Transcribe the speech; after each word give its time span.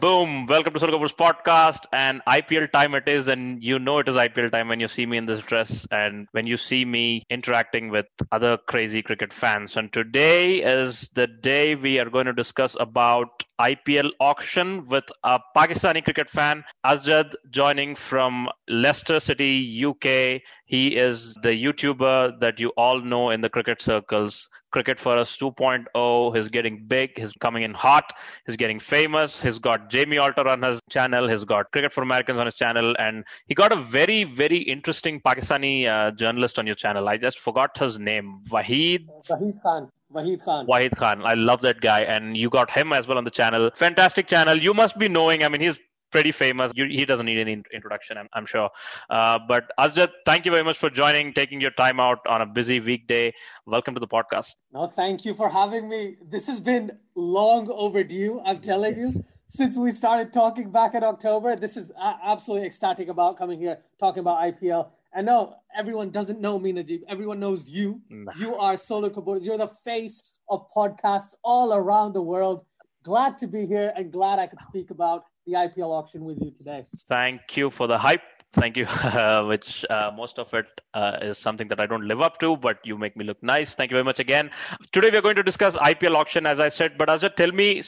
Boom. 0.00 0.46
Welcome 0.46 0.72
to 0.72 0.80
Solokapur's 0.80 1.12
podcast 1.12 1.84
and 1.92 2.22
IPL 2.26 2.72
time 2.72 2.94
it 2.94 3.06
is. 3.06 3.28
And 3.28 3.62
you 3.62 3.78
know 3.78 3.98
it 3.98 4.08
is 4.08 4.16
IPL 4.16 4.50
time 4.50 4.68
when 4.68 4.80
you 4.80 4.88
see 4.88 5.04
me 5.04 5.18
in 5.18 5.26
this 5.26 5.40
dress 5.40 5.86
and 5.90 6.26
when 6.32 6.46
you 6.46 6.56
see 6.56 6.86
me 6.86 7.22
interacting 7.28 7.90
with 7.90 8.06
other 8.32 8.56
crazy 8.56 9.02
cricket 9.02 9.30
fans. 9.30 9.76
And 9.76 9.92
today 9.92 10.62
is 10.62 11.10
the 11.12 11.26
day 11.26 11.74
we 11.74 11.98
are 11.98 12.08
going 12.08 12.24
to 12.24 12.32
discuss 12.32 12.78
about 12.80 13.44
IPL 13.60 14.10
auction 14.20 14.86
with 14.86 15.04
a 15.22 15.38
Pakistani 15.54 16.02
cricket 16.02 16.30
fan, 16.30 16.64
Asjad, 16.86 17.34
joining 17.50 17.94
from 17.94 18.48
Leicester 18.68 19.20
City, 19.20 19.84
UK. 19.84 20.40
He 20.64 20.96
is 20.96 21.34
the 21.42 21.50
YouTuber 21.50 22.40
that 22.40 22.58
you 22.58 22.70
all 22.78 23.00
know 23.02 23.28
in 23.30 23.42
the 23.42 23.50
cricket 23.50 23.82
circles. 23.82 24.48
Cricket 24.70 24.98
for 24.98 25.18
Us 25.18 25.36
2.0. 25.36 26.36
He's 26.36 26.48
getting 26.48 26.86
big. 26.86 27.18
He's 27.18 27.32
coming 27.32 27.64
in 27.64 27.74
hot. 27.74 28.12
He's 28.46 28.56
getting 28.56 28.78
famous. 28.78 29.42
He's 29.42 29.58
got 29.58 29.90
Jamie 29.90 30.18
Alter 30.18 30.48
on 30.48 30.62
his 30.62 30.80
channel. 30.88 31.28
He's 31.28 31.44
got 31.44 31.70
Cricket 31.72 31.92
for 31.92 32.02
Americans 32.02 32.38
on 32.38 32.46
his 32.46 32.54
channel. 32.54 32.94
And 32.98 33.24
he 33.46 33.54
got 33.54 33.72
a 33.72 33.76
very, 33.76 34.24
very 34.24 34.58
interesting 34.58 35.20
Pakistani 35.20 35.86
uh, 35.86 36.12
journalist 36.12 36.58
on 36.58 36.66
your 36.66 36.76
channel. 36.76 37.08
I 37.08 37.18
just 37.18 37.40
forgot 37.40 37.76
his 37.76 37.98
name. 37.98 38.40
Wahid. 38.48 39.06
Wahid 39.28 39.62
Khan. 39.62 39.90
Wahid 40.12 40.44
Khan. 40.44 40.66
Wahid 40.66 40.96
Khan. 40.96 41.22
I 41.24 41.34
love 41.34 41.60
that 41.62 41.80
guy. 41.80 42.00
And 42.00 42.36
you 42.36 42.50
got 42.50 42.70
him 42.70 42.92
as 42.92 43.06
well 43.06 43.18
on 43.18 43.24
the 43.24 43.30
channel. 43.30 43.70
Fantastic 43.74 44.26
channel. 44.26 44.56
You 44.56 44.74
must 44.74 44.98
be 44.98 45.08
knowing. 45.08 45.44
I 45.44 45.48
mean, 45.48 45.60
he's 45.60 45.78
pretty 46.10 46.32
famous. 46.32 46.72
You, 46.74 46.86
he 46.86 47.04
doesn't 47.04 47.26
need 47.26 47.38
any 47.38 47.62
introduction, 47.72 48.18
I'm, 48.18 48.28
I'm 48.32 48.46
sure. 48.46 48.70
Uh, 49.08 49.38
but 49.46 49.70
Asjad, 49.78 50.10
thank 50.26 50.44
you 50.44 50.50
very 50.50 50.64
much 50.64 50.78
for 50.78 50.90
joining, 50.90 51.32
taking 51.32 51.60
your 51.60 51.70
time 51.70 52.00
out 52.00 52.18
on 52.26 52.42
a 52.42 52.46
busy 52.46 52.80
weekday. 52.80 53.32
Welcome 53.66 53.94
to 53.94 54.00
the 54.00 54.08
podcast. 54.08 54.56
No, 54.72 54.92
thank 54.94 55.24
you 55.24 55.34
for 55.34 55.48
having 55.48 55.88
me. 55.88 56.16
This 56.28 56.46
has 56.48 56.60
been 56.60 56.98
long 57.14 57.70
overdue, 57.70 58.40
I'm 58.44 58.60
telling 58.60 58.96
you. 58.96 59.24
Since 59.46 59.76
we 59.76 59.90
started 59.90 60.32
talking 60.32 60.70
back 60.70 60.94
in 60.94 61.02
October, 61.02 61.56
this 61.56 61.76
is 61.76 61.90
absolutely 62.00 62.66
ecstatic 62.66 63.08
about 63.08 63.36
coming 63.36 63.58
here, 63.58 63.78
talking 63.98 64.20
about 64.20 64.38
IPL. 64.40 64.90
And 65.12 65.26
no, 65.26 65.56
everyone 65.76 66.10
doesn't 66.10 66.40
know 66.40 66.58
me, 66.58 66.72
Najib. 66.72 67.02
Everyone 67.08 67.40
knows 67.40 67.68
you. 67.68 68.00
Nah. 68.08 68.32
You 68.38 68.54
are 68.54 68.76
Solo 68.76 69.10
Kabul. 69.10 69.38
You're 69.38 69.58
the 69.58 69.70
face 69.84 70.22
of 70.48 70.66
podcasts 70.76 71.34
all 71.42 71.74
around 71.74 72.12
the 72.12 72.22
world. 72.22 72.64
Glad 73.02 73.36
to 73.38 73.46
be 73.46 73.66
here 73.66 73.92
and 73.96 74.12
glad 74.12 74.38
I 74.38 74.46
could 74.46 74.60
speak 74.68 74.90
about 74.90 75.24
the 75.46 75.54
IPL 75.54 75.90
auction 75.90 76.24
with 76.24 76.38
you 76.40 76.52
today. 76.52 76.84
Thank 77.08 77.56
you 77.56 77.70
for 77.70 77.86
the 77.88 77.98
hype. 77.98 78.22
Thank 78.52 78.76
you, 78.76 78.86
uh, 78.86 79.44
which 79.48 79.84
uh, 79.88 80.10
most 80.16 80.38
of 80.40 80.52
it 80.54 80.80
uh, 80.92 81.18
is 81.22 81.38
something 81.38 81.68
that 81.68 81.78
I 81.78 81.86
don't 81.86 82.06
live 82.08 82.20
up 82.20 82.40
to, 82.40 82.56
but 82.56 82.78
you 82.84 82.98
make 82.98 83.16
me 83.16 83.24
look 83.24 83.40
nice. 83.42 83.74
Thank 83.76 83.92
you 83.92 83.94
very 83.94 84.04
much 84.04 84.18
again. 84.18 84.50
Today 84.90 85.10
we're 85.12 85.22
going 85.22 85.36
to 85.36 85.44
discuss 85.44 85.76
IPL 85.76 86.16
auction, 86.16 86.46
as 86.46 86.58
I 86.58 86.68
said. 86.68 86.98
But 86.98 87.08
Azad, 87.08 87.36
tell 87.36 87.52
me, 87.52 87.80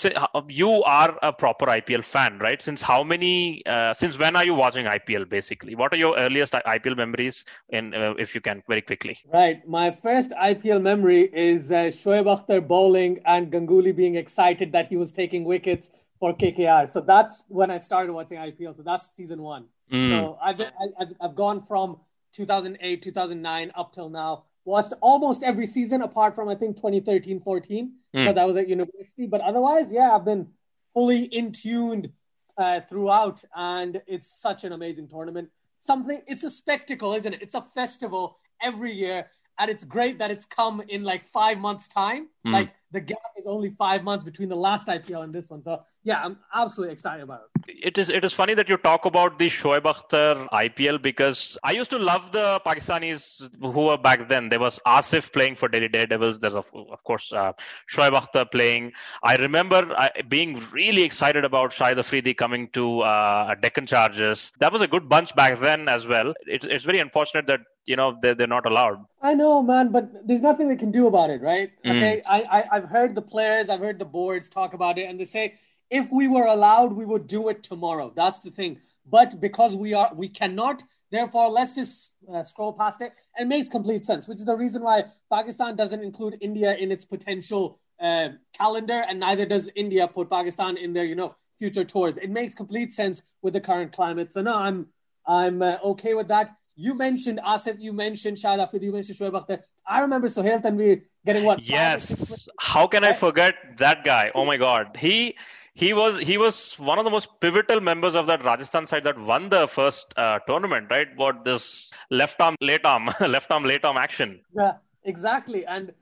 you 0.48 0.84
are 0.84 1.18
a 1.20 1.32
proper 1.32 1.66
IPL 1.66 2.04
fan, 2.04 2.38
right? 2.38 2.62
Since 2.62 2.80
how 2.80 3.02
many? 3.02 3.66
Uh, 3.66 3.92
since 3.92 4.18
when 4.18 4.36
are 4.36 4.44
you 4.44 4.54
watching 4.54 4.86
IPL? 4.86 5.28
Basically, 5.28 5.74
what 5.74 5.92
are 5.92 5.96
your 5.96 6.16
earliest 6.16 6.52
IPL 6.52 6.96
memories? 6.96 7.44
In 7.70 7.92
uh, 7.92 8.14
if 8.18 8.34
you 8.36 8.40
can, 8.40 8.62
very 8.68 8.82
quickly. 8.82 9.18
Right, 9.32 9.66
my 9.66 9.90
first 9.90 10.30
IPL 10.30 10.80
memory 10.80 11.22
is 11.32 11.72
uh, 11.72 11.90
Shoaib 11.90 12.26
Akhtar 12.26 12.64
bowling 12.64 13.20
and 13.24 13.50
Ganguly 13.50 13.94
being 13.96 14.14
excited 14.14 14.70
that 14.72 14.88
he 14.88 14.96
was 14.96 15.10
taking 15.10 15.42
wickets 15.44 15.90
for 16.22 16.32
KKR. 16.32 16.88
So 16.88 17.00
that's 17.00 17.42
when 17.48 17.72
I 17.72 17.78
started 17.78 18.12
watching 18.12 18.38
IPL. 18.38 18.76
So 18.76 18.84
that's 18.84 19.04
season 19.16 19.42
one. 19.42 19.64
Mm. 19.92 20.10
So 20.10 20.38
I've, 20.40 20.56
been, 20.56 20.68
I, 20.68 21.00
have 21.00 21.12
I've 21.20 21.34
gone 21.34 21.66
from 21.66 21.98
2008, 22.34 23.02
2009 23.02 23.72
up 23.74 23.92
till 23.92 24.08
now. 24.08 24.44
Watched 24.64 24.92
almost 25.00 25.42
every 25.42 25.66
season 25.66 26.00
apart 26.00 26.36
from 26.36 26.48
I 26.48 26.54
think 26.54 26.76
2013, 26.76 27.40
14 27.40 27.86
mm. 27.86 27.92
because 28.12 28.36
I 28.36 28.44
was 28.44 28.56
at 28.56 28.68
university. 28.68 29.26
But 29.26 29.40
otherwise, 29.40 29.90
yeah, 29.90 30.14
I've 30.14 30.24
been 30.24 30.46
fully 30.94 31.24
in 31.24 31.50
tuned 31.50 32.12
uh, 32.56 32.82
throughout, 32.88 33.42
and 33.56 34.00
it's 34.06 34.30
such 34.30 34.62
an 34.62 34.70
amazing 34.70 35.08
tournament. 35.08 35.48
Something, 35.80 36.22
it's 36.28 36.44
a 36.44 36.50
spectacle, 36.50 37.14
isn't 37.14 37.32
it? 37.34 37.42
It's 37.42 37.56
a 37.56 37.62
festival 37.62 38.38
every 38.62 38.92
year, 38.92 39.26
and 39.58 39.68
it's 39.68 39.82
great 39.82 40.20
that 40.20 40.30
it's 40.30 40.44
come 40.44 40.84
in 40.88 41.02
like 41.02 41.26
five 41.26 41.58
months' 41.58 41.88
time. 41.88 42.28
Mm. 42.46 42.52
Like 42.52 42.70
the 42.92 43.00
gap 43.00 43.18
is 43.36 43.46
only 43.46 43.70
five 43.70 44.04
months 44.04 44.24
between 44.24 44.48
the 44.48 44.54
last 44.54 44.86
IPL 44.86 45.24
and 45.24 45.34
this 45.34 45.50
one. 45.50 45.64
So 45.64 45.82
yeah, 46.04 46.24
I'm 46.24 46.38
absolutely 46.52 46.92
excited 46.92 47.22
about 47.22 47.42
it. 47.42 47.76
It 47.80 47.98
is 47.98 48.10
it 48.10 48.24
is 48.24 48.32
funny 48.32 48.54
that 48.54 48.68
you 48.68 48.76
talk 48.76 49.04
about 49.04 49.38
the 49.38 49.48
Shoaib 49.48 49.82
Akhtar 49.82 50.48
IPL 50.50 51.00
because 51.00 51.56
I 51.62 51.72
used 51.72 51.90
to 51.90 51.98
love 51.98 52.32
the 52.32 52.60
Pakistanis 52.66 53.48
who 53.60 53.86
were 53.86 53.96
back 53.96 54.28
then. 54.28 54.48
There 54.48 54.58
was 54.58 54.80
Asif 54.84 55.32
playing 55.32 55.54
for 55.54 55.68
Delhi 55.68 55.88
Daredevils. 55.88 56.40
There's 56.40 56.56
of, 56.56 56.68
of 56.74 57.04
course 57.04 57.32
uh, 57.32 57.52
Shoaib 57.88 58.14
Akhtar 58.20 58.50
playing. 58.50 58.92
I 59.22 59.36
remember 59.36 59.94
uh, 59.96 60.08
being 60.28 60.60
really 60.72 61.02
excited 61.02 61.44
about 61.44 61.70
Shahid 61.70 61.98
Afridi 61.98 62.34
coming 62.34 62.68
to 62.70 63.02
uh, 63.02 63.54
Deccan 63.54 63.86
Chargers. 63.86 64.50
That 64.58 64.72
was 64.72 64.82
a 64.82 64.88
good 64.88 65.08
bunch 65.08 65.34
back 65.36 65.60
then 65.60 65.88
as 65.88 66.06
well. 66.06 66.34
It's 66.46 66.66
it's 66.66 66.84
very 66.84 66.98
unfortunate 66.98 67.46
that 67.46 67.60
you 67.84 67.96
know 67.96 68.16
they're, 68.20 68.34
they're 68.34 68.46
not 68.46 68.64
allowed 68.64 69.04
i 69.22 69.34
know 69.34 69.60
man 69.60 69.90
but 69.90 70.24
there's 70.24 70.40
nothing 70.40 70.68
they 70.68 70.76
can 70.76 70.92
do 70.92 71.08
about 71.08 71.30
it 71.30 71.42
right 71.42 71.72
mm. 71.84 71.96
okay 71.96 72.22
I, 72.28 72.42
I 72.42 72.76
i've 72.76 72.84
heard 72.84 73.16
the 73.16 73.22
players 73.22 73.68
i've 73.68 73.80
heard 73.80 73.98
the 73.98 74.04
boards 74.04 74.48
talk 74.48 74.72
about 74.72 74.98
it 74.98 75.10
and 75.10 75.18
they 75.18 75.24
say 75.24 75.58
if 75.92 76.10
we 76.10 76.26
were 76.26 76.46
allowed, 76.46 76.94
we 76.94 77.04
would 77.04 77.26
do 77.26 77.50
it 77.50 77.62
tomorrow. 77.62 78.12
That's 78.16 78.38
the 78.38 78.50
thing. 78.50 78.80
But 79.04 79.40
because 79.40 79.76
we 79.76 79.92
are, 79.92 80.10
we 80.14 80.28
cannot. 80.28 80.82
Therefore, 81.10 81.50
let's 81.50 81.74
just 81.74 82.12
uh, 82.32 82.42
scroll 82.42 82.72
past 82.72 83.02
it. 83.02 83.12
It 83.38 83.46
makes 83.46 83.68
complete 83.68 84.06
sense, 84.06 84.26
which 84.26 84.38
is 84.38 84.46
the 84.46 84.56
reason 84.56 84.82
why 84.82 85.04
Pakistan 85.30 85.76
doesn't 85.76 86.02
include 86.02 86.38
India 86.40 86.74
in 86.74 86.90
its 86.90 87.04
potential 87.04 87.78
uh, 88.00 88.28
calendar, 88.54 89.04
and 89.06 89.20
neither 89.20 89.44
does 89.44 89.68
India 89.76 90.08
put 90.08 90.30
Pakistan 90.30 90.78
in 90.78 90.94
their, 90.94 91.04
you 91.04 91.14
know, 91.14 91.34
future 91.58 91.84
tours. 91.84 92.16
It 92.16 92.30
makes 92.30 92.54
complete 92.54 92.94
sense 92.94 93.22
with 93.42 93.52
the 93.52 93.60
current 93.60 93.92
climate. 93.92 94.32
So 94.32 94.40
no, 94.40 94.54
I'm 94.54 94.86
I'm 95.26 95.60
uh, 95.60 95.76
okay 95.92 96.14
with 96.14 96.28
that. 96.28 96.56
You 96.74 96.94
mentioned 96.94 97.38
Asif, 97.46 97.76
you 97.78 97.92
mentioned 97.92 98.38
Shahid 98.38 98.66
Afridi, 98.66 98.86
you 98.86 98.92
mentioned 98.92 99.18
Shoaib 99.18 99.32
Akhtar. 99.32 99.60
I 99.86 100.00
remember 100.00 100.28
Sohail 100.30 100.60
Tanvir 100.60 101.02
getting 101.26 101.44
what? 101.44 101.62
Yes. 101.62 102.44
How 102.58 102.86
can 102.86 103.04
I 103.04 103.12
forget 103.12 103.54
that 103.76 104.04
guy? 104.04 104.30
Oh 104.34 104.46
my 104.46 104.56
God. 104.56 104.96
He 104.96 105.36
he 105.74 105.92
was 105.94 106.18
he 106.18 106.36
was 106.36 106.74
one 106.78 106.98
of 106.98 107.04
the 107.04 107.10
most 107.10 107.28
pivotal 107.40 107.80
members 107.80 108.14
of 108.14 108.26
that 108.26 108.44
Rajasthan 108.44 108.86
side 108.86 109.04
that 109.04 109.18
won 109.18 109.48
the 109.48 109.66
first 109.66 110.12
uh, 110.18 110.38
tournament, 110.40 110.88
right? 110.90 111.08
What 111.16 111.44
this 111.44 111.90
left 112.10 112.40
arm, 112.40 112.56
late 112.60 112.84
arm, 112.84 113.08
left 113.20 113.50
arm, 113.50 113.62
late 113.62 113.84
arm 113.84 113.96
action. 113.96 114.40
Yeah, 114.54 114.74
exactly. 115.04 115.64
And 115.64 115.92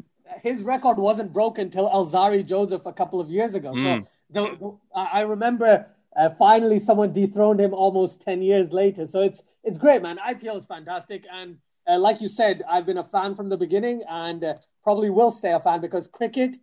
his 0.43 0.63
record 0.63 0.99
wasn't 0.99 1.33
broken 1.33 1.67
until 1.67 1.89
Alzarri 1.89 2.45
Joseph 2.45 2.85
a 2.87 2.93
couple 2.93 3.21
of 3.21 3.31
years 3.31 3.55
ago. 3.55 3.73
Mm. 3.73 3.83
So 3.83 4.45
hmm. 4.45 4.55
the, 4.59 4.59
the, 4.59 4.99
I 4.99 5.21
remember 5.21 5.87
uh, 6.17 6.31
finally 6.39 6.81
someone 6.81 7.13
dethroned 7.13 7.61
him 7.61 7.73
almost 7.73 8.21
ten 8.21 8.43
years 8.43 8.73
later. 8.73 9.07
So 9.07 9.21
it's 9.21 9.43
it's 9.63 9.79
great, 9.79 10.03
man. 10.03 10.19
IPL 10.19 10.59
is 10.59 10.67
fantastic, 10.67 11.25
and 11.33 11.59
uh, 11.87 11.99
like 11.99 12.21
you 12.21 12.29
said, 12.29 12.65
I've 12.69 12.87
been 12.87 12.99
a 12.99 13.05
fan 13.05 13.37
from 13.37 13.49
the 13.49 13.57
beginning, 13.57 14.03
and 14.09 14.43
uh, 14.43 14.55
probably 14.83 15.11
will 15.11 15.31
stay 15.31 15.53
a 15.53 15.61
fan 15.61 15.81
because 15.81 16.09
cricket 16.09 16.57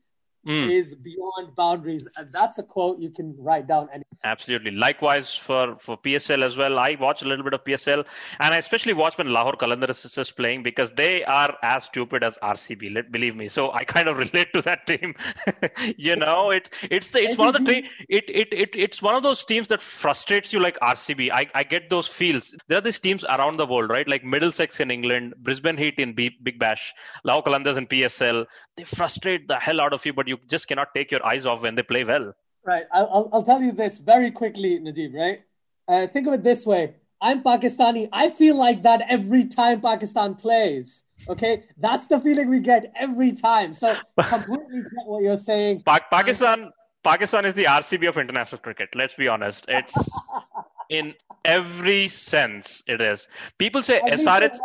mm. 0.48 0.72
is 0.72 0.96
beyond 0.96 1.56
boundaries. 1.56 2.08
And 2.16 2.32
that's 2.32 2.58
a 2.58 2.64
quote 2.64 3.00
you 3.00 3.10
can 3.10 3.36
write 3.38 3.68
down. 3.68 3.90
And 3.94 4.04
Absolutely. 4.24 4.72
Likewise 4.72 5.36
for, 5.36 5.76
for 5.78 5.98
PSL 5.98 6.44
as 6.44 6.58
well. 6.58 6.80
I 6.80 6.98
watch 7.00 7.22
a 7.22 7.28
little 7.28 7.44
bit 7.44 7.54
of 7.54 7.64
PSL 7.64 8.06
and 8.40 8.54
I 8.54 8.58
especially 8.58 8.94
watch 8.94 9.18
when 9.18 9.30
Lahore 9.30 9.54
Qalandars 9.54 10.18
is 10.18 10.32
playing 10.32 10.64
because 10.64 10.92
they 10.92 11.24
are 11.26 11.56
as 11.62 11.86
stupid 11.86 12.24
as 12.24 12.38
RCB. 12.42 12.94
Let 12.94 13.12
believe 13.12 13.36
me. 13.36 13.48
So 13.48 13.72
I 13.72 13.84
kind 13.84 14.08
of 14.08 14.18
relate 14.26 14.54
to 14.54 14.62
that 14.64 14.88
team. 14.88 15.16
you 15.98 16.16
know, 16.16 16.52
it 16.52 16.70
it's 16.90 17.10
the, 17.12 17.22
it's 17.22 17.38
one 17.38 17.50
of 17.50 17.54
the 17.54 17.72
te- 17.72 17.88
it, 18.10 18.26
it 18.28 18.48
it 18.52 18.70
it's 18.76 19.02
one 19.02 19.16
of 19.16 19.24
those 19.24 19.44
teams 19.46 19.68
that 19.70 19.82
frustrates 19.82 20.54
you 20.54 20.60
like 20.60 20.80
RCB. 20.80 21.32
I, 21.32 21.48
I 21.54 21.64
get 21.64 21.90
those 21.90 22.08
feels. 22.08 22.56
There 22.68 22.78
are 22.78 22.82
these 22.82 23.00
teams 23.00 23.24
around 23.26 23.58
the 23.58 23.66
world, 23.66 23.90
right? 23.90 24.08
Like 24.08 24.24
Middlesex 24.24 24.80
in 24.80 24.92
England, 24.92 25.36
Brisbane 25.40 25.78
Heat 25.78 25.96
in 25.98 26.14
B, 26.14 26.32
Big 26.44 26.60
Bash, 26.60 26.94
Lahore 27.24 27.44
Qalandars 27.44 27.78
in 27.78 27.88
PSL. 27.88 28.46
They 28.76 28.84
frustrate 28.84 29.48
the 29.48 29.58
hell 29.58 29.82
out 29.82 29.94
of 29.94 30.06
you, 30.06 30.14
but 30.14 30.28
you 30.28 30.37
just 30.49 30.69
cannot 30.69 30.95
take 30.95 31.11
your 31.11 31.25
eyes 31.27 31.47
off 31.47 31.63
when 31.63 31.75
they 31.75 31.83
play 31.83 32.05
well. 32.05 32.35
Right. 32.65 32.85
I'll, 32.93 33.29
I'll 33.33 33.43
tell 33.43 33.61
you 33.61 33.73
this 33.73 33.99
very 33.99 34.31
quickly, 34.31 34.79
Najib, 34.79 35.15
right? 35.15 35.43
Uh, 35.89 36.07
think 36.07 36.27
of 36.29 36.35
it 36.35 36.45
this 36.45 36.65
way 36.65 36.95
I'm 37.21 37.43
Pakistani. 37.43 38.09
I 38.13 38.31
feel 38.31 38.57
like 38.57 38.83
that 38.83 39.03
every 39.09 39.47
time 39.47 39.81
Pakistan 39.81 40.35
plays. 40.35 41.03
Okay, 41.29 41.63
that's 41.79 42.09
the 42.09 42.19
feeling 42.19 42.49
we 42.51 42.59
get 42.59 42.93
every 42.97 43.33
time. 43.33 43.75
So 43.75 43.95
completely 44.29 44.83
get 44.83 45.07
what 45.07 45.23
you're 45.23 45.39
saying. 45.39 45.83
Pa- 45.87 46.01
Pakistan, 46.11 46.73
Pakistan 47.05 47.45
is 47.45 47.55
the 47.55 47.65
RCB 47.65 48.09
of 48.09 48.19
international 48.19 48.61
cricket. 48.61 48.97
Let's 48.97 49.15
be 49.15 49.29
honest. 49.29 49.67
It's 49.69 49.95
in 50.91 51.15
every 51.45 52.09
sense. 52.09 52.83
It 52.89 53.01
is. 53.01 53.29
People 53.57 53.83
say 53.83 54.01
SRH. 54.01 54.59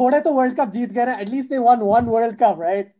थोड़े 0.00 0.20
तो 0.24 0.34
World 0.34 0.56
Cup 0.56 0.70
जीत 0.72 0.92
गए 0.92 1.16
At 1.20 1.28
least 1.28 1.48
they 1.48 1.60
won 1.60 1.84
one 1.84 2.06
World 2.06 2.38
Cup, 2.38 2.58
right? 2.58 2.90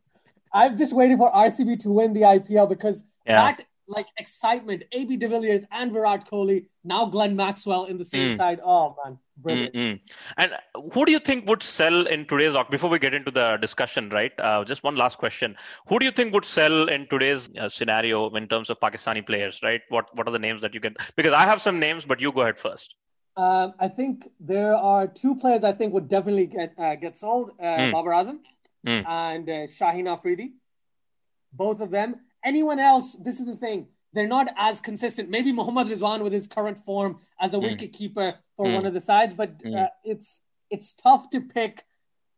I'm 0.56 0.78
just 0.78 0.94
waiting 0.94 1.18
for 1.18 1.30
RCB 1.32 1.82
to 1.82 1.90
win 1.90 2.14
the 2.14 2.22
IPL 2.22 2.70
because 2.70 3.04
yeah. 3.28 3.42
that 3.42 3.66
like 3.88 4.08
excitement. 4.18 4.84
AB 4.92 5.18
de 5.18 5.28
Villiers 5.28 5.64
and 5.70 5.92
Virat 5.92 6.30
Kohli. 6.30 6.66
Now 6.84 7.06
Glenn 7.06 7.36
Maxwell 7.36 7.86
in 7.86 7.98
the 7.98 8.06
same 8.06 8.32
mm. 8.32 8.38
side. 8.38 8.60
Oh 8.64 8.96
man, 9.04 9.20
brilliant. 9.38 9.76
Mm-hmm. 9.76 10.14
And 10.38 10.52
who 10.94 11.06
do 11.06 11.12
you 11.12 11.20
think 11.20 11.48
would 11.50 11.62
sell 11.62 12.08
in 12.08 12.26
today's 12.26 12.56
before 12.72 12.90
we 12.90 13.00
get 13.00 13.14
into 13.14 13.32
the 13.32 13.58
discussion, 13.58 14.10
right? 14.10 14.32
Uh, 14.40 14.64
just 14.64 14.84
one 14.84 14.96
last 14.96 15.18
question. 15.18 15.56
Who 15.88 16.00
do 16.00 16.06
you 16.06 16.12
think 16.12 16.34
would 16.34 16.46
sell 16.46 16.88
in 16.88 17.08
today's 17.10 17.50
uh, 17.60 17.70
scenario 17.70 18.34
in 18.36 18.48
terms 18.48 18.70
of 18.70 18.80
Pakistani 18.80 19.26
players, 19.26 19.60
right? 19.62 19.82
What 19.90 20.16
what 20.16 20.28
are 20.28 20.32
the 20.32 20.40
names 20.40 20.62
that 20.62 20.74
you 20.74 20.80
can? 20.80 20.96
Because 21.16 21.34
I 21.34 21.44
have 21.44 21.62
some 21.62 21.80
names, 21.80 22.06
but 22.06 22.22
you 22.22 22.32
go 22.32 22.42
ahead 22.42 22.58
first. 22.58 22.96
Um, 23.38 23.74
I 23.80 23.90
think 23.90 24.30
there 24.40 24.76
are 24.76 25.08
two 25.08 25.36
players 25.36 25.66
I 25.66 25.74
think 25.74 25.94
would 25.94 26.08
definitely 26.08 26.46
get 26.46 26.74
uh, 26.78 26.96
get 26.96 27.18
sold: 27.18 27.52
uh, 27.60 27.64
mm. 27.64 27.92
Babar 27.92 28.14
Azam 28.14 28.40
mm. 28.86 29.04
and 29.08 29.50
uh, 29.50 29.54
Shaheen 29.68 30.08
Afridi. 30.08 30.54
Both 31.54 31.80
of 31.80 31.92
them. 31.92 32.18
Anyone 32.44 32.80
else? 32.80 33.16
This 33.20 33.40
is 33.40 33.46
the 33.46 33.56
thing. 33.56 33.88
They're 34.14 34.28
not 34.28 34.48
as 34.56 34.80
consistent. 34.80 35.30
Maybe 35.30 35.52
Mohammad 35.52 35.88
Rizwan 35.88 36.24
with 36.24 36.32
his 36.32 36.48
current 36.48 36.78
form 36.86 37.20
as 37.40 37.54
a 37.54 37.58
mm. 37.58 37.64
wicket 37.64 37.92
keeper 37.94 38.36
for 38.56 38.66
mm. 38.66 38.76
one 38.76 38.86
of 38.86 38.94
the 38.94 39.02
sides, 39.02 39.34
but 39.34 39.60
mm. 39.60 39.76
uh, 39.76 39.90
it's 40.04 40.42
it's 40.70 40.94
tough 40.94 41.30
to 41.32 41.42
pick 41.42 41.86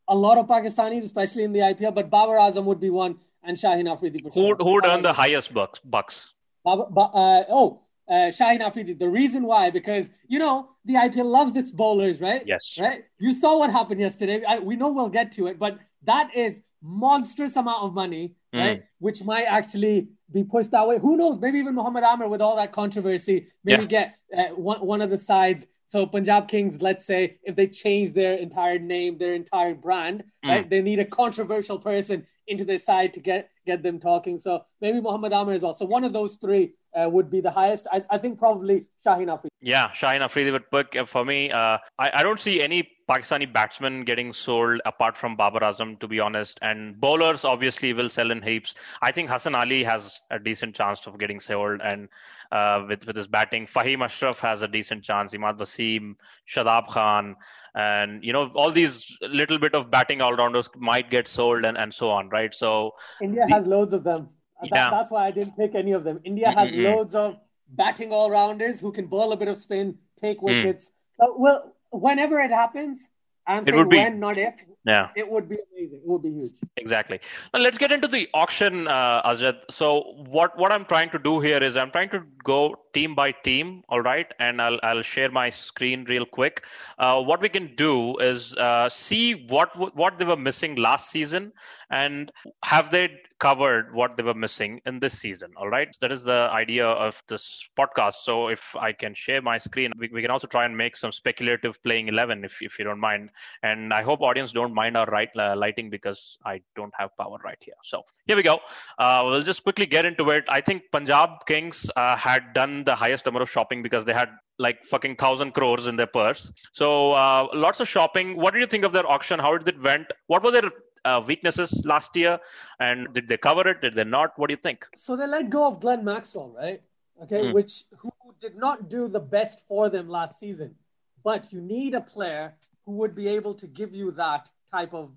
a 0.07 0.15
lot 0.15 0.37
of 0.37 0.47
Pakistanis, 0.47 1.03
especially 1.03 1.43
in 1.43 1.53
the 1.53 1.59
IPL. 1.59 1.93
But 1.93 2.09
Babar 2.09 2.37
Azam 2.37 2.63
would 2.63 2.79
be 2.79 2.89
one, 2.89 3.17
and 3.43 3.57
Shaheen 3.57 3.91
Afridi 3.91 4.21
for 4.21 4.29
who, 4.29 4.47
sure. 4.47 4.55
Who 4.55 4.71
would 4.73 4.85
earn 4.85 5.03
the 5.03 5.13
highest 5.13 5.53
bucks? 5.53 5.79
Bucks. 5.79 6.33
Babar, 6.65 7.11
uh, 7.13 7.43
oh, 7.49 7.81
uh, 8.09 8.31
Shaheen 8.31 8.61
Afridi. 8.61 8.93
The 8.93 9.09
reason 9.09 9.43
why, 9.43 9.69
because 9.69 10.09
you 10.27 10.39
know 10.39 10.69
the 10.85 10.95
IPL 10.95 11.25
loves 11.25 11.55
its 11.55 11.71
bowlers, 11.71 12.21
right? 12.21 12.43
Yes. 12.45 12.61
Right. 12.79 13.03
You 13.19 13.33
saw 13.33 13.59
what 13.59 13.71
happened 13.71 14.01
yesterday. 14.01 14.43
I, 14.43 14.59
we 14.59 14.75
know 14.75 14.89
we'll 14.89 15.09
get 15.09 15.31
to 15.33 15.47
it, 15.47 15.59
but 15.59 15.77
that 16.07 16.35
is 16.35 16.61
monstrous 16.81 17.55
amount 17.55 17.83
of 17.83 17.93
money, 17.93 18.35
mm. 18.53 18.59
right? 18.59 18.83
Which 18.99 19.23
might 19.23 19.43
actually 19.43 20.07
be 20.31 20.43
pushed 20.43 20.71
that 20.71 20.87
way. 20.87 20.99
Who 20.99 21.17
knows? 21.17 21.39
Maybe 21.39 21.59
even 21.59 21.75
Mohammad 21.75 22.03
Amir 22.03 22.27
with 22.27 22.41
all 22.41 22.55
that 22.57 22.71
controversy, 22.71 23.47
maybe 23.63 23.83
yeah. 23.83 23.87
get 23.87 24.15
uh, 24.37 24.55
one 24.55 24.79
one 24.85 25.01
of 25.01 25.09
the 25.09 25.17
sides. 25.17 25.67
So 25.89 26.05
Punjab 26.05 26.49
Kings, 26.49 26.81
let's 26.81 27.05
say, 27.05 27.37
if 27.43 27.55
they 27.55 27.67
change 27.67 28.13
their 28.13 28.33
entire 28.33 28.77
name, 28.77 29.17
their 29.17 29.33
entire 29.33 29.73
brand, 29.73 30.23
mm. 30.43 30.49
right? 30.49 30.69
They 30.69 30.81
need 30.81 30.99
a 30.99 31.05
controversial 31.05 31.79
person 31.79 32.25
into 32.45 32.65
their 32.65 32.79
side 32.79 33.13
to 33.13 33.19
get 33.19 33.49
get 33.65 33.83
them 33.83 33.99
talking. 33.99 34.39
So 34.39 34.63
maybe 34.81 35.01
Mohammad 35.01 35.33
Amir 35.33 35.55
as 35.55 35.61
well. 35.61 35.73
So 35.73 35.85
one 35.85 36.03
of 36.03 36.13
those 36.13 36.35
three 36.35 36.73
uh, 36.97 37.09
would 37.09 37.29
be 37.29 37.41
the 37.41 37.51
highest. 37.51 37.87
I, 37.91 38.03
I 38.09 38.17
think 38.17 38.39
probably 38.39 38.85
Shaheen 39.05 39.27
Afridi. 39.27 39.49
Yeah, 39.61 39.89
Shaheen 39.89 40.21
Afridi 40.21 40.51
would 40.51 40.69
pick 40.71 40.95
uh, 40.95 41.05
for 41.05 41.25
me. 41.25 41.51
Uh, 41.51 41.77
I, 41.99 42.11
I 42.13 42.23
don't 42.23 42.39
see 42.39 42.61
any 42.61 42.89
Pakistani 43.09 43.51
batsmen 43.51 44.03
getting 44.03 44.33
sold 44.33 44.81
apart 44.85 45.15
from 45.15 45.35
Babar 45.35 45.61
Azam, 45.61 45.99
to 45.99 46.07
be 46.07 46.19
honest. 46.19 46.59
And 46.61 46.99
bowlers 46.99 47.45
obviously 47.45 47.93
will 47.93 48.09
sell 48.09 48.31
in 48.31 48.41
heaps. 48.41 48.75
I 49.01 49.11
think 49.11 49.29
Hassan 49.29 49.55
Ali 49.55 49.83
has 49.83 50.21
a 50.31 50.39
decent 50.39 50.75
chance 50.75 51.05
of 51.07 51.17
getting 51.17 51.39
sold, 51.39 51.81
and 51.83 52.09
uh, 52.51 52.83
with 52.87 53.05
with 53.05 53.15
his 53.15 53.27
batting, 53.27 53.65
Fahim 53.65 54.03
Ashraf 54.03 54.39
has 54.39 54.61
a 54.61 54.67
decent 54.67 55.03
chance. 55.03 55.33
Imad 55.33 55.57
Wasim, 55.57 56.15
Shadab 56.49 56.87
Khan, 56.87 57.35
and 57.75 58.23
you 58.23 58.33
know 58.33 58.51
all 58.55 58.71
these 58.71 59.17
little 59.21 59.59
bit 59.59 59.73
of 59.73 59.89
batting 59.89 60.21
all 60.21 60.35
rounders 60.35 60.69
might 60.75 61.09
get 61.09 61.27
sold, 61.27 61.63
and 61.63 61.77
and 61.77 61.93
so 61.93 62.09
on, 62.09 62.29
right? 62.29 62.53
So 62.53 62.91
India 63.21 63.45
the, 63.47 63.53
has 63.53 63.67
loads 63.67 63.93
of 63.93 64.03
them. 64.03 64.29
That, 64.61 64.69
yeah. 64.73 64.89
That's 64.89 65.11
why 65.11 65.27
I 65.27 65.31
didn't 65.31 65.55
pick 65.55 65.75
any 65.75 65.91
of 65.91 66.03
them. 66.03 66.19
India 66.23 66.51
has 66.51 66.71
mm-hmm. 66.71 66.83
loads 66.83 67.15
of 67.15 67.37
batting 67.69 68.11
all 68.11 68.29
rounders 68.29 68.79
who 68.79 68.91
can 68.91 69.07
bowl 69.07 69.31
a 69.31 69.37
bit 69.37 69.47
of 69.47 69.57
spin, 69.57 69.97
take 70.19 70.39
mm. 70.39 70.43
wickets. 70.43 70.85
Mm. 70.85 71.25
So, 71.25 71.35
well, 71.37 71.75
whenever 71.91 72.39
it 72.39 72.51
happens, 72.51 73.07
I'm 73.45 73.65
saying 73.65 73.87
when, 73.87 74.19
not 74.19 74.37
if. 74.37 74.53
Yeah, 74.85 75.09
it 75.17 75.29
would 75.29 75.49
be 75.49 75.57
amazing. 75.71 75.99
It 76.03 76.07
would 76.07 76.23
be 76.23 76.31
huge. 76.31 76.53
Exactly. 76.77 77.19
Now 77.53 77.59
let's 77.59 77.77
get 77.77 77.91
into 77.91 78.07
the 78.07 78.29
auction, 78.33 78.87
uh, 78.87 79.21
Azad. 79.29 79.63
So 79.69 80.13
what 80.29 80.57
what 80.57 80.71
I'm 80.71 80.85
trying 80.85 81.09
to 81.09 81.19
do 81.19 81.41
here 81.41 81.61
is 81.61 81.75
I'm 81.75 81.91
trying 81.91 82.09
to 82.11 82.23
go 82.43 82.79
team 82.97 83.15
by 83.15 83.31
team. 83.31 83.83
All 83.89 84.01
right, 84.01 84.33
and 84.39 84.61
I'll 84.61 84.79
I'll 84.81 85.03
share 85.03 85.29
my 85.29 85.49
screen 85.51 86.05
real 86.13 86.25
quick. 86.25 86.63
Uh, 86.97 87.21
what 87.21 87.41
we 87.41 87.49
can 87.49 87.75
do 87.75 88.17
is 88.17 88.55
uh, 88.55 88.89
see 88.89 89.45
what 89.55 89.75
what 90.03 90.17
they 90.17 90.25
were 90.25 90.43
missing 90.49 90.75
last 90.75 91.11
season 91.11 91.51
and 91.89 92.31
have 92.63 92.89
they 92.91 93.09
covered 93.39 93.93
what 93.93 94.17
they 94.17 94.23
were 94.23 94.33
missing 94.33 94.81
in 94.85 94.99
this 94.99 95.17
season 95.17 95.51
all 95.57 95.69
right? 95.69 95.95
That 96.01 96.11
is 96.11 96.23
the 96.23 96.49
idea 96.51 96.87
of 96.87 97.21
this 97.27 97.67
podcast. 97.77 98.15
So 98.15 98.47
if 98.47 98.75
i 98.75 98.91
can 98.91 99.13
share 99.13 99.41
my 99.41 99.57
screen 99.57 99.91
we, 99.97 100.09
we 100.11 100.21
can 100.21 100.31
also 100.31 100.47
try 100.47 100.65
and 100.65 100.75
make 100.75 100.95
some 100.95 101.11
speculative 101.11 101.81
playing 101.83 102.07
11 102.07 102.43
if, 102.45 102.57
if 102.61 102.79
you 102.79 102.85
don't 102.85 102.99
mind. 102.99 103.29
And 103.63 103.93
i 103.93 104.01
hope 104.01 104.21
audience 104.21 104.51
don't 104.51 104.73
mind 104.73 104.97
our 104.97 105.05
right 105.05 105.29
uh, 105.37 105.55
lighting 105.55 105.89
because 105.89 106.37
i 106.45 106.61
don't 106.75 106.93
have 106.97 107.15
power 107.17 107.37
right 107.43 107.57
here. 107.61 107.75
So 107.83 108.03
here 108.25 108.35
we 108.35 108.43
go. 108.43 108.59
Uh, 108.97 109.21
we'll 109.25 109.43
just 109.43 109.63
quickly 109.63 109.85
get 109.85 110.05
into 110.05 110.29
it. 110.31 110.45
I 110.49 110.61
think 110.61 110.83
punjab 110.91 111.45
kings 111.45 111.89
uh, 111.95 112.15
had 112.15 112.53
done 112.53 112.85
the 112.87 112.95
highest 112.95 113.25
number 113.27 113.41
of 113.45 113.49
shopping 113.55 113.83
because 113.87 114.03
they 114.09 114.13
had 114.13 114.29
like 114.65 114.83
fucking 114.93 115.15
thousand 115.23 115.53
crores 115.57 115.87
in 115.91 115.95
their 116.01 116.11
purse. 116.19 116.51
So 116.71 117.13
uh, 117.13 117.47
lots 117.53 117.79
of 117.79 117.87
shopping. 117.95 118.35
What 118.41 118.53
did 118.53 118.61
you 118.65 118.71
think 118.73 118.85
of 118.89 118.93
their 118.97 119.07
auction? 119.15 119.39
How 119.39 119.57
did 119.57 119.67
it 119.75 119.81
went? 119.89 120.13
What 120.27 120.43
were 120.43 120.51
their 120.57 120.69
uh, 121.05 121.21
weaknesses 121.31 121.81
last 121.85 122.15
year, 122.15 122.39
and 122.79 123.13
did 123.13 123.27
they 123.27 123.37
cover 123.37 123.67
it? 123.71 123.81
Did 123.81 123.95
they 123.95 124.03
not? 124.17 124.37
What 124.37 124.47
do 124.47 124.53
you 124.53 124.63
think? 124.67 124.85
So 124.95 125.15
they 125.15 125.27
let 125.27 125.49
go 125.49 125.67
of 125.67 125.79
Glenn 125.79 126.03
Maxwell, 126.03 126.49
right? 126.63 126.81
Okay, 127.23 127.41
mm. 127.43 127.53
which 127.53 127.83
who 127.97 128.11
did 128.39 128.55
not 128.55 128.89
do 128.89 129.07
the 129.07 129.19
best 129.19 129.61
for 129.67 129.89
them 129.89 130.07
last 130.09 130.39
season, 130.39 130.75
but 131.23 131.51
you 131.51 131.61
need 131.61 131.93
a 131.93 132.01
player 132.01 132.53
who 132.85 132.93
would 132.93 133.15
be 133.15 133.27
able 133.27 133.53
to 133.55 133.67
give 133.67 133.93
you 133.93 134.11
that 134.11 134.49
type 134.71 134.93
of 134.93 135.11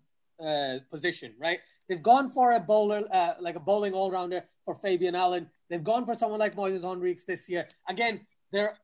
uh, 0.45 0.79
position, 0.91 1.35
right? 1.39 1.61
They've 1.89 2.03
gone 2.03 2.29
for 2.31 2.53
a 2.53 2.61
bowler, 2.61 3.03
uh, 3.13 3.35
like 3.41 3.57
a 3.57 3.61
bowling 3.61 3.93
all 3.93 4.11
rounder 4.11 4.45
for 4.65 4.75
Fabian 4.75 5.15
Allen. 5.15 5.51
They've 5.71 5.83
gone 5.83 6.05
for 6.05 6.15
someone 6.15 6.41
like 6.41 6.57
Moises 6.57 6.83
Henriques 6.83 7.25
this 7.25 7.49
year. 7.49 7.69
Again, 7.89 8.27
they're 8.53 8.77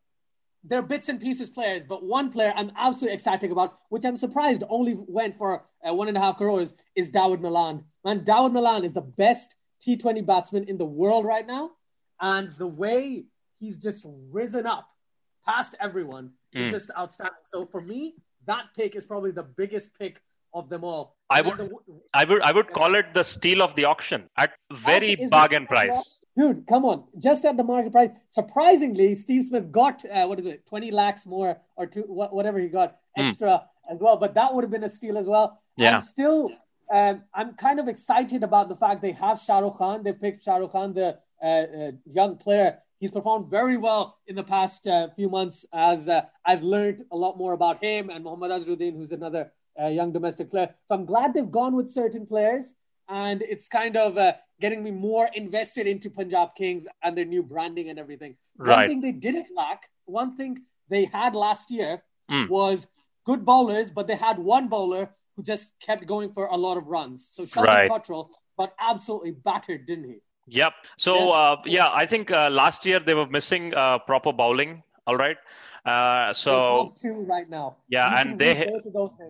they're 0.69 0.83
bits 0.83 1.09
and 1.09 1.21
pieces 1.21 1.51
players, 1.51 1.85
but 1.85 2.03
one 2.03 2.31
player 2.31 2.53
I'm 2.57 2.73
absolutely 2.77 3.15
ecstatic 3.15 3.51
about, 3.51 3.79
which 3.89 4.05
I'm 4.05 4.17
surprised 4.17 4.65
only 4.69 4.97
went 4.97 5.37
for 5.39 5.65
uh, 5.87 5.95
one 5.95 6.09
and 6.09 6.17
a 6.17 6.21
half 6.21 6.39
crores, 6.39 6.73
is 6.97 7.11
Dawid 7.11 7.41
Malan. 7.41 7.85
Man, 8.05 8.25
Dawid 8.25 8.53
Malan 8.53 8.85
is 8.85 8.93
the 8.93 9.01
best 9.01 9.55
T20 9.87 10.27
batsman 10.27 10.65
in 10.65 10.79
the 10.79 10.85
world 10.85 11.25
right 11.25 11.47
now. 11.47 11.73
And 12.21 12.53
the 12.59 12.67
way 12.67 13.27
he's 13.61 13.77
just 13.77 14.05
risen 14.31 14.67
up 14.67 14.91
past 15.47 15.77
everyone 15.81 16.33
mm. 16.55 16.61
is 16.61 16.73
just 16.73 16.91
outstanding. 16.99 17.35
So 17.45 17.67
for 17.67 17.81
me, 17.81 18.15
that 18.47 18.67
pick 18.75 18.97
is 18.97 19.05
probably 19.05 19.31
the 19.31 19.43
biggest 19.43 19.97
pick 19.99 20.21
of 20.59 20.69
them 20.69 20.85
all. 20.85 21.17
I 21.29 21.41
would, 21.41 21.59
the, 21.59 21.71
I 22.15 22.25
would, 22.25 22.43
I 22.43 22.53
would 22.53 22.73
call 22.73 22.95
it 22.95 23.13
the 23.13 23.25
steal 23.25 23.63
of 23.63 23.75
the 23.75 23.85
auction 23.85 24.29
at 24.37 24.53
very 24.73 25.17
bargain 25.31 25.67
price. 25.67 26.25
Dude, 26.37 26.67
come 26.67 26.85
on! 26.85 27.05
Just 27.19 27.45
at 27.45 27.57
the 27.57 27.65
market 27.65 27.93
price. 27.93 28.11
Surprisingly, 28.29 29.15
Steve 29.15 29.45
Smith 29.45 29.73
got 29.73 30.05
uh, 30.05 30.27
what 30.27 30.39
is 30.39 30.47
it, 30.47 30.67
twenty 30.67 30.91
lakhs 30.91 31.27
more 31.27 31.57
or 31.77 31.87
two, 31.87 32.03
whatever 32.03 32.59
he 32.59 32.69
got 32.69 32.99
hmm. 33.17 33.23
extra 33.23 33.49
mm. 33.49 33.63
as 33.91 34.01
well. 34.01 34.17
But 34.17 34.35
that 34.35 34.55
would 34.55 34.63
have 34.63 34.71
been 34.71 34.85
a 34.85 34.89
steal 34.89 35.19
as 35.19 35.27
well. 35.27 35.61
Yeah. 35.77 35.97
And 35.97 36.05
still, 36.05 36.51
um, 36.93 37.23
I'm 37.35 37.55
kind 37.55 37.81
of 37.81 37.89
excited 37.89 38.43
about 38.43 38.69
the 38.69 38.77
fact 38.77 39.03
they 39.03 39.13
have 39.13 39.41
Shah 39.41 39.59
Rukh 39.59 39.79
Khan. 39.79 40.03
They've 40.03 40.21
picked 40.21 40.45
Shah 40.45 40.57
Rukh 40.57 40.73
Khan, 40.73 40.95
the 40.95 41.19
uh, 41.43 41.47
uh, 41.47 41.93
young 42.05 42.37
player. 42.37 42.79
He's 42.99 43.11
performed 43.11 43.51
very 43.51 43.77
well 43.77 44.19
in 44.27 44.37
the 44.37 44.43
past 44.43 44.87
uh, 44.87 45.09
few 45.15 45.29
months 45.29 45.67
as 45.73 46.09
uh, 46.09 46.23
I've 46.47 46.63
learned 46.63 47.05
a 47.13 47.17
lot 47.17 47.37
more 47.37 47.53
about 47.53 47.83
him 47.83 48.09
and 48.09 48.25
Mohammad 48.25 48.51
Azharuddin, 48.51 48.97
who's 48.97 49.13
another 49.13 49.53
uh, 49.81 49.89
young 49.89 50.13
domestic 50.13 50.51
player. 50.51 50.75
So 50.89 50.95
I'm 50.95 51.05
glad 51.05 51.35
they've 51.35 51.51
gone 51.51 51.75
with 51.75 51.91
certain 51.91 52.27
players, 52.27 52.75
and 53.09 53.43
it's 53.43 53.69
kind 53.69 53.97
of 53.97 54.19
uh, 54.19 54.33
getting 54.61 54.83
me 54.83 54.91
more 54.91 55.29
invested 55.35 55.87
into 55.87 56.11
Punjab 56.11 56.55
Kings 56.57 56.87
and 57.03 57.17
their 57.17 57.25
new 57.25 57.43
branding 57.43 57.91
and 57.91 57.99
everything. 57.99 58.37
Right. 58.57 58.77
One 58.77 58.89
thing 58.89 59.01
they 59.01 59.13
didn't 59.13 59.49
lack, 59.55 59.91
one 60.05 60.37
thing 60.37 60.59
they 60.89 61.05
had 61.05 61.35
last 61.35 61.71
year 61.71 62.03
mm. 62.31 62.49
was 62.49 62.87
good 63.25 63.45
bowlers, 63.45 63.91
but 63.91 64.07
they 64.07 64.17
had 64.17 64.39
one 64.39 64.69
bowler 64.69 65.11
who 65.37 65.43
just 65.43 65.73
kept 65.81 66.07
going 66.07 66.33
for 66.33 66.47
a 66.47 66.57
lot 66.57 66.79
of 66.79 66.87
runs. 66.87 67.29
So 67.31 67.45
Sheldon 67.45 67.75
right. 67.75 67.89
Cottrell, 67.89 68.31
but 68.57 68.75
absolutely 68.81 69.33
battered, 69.33 69.87
didn't 69.87 70.05
he? 70.05 70.17
Yep. 70.49 70.73
So 70.97 71.15
yeah, 71.15 71.33
uh, 71.33 71.57
yeah 71.67 71.89
I 71.93 72.07
think 72.07 72.31
uh, 72.31 72.49
last 72.51 72.87
year 72.87 73.01
they 73.01 73.15
were 73.15 73.27
missing 73.27 73.75
uh, 73.75 73.99
proper 73.99 74.33
bowling. 74.33 74.83
All 75.07 75.17
right. 75.17 75.37
Uh, 75.87 76.33
so 76.33 76.93
two 77.01 77.13
right 77.29 77.49
now. 77.49 77.77
Yeah, 77.89 78.11
you 78.11 78.17
and 78.17 78.41
they 78.41 78.69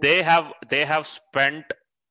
they 0.00 0.22
have 0.22 0.52
they 0.68 0.84
have 0.84 1.06
spent 1.06 1.66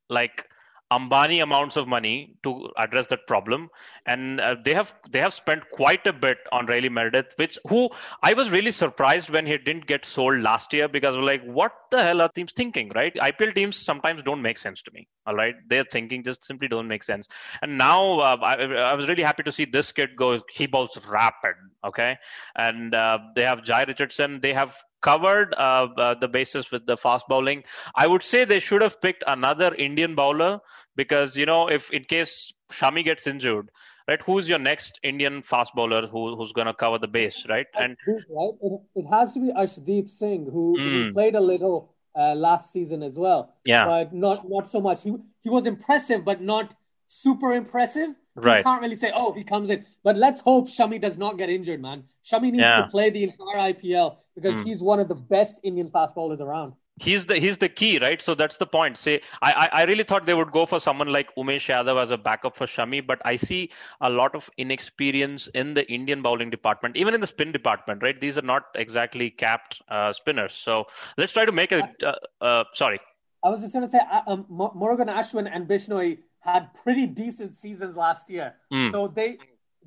like 0.10 0.48
Ambani 0.94 1.42
amounts 1.42 1.78
of 1.78 1.88
money 1.88 2.36
to 2.44 2.70
address 2.78 3.08
that 3.08 3.26
problem, 3.28 3.70
and 4.06 4.40
uh, 4.40 4.56
they 4.64 4.76
have 4.76 4.94
they 5.10 5.20
have 5.20 5.34
spent 5.34 5.64
quite 5.72 6.06
a 6.06 6.14
bit 6.14 6.38
on 6.52 6.68
Riley 6.68 6.90
Meredith, 6.90 7.34
which 7.38 7.58
who 7.68 7.90
I 8.22 8.34
was 8.34 8.52
really 8.52 8.72
surprised 8.72 9.32
when 9.32 9.48
he 9.48 9.58
didn't 9.58 9.88
get 9.88 10.06
sold 10.06 10.40
last 10.42 10.74
year 10.74 10.88
because 10.88 11.16
like 11.16 11.44
what 11.44 11.72
the 11.90 12.04
hell 12.04 12.22
are 12.22 12.30
teams 12.30 12.52
thinking, 12.52 12.92
right? 12.94 13.16
IPL 13.16 13.56
teams 13.56 13.76
sometimes 13.76 14.22
don't 14.22 14.44
make 14.44 14.60
sense 14.60 14.84
to 14.84 14.92
me. 14.94 15.08
All 15.28 15.36
right, 15.36 15.56
their 15.68 15.84
thinking 15.84 16.24
just 16.24 16.46
simply 16.46 16.68
don't 16.68 16.88
make 16.88 17.04
sense. 17.04 17.28
And 17.62 17.78
now 17.80 18.20
uh, 18.20 18.38
I, 18.44 18.54
I, 18.64 18.94
was 18.94 19.08
really 19.08 19.24
happy 19.24 19.42
to 19.44 19.52
see 19.52 19.66
this 19.66 19.92
kid 19.92 20.16
go. 20.16 20.40
He 20.54 20.68
bowls 20.68 21.00
rapid, 21.08 21.56
okay, 21.84 22.18
and 22.56 22.94
uh, 22.94 23.18
they 23.36 23.44
have 23.44 23.62
Jhye 23.62 23.88
Richardson. 23.88 24.40
They 24.40 24.54
have 24.54 24.78
covered 25.02 25.56
uh, 25.56 25.88
uh, 25.98 26.16
the 26.20 26.28
basis 26.28 26.72
with 26.72 26.86
the 26.86 26.96
fast 26.96 27.28
bowling. 27.28 27.64
I 27.96 28.06
would 28.06 28.22
say 28.22 28.46
they 28.46 28.60
should 28.60 28.84
have 28.84 29.02
picked 29.02 29.24
another 29.26 29.74
Indian 29.74 30.14
bowler 30.14 30.60
because 30.96 31.36
you 31.36 31.48
know 31.48 31.70
if 31.70 31.90
in 31.92 32.04
case 32.04 32.54
Shami 32.72 33.04
gets 33.04 33.26
injured, 33.26 33.72
right? 34.08 34.22
Who's 34.22 34.48
your 34.48 34.60
next 34.60 35.00
Indian 35.04 35.42
fast 35.42 35.74
bowler 35.74 36.08
who, 36.08 36.36
who's 36.36 36.52
going 36.52 36.68
to 36.68 36.74
cover 36.74 36.98
the 36.98 37.08
base, 37.08 37.46
right? 37.50 37.68
And 37.74 37.98
right, 38.08 38.54
it, 38.62 38.82
it 38.96 39.06
has 39.08 39.32
to 39.34 39.40
be 39.40 39.52
Arshdeep 39.52 40.10
Singh 40.10 40.46
who, 40.46 40.78
mm. 40.78 40.92
who 40.92 41.14
played 41.14 41.36
a 41.36 41.42
little 41.42 41.95
uh, 42.18 42.36
last 42.36 42.72
season 42.72 43.04
as 43.04 43.16
well. 43.16 43.54
Yeah, 43.66 43.86
but 43.86 44.14
not 44.14 44.50
not 44.50 44.70
so 44.70 44.80
much. 44.82 45.04
He 45.04 45.16
he 45.42 45.50
was 45.50 45.68
impressive, 45.68 46.26
but 46.26 46.42
not 46.42 46.74
super 47.08 47.54
impressive. 47.54 48.10
right. 48.36 48.58
You 48.58 48.64
can't 48.64 48.82
really 48.82 48.96
say, 48.96 49.12
oh, 49.14 49.34
he 49.34 49.44
comes 49.44 49.70
in. 49.70 49.86
But 50.04 50.18
let's 50.18 50.42
hope 50.42 50.70
Shami 50.70 51.00
does 51.00 51.18
not 51.18 51.38
get 51.38 51.50
injured, 51.50 51.82
man. 51.82 52.06
Shami 52.30 52.52
needs 52.52 52.64
yeah. 52.64 52.82
to 52.82 52.88
play 52.88 53.10
the 53.10 53.24
entire 53.24 53.74
IPL 53.74 54.18
because 54.36 54.56
mm. 54.56 54.66
he's 54.66 54.80
one 54.80 55.00
of 55.00 55.08
the 55.08 55.16
best 55.16 55.60
Indian 55.64 55.90
fast 55.90 56.16
bowlers 56.16 56.42
around 56.42 56.74
he's 56.98 57.26
the 57.26 57.36
he's 57.36 57.58
the 57.58 57.70
key, 57.70 58.00
right? 58.00 58.22
So 58.22 58.36
that's 58.36 58.58
the 58.58 58.66
point. 58.66 58.98
Say, 58.98 59.22
I 59.42 59.70
I 59.72 59.84
really 59.84 60.04
thought 60.04 60.26
they 60.26 60.34
would 60.34 60.52
go 60.52 60.66
for 60.66 60.80
someone 60.80 61.10
like 61.10 61.34
Umesh 61.36 61.68
Yadav 61.74 62.02
as 62.02 62.12
a 62.12 62.18
backup 62.18 62.56
for 62.56 62.66
Shami, 62.66 63.06
but 63.06 63.22
I 63.26 63.36
see 63.36 63.72
a 64.02 64.10
lot 64.10 64.36
of 64.36 64.50
inexperience 64.58 65.48
in 65.48 65.74
the 65.74 65.90
Indian 65.92 66.22
bowling 66.22 66.50
department, 66.50 66.96
even 66.96 67.14
in 67.14 67.22
the 67.22 67.28
spin 67.28 67.52
department, 67.52 68.02
right? 68.02 68.20
These 68.20 68.38
are 68.38 68.44
not 68.54 68.64
exactly 68.76 69.30
capped 69.30 69.82
uh, 69.90 70.14
spinners. 70.14 70.54
So 70.54 70.86
let's 71.18 71.34
try 71.34 71.46
to 71.46 71.52
make 71.52 71.72
a. 71.72 71.90
Uh, 72.04 72.14
uh, 72.42 72.64
sorry. 72.74 73.00
I 73.44 73.50
was 73.50 73.62
just 73.62 73.74
going 73.74 73.86
to 73.86 73.92
say, 73.92 74.00
uh, 74.12 74.22
um, 74.26 74.46
Murugan 74.50 75.08
Ashwin 75.08 75.48
and 75.52 75.68
Bishnoi 75.68 76.18
had 76.40 76.74
pretty 76.74 77.06
decent 77.06 77.56
seasons 77.56 77.96
last 77.96 78.30
year. 78.30 78.56
Mm. 78.72 78.92
So 78.92 79.08
they 79.08 79.38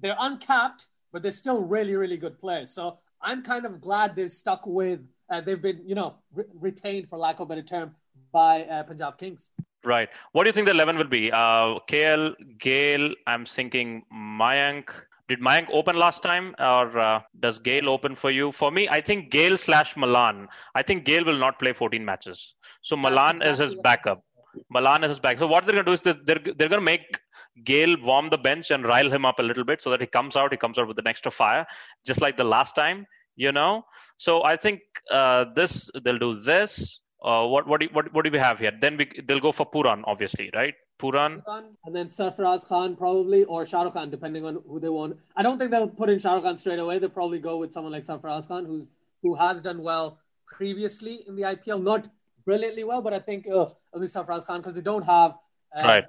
they're 0.00 0.16
uncapped, 0.18 0.86
but 1.12 1.22
they're 1.22 1.32
still 1.32 1.60
really 1.60 1.94
really 1.94 2.16
good 2.16 2.38
players. 2.38 2.70
So 2.70 2.98
I'm 3.20 3.42
kind 3.42 3.64
of 3.66 3.80
glad 3.80 4.14
they've 4.14 4.30
stuck 4.30 4.66
with 4.66 5.00
uh, 5.30 5.40
they've 5.40 5.60
been, 5.60 5.80
you 5.84 5.94
know, 5.94 6.16
re- 6.34 6.44
retained, 6.54 7.08
for 7.08 7.18
lack 7.18 7.36
of 7.36 7.42
a 7.42 7.46
better 7.46 7.62
term, 7.62 7.94
by 8.32 8.64
uh, 8.64 8.82
Punjab 8.82 9.18
Kings. 9.18 9.50
Right. 9.84 10.08
What 10.32 10.44
do 10.44 10.48
you 10.48 10.52
think 10.52 10.66
the 10.66 10.72
11 10.72 10.96
will 10.96 11.04
be? 11.04 11.30
Uh, 11.30 11.78
KL, 11.88 12.34
Gayle, 12.58 13.14
I'm 13.26 13.44
thinking 13.44 14.02
Mayank. 14.12 14.90
Did 15.28 15.40
Mayank 15.40 15.68
open 15.72 15.96
last 15.96 16.22
time 16.22 16.54
or 16.58 16.98
uh, 16.98 17.20
does 17.40 17.58
Gayle 17.58 17.88
open 17.88 18.14
for 18.14 18.30
you? 18.30 18.50
For 18.50 18.70
me, 18.70 18.88
I 18.88 19.00
think 19.00 19.30
Gayle 19.30 19.58
slash 19.58 19.96
Malan. 19.96 20.48
I 20.74 20.82
think 20.82 21.04
Gayle 21.04 21.24
will 21.24 21.38
not 21.38 21.58
play 21.58 21.72
14 21.72 22.04
matches. 22.04 22.54
So 22.82 22.96
Malan 22.96 23.36
exactly 23.36 23.50
is 23.50 23.72
his 23.72 23.80
backup. 23.82 24.24
Malan 24.70 25.04
is 25.04 25.10
his 25.10 25.20
back. 25.20 25.38
So 25.38 25.46
what 25.46 25.64
they're 25.64 25.74
going 25.74 25.84
to 25.84 25.90
do 25.90 25.94
is 25.94 26.00
this, 26.00 26.18
they're, 26.24 26.40
they're 26.56 26.68
going 26.68 26.80
to 26.80 26.80
make 26.80 27.20
Gayle 27.64 27.96
warm 28.02 28.30
the 28.30 28.38
bench 28.38 28.70
and 28.70 28.84
rile 28.84 29.10
him 29.10 29.24
up 29.24 29.38
a 29.38 29.42
little 29.42 29.64
bit 29.64 29.80
so 29.80 29.90
that 29.90 30.00
he 30.00 30.06
comes 30.06 30.36
out, 30.36 30.52
he 30.52 30.56
comes 30.56 30.78
out 30.78 30.88
with 30.88 30.98
an 30.98 31.06
extra 31.06 31.30
fire, 31.30 31.66
just 32.04 32.20
like 32.20 32.36
the 32.36 32.44
last 32.44 32.74
time 32.74 33.06
you 33.44 33.52
know? 33.52 33.84
So 34.18 34.42
i 34.52 34.56
think 34.56 34.80
uh, 35.10 35.44
this 35.58 35.90
they'll 36.04 36.24
do 36.28 36.34
this 36.50 37.00
uh, 37.22 37.46
what 37.46 37.66
what 37.66 37.80
do, 37.80 37.88
what 37.92 38.12
what 38.14 38.24
do 38.24 38.30
we 38.30 38.38
have 38.38 38.58
here? 38.58 38.72
Then 38.80 38.96
we, 38.96 39.10
they'll 39.26 39.40
go 39.40 39.52
for 39.52 39.68
Pooran 39.68 40.02
obviously 40.04 40.50
right? 40.54 40.74
Pooran? 41.00 41.42
And 41.84 41.94
then 41.94 42.08
Sarfaraz 42.08 42.64
Khan 42.66 42.96
probably 42.96 43.44
or 43.44 43.66
Shah 43.66 43.82
Rukh 43.82 43.94
Khan 43.94 44.10
depending 44.10 44.44
on 44.44 44.62
who 44.66 44.78
they 44.78 44.88
want. 44.88 45.16
I 45.36 45.42
don't 45.42 45.58
think 45.58 45.70
they'll 45.70 45.88
put 45.88 46.10
in 46.10 46.18
Shah 46.20 46.34
Rukh 46.34 46.44
Khan 46.44 46.58
straight 46.58 46.78
away. 46.78 46.98
They'll 46.98 47.08
probably 47.08 47.40
go 47.40 47.56
with 47.56 47.72
someone 47.72 47.92
like 47.92 48.06
Sarfaraz 48.06 48.46
Khan 48.46 48.64
who's 48.64 48.86
who 49.22 49.34
has 49.34 49.60
done 49.60 49.82
well 49.82 50.20
previously 50.46 51.24
in 51.26 51.34
the 51.34 51.42
IPL 51.42 51.82
not 51.82 52.08
brilliantly 52.44 52.84
well 52.84 53.02
but 53.02 53.12
I 53.12 53.18
think 53.18 53.46
uh, 53.48 53.66
it'll 53.92 54.00
be 54.00 54.06
Sarfaraz 54.06 54.46
Khan 54.46 54.60
because 54.60 54.74
they 54.74 54.80
don't 54.80 55.02
have 55.04 55.34
uh, 55.76 55.82
right. 55.82 56.04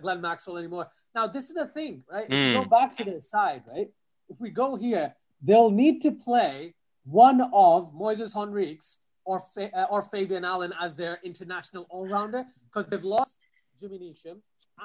Glenn 0.00 0.20
Maxwell 0.20 0.58
anymore. 0.58 0.88
Now 1.14 1.26
this 1.26 1.50
is 1.50 1.56
the 1.56 1.66
thing 1.66 2.04
right? 2.10 2.28
Mm. 2.30 2.54
go 2.54 2.64
back 2.64 2.96
to 2.98 3.04
the 3.04 3.20
side 3.20 3.62
right? 3.68 3.90
If 4.28 4.38
we 4.38 4.50
go 4.50 4.76
here 4.76 5.14
they'll 5.42 5.70
need 5.70 6.02
to 6.02 6.10
play 6.10 6.74
one 7.04 7.40
of 7.52 7.92
Moises 7.94 8.34
Henriques 8.34 8.96
or, 9.24 9.40
Fa- 9.54 9.70
uh, 9.76 9.86
or 9.90 10.02
Fabian 10.02 10.44
Allen 10.44 10.72
as 10.80 10.94
their 10.94 11.18
international 11.22 11.86
all 11.90 12.06
rounder 12.06 12.44
because 12.64 12.86
they've 12.86 13.04
lost 13.04 13.38
Jimmy 13.80 13.98
Neesham 13.98 14.38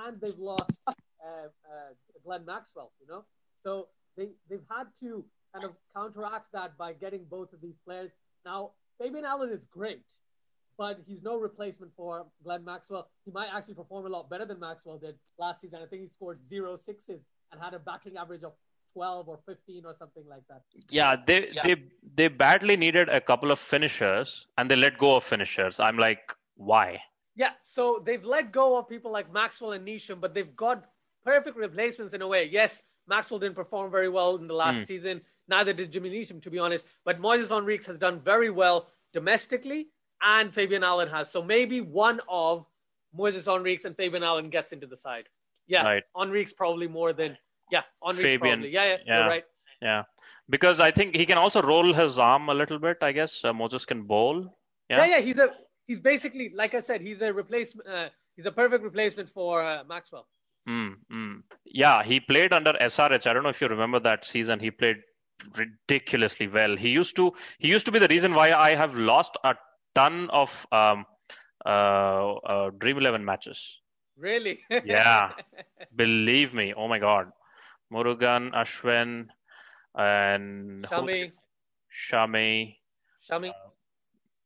and 0.06 0.20
they've 0.22 0.40
lost 0.40 0.72
uh, 0.88 0.92
uh, 1.24 1.94
Glenn 2.24 2.46
Maxwell, 2.46 2.92
you 3.00 3.08
know? 3.08 3.24
So 3.64 3.88
they, 4.18 4.30
they've 4.50 4.66
had 4.70 4.88
to 5.02 5.24
kind 5.54 5.66
of 5.66 5.72
counteract 5.96 6.52
that 6.54 6.78
by 6.78 6.94
getting 6.94 7.26
both 7.30 7.54
of 7.54 7.62
these 7.62 7.78
players. 7.86 8.12
Now, 8.46 8.72
Fabian 9.00 9.26
Allen 9.26 9.50
is 9.52 9.66
great, 9.66 10.02
but 10.78 11.00
he's 11.08 11.22
no 11.24 11.38
replacement 11.38 11.92
for 11.96 12.26
Glenn 12.44 12.66
Maxwell. 12.66 13.08
He 13.26 13.32
might 13.32 13.50
actually 13.54 13.76
perform 13.76 14.06
a 14.06 14.10
lot 14.10 14.30
better 14.30 14.46
than 14.46 14.60
Maxwell 14.60 14.98
did 14.98 15.16
last 15.38 15.62
season. 15.62 15.80
I 15.82 15.86
think 15.86 16.02
he 16.04 16.08
scored 16.08 16.46
zero 16.46 16.78
sixes 16.78 17.22
and 17.52 17.62
had 17.62 17.74
a 17.74 17.80
batting 17.80 18.18
average 18.18 18.44
of 18.44 18.54
12 18.94 19.28
or 19.28 19.40
15 19.46 19.86
or 19.86 19.96
something 19.98 20.24
like 20.30 20.44
that. 20.50 20.62
Yeah, 20.90 21.16
they 21.26 21.50
yeah. 21.52 21.62
they 21.64 21.76
they 22.16 22.28
badly 22.28 22.78
needed 22.78 23.10
a 23.10 23.20
couple 23.20 23.52
of 23.52 23.60
finishers 23.60 24.48
and 24.58 24.70
they 24.70 24.76
let 24.76 24.98
go 24.98 25.16
of 25.16 25.24
finishers. 25.24 25.80
I'm 25.80 25.98
like, 25.98 26.34
why? 26.56 27.02
Yeah, 27.36 27.52
so 27.64 28.02
they've 28.06 28.24
let 28.24 28.52
go 28.52 28.78
of 28.78 28.88
people 28.88 29.12
like 29.12 29.32
Maxwell 29.34 29.72
and 29.72 29.88
Neesham, 29.88 30.22
but 30.22 30.34
they've 30.34 30.56
got 30.56 30.86
perfect 31.26 31.58
replacements 31.58 32.14
in 32.14 32.22
a 32.22 32.28
way. 32.28 32.48
Yes, 32.52 32.84
Maxwell 33.08 33.40
didn't 33.40 33.56
perform 33.56 33.90
very 33.92 34.10
well 34.10 34.36
in 34.36 34.48
the 34.48 34.54
last 34.54 34.80
mm. 34.80 34.88
season. 34.88 35.22
Neither 35.48 35.74
did 35.74 35.92
Jimmy 35.92 36.10
Neesham, 36.10 36.42
to 36.44 36.50
be 36.50 36.60
honest. 36.60 36.86
But 37.06 37.20
Moises 37.20 37.48
Henriques 37.48 37.86
has 37.88 37.98
done 37.98 38.22
very 38.22 38.50
well 38.50 38.88
domestically, 39.14 39.88
and 40.22 40.54
Fabian 40.54 40.84
Allen 40.84 41.10
has. 41.10 41.30
So 41.30 41.42
maybe 41.42 41.82
one 41.82 42.22
of 42.30 42.66
Moises 43.18 43.46
Henriques 43.46 43.86
and 43.86 43.96
Fabian 43.96 44.24
Allen 44.24 44.50
gets 44.50 44.72
into 44.72 44.88
the 44.88 44.98
side. 44.98 45.28
Yeah, 45.68 45.84
right. 45.84 46.04
Henriques 46.16 46.56
probably 46.56 46.88
more 46.88 47.14
than 47.14 47.38
yeah, 47.72 47.82
on 48.02 48.16
Fabian. 48.16 48.40
Probably. 48.40 48.70
Yeah, 48.70 48.86
yeah, 48.86 48.98
yeah, 49.06 49.20
you're 49.20 49.28
right. 49.28 49.44
Yeah, 49.82 50.04
because 50.50 50.80
I 50.80 50.92
think 50.92 51.16
he 51.16 51.26
can 51.26 51.38
also 51.38 51.62
roll 51.62 51.94
his 51.94 52.20
arm 52.20 52.50
a 52.50 52.54
little 52.54 52.80
bit. 52.80 52.98
I 53.02 53.12
guess 53.12 53.44
uh, 53.44 53.54
Moses 53.54 53.86
can 53.86 54.04
bowl. 54.04 54.58
Yeah? 54.90 55.06
yeah, 55.06 55.18
yeah. 55.18 55.22
He's 55.22 55.38
a 55.38 55.50
he's 55.88 56.00
basically 56.00 56.52
like 56.56 56.74
I 56.74 56.82
said, 56.82 57.02
he's 57.02 57.22
a 57.22 57.34
replacement. 57.34 57.88
Uh, 57.88 58.10
he's 58.36 58.46
a 58.46 58.52
perfect 58.52 58.84
replacement 58.84 59.30
for 59.30 59.64
uh, 59.64 59.84
Maxwell. 59.88 60.28
Mm, 60.68 60.94
mm. 61.12 61.42
Yeah, 61.66 62.04
he 62.04 62.20
played 62.20 62.54
under 62.54 62.74
SRH. 62.74 63.28
I 63.28 63.34
don't 63.34 63.44
know 63.44 63.50
if 63.50 63.60
you 63.60 63.68
remember 63.68 64.00
that 64.00 64.26
season. 64.26 64.60
He 64.60 64.72
played 64.72 64.98
ridiculously 65.58 66.48
well. 66.48 66.78
He 66.78 66.90
used 66.90 67.16
to 67.18 67.34
he 67.60 67.68
used 67.68 67.86
to 67.86 67.92
be 67.92 68.00
the 68.00 68.08
reason 68.08 68.34
why 68.34 68.54
I 68.54 68.76
have 68.76 68.96
lost 68.96 69.38
a 69.44 69.56
ton 69.96 70.30
of 70.30 70.66
um, 70.72 71.06
uh, 71.66 72.34
uh, 72.36 72.70
Dream 72.78 72.98
Eleven 72.98 73.26
matches. 73.26 73.80
Really? 74.18 74.60
yeah, 74.86 75.32
believe 75.96 76.54
me. 76.54 76.74
Oh 76.76 76.88
my 76.88 77.00
God. 77.00 77.32
Murugan, 77.94 78.52
Ashwin, 78.54 79.28
and 79.96 80.86
Shami. 80.86 81.32
Shami. 82.10 82.76
Shami. 83.30 83.52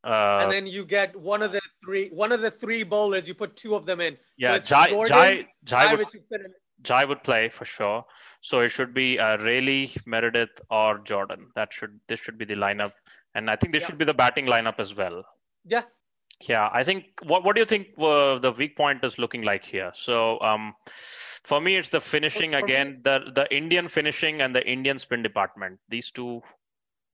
Uh, 0.03 0.39
and 0.43 0.51
then 0.51 0.67
you 0.67 0.85
get 0.85 1.15
one 1.15 1.41
of 1.41 1.51
the 1.51 1.61
three, 1.83 2.09
one 2.09 2.31
of 2.31 2.41
the 2.41 2.51
three 2.51 2.83
bowlers. 2.83 3.27
You 3.27 3.33
put 3.33 3.55
two 3.55 3.75
of 3.75 3.85
them 3.85 3.99
in. 3.99 4.17
Yeah, 4.37 4.61
so 4.61 4.67
Jai, 4.67 4.89
Jordan, 4.89 5.17
Jai, 5.17 5.47
Jai, 5.63 5.95
would, 5.95 6.07
Jai 6.81 7.05
would 7.05 7.23
play 7.23 7.49
for 7.49 7.65
sure. 7.65 8.05
So 8.41 8.61
it 8.61 8.69
should 8.69 8.93
be 8.93 9.19
uh, 9.19 9.37
Riley, 9.37 9.93
Meredith, 10.05 10.61
or 10.69 10.99
Jordan. 10.99 11.47
That 11.55 11.73
should 11.73 11.99
this 12.07 12.19
should 12.19 12.37
be 12.37 12.45
the 12.45 12.55
lineup, 12.55 12.93
and 13.35 13.49
I 13.49 13.55
think 13.55 13.73
this 13.73 13.81
yeah. 13.81 13.87
should 13.87 13.97
be 13.97 14.05
the 14.05 14.13
batting 14.13 14.45
lineup 14.45 14.79
as 14.79 14.95
well. 14.95 15.23
Yeah. 15.65 15.83
Yeah, 16.41 16.69
I 16.71 16.83
think. 16.83 17.05
What 17.23 17.43
What 17.43 17.55
do 17.55 17.61
you 17.61 17.65
think 17.65 17.87
uh, 17.97 18.37
the 18.39 18.51
weak 18.51 18.77
point 18.77 19.03
is 19.03 19.17
looking 19.17 19.41
like 19.41 19.65
here? 19.65 19.91
So, 19.95 20.39
um, 20.41 20.75
for 21.43 21.59
me, 21.59 21.75
it's 21.75 21.89
the 21.89 22.01
finishing 22.01 22.55
again, 22.55 22.99
the 23.03 23.31
the 23.33 23.53
Indian 23.55 23.87
finishing 23.87 24.41
and 24.41 24.55
the 24.55 24.65
Indian 24.67 24.99
spin 24.99 25.23
department. 25.23 25.79
These 25.89 26.11
two, 26.11 26.41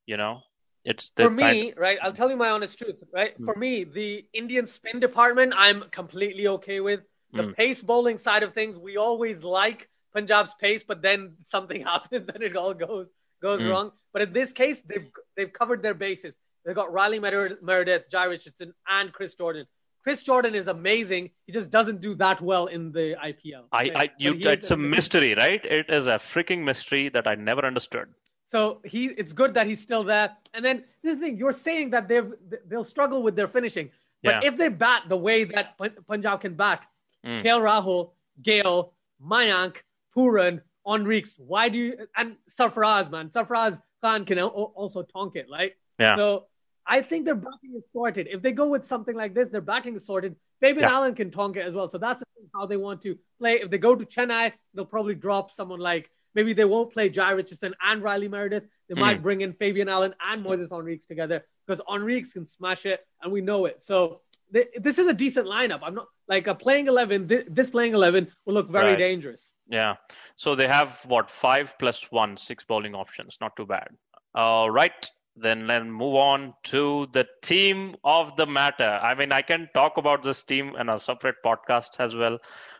you 0.05 0.17
know, 0.17 0.41
it's 0.83 1.13
for 1.15 1.29
me, 1.29 1.43
kind... 1.43 1.73
right? 1.77 1.97
I'll 2.01 2.13
tell 2.13 2.29
you 2.29 2.35
my 2.35 2.49
honest 2.49 2.77
truth, 2.77 3.01
right? 3.13 3.39
Mm. 3.39 3.45
For 3.45 3.55
me, 3.55 3.85
the 3.85 4.25
Indian 4.33 4.67
spin 4.67 4.99
department, 4.99 5.53
I'm 5.55 5.85
completely 5.91 6.47
okay 6.47 6.81
with. 6.81 7.01
The 7.31 7.43
mm. 7.43 7.55
pace 7.55 7.81
bowling 7.81 8.17
side 8.17 8.43
of 8.43 8.53
things, 8.53 8.77
we 8.77 8.97
always 8.97 9.41
like 9.41 9.89
Punjab's 10.13 10.53
pace, 10.59 10.83
but 10.83 11.01
then 11.01 11.33
something 11.47 11.81
happens 11.85 12.29
and 12.33 12.43
it 12.43 12.55
all 12.57 12.73
goes 12.73 13.07
goes 13.41 13.61
mm. 13.61 13.69
wrong. 13.69 13.91
But 14.11 14.23
in 14.23 14.33
this 14.33 14.51
case, 14.51 14.81
they've 14.81 15.09
they've 15.37 15.51
covered 15.51 15.81
their 15.81 15.93
bases. 15.93 16.35
They've 16.65 16.75
got 16.75 16.91
Riley 16.93 17.19
Meredith, 17.19 18.09
Jhye 18.09 18.29
Richardson, 18.29 18.73
and 18.87 19.11
Chris 19.11 19.35
Jordan. 19.35 19.65
Chris 20.03 20.21
Jordan 20.21 20.53
is 20.53 20.67
amazing. 20.67 21.29
He 21.45 21.53
just 21.53 21.69
doesn't 21.69 22.01
do 22.01 22.13
that 22.15 22.41
well 22.41 22.65
in 22.67 22.91
the 22.91 23.15
IPL. 23.23 23.63
I, 23.71 23.91
I 23.95 24.09
you, 24.17 24.33
it's 24.41 24.71
a 24.71 24.77
mystery, 24.77 25.33
right? 25.33 25.63
It 25.63 25.89
is 25.89 26.07
a 26.07 26.15
freaking 26.15 26.63
mystery 26.63 27.09
that 27.09 27.25
I 27.25 27.35
never 27.35 27.65
understood. 27.65 28.09
So 28.45 28.81
he, 28.83 29.05
it's 29.07 29.33
good 29.33 29.53
that 29.53 29.65
he's 29.65 29.81
still 29.81 30.03
there. 30.03 30.31
And 30.53 30.63
then 30.63 30.83
this 31.03 31.17
thing, 31.19 31.37
you're 31.37 31.53
saying 31.53 31.91
that 31.91 32.07
they 32.07 32.21
they'll 32.67 32.83
struggle 32.83 33.23
with 33.23 33.35
their 33.35 33.47
finishing, 33.47 33.89
but 34.21 34.43
yeah. 34.43 34.49
if 34.49 34.57
they 34.57 34.67
bat 34.67 35.03
the 35.07 35.17
way 35.17 35.45
that 35.45 35.77
Punjab 36.07 36.41
can 36.41 36.55
bat, 36.55 36.85
mm. 37.25 37.43
KL 37.43 37.61
Rahul, 37.61 38.11
Gayle, 38.41 38.93
Mayank, 39.25 39.77
Pooran, 40.15 40.61
Henriques, 40.85 41.31
why 41.37 41.69
do 41.69 41.77
you 41.77 41.97
and 42.15 42.35
Sarfaraz, 42.49 43.09
man, 43.09 43.29
Sarfaraz 43.29 43.81
Khan 44.01 44.25
can 44.25 44.39
also 44.39 45.03
tonk 45.03 45.35
it, 45.35 45.47
right? 45.51 45.71
Yeah. 45.97 46.17
So 46.17 46.45
I 46.85 47.01
think 47.01 47.25
their 47.25 47.35
batting 47.35 47.73
is 47.77 47.83
sorted. 47.93 48.27
If 48.29 48.41
they 48.41 48.51
go 48.51 48.67
with 48.67 48.85
something 48.85 49.15
like 49.15 49.33
this, 49.33 49.49
their 49.49 49.61
batting 49.61 49.95
is 49.95 50.05
sorted. 50.05 50.35
Fabian 50.59 50.83
yeah. 50.83 50.95
Allen 50.95 51.15
can 51.15 51.31
tonk 51.31 51.57
it 51.57 51.65
as 51.65 51.73
well. 51.73 51.89
So 51.89 51.97
that's 51.97 52.21
how 52.53 52.65
they 52.65 52.77
want 52.77 53.01
to 53.03 53.17
play. 53.39 53.61
If 53.61 53.69
they 53.69 53.77
go 53.77 53.95
to 53.95 54.05
Chennai, 54.05 54.53
they'll 54.73 54.85
probably 54.85 55.15
drop 55.15 55.51
someone 55.51 55.79
like 55.79 56.09
maybe 56.35 56.53
they 56.53 56.65
won't 56.65 56.91
play 56.91 57.09
Jhye 57.09 57.35
Richardson 57.35 57.73
and 57.81 58.03
Riley 58.03 58.27
Meredith. 58.27 58.63
They 58.89 58.95
mm. 58.95 58.99
might 58.99 59.23
bring 59.23 59.41
in 59.41 59.53
Fabian 59.53 59.89
Allen 59.89 60.13
and 60.25 60.45
Moises 60.45 60.69
Henriques 60.69 61.07
together 61.07 61.45
because 61.65 61.83
Henriques 61.85 62.33
can 62.33 62.47
smash 62.47 62.85
it, 62.85 63.05
and 63.21 63.31
we 63.31 63.41
know 63.41 63.65
it. 63.65 63.83
So 63.83 64.21
they, 64.51 64.67
this 64.75 64.99
is 64.99 65.07
a 65.07 65.13
decent 65.13 65.47
lineup. 65.47 65.79
I'm 65.81 65.95
not 65.95 66.07
like 66.27 66.47
a 66.47 66.55
playing 66.55 66.87
eleven. 66.87 67.27
This, 67.27 67.45
this 67.49 67.69
playing 67.69 67.93
eleven 67.93 68.31
will 68.45 68.53
look 68.53 68.69
very 68.69 68.91
right. 68.91 68.97
dangerous. 68.97 69.51
Yeah. 69.67 69.95
So 70.35 70.55
they 70.55 70.67
have 70.67 71.01
what 71.07 71.29
five 71.29 71.75
plus 71.79 72.11
one, 72.11 72.35
six 72.35 72.63
bowling 72.65 72.95
options. 72.95 73.37
Not 73.39 73.55
too 73.55 73.65
bad. 73.65 73.87
All 74.35 74.69
right. 74.69 75.09
Then 75.35 75.67
let's 75.67 75.85
move 75.85 76.15
on 76.15 76.53
to 76.65 77.07
the 77.11 77.27
team 77.41 77.95
of 78.03 78.35
the 78.35 78.45
matter. 78.45 78.99
I 79.01 79.15
mean, 79.15 79.31
I 79.31 79.41
can 79.41 79.67
talk 79.73 79.97
about 79.97 80.23
this 80.23 80.43
team 80.43 80.75
in 80.75 80.89
a 80.89 80.99
separate 80.99 81.37
podcast 81.43 81.99
as 81.99 82.15
well, 82.15 82.37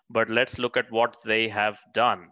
but 0.09 0.29
let's 0.29 0.59
look 0.59 0.77
at 0.77 0.91
what 0.91 1.17
they 1.25 1.47
have 1.49 1.79
done. 1.93 2.29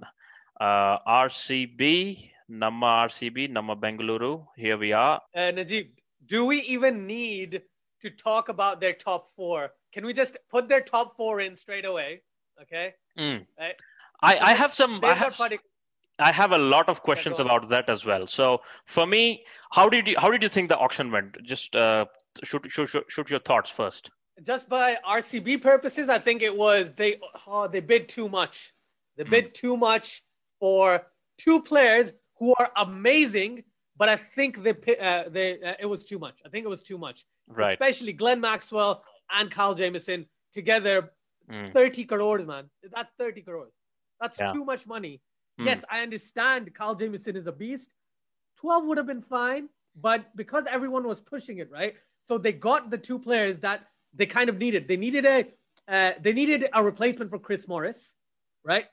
Uh, 0.59 0.99
RCB, 1.07 2.29
Namma 2.51 3.07
RCB, 3.07 3.51
Namma 3.51 3.79
Bengaluru. 3.79 4.45
Here 4.55 4.77
we 4.77 4.93
are. 4.93 5.21
Uh, 5.35 5.51
Najib, 5.51 5.87
do 6.27 6.45
we 6.45 6.61
even 6.61 7.07
need 7.07 7.63
to 8.01 8.09
talk 8.11 8.49
about 8.49 8.79
their 8.79 8.93
top 8.93 9.31
four? 9.35 9.71
Can 9.91 10.05
we 10.05 10.13
just 10.13 10.37
put 10.49 10.69
their 10.69 10.81
top 10.81 11.15
four 11.17 11.41
in 11.41 11.55
straight 11.55 11.85
away? 11.85 12.21
Okay. 12.61 12.93
Mm. 13.17 13.47
Right? 13.59 13.75
I, 14.21 14.37
I 14.37 14.53
have 14.53 14.73
some. 14.73 14.99
I 15.03 15.15
have, 15.15 15.35
I 16.21 16.31
have 16.31 16.51
a 16.51 16.57
lot 16.57 16.87
of 16.87 17.01
questions 17.01 17.39
yeah, 17.39 17.45
about 17.45 17.67
that 17.69 17.89
as 17.89 18.05
well. 18.05 18.27
So 18.27 18.61
for 18.85 19.07
me, 19.07 19.43
how 19.71 19.89
did 19.89 20.07
you 20.07 20.15
how 20.17 20.29
did 20.29 20.43
you 20.43 20.49
think 20.49 20.69
the 20.69 20.77
auction 20.77 21.11
went? 21.11 21.41
Just 21.43 21.75
uh, 21.75 22.05
shoot, 22.43 22.65
shoot, 22.69 22.87
shoot, 22.87 23.05
shoot 23.07 23.29
your 23.29 23.39
thoughts 23.39 23.69
first. 23.69 24.11
Just 24.43 24.69
by 24.69 24.97
RCB 25.07 25.61
purposes, 25.61 26.09
I 26.09 26.19
think 26.19 26.41
it 26.41 26.55
was 26.55 26.91
they 26.95 27.19
oh, 27.47 27.67
they 27.67 27.79
bid 27.79 28.07
too 28.07 28.29
much. 28.29 28.73
They 29.17 29.23
bid 29.23 29.49
mm. 29.49 29.53
too 29.53 29.77
much 29.77 30.23
for 30.59 31.01
two 31.37 31.61
players 31.61 32.13
who 32.37 32.55
are 32.55 32.71
amazing, 32.77 33.63
but 33.97 34.07
I 34.09 34.15
think 34.15 34.63
they 34.63 34.71
uh, 34.97 35.23
they 35.29 35.61
uh, 35.61 35.73
it 35.79 35.85
was 35.87 36.05
too 36.05 36.19
much. 36.19 36.35
I 36.45 36.49
think 36.49 36.65
it 36.65 36.69
was 36.69 36.83
too 36.83 36.97
much. 36.97 37.25
Right. 37.47 37.73
Especially 37.73 38.13
Glenn 38.13 38.39
Maxwell 38.39 39.03
and 39.31 39.49
Kyle 39.49 39.73
Jamieson 39.73 40.27
together, 40.53 41.11
mm. 41.51 41.73
thirty 41.73 42.05
crores, 42.05 42.45
man. 42.45 42.69
That's 42.93 43.11
thirty 43.17 43.41
crores. 43.41 43.73
That's 44.19 44.39
yeah. 44.39 44.51
too 44.51 44.63
much 44.63 44.85
money. 44.85 45.19
Mm. 45.59 45.65
Yes, 45.65 45.83
I 45.89 46.01
understand 46.01 46.73
Kyle 46.73 46.95
Jamieson 46.95 47.35
is 47.35 47.47
a 47.47 47.51
beast. 47.51 47.89
12 48.57 48.85
would 48.85 48.97
have 48.97 49.07
been 49.07 49.21
fine, 49.21 49.69
but 49.99 50.35
because 50.35 50.65
everyone 50.69 51.07
was 51.07 51.19
pushing 51.19 51.57
it, 51.57 51.69
right? 51.71 51.95
So 52.27 52.37
they 52.37 52.53
got 52.53 52.91
the 52.91 52.97
two 52.97 53.19
players 53.19 53.57
that 53.59 53.87
they 54.13 54.25
kind 54.25 54.49
of 54.49 54.57
needed. 54.57 54.87
They 54.87 54.97
needed 54.97 55.25
a 55.25 55.47
uh, 55.87 56.11
they 56.21 56.31
needed 56.31 56.69
a 56.73 56.83
replacement 56.83 57.31
for 57.31 57.39
Chris 57.39 57.67
Morris, 57.67 58.15
right? 58.63 58.85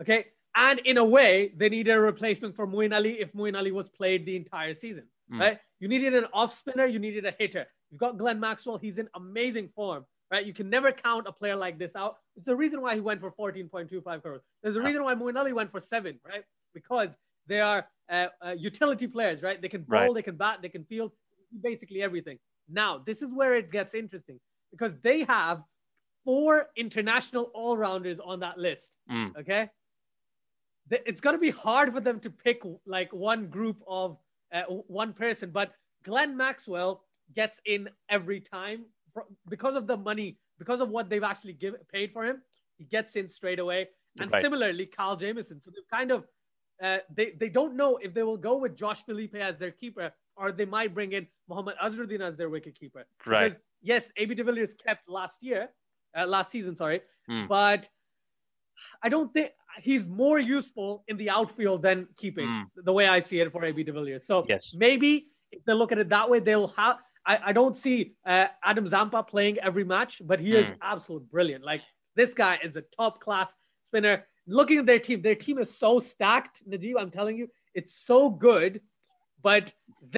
Okay, 0.00 0.26
and 0.54 0.78
in 0.80 0.98
a 0.98 1.04
way, 1.04 1.52
they 1.56 1.68
needed 1.68 1.92
a 1.92 2.00
replacement 2.00 2.54
for 2.54 2.66
Moeen 2.66 2.94
Ali 2.94 3.20
if 3.20 3.32
Moeen 3.32 3.56
Ali 3.56 3.72
was 3.72 3.88
played 3.88 4.26
the 4.26 4.36
entire 4.36 4.74
season, 4.74 5.04
mm. 5.32 5.40
right? 5.40 5.58
You 5.80 5.88
needed 5.88 6.14
an 6.14 6.26
off 6.32 6.56
spinner, 6.56 6.86
you 6.86 6.98
needed 6.98 7.24
a 7.24 7.34
hitter. 7.38 7.66
You've 7.90 8.00
got 8.00 8.18
Glenn 8.18 8.38
Maxwell; 8.38 8.78
he's 8.78 8.98
in 8.98 9.08
amazing 9.14 9.70
form 9.74 10.04
right? 10.32 10.46
You 10.46 10.54
can 10.54 10.70
never 10.70 10.90
count 10.90 11.26
a 11.28 11.32
player 11.32 11.54
like 11.54 11.78
this 11.78 11.94
out. 11.94 12.16
It's 12.36 12.46
the 12.46 12.56
reason 12.56 12.80
why 12.80 12.94
he 12.94 13.00
went 13.00 13.20
for 13.20 13.30
14.25 13.32 14.22
crores. 14.22 14.40
There's 14.62 14.76
a 14.76 14.80
reason 14.80 15.04
why 15.04 15.14
Moeen 15.14 15.38
Ali 15.38 15.52
went 15.52 15.70
for 15.70 15.80
seven, 15.80 16.18
right? 16.26 16.42
Because 16.72 17.10
they 17.46 17.60
are 17.60 17.86
uh, 18.10 18.26
uh, 18.44 18.54
utility 18.58 19.06
players, 19.06 19.42
right? 19.42 19.60
They 19.60 19.68
can 19.68 19.82
bowl, 19.82 20.00
right. 20.00 20.14
they 20.14 20.22
can 20.22 20.36
bat, 20.36 20.60
they 20.62 20.70
can 20.70 20.84
field, 20.84 21.12
basically 21.62 22.02
everything. 22.02 22.38
Now, 22.68 23.02
this 23.04 23.20
is 23.20 23.28
where 23.34 23.54
it 23.54 23.70
gets 23.70 23.92
interesting 23.94 24.40
because 24.70 24.92
they 25.02 25.24
have 25.24 25.62
four 26.24 26.68
international 26.76 27.50
all 27.54 27.76
rounders 27.76 28.18
on 28.24 28.40
that 28.40 28.56
list. 28.56 28.88
Mm. 29.10 29.36
Okay. 29.36 29.68
It's 30.90 31.20
going 31.20 31.36
to 31.36 31.40
be 31.40 31.50
hard 31.50 31.92
for 31.92 32.00
them 32.00 32.20
to 32.20 32.30
pick 32.30 32.62
like 32.86 33.12
one 33.12 33.48
group 33.48 33.82
of 33.86 34.16
uh, 34.52 34.62
one 34.62 35.12
person, 35.12 35.50
but 35.50 35.72
Glenn 36.04 36.36
Maxwell 36.36 37.04
gets 37.34 37.60
in 37.64 37.88
every 38.10 38.40
time 38.40 38.84
because 39.48 39.76
of 39.76 39.86
the 39.86 39.96
money, 39.96 40.38
because 40.58 40.80
of 40.80 40.88
what 40.88 41.08
they've 41.08 41.22
actually 41.22 41.54
give, 41.54 41.74
paid 41.92 42.12
for 42.12 42.24
him, 42.24 42.42
he 42.78 42.84
gets 42.84 43.16
in 43.16 43.30
straight 43.30 43.58
away. 43.58 43.88
And 44.20 44.30
right. 44.30 44.42
similarly, 44.42 44.86
Kyle 44.86 45.16
Jamieson. 45.16 45.60
So 45.62 45.70
they've 45.70 45.88
kind 45.90 46.10
of 46.10 46.24
uh, 46.82 46.98
they 47.14 47.32
they 47.38 47.48
don't 47.48 47.76
know 47.76 47.96
if 47.98 48.12
they 48.12 48.22
will 48.22 48.36
go 48.36 48.56
with 48.56 48.76
Josh 48.76 49.04
Philippe 49.06 49.38
as 49.38 49.58
their 49.58 49.70
keeper 49.70 50.12
or 50.36 50.52
they 50.52 50.64
might 50.64 50.94
bring 50.94 51.12
in 51.12 51.26
Mohammad 51.48 51.76
Azharuddin 51.82 52.20
as 52.20 52.36
their 52.36 52.48
wicket 52.48 52.78
keeper. 52.78 53.04
Right. 53.26 53.50
Because 53.50 53.58
yes, 53.82 54.10
AB 54.16 54.34
de 54.34 54.44
Villiers 54.44 54.74
kept 54.74 55.08
last 55.08 55.42
year, 55.42 55.68
uh, 56.16 56.26
last 56.26 56.50
season, 56.50 56.76
sorry, 56.76 57.02
hmm. 57.28 57.46
but 57.46 57.88
I 59.02 59.08
don't 59.08 59.32
think 59.32 59.50
he's 59.80 60.06
more 60.06 60.38
useful 60.38 61.04
in 61.08 61.16
the 61.16 61.30
outfield 61.30 61.82
than 61.82 62.08
keeping. 62.16 62.46
Hmm. 62.46 62.62
The 62.84 62.92
way 62.92 63.06
I 63.06 63.20
see 63.20 63.40
it 63.40 63.52
for 63.52 63.64
AB 63.64 63.84
de 63.84 63.92
Villiers. 63.92 64.26
So 64.26 64.44
yes. 64.48 64.74
maybe 64.76 65.28
if 65.50 65.64
they 65.64 65.74
look 65.74 65.92
at 65.92 65.98
it 65.98 66.08
that 66.08 66.28
way, 66.28 66.40
they'll 66.40 66.68
have 66.68 66.98
I, 67.26 67.38
I 67.46 67.52
don't 67.52 67.78
see 67.78 68.14
uh, 68.26 68.46
Adam 68.64 68.88
Zampa 68.88 69.22
playing 69.22 69.58
every 69.58 69.84
match, 69.84 70.20
but 70.24 70.40
he 70.40 70.54
is 70.54 70.66
mm. 70.66 70.76
absolutely 70.82 71.28
brilliant. 71.30 71.64
Like 71.64 71.82
this 72.16 72.34
guy 72.34 72.58
is 72.62 72.76
a 72.76 72.82
top 72.96 73.20
class 73.20 73.52
spinner. 73.88 74.24
Looking 74.46 74.78
at 74.78 74.86
their 74.86 74.98
team, 74.98 75.22
their 75.22 75.36
team 75.36 75.58
is 75.58 75.76
so 75.76 76.00
stacked, 76.00 76.62
Najib. 76.66 76.96
I'm 76.98 77.10
telling 77.10 77.36
you, 77.36 77.48
it's 77.74 77.94
so 78.04 78.28
good, 78.28 78.80
but 79.40 79.72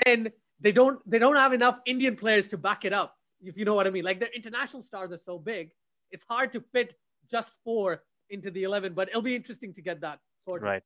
then 0.07 0.33
they 0.61 0.73
don't 0.73 0.99
they 1.09 1.19
don't 1.19 1.37
have 1.37 1.53
enough 1.53 1.79
Indian 1.85 2.17
players 2.17 2.49
to 2.49 2.59
back 2.59 2.85
it 2.85 2.93
up. 2.93 3.17
If 3.43 3.59
you 3.59 3.67
know 3.67 3.75
what 3.75 3.87
I 3.87 3.91
mean, 3.91 4.05
like 4.05 4.21
their 4.21 4.33
international 4.35 4.83
stars 4.83 5.13
are 5.13 5.19
so 5.19 5.39
big, 5.39 5.71
it's 6.11 6.25
hard 6.27 6.53
to 6.53 6.61
fit 6.73 6.95
just 7.31 7.53
four 7.65 8.03
into 8.31 8.51
the 8.51 8.63
eleven. 8.63 8.95
But 8.95 9.09
it'll 9.09 9.23
be 9.23 9.37
interesting 9.37 9.75
to 9.75 9.83
get 9.83 10.01
that 10.01 10.21
sorted. 10.47 10.67
Right. 10.67 10.83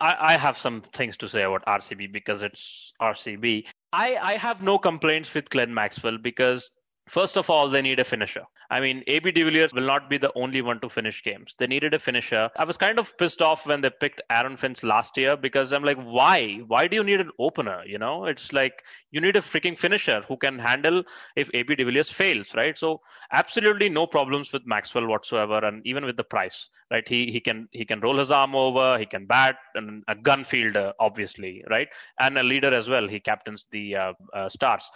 I, 0.00 0.16
I 0.20 0.36
have 0.36 0.58
some 0.58 0.82
things 0.82 1.16
to 1.18 1.28
say 1.28 1.42
about 1.42 1.64
RCB 1.66 2.12
because 2.12 2.42
it's 2.42 2.92
RCB. 3.00 3.64
I, 3.92 4.16
I 4.16 4.32
have 4.34 4.62
no 4.62 4.78
complaints 4.78 5.32
with 5.34 5.50
Glenn 5.50 5.72
Maxwell 5.72 6.18
because 6.18 6.70
First 7.08 7.36
of 7.38 7.48
all, 7.48 7.68
they 7.68 7.82
need 7.82 8.00
a 8.00 8.04
finisher. 8.04 8.42
I 8.68 8.80
mean, 8.80 9.04
AB 9.06 9.30
de 9.30 9.44
Villiers 9.44 9.72
will 9.72 9.86
not 9.86 10.10
be 10.10 10.18
the 10.18 10.32
only 10.34 10.60
one 10.60 10.80
to 10.80 10.88
finish 10.88 11.22
games. 11.22 11.54
They 11.56 11.68
needed 11.68 11.94
a 11.94 12.00
finisher. 12.00 12.50
I 12.56 12.64
was 12.64 12.76
kind 12.76 12.98
of 12.98 13.16
pissed 13.16 13.40
off 13.40 13.64
when 13.64 13.80
they 13.80 13.90
picked 13.90 14.22
Aaron 14.28 14.56
Finch 14.56 14.82
last 14.82 15.16
year 15.16 15.36
because 15.36 15.72
I'm 15.72 15.84
like, 15.84 15.98
why? 16.02 16.62
Why 16.66 16.88
do 16.88 16.96
you 16.96 17.04
need 17.04 17.20
an 17.20 17.30
opener? 17.38 17.84
You 17.86 17.98
know, 17.98 18.24
it's 18.24 18.52
like 18.52 18.82
you 19.12 19.20
need 19.20 19.36
a 19.36 19.40
freaking 19.40 19.78
finisher 19.78 20.22
who 20.26 20.36
can 20.36 20.58
handle 20.58 21.04
if 21.36 21.48
AB 21.54 21.76
de 21.76 21.84
Villiers 21.84 22.10
fails, 22.10 22.56
right? 22.56 22.76
So 22.76 23.00
absolutely 23.32 23.88
no 23.88 24.08
problems 24.08 24.52
with 24.52 24.66
Maxwell 24.66 25.06
whatsoever, 25.06 25.64
and 25.64 25.86
even 25.86 26.04
with 26.04 26.16
the 26.16 26.24
price, 26.24 26.68
right? 26.90 27.08
He 27.08 27.30
he 27.30 27.38
can 27.38 27.68
he 27.70 27.84
can 27.84 28.00
roll 28.00 28.18
his 28.18 28.32
arm 28.32 28.56
over, 28.56 28.98
he 28.98 29.06
can 29.06 29.26
bat, 29.26 29.58
and 29.76 30.02
a 30.08 30.16
gun 30.16 30.42
fielder, 30.42 30.92
obviously, 30.98 31.62
right? 31.70 31.88
And 32.18 32.36
a 32.36 32.42
leader 32.42 32.74
as 32.74 32.88
well. 32.88 33.06
He 33.06 33.20
captains 33.20 33.68
the 33.70 33.94
uh, 33.94 34.12
uh, 34.34 34.48
Stars 34.48 34.90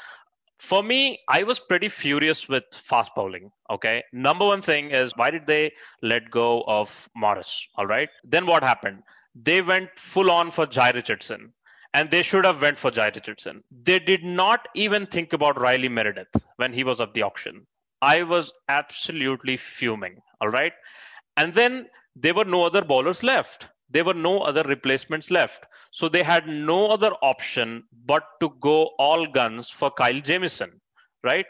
for 0.61 0.83
me, 0.83 1.19
I 1.27 1.43
was 1.43 1.59
pretty 1.59 1.89
furious 1.89 2.49
with 2.49 2.65
fast 2.73 3.15
bowling. 3.15 3.51
Okay. 3.71 4.05
Number 4.13 4.47
one 4.47 4.61
thing 4.61 4.91
is 4.91 5.13
why 5.17 5.31
did 5.31 5.47
they 5.47 5.73
let 6.03 6.31
go 6.31 6.63
of 6.67 7.09
Morris? 7.17 7.67
All 7.77 7.87
right. 7.87 8.11
Then 8.25 8.47
what 8.47 8.63
happened? 8.63 9.03
They 9.35 9.63
went 9.63 9.89
full 9.97 10.31
on 10.31 10.51
for 10.51 10.67
Jhye 10.67 10.95
Richardson 10.95 11.53
and 11.95 12.11
they 12.11 12.23
should 12.23 12.45
have 12.45 12.61
went 12.61 12.79
for 12.79 12.91
Jhye 12.91 13.15
Richardson. 13.15 13.65
They 13.71 13.99
did 13.99 14.23
not 14.23 14.69
even 14.75 15.07
think 15.07 15.33
about 15.33 15.59
Riley 15.59 15.89
Meredith 15.89 16.35
when 16.57 16.75
he 16.75 16.85
was 16.85 17.01
at 17.01 17.15
the 17.15 17.23
auction. 17.23 17.67
I 18.03 18.23
was 18.23 18.53
absolutely 18.69 19.57
fuming. 19.57 20.19
All 20.43 20.49
right. 20.49 20.73
And 21.37 21.55
then 21.55 21.87
there 22.17 22.35
were 22.35 22.45
no 22.45 22.65
other 22.65 22.85
bowlers 22.85 23.23
left 23.23 23.69
there 23.91 24.05
were 24.05 24.15
no 24.15 24.39
other 24.39 24.63
replacements 24.63 25.31
left. 25.31 25.65
So 25.91 26.09
they 26.09 26.23
had 26.23 26.47
no 26.47 26.89
other 26.89 27.13
option 27.23 27.85
but 28.07 28.25
to 28.41 28.51
go 28.61 28.91
all 28.99 29.27
guns 29.27 29.71
for 29.71 29.91
Kyle 29.91 30.21
Jamieson, 30.21 30.81
right? 31.25 31.47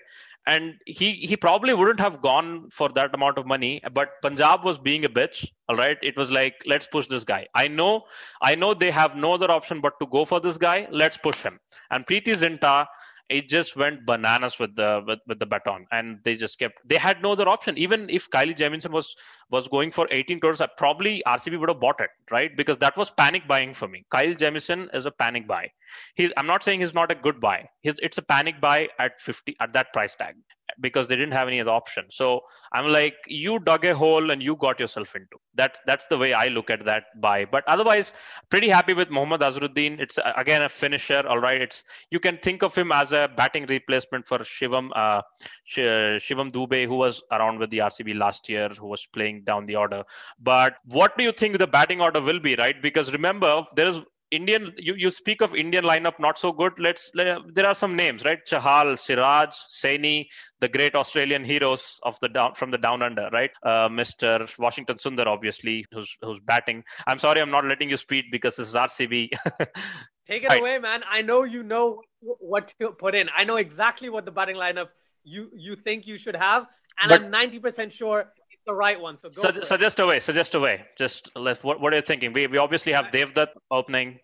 And 0.47 0.75
he, 0.87 1.13
he 1.13 1.37
probably 1.37 1.75
wouldn't 1.75 2.01
have 2.01 2.23
gone 2.23 2.71
for 2.71 2.89
that 2.91 3.15
amount 3.15 3.37
of 3.37 3.47
money, 3.47 3.83
but 3.93 4.09
Punjab 4.23 4.65
was 4.65 4.79
being 4.79 5.05
a 5.05 5.09
bitch. 5.09 5.47
All 5.69 5.77
right. 5.77 5.99
It 6.03 6.17
was 6.17 6.31
like, 6.31 6.55
let's 6.67 6.87
push 6.87 7.07
this 7.07 7.25
guy. 7.25 7.47
I 7.55 7.69
know, 7.69 8.05
I 8.41 8.55
know 8.55 8.73
they 8.73 8.91
have 8.91 9.15
no 9.15 9.35
other 9.35 9.51
option 9.51 9.81
but 9.81 9.93
to 10.01 10.07
go 10.07 10.25
for 10.25 10.41
this 10.41 10.57
guy. 10.57 10.89
Let's 10.91 11.19
push 11.19 11.43
him. 11.43 11.61
And 11.91 12.07
Preity 12.07 12.33
Zinta 12.33 12.87
it 13.31 13.49
just 13.49 13.77
went 13.77 14.05
bananas 14.05 14.59
with 14.59 14.75
the 14.77 15.03
with, 15.07 15.21
with 15.27 15.39
the 15.39 15.47
baton. 15.47 15.87
And 15.93 16.19
they 16.25 16.35
just 16.35 16.59
kept 16.59 16.81
they 16.85 16.97
had 16.97 17.23
no 17.23 17.33
other 17.33 17.49
option. 17.49 17.79
Even 17.79 18.11
if 18.11 18.29
Kylie 18.31 18.57
Jamieson 18.57 18.93
was 18.93 19.15
was 19.51 19.69
going 19.69 19.91
for 19.91 20.09
18 20.11 20.41
crores 20.41 20.61
probably 20.77 21.23
RCB 21.27 21.59
would 21.59 21.69
have 21.69 21.81
bought 21.81 22.01
it 22.01 22.11
right? 22.31 22.57
Because 22.57 22.79
that 22.79 22.97
was 22.97 23.11
panic 23.11 23.47
buying 23.49 23.75
for 23.75 23.89
me. 23.89 24.05
Kyle 24.11 24.35
Jamieson 24.35 24.89
is 24.95 25.07
a 25.07 25.11
panic 25.11 25.47
buy. 25.47 25.69
He's 26.15 26.33
I'm 26.37 26.47
not 26.47 26.63
saying 26.63 26.81
he's 26.81 26.95
not 26.95 27.11
a 27.11 27.15
good 27.15 27.41
buy. 27.41 27.69
He's, 27.83 27.95
it's 28.03 28.19
a 28.19 28.23
panic 28.23 28.61
buy 28.61 28.89
at 28.99 29.21
50 29.21 29.57
at 29.61 29.73
that 29.73 29.93
price 29.93 30.15
tag 30.15 30.35
because 30.81 31.09
they 31.09 31.17
didn't 31.17 31.33
have 31.33 31.49
any 31.49 31.61
other 31.61 31.71
option. 31.71 32.05
So 32.11 32.43
I'm 32.73 32.87
like, 32.89 33.15
you 33.27 33.59
dug 33.59 33.85
a 33.85 33.95
hole 33.95 34.31
and 34.31 34.43
you 34.43 34.57
got 34.57 34.81
yourself 34.81 35.15
into. 35.17 35.37
That's 35.55 35.81
that's 35.87 36.07
the 36.07 36.19
way 36.19 36.33
I 36.33 36.49
look 36.49 36.71
at 36.71 36.85
that 36.85 37.05
buy. 37.21 37.45
But 37.45 37.65
otherwise, 37.67 38.13
pretty 38.51 38.69
happy 38.69 38.95
with 38.95 39.11
Mohammad 39.11 39.41
Azharuddin. 39.41 40.01
It's 40.01 40.19
uh, 40.19 40.33
again 40.37 40.63
a 40.63 40.69
finisher. 40.69 41.27
All 41.27 41.39
right, 41.39 41.61
it's 41.61 41.85
you 42.11 42.21
can 42.21 42.39
think 42.39 42.63
of 42.63 42.75
him 42.75 42.93
as 42.93 43.13
a 43.13 43.29
batting 43.37 43.67
replacement 43.67 44.27
for 44.27 44.39
Shivam 44.39 44.91
uh, 44.95 45.23
Shivam 45.69 46.51
Dube, 46.53 46.87
who 46.87 46.97
was 46.97 47.23
around 47.33 47.59
with 47.59 47.71
the 47.71 47.79
RCB 47.79 48.17
last 48.17 48.49
year, 48.49 48.69
who 48.69 48.87
was 48.87 49.07
playing 49.07 49.43
down 49.45 49.67
the 49.67 49.77
order. 49.77 50.05
But 50.39 50.77
what 50.87 51.17
do 51.19 51.25
you 51.25 51.33
think 51.33 51.59
the 51.59 51.67
batting 51.67 52.01
order 52.01 52.21
will 52.21 52.41
be? 52.41 52.55
Right, 52.57 52.81
because 52.81 53.13
remember 53.13 53.65
there 53.77 53.87
is 53.87 54.01
Indian, 54.31 54.73
you, 54.77 54.95
you 54.95 55.11
speak 55.11 55.41
of 55.41 55.55
Indian 55.55 55.85
lineup 55.85 56.21
not 56.21 56.39
so 56.39 56.53
good. 56.53 56.79
Let's 56.79 57.11
there 57.15 57.67
are 57.67 57.75
some 57.75 57.97
names, 57.97 58.25
right? 58.25 58.39
Chahal, 58.47 58.97
Siraj, 58.99 59.51
Saini, 59.69 60.27
the 60.61 60.69
great 60.69 60.95
Australian 60.95 61.45
heroes 61.45 61.99
of 62.05 62.19
the 62.21 62.29
down 62.29 62.55
from 62.55 62.71
the 62.71 62.79
down 62.79 63.03
under, 63.03 63.29
right? 63.33 63.51
Uh, 63.63 63.89
Mr. 63.89 64.49
Washington 64.59 64.97
Sundar, 64.97 65.27
obviously, 65.27 65.85
who's 65.93 66.17
who's 66.23 66.39
batting. 66.41 66.85
I'm 67.07 67.19
sorry, 67.19 67.41
I'm 67.41 67.51
not 67.51 67.65
letting 67.65 67.91
you 67.91 67.97
speak 67.97 68.27
because 68.31 68.57
this 68.57 68.69
is 68.69 68.75
RCB. 68.75 69.31
Take 70.27 70.45
it 70.45 70.49
right. 70.49 70.61
away, 70.61 70.79
man. 70.79 71.03
I 71.11 71.23
know 71.23 71.43
you 71.43 71.65
know 71.65 72.03
what 72.21 72.73
to 72.79 72.91
put 72.91 73.17
in. 73.17 73.29
I 73.37 73.43
know 73.43 73.57
exactly 73.57 74.11
what 74.11 74.25
the 74.25 74.31
batting 74.31 74.57
lineup 74.57 74.89
you 75.25 75.51
you 75.55 75.75
think 75.75 76.07
you 76.07 76.19
should 76.19 76.37
have, 76.37 76.67
and 77.03 77.11
but, 77.11 77.23
I'm 77.23 77.33
90% 77.33 77.91
sure 77.91 78.33
the 78.71 78.77
right 78.77 79.01
one. 79.01 79.19
So 79.19 79.29
go. 79.31 79.63
suggest 79.63 79.99
a 79.99 80.07
way. 80.07 80.21
Suggest 80.21 80.55
a 80.55 80.61
way. 80.61 80.85
Just 80.97 81.31
let 81.37 81.63
what 81.65 81.81
what 81.81 81.93
are 81.93 81.97
you 81.97 82.07
thinking? 82.11 82.33
We 82.33 82.47
we 82.47 82.59
obviously 82.59 82.93
have 82.93 83.07
Devdutt 83.17 83.49
opening, 83.71 84.19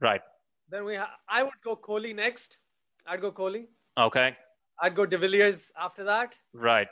right? 0.00 0.22
Then 0.70 0.84
we 0.84 0.96
ha- 0.96 1.16
I 1.28 1.42
would 1.42 1.60
go 1.64 1.76
Kohli 1.76 2.14
next. 2.14 2.58
I'd 3.06 3.20
go 3.20 3.32
Kohli. 3.32 3.66
Okay. 3.98 4.36
I'd 4.82 4.96
go 4.96 5.06
De 5.06 5.18
Villiers 5.18 5.70
after 5.86 6.04
that. 6.04 6.34
Right. 6.52 6.88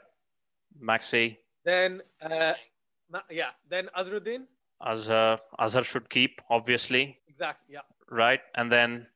Maxi. 0.91 1.37
Then 1.65 2.03
uh, 2.21 2.53
yeah. 3.31 3.51
Then 3.69 3.89
Azharuddin. 3.99 4.45
Azhar 4.81 5.41
Azhar 5.59 5.85
should 5.85 6.09
keep 6.11 6.41
obviously. 6.51 7.19
Exactly. 7.29 7.75
Yeah. 7.75 7.81
Right, 8.11 8.41
and 8.57 8.71
then. 8.71 9.07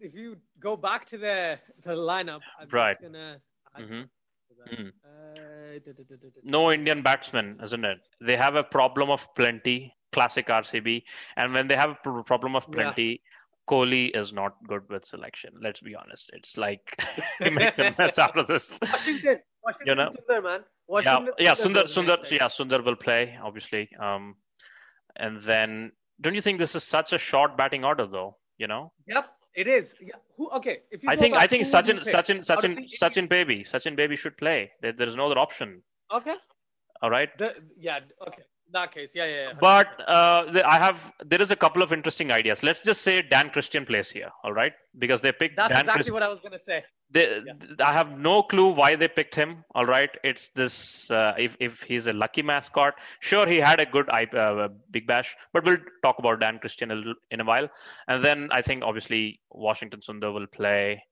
If 0.00 0.14
you 0.14 0.36
go 0.60 0.76
back 0.76 1.06
to 1.06 1.18
the 1.18 1.58
the 1.84 1.92
lineup, 1.92 2.40
I'm 2.60 2.68
right. 2.70 3.00
Gonna, 3.00 3.40
mm-hmm. 3.80 4.02
Mm. 4.70 4.92
No 6.44 6.70
Indian 6.70 7.02
batsmen, 7.02 7.58
isn't 7.62 7.84
it? 7.84 7.98
They 8.20 8.36
have 8.36 8.56
a 8.56 8.62
problem 8.62 9.10
of 9.10 9.34
plenty, 9.34 9.94
classic 10.12 10.48
RCB, 10.48 11.02
and 11.36 11.54
when 11.54 11.68
they 11.68 11.76
have 11.76 11.96
a 12.04 12.22
problem 12.22 12.56
of 12.56 12.70
plenty, 12.70 13.02
yeah. 13.02 13.30
Kohli 13.68 14.14
is 14.14 14.32
not 14.32 14.56
good 14.66 14.82
with 14.90 15.04
selection. 15.04 15.52
Let's 15.60 15.80
be 15.80 15.94
honest. 15.94 16.30
It's 16.34 16.56
like 16.56 16.96
he 17.42 17.50
makes 17.50 17.78
a 17.78 17.94
match 17.98 18.18
out 18.18 18.36
of 18.36 18.46
this. 18.46 18.78
Washington, 18.82 19.38
Washington, 19.64 19.86
you 19.86 19.94
know? 19.94 20.10
Sundar, 20.10 20.42
man. 20.42 20.60
Washington, 20.88 21.34
yeah, 21.38 21.44
yeah, 21.44 21.52
Sundar, 21.52 21.84
Sundar, 21.84 22.18
Sundar 22.18 22.30
yeah, 22.30 22.46
Sundar 22.46 22.84
will 22.84 22.96
play 22.96 23.38
obviously. 23.42 23.88
Um, 23.98 24.34
and 25.16 25.40
then 25.40 25.92
don't 26.20 26.34
you 26.34 26.40
think 26.40 26.58
this 26.58 26.74
is 26.74 26.84
such 26.84 27.12
a 27.12 27.18
short 27.18 27.56
batting 27.56 27.84
order 27.84 28.06
though? 28.06 28.36
You 28.58 28.66
know. 28.66 28.92
Yep. 29.06 29.26
It 29.54 29.68
is. 29.68 29.94
Yeah. 30.00 30.14
Who? 30.36 30.50
Okay. 30.50 30.78
If 30.90 31.02
you 31.02 31.10
I 31.10 31.16
think 31.16 31.36
I 31.36 31.46
think 31.46 31.64
Sachin 31.64 32.00
Sachin 32.00 32.38
Sachin 32.44 32.88
Sachin 33.00 33.28
Baby 33.28 33.64
Sachin 33.64 33.96
Baby 33.96 34.16
should 34.16 34.36
play. 34.36 34.70
There, 34.80 34.92
there 34.92 35.06
is 35.06 35.16
no 35.16 35.26
other 35.26 35.38
option. 35.38 35.82
Okay. 36.12 36.34
All 37.02 37.10
right. 37.10 37.28
The, 37.38 37.54
yeah. 37.78 38.00
Okay. 38.26 38.42
In 38.66 38.72
that 38.80 38.92
case, 38.92 39.10
yeah, 39.14 39.26
yeah. 39.26 39.34
yeah. 39.48 39.52
But 39.60 39.88
uh, 40.08 40.50
the, 40.50 40.66
I 40.66 40.78
have 40.78 41.12
there 41.26 41.42
is 41.42 41.50
a 41.50 41.56
couple 41.56 41.82
of 41.82 41.92
interesting 41.92 42.30
ideas. 42.32 42.62
Let's 42.62 42.82
just 42.82 43.02
say 43.02 43.20
Dan 43.20 43.50
Christian 43.50 43.84
plays 43.84 44.10
here. 44.10 44.30
All 44.44 44.52
right, 44.52 44.72
because 44.98 45.20
they 45.20 45.32
picked. 45.32 45.56
That's 45.56 45.70
Dan 45.70 45.80
exactly 45.80 46.04
Chris- 46.04 46.12
what 46.12 46.22
I 46.22 46.28
was 46.28 46.40
gonna 46.40 46.58
say. 46.58 46.82
They, 47.12 47.42
yeah. 47.44 47.52
I 47.80 47.92
have 47.92 48.18
no 48.18 48.42
clue 48.42 48.68
why 48.68 48.96
they 48.96 49.06
picked 49.06 49.34
him. 49.34 49.64
All 49.74 49.84
right, 49.84 50.10
it's 50.24 50.48
this. 50.48 51.10
Uh, 51.10 51.34
if 51.38 51.56
if 51.60 51.82
he's 51.82 52.06
a 52.06 52.12
lucky 52.12 52.42
mascot, 52.42 52.94
sure 53.20 53.46
he 53.46 53.58
had 53.58 53.80
a 53.80 53.86
good 53.86 54.08
uh, 54.08 54.68
big 54.90 55.06
bash, 55.06 55.36
but 55.52 55.64
we'll 55.64 55.78
talk 56.02 56.18
about 56.18 56.40
Dan 56.40 56.58
Christian 56.58 56.90
a 56.90 56.94
little, 56.94 57.14
in 57.30 57.40
a 57.40 57.44
while. 57.44 57.68
And 58.08 58.24
then 58.24 58.48
I 58.50 58.62
think 58.62 58.82
obviously 58.82 59.40
Washington 59.50 60.00
Sundar 60.00 60.32
will 60.32 60.46
play, 60.46 61.04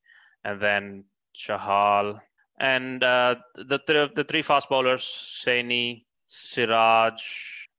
and 0.45 0.61
then 0.61 1.05
Chahal, 1.37 2.21
and 2.59 3.05
uh, 3.05 3.35
the 3.55 3.79
th- 3.87 4.13
the 4.15 4.25
three 4.25 4.43
fast 4.43 4.71
bowlers, 4.71 5.05
Saini, 5.45 6.05
Siraj, 6.29 7.23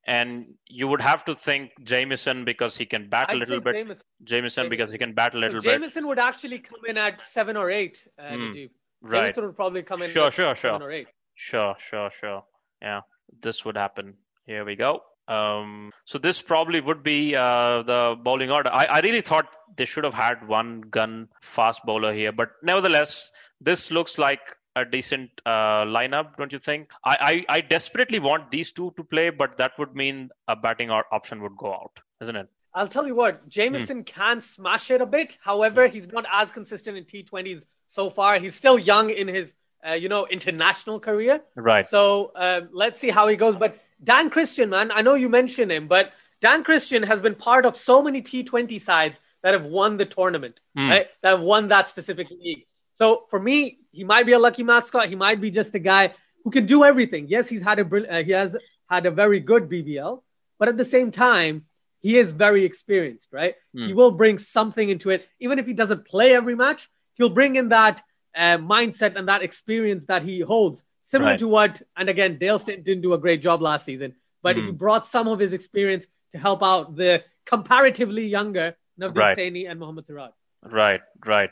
and 0.08 0.46
you 0.68 0.88
would 0.88 1.02
have 1.02 1.24
to 1.26 1.36
think 1.36 1.72
Jamieson 1.84 2.46
because 2.46 2.76
he 2.76 2.86
can 2.86 3.10
bat 3.10 3.28
I'd 3.30 3.36
a 3.36 3.40
little 3.40 3.62
bit. 3.62 3.76
Jamieson. 3.76 4.04
Jamieson, 4.24 4.70
because 4.70 4.92
he 4.92 4.98
can 4.98 5.14
bat 5.14 5.36
a 5.36 5.38
little 5.38 5.62
so 5.62 5.66
bit. 5.66 5.74
Jamieson 5.74 6.08
would 6.08 6.20
actually 6.20 6.60
come 6.60 6.80
in 6.88 6.98
at 6.98 7.22
seven 7.22 7.56
or 7.56 7.70
eight. 7.70 8.08
Uh, 8.18 8.24
mm, 8.24 8.70
right. 9.04 9.22
Jamieson 9.22 9.46
would 9.46 9.56
probably 9.56 9.84
come 9.84 10.02
in. 10.02 10.10
Sure, 10.10 10.32
sure, 10.32 10.56
sure. 10.56 10.72
Seven 10.72 10.82
or 10.82 10.92
eight. 10.92 11.08
Sure, 11.36 11.76
sure, 11.78 12.10
sure. 12.12 12.44
Yeah, 12.82 13.02
this 13.42 13.64
would 13.64 13.78
happen. 13.78 14.16
Here 14.46 14.66
we 14.66 14.76
go. 14.76 15.04
Um, 15.28 15.92
so 16.06 16.18
this 16.18 16.42
probably 16.42 16.82
would 16.82 17.04
be 17.04 17.36
uh, 17.36 17.84
the 17.84 18.16
bowling 18.22 18.52
order. 18.52 18.70
I, 18.70 18.86
I 18.86 19.00
really 19.02 19.22
thought 19.22 19.56
they 19.78 19.86
should 19.86 20.04
have 20.04 20.14
had 20.14 20.48
one 20.48 20.82
gun 20.82 21.30
fast 21.42 21.82
bowler 21.86 22.14
here, 22.14 22.32
but 22.32 22.50
nevertheless, 22.64 23.32
this 23.62 23.92
looks 23.92 24.18
like 24.18 24.42
a 24.76 24.86
decent 24.86 25.30
uh, 25.46 25.84
lineup, 25.84 26.38
don't 26.38 26.52
you 26.52 26.60
think? 26.60 26.92
I, 27.04 27.46
I, 27.50 27.58
I, 27.58 27.62
desperately 27.62 28.20
want 28.20 28.52
these 28.52 28.72
two 28.72 28.94
to 28.96 29.04
play, 29.04 29.30
but 29.30 29.58
that 29.58 29.78
would 29.78 29.96
mean 29.96 30.30
a 30.48 30.56
batting 30.56 30.90
option 30.90 31.42
would 31.42 31.58
go 31.58 31.74
out, 31.74 32.00
isn't 32.22 32.36
it? 32.36 32.48
I'll 32.74 32.88
tell 32.88 33.06
you 33.06 33.16
what, 33.16 33.48
Jamieson 33.50 33.98
hmm. 33.98 34.04
can 34.04 34.42
smash 34.42 34.92
it 34.92 35.02
a 35.02 35.06
bit. 35.06 35.38
However, 35.42 35.88
he's 35.88 36.08
not 36.08 36.26
as 36.32 36.52
consistent 36.52 36.98
in 36.98 37.04
T20s 37.04 37.66
so 37.90 38.10
far. 38.10 38.40
He's 38.40 38.56
still 38.56 38.80
young 38.80 39.10
in 39.10 39.28
his, 39.28 39.54
uh, 39.86 39.94
you 39.94 40.08
know, 40.08 40.26
international 40.28 41.00
career. 41.00 41.42
Right. 41.56 41.86
So 41.86 42.32
uh, 42.36 42.62
let's 42.72 43.00
see 43.00 43.10
how 43.10 43.28
he 43.28 43.36
goes. 43.36 43.58
But 43.58 43.78
Dan 44.02 44.30
Christian, 44.30 44.70
man, 44.70 44.92
I 44.94 45.02
know 45.02 45.16
you 45.16 45.28
mentioned 45.28 45.72
him, 45.72 45.88
but 45.88 46.14
Dan 46.40 46.64
Christian 46.64 47.04
has 47.04 47.22
been 47.22 47.36
part 47.36 47.66
of 47.66 47.76
so 47.76 48.02
many 48.02 48.22
T20 48.22 48.80
sides 48.80 49.20
that 49.44 49.54
have 49.54 49.66
won 49.66 49.98
the 49.98 50.06
tournament, 50.06 50.62
hmm. 50.74 50.90
right? 50.90 51.08
That 51.24 51.30
have 51.32 51.42
won 51.42 51.68
that 51.68 51.90
specific 51.90 52.30
league. 52.30 52.66
So 52.98 53.26
for 53.30 53.40
me, 53.40 53.80
he 53.92 54.04
might 54.04 54.26
be 54.26 54.34
a 54.34 54.40
lucky 54.40 54.64
mascot. 54.64 55.08
He 55.08 55.16
might 55.16 55.42
be 55.42 55.52
just 55.52 55.76
a 55.76 55.80
guy 55.80 56.14
who 56.44 56.52
can 56.52 56.66
do 56.66 56.84
everything. 56.84 57.28
Yes, 57.28 57.50
he's 57.50 57.62
had 57.62 57.80
a 57.80 57.86
uh, 57.86 58.24
he 58.24 58.32
has 58.32 58.56
had 58.90 59.06
a 59.06 59.12
very 59.12 59.40
good 59.40 59.70
BBL, 59.70 60.22
but 60.60 60.68
at 60.68 60.78
the 60.78 60.86
same 60.86 61.12
time, 61.12 61.66
he 62.00 62.18
is 62.18 62.32
very 62.32 62.66
experienced, 62.66 63.28
right? 63.32 63.56
Mm. 63.76 63.88
He 63.88 63.94
will 63.94 64.12
bring 64.12 64.38
something 64.40 64.90
into 64.90 65.12
it, 65.12 65.28
even 65.40 65.60
if 65.60 65.66
he 65.68 65.74
doesn't 65.74 66.06
play 66.06 66.34
every 66.34 66.56
match. 66.56 66.90
He'll 67.16 67.30
bring 67.30 67.56
in 67.56 67.70
that 67.70 68.02
uh, 68.36 68.58
mindset 68.58 69.16
and 69.16 69.28
that 69.28 69.44
experience 69.44 70.06
that 70.08 70.24
he 70.24 70.40
holds, 70.40 70.84
similar 71.04 71.32
right. 71.32 71.40
to 71.40 71.48
what. 71.48 71.82
And 71.96 72.10
again, 72.10 72.38
Dale 72.38 72.58
didn't 72.58 73.02
do 73.02 73.14
a 73.14 73.18
great 73.18 73.42
job 73.42 73.62
last 73.62 73.86
season, 73.86 74.16
but 74.42 74.56
mm. 74.56 74.66
he 74.66 74.72
brought 74.72 75.06
some 75.06 75.28
of 75.28 75.40
his 75.40 75.54
experience 75.54 76.06
to 76.32 76.40
help 76.40 76.64
out 76.64 76.96
the 76.96 77.24
comparatively 77.46 78.26
younger 78.26 78.76
Navdeep 79.00 79.16
right. 79.16 79.38
Saini 79.38 79.70
and 79.70 79.80
Mohammad 79.80 80.06
Siraj. 80.08 80.32
Right, 80.64 81.02
right. 81.26 81.50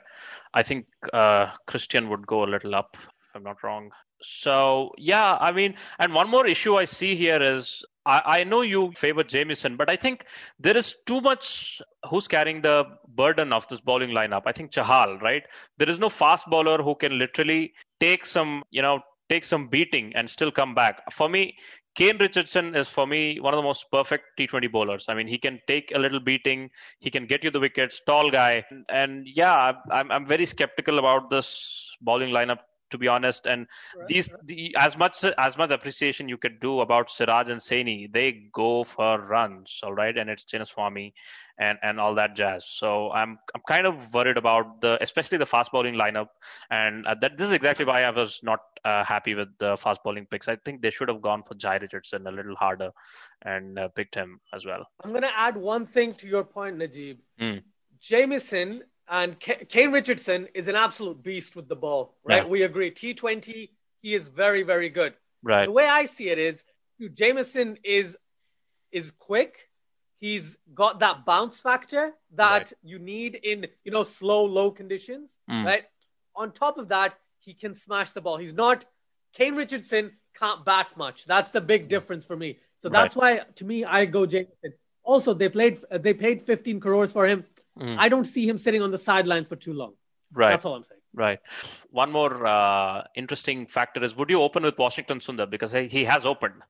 I 0.54 0.64
think 0.64 0.86
uh, 1.14 1.48
Christian 1.68 2.10
would 2.10 2.28
go 2.28 2.44
a 2.44 2.46
little 2.50 2.76
up, 2.76 2.96
if 2.96 3.36
I'm 3.36 3.44
not 3.44 3.64
wrong. 3.64 3.92
So 4.22 4.92
yeah, 4.98 5.38
I 5.40 5.52
mean, 5.52 5.76
and 5.98 6.14
one 6.14 6.30
more 6.30 6.46
issue 6.46 6.76
I 6.76 6.86
see 6.86 7.16
here 7.16 7.42
is 7.42 7.84
I, 8.06 8.22
I 8.26 8.44
know 8.44 8.62
you 8.62 8.92
favor 8.92 9.24
Jamieson, 9.24 9.78
but 9.78 9.90
I 9.90 9.96
think 9.96 10.26
there 10.60 10.78
is 10.78 10.96
too 11.06 11.22
much 11.22 11.82
who's 12.10 12.28
carrying 12.28 12.62
the 12.62 12.86
burden 13.08 13.54
of 13.54 13.68
this 13.70 13.80
bowling 13.80 14.10
lineup. 14.10 14.44
I 14.46 14.52
think 14.52 14.72
Chahal, 14.72 15.22
right? 15.22 15.44
There 15.78 15.90
is 15.90 16.00
no 16.00 16.10
fast 16.10 16.48
bowler 16.48 16.84
who 16.84 16.96
can 16.96 17.18
literally 17.18 17.74
take 18.00 18.26
some, 18.26 18.64
you 18.72 18.82
know, 18.82 19.00
take 19.30 19.46
some 19.46 19.70
beating 19.70 20.12
and 20.16 20.30
still 20.30 20.52
come 20.52 20.76
back. 20.76 21.02
For 21.14 21.30
me, 21.30 21.56
Kane 22.00 22.18
Richardson 22.18 22.76
is 22.76 22.88
for 22.88 23.06
me 23.06 23.42
one 23.42 23.54
of 23.54 23.58
the 23.58 23.62
most 23.62 23.92
perfect 23.92 24.38
T20 24.38 24.72
bowlers. 24.72 25.08
I 25.10 25.16
mean, 25.16 25.28
he 25.28 25.38
can 25.38 25.60
take 25.68 25.92
a 25.94 26.00
little 26.00 26.22
beating, 26.22 26.70
he 27.00 27.12
can 27.12 27.26
get 27.26 27.44
you 27.44 27.52
the 27.52 27.60
wickets, 27.60 28.02
tall 28.06 28.32
guy, 28.32 28.64
and 28.88 29.28
yeah, 29.28 29.74
I'm 29.92 30.10
I'm 30.10 30.26
very 30.26 30.46
skeptical 30.46 30.98
about 30.98 31.30
this 31.30 31.94
bowling 32.00 32.30
lineup 32.30 32.60
to 32.92 32.98
be 32.98 33.10
honest. 33.10 33.48
And 33.48 33.68
right, 33.98 34.08
these, 34.08 34.32
right. 34.32 34.48
The, 34.48 34.76
as 34.80 34.98
much 34.98 35.26
as 35.38 35.58
much 35.58 35.72
appreciation 35.72 36.30
you 36.30 36.38
could 36.38 36.62
do 36.62 36.80
about 36.80 37.12
Siraj 37.12 37.50
and 37.50 37.60
Saini, 37.60 38.12
they 38.12 38.48
go 38.54 38.86
for 38.86 39.20
runs, 39.20 39.82
all 39.84 39.94
right, 39.94 40.18
and 40.18 40.30
it's 40.30 40.46
Chinnaswamy 40.46 41.12
and 41.60 41.78
and 41.84 42.00
all 42.00 42.16
that 42.16 42.36
jazz. 42.36 42.66
So 42.66 43.12
I'm 43.12 43.38
I'm 43.54 43.62
kind 43.68 43.86
of 43.86 44.14
worried 44.14 44.38
about 44.38 44.82
the 44.82 44.98
especially 45.02 45.38
the 45.38 45.46
fast 45.46 45.72
bowling 45.72 45.96
lineup, 45.96 46.28
and 46.72 47.06
uh, 47.06 47.16
that 47.22 47.38
this 47.38 47.48
is 47.48 47.54
exactly 47.54 47.86
why 47.86 48.02
I 48.04 48.10
was 48.10 48.40
not 48.42 48.62
uh, 48.86 49.04
happy 49.04 49.36
with 49.36 49.50
the 49.58 49.78
fast 49.78 50.02
bowling 50.04 50.26
picks. 50.26 50.48
I 50.48 50.56
think 50.56 50.82
they 50.82 50.90
should 50.90 51.10
have 51.10 51.22
gone 51.22 51.44
for 51.44 51.56
Jhye 51.56 51.82
Richardson 51.82 52.26
a 52.28 52.32
little 52.32 52.56
harder 52.56 52.92
and 53.44 53.78
uh, 53.78 53.90
picked 53.90 54.16
him 54.16 54.40
as 54.54 54.66
well. 54.66 54.86
I'm 55.04 55.14
gonna 55.14 55.32
add 55.36 55.58
one 55.58 55.86
thing 55.86 56.14
to 56.16 56.28
your 56.28 56.44
point, 56.44 56.78
Najib. 56.78 57.20
Mm. 57.40 57.62
Jamieson 58.00 58.84
and 59.10 59.38
K- 59.40 59.66
Kane 59.68 59.92
Richardson 59.92 60.48
is 60.54 60.68
an 60.70 60.76
absolute 60.76 61.22
beast 61.22 61.56
with 61.56 61.68
the 61.68 61.76
ball, 61.76 62.16
right? 62.24 62.44
Yeah. 62.44 62.50
We 62.50 62.64
agree. 62.64 62.92
T20, 62.92 63.70
he 64.02 64.16
is 64.16 64.30
very, 64.30 64.64
very 64.64 64.88
good. 64.90 65.14
Right. 65.44 65.66
The 65.66 65.72
way 65.72 65.88
I 65.88 66.06
see 66.06 66.30
it 66.30 66.40
is, 66.40 66.64
Jamieson 67.14 67.78
is 67.84 68.18
is 68.92 69.12
quick 69.12 69.69
He's 70.20 70.58
got 70.76 71.00
that 71.00 71.26
bounce 71.26 71.60
factor 71.60 72.12
that 72.36 72.58
right. 72.58 72.74
you 72.84 73.00
need 73.00 73.36
in, 73.36 73.68
you 73.86 73.92
know, 73.92 74.04
slow, 74.04 74.46
low 74.46 74.70
conditions, 74.70 75.32
mm. 75.50 75.66
right? 75.66 75.86
On 76.36 76.52
top 76.52 76.78
of 76.78 76.90
that, 76.90 77.18
he 77.40 77.54
can 77.54 77.74
smash 77.74 78.12
the 78.12 78.22
ball. 78.22 78.38
He's 78.38 78.54
not, 78.54 78.84
Kane 79.34 79.56
Richardson 79.56 80.12
can't 80.38 80.66
bat 80.66 80.88
much. 80.98 81.26
That's 81.26 81.52
the 81.52 81.62
big 81.62 81.88
difference 81.88 82.26
for 82.26 82.36
me. 82.36 82.60
So 82.82 82.90
that's 82.90 83.16
right. 83.16 83.40
why, 83.40 83.46
to 83.56 83.66
me, 83.66 83.86
I 83.86 84.06
go 84.06 84.26
Jamieson. 84.26 84.74
Also, 85.04 85.34
they 85.34 85.50
played, 85.50 85.80
they 85.90 86.14
paid 86.14 86.46
15 86.46 86.80
crores 86.82 87.12
for 87.12 87.26
him. 87.26 87.46
Mm. 87.80 87.98
I 87.98 88.10
don't 88.10 88.26
see 88.26 88.48
him 88.48 88.58
sitting 88.58 88.82
on 88.82 88.92
the 88.92 88.98
sidelines 88.98 89.48
for 89.48 89.56
too 89.56 89.74
long. 89.74 89.94
Right. 90.34 90.50
That's 90.50 90.66
all 90.66 90.76
I'm 90.76 90.84
saying. 90.84 91.00
Right. 91.14 91.40
One 91.92 92.12
more 92.12 92.46
uh, 92.46 93.04
interesting 93.16 93.66
factor 93.68 94.04
is 94.04 94.16
would 94.16 94.30
you 94.30 94.42
open 94.42 94.64
with 94.64 94.78
Washington 94.78 95.20
Sundar 95.20 95.50
because 95.50 95.72
he 95.72 96.04
has 96.04 96.26
opened, 96.26 96.62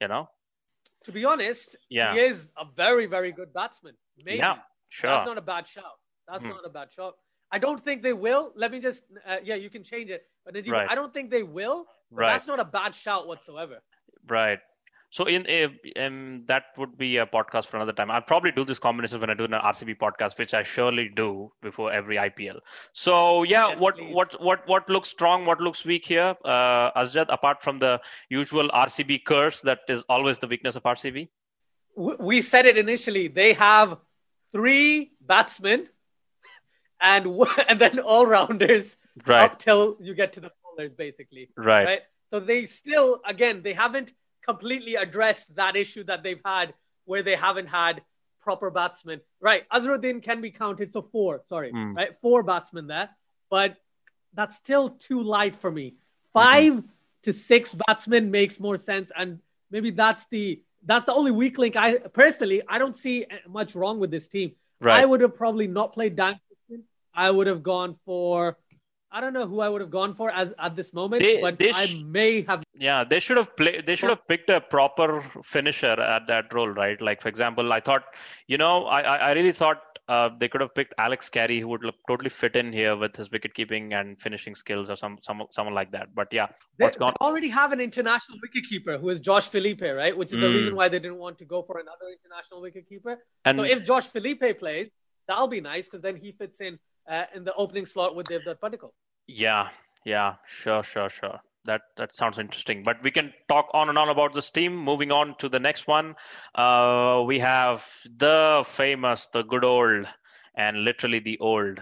you 0.00 0.08
know? 0.08 0.28
To 1.04 1.12
be 1.12 1.24
honest, 1.24 1.76
Yeah. 1.88 2.14
he 2.14 2.20
is 2.20 2.50
a 2.56 2.64
very, 2.76 3.06
very 3.06 3.32
good 3.32 3.52
batsman. 3.52 3.94
Maybe. 4.18 4.38
Yeah, 4.38 4.58
sure. 4.90 5.10
That's 5.10 5.26
not 5.26 5.38
a 5.38 5.42
bad 5.42 5.66
shout. 5.66 5.98
That's 6.28 6.42
Hmm. 6.42 6.50
not 6.50 6.64
a 6.64 6.68
bad 6.68 6.92
shout. 6.92 7.16
I 7.50 7.58
don't 7.58 7.82
think 7.82 8.02
they 8.02 8.12
will. 8.12 8.52
Let 8.54 8.70
me 8.70 8.78
just, 8.80 9.02
uh, 9.26 9.38
yeah, 9.42 9.56
you 9.56 9.70
can 9.70 9.82
change 9.82 10.10
it. 10.10 10.24
But 10.44 10.54
Najib, 10.54 10.72
Right. 10.72 10.88
I 10.88 10.94
don't 10.94 11.12
think 11.12 11.30
they 11.30 11.42
will. 11.42 11.86
Right. 12.10 12.32
That's 12.32 12.46
not 12.46 12.60
a 12.60 12.64
bad 12.64 12.94
shout 12.94 13.26
whatsoever. 13.26 13.82
Right. 14.26 14.60
So 15.10 15.24
in 15.24 15.44
uh, 15.48 15.68
um, 16.04 16.44
that 16.46 16.64
would 16.78 16.96
be 16.96 17.16
a 17.16 17.26
podcast 17.26 17.66
for 17.66 17.76
another 17.76 17.92
time. 17.92 18.10
I'll 18.10 18.20
probably 18.22 18.52
do 18.52 18.64
this 18.64 18.78
combination 18.78 19.20
when 19.20 19.30
I 19.30 19.34
do 19.34 19.44
an 19.44 19.52
RCB 19.52 19.94
podcast, 19.98 20.38
which 20.38 20.54
I 20.54 20.62
surely 20.62 21.08
do 21.14 21.50
before 21.62 21.92
every 21.92 22.16
IPL. 22.16 22.60
So 22.92 23.42
yeah, 23.42 23.68
Yes, 23.70 23.80
what 23.80 23.96
please. 23.96 24.14
what 24.14 24.40
what 24.40 24.68
what 24.68 24.88
looks 24.88 25.08
strong, 25.08 25.46
what 25.46 25.60
looks 25.60 25.84
weak 25.84 26.04
here, 26.06 26.36
uh, 26.44 26.92
Asjad, 26.92 27.26
apart 27.28 27.62
from 27.62 27.78
the 27.80 28.00
usual 28.28 28.68
RCB 28.72 29.24
curse 29.24 29.60
that 29.62 29.80
is 29.88 30.02
always 30.08 30.38
the 30.38 30.46
weakness 30.46 30.76
of 30.76 30.84
RCB. 30.84 31.28
We 31.96 32.40
said 32.40 32.66
it 32.66 32.78
initially. 32.78 33.28
They 33.28 33.52
have 33.54 33.98
three 34.52 35.12
batsmen 35.20 35.88
and 37.00 37.26
and 37.68 37.80
then 37.80 37.98
all 37.98 38.26
rounders 38.26 38.96
Right. 39.26 39.42
up 39.50 39.58
till 39.58 39.96
you 40.00 40.14
get 40.14 40.34
to 40.34 40.40
the 40.40 40.50
bowlers, 40.62 40.92
basically. 40.96 41.50
Right. 41.56 41.84
right? 41.84 42.00
So 42.30 42.38
they 42.40 42.64
still, 42.66 43.20
again, 43.26 43.62
they 43.62 43.72
haven't 43.72 44.12
completely 44.44 44.94
addressed 44.96 45.54
that 45.56 45.76
issue 45.76 46.04
that 46.04 46.22
they've 46.22 46.40
had 46.44 46.74
where 47.04 47.22
they 47.22 47.36
haven't 47.36 47.66
had 47.66 48.02
proper 48.40 48.70
batsmen. 48.70 49.20
Right. 49.40 49.68
Azruddin 49.70 50.22
can 50.22 50.40
be 50.40 50.50
counted, 50.50 50.92
so 50.92 51.02
four, 51.02 51.42
sorry, 51.48 51.72
Mm. 51.72 51.96
right? 51.96 52.18
Four 52.20 52.42
batsmen 52.42 52.86
there. 52.86 53.10
But 53.50 53.76
that's 54.34 54.56
still 54.56 54.90
too 54.90 55.22
light 55.22 55.56
for 55.56 55.70
me. 55.70 55.94
5 56.32 56.82
to 57.24 57.32
six 57.32 57.74
batsmen 57.86 58.30
makes 58.30 58.58
more 58.60 58.78
sense. 58.78 59.10
And 59.16 59.40
maybe 59.70 59.90
that's 59.90 60.24
the 60.30 60.62
that's 60.82 61.04
the 61.04 61.12
only 61.12 61.30
weak 61.30 61.58
link. 61.58 61.76
I 61.76 61.98
personally 61.98 62.62
I 62.66 62.78
don't 62.78 62.96
see 62.96 63.26
much 63.46 63.74
wrong 63.74 63.98
with 63.98 64.10
this 64.10 64.28
team. 64.28 64.52
Right. 64.80 65.02
I 65.02 65.04
would 65.04 65.20
have 65.20 65.36
probably 65.36 65.66
not 65.66 65.92
played 65.92 66.16
Dan 66.16 66.40
I 67.12 67.30
would 67.30 67.48
have 67.48 67.62
gone 67.62 67.96
for 68.06 68.56
I 69.12 69.20
don't 69.20 69.32
know 69.32 69.46
who 69.46 69.60
I 69.60 69.68
would 69.68 69.80
have 69.80 69.90
gone 69.90 70.14
for 70.14 70.30
as 70.30 70.52
at 70.58 70.76
this 70.76 70.92
moment, 70.92 71.22
They- 71.22 71.40
but 71.40 71.58
they 71.58 71.72
I 71.74 71.86
may 72.04 72.42
have 72.42 72.62
Yeah, 72.78 73.04
they 73.04 73.20
should 73.20 73.36
have 73.36 73.54
played. 73.56 73.84
They 73.86 73.96
should 73.96 74.10
have 74.10 74.26
picked 74.28 74.48
a 74.48 74.60
proper 74.60 75.22
finisher 75.42 76.00
at 76.00 76.26
that 76.28 76.52
role, 76.54 76.68
right? 76.68 77.00
Like 77.00 77.20
for 77.20 77.28
example, 77.28 77.72
I 77.72 77.80
thought, 77.80 78.04
you 78.46 78.56
know, 78.56 78.84
I 78.86 79.00
I 79.02 79.32
really 79.32 79.52
thought 79.52 79.82
uh, 80.08 80.28
they 80.38 80.48
could 80.48 80.60
have 80.60 80.74
picked 80.74 80.94
Alex 80.98 81.28
Carey, 81.28 81.60
who 81.60 81.68
would 81.68 81.84
look, 81.84 81.94
totally 82.08 82.30
fit 82.30 82.56
in 82.56 82.72
here 82.72 82.96
with 82.96 83.16
his 83.16 83.30
wicket 83.30 83.54
keeping 83.54 83.92
and 83.94 84.20
finishing 84.20 84.54
skills, 84.54 84.90
or 84.90 84.96
some 84.96 85.18
some 85.22 85.42
someone 85.50 85.74
like 85.74 85.90
that. 85.96 86.14
But 86.14 86.32
yeah, 86.32 86.46
they, 86.78 86.84
what's 86.86 86.98
gone? 86.98 87.12
they 87.20 87.26
already 87.26 87.48
have 87.48 87.72
an 87.72 87.80
international 87.80 88.38
wicketkeeper 88.46 88.98
who 89.00 89.10
is 89.10 89.20
Josh 89.20 89.48
Philippe, 89.48 89.88
right? 89.88 90.16
Which 90.16 90.32
is 90.32 90.40
the 90.40 90.46
Mm. 90.46 90.54
reason 90.54 90.74
why 90.80 90.88
they 90.88 90.98
didn't 90.98 91.18
want 91.26 91.38
to 91.38 91.44
go 91.44 91.62
for 91.62 91.78
another 91.78 92.08
international 92.16 92.62
wicketkeeper. 92.66 93.16
And 93.44 93.58
So 93.58 93.64
if 93.64 93.84
Josh 93.84 94.08
Philippe 94.08 94.54
plays, 94.54 94.90
that'll 95.28 95.48
be 95.48 95.60
nice 95.60 95.86
because 95.86 96.02
then 96.02 96.16
he 96.16 96.32
fits 96.32 96.60
in 96.60 96.78
uh, 97.08 97.24
in 97.34 97.44
the 97.44 97.54
opening 97.54 97.86
slot 97.86 98.14
with 98.14 98.26
Devdutt 98.26 98.58
Padikkal. 98.60 98.90
Yeah, 99.26 99.68
yeah, 100.04 100.36
sure, 100.46 100.82
sure, 100.82 101.10
sure. 101.10 101.40
That 101.64 101.82
that 101.96 102.14
sounds 102.14 102.38
interesting. 102.38 102.82
But 102.84 103.02
we 103.02 103.10
can 103.10 103.34
talk 103.48 103.68
on 103.74 103.90
and 103.90 103.98
on 103.98 104.08
about 104.08 104.32
this 104.32 104.50
team. 104.50 104.74
Moving 104.74 105.12
on 105.12 105.36
to 105.38 105.48
the 105.48 105.58
next 105.58 105.86
one, 105.86 106.16
uh, 106.54 107.22
we 107.26 107.38
have 107.38 107.86
the 108.16 108.64
famous, 108.66 109.28
the 109.32 109.42
good 109.42 109.64
old, 109.64 110.06
and 110.56 110.84
literally 110.84 111.18
the 111.20 111.38
old 111.38 111.78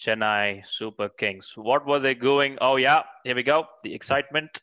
Chennai 0.00 0.66
Super 0.66 1.10
Kings. 1.10 1.52
What 1.56 1.86
were 1.86 1.98
they 1.98 2.14
going? 2.14 2.56
Oh 2.60 2.76
yeah, 2.76 3.02
here 3.24 3.34
we 3.34 3.42
go. 3.42 3.66
The 3.84 3.94
excitement. 3.94 4.62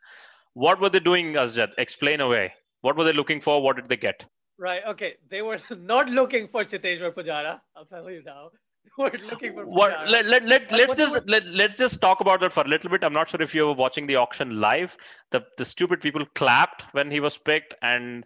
What 0.53 0.79
were 0.81 0.89
they 0.89 0.99
doing, 0.99 1.33
Asjad? 1.33 1.73
Explain 1.77 2.21
away. 2.21 2.53
What 2.81 2.97
were 2.97 3.03
they 3.03 3.11
looking 3.11 3.41
for? 3.41 3.61
What 3.61 3.75
did 3.75 3.89
they 3.89 3.97
get? 3.97 4.25
Right. 4.57 4.81
Okay. 4.87 5.15
They 5.29 5.41
were 5.41 5.59
not 5.77 6.09
looking 6.09 6.47
for 6.47 6.63
Cheteshwar 6.63 7.13
Pujara. 7.13 7.59
I'll 7.75 7.85
tell 7.85 8.09
you 8.09 8.23
now. 8.23 8.51
They 8.85 9.03
were 9.03 9.11
looking 9.29 9.53
for 9.53 9.65
What, 9.65 9.91
let, 10.09 10.25
let, 10.25 10.43
let, 10.43 10.71
let's 10.71 10.87
what 10.89 10.97
just 10.97 11.13
were- 11.15 11.23
let, 11.27 11.45
let's 11.45 11.75
just 11.75 12.01
talk 12.01 12.19
about 12.19 12.39
that 12.41 12.51
for 12.53 12.63
a 12.63 12.67
little 12.67 12.89
bit. 12.89 13.03
I'm 13.03 13.13
not 13.13 13.29
sure 13.29 13.41
if 13.41 13.53
you 13.55 13.65
were 13.67 13.73
watching 13.73 14.07
the 14.07 14.15
auction 14.17 14.59
live. 14.59 14.97
The 15.31 15.45
the 15.57 15.65
stupid 15.65 16.01
people 16.01 16.25
clapped 16.35 16.83
when 16.93 17.11
he 17.11 17.19
was 17.19 17.37
picked, 17.37 17.73
and 17.81 18.23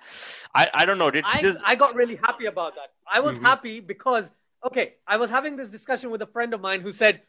I 0.54 0.68
I 0.74 0.86
don't 0.86 0.98
know. 0.98 1.08
It's 1.08 1.34
I, 1.34 1.42
just 1.42 1.60
I 1.66 1.76
got 1.76 1.96
really 1.96 2.16
happy 2.16 2.46
about 2.46 2.76
that. 2.76 2.92
I 3.12 3.20
was 3.22 3.38
Mhm. 3.38 3.42
happy 3.42 3.80
because, 3.80 4.30
okay, 4.66 4.96
I 5.08 5.18
was 5.18 5.30
having 5.30 5.56
this 5.56 5.70
discussion 5.70 6.12
with 6.12 6.22
a 6.22 6.28
friend 6.28 6.54
of 6.54 6.62
mine 6.62 6.82
who 6.82 6.92
said 6.92 7.22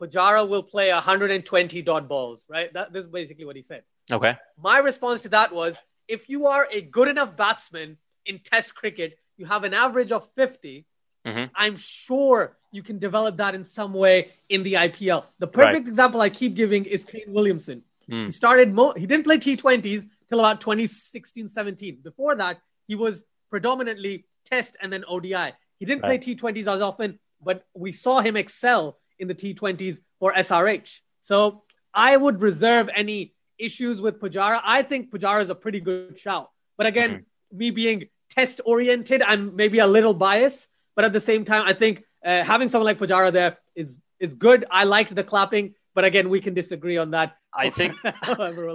Pujara 0.00 0.48
will 0.48 0.62
play 0.62 0.90
120 0.92 1.82
dot 1.82 2.08
balls, 2.08 2.44
right? 2.48 2.72
That, 2.72 2.92
this 2.92 3.04
is 3.04 3.10
basically 3.10 3.44
what 3.44 3.56
he 3.56 3.62
said. 3.62 3.84
okay. 4.10 4.36
My 4.60 4.78
response 4.78 5.20
to 5.22 5.28
that 5.30 5.52
was 5.52 5.76
if 6.08 6.28
you 6.28 6.46
are 6.46 6.66
a 6.72 6.80
good 6.80 7.08
enough 7.08 7.36
batsman 7.36 7.98
in 8.26 8.38
Test 8.40 8.74
cricket, 8.74 9.18
you 9.36 9.46
have 9.46 9.62
an 9.64 9.74
average 9.74 10.10
of 10.12 10.28
50. 10.34 10.84
Mhm. 11.26 11.50
I'm 11.54 11.76
sure 11.76 12.57
you 12.70 12.82
can 12.82 12.98
develop 12.98 13.36
that 13.38 13.54
in 13.54 13.64
some 13.64 13.92
way 13.94 14.28
in 14.48 14.62
the 14.62 14.74
IPL. 14.74 15.24
The 15.38 15.46
perfect 15.46 15.74
Right. 15.74 15.88
example 15.88 16.20
I 16.20 16.28
keep 16.30 16.54
giving 16.54 16.84
is 16.84 17.04
Kane 17.04 17.32
Williamson. 17.32 17.82
Hmm. 18.08 18.26
He 18.26 18.30
started, 18.30 18.72
mo- 18.72 18.92
he 18.92 19.06
didn't 19.06 19.24
play 19.24 19.38
T20s 19.38 20.06
till 20.28 20.40
about 20.40 20.60
2016 20.60 21.48
17. 21.48 22.00
Before 22.02 22.34
that, 22.36 22.60
he 22.86 22.94
was 22.94 23.24
predominantly 23.50 24.26
Test 24.44 24.76
and 24.80 24.92
then 24.92 25.04
ODI. 25.08 25.52
He 25.78 25.84
didn't 25.86 26.02
Right. 26.02 26.20
play 26.22 26.34
T20s 26.34 26.66
as 26.66 26.80
often, 26.80 27.18
but 27.42 27.64
we 27.74 27.92
saw 27.92 28.20
him 28.20 28.36
excel 28.36 28.98
in 29.18 29.28
the 29.28 29.34
T20s 29.34 30.00
for 30.18 30.32
SRH. 30.34 31.00
So 31.22 31.64
I 31.94 32.16
would 32.16 32.40
reserve 32.40 32.88
any 32.94 33.34
issues 33.58 34.00
with 34.00 34.20
Pujara. 34.20 34.60
I 34.64 34.82
think 34.82 35.10
Pujara 35.10 35.42
is 35.42 35.50
a 35.50 35.54
pretty 35.54 35.80
good 35.80 36.18
shout. 36.18 36.50
But 36.76 36.86
again, 36.86 37.10
Mm-hmm. 37.10 37.58
me 37.58 37.70
being 37.70 38.08
test 38.30 38.60
oriented, 38.64 39.22
I'm 39.22 39.56
maybe 39.56 39.78
a 39.80 39.86
little 39.86 40.14
biased. 40.14 40.68
But 40.94 41.04
at 41.04 41.12
the 41.12 41.20
same 41.20 41.44
time, 41.44 41.64
I 41.66 41.72
think 41.72 42.04
uh, 42.24 42.42
having 42.44 42.68
someone 42.68 42.86
like 42.86 42.98
Pujara 42.98 43.32
there 43.32 43.58
is 43.74 43.96
is 44.20 44.34
good. 44.34 44.64
I 44.70 44.84
liked 44.84 45.14
the 45.14 45.24
clapping, 45.24 45.74
but 45.94 46.04
again, 46.04 46.28
we 46.28 46.40
can 46.40 46.54
disagree 46.54 46.96
on 46.96 47.10
that. 47.12 47.36
I 47.54 47.70
think 47.78 47.94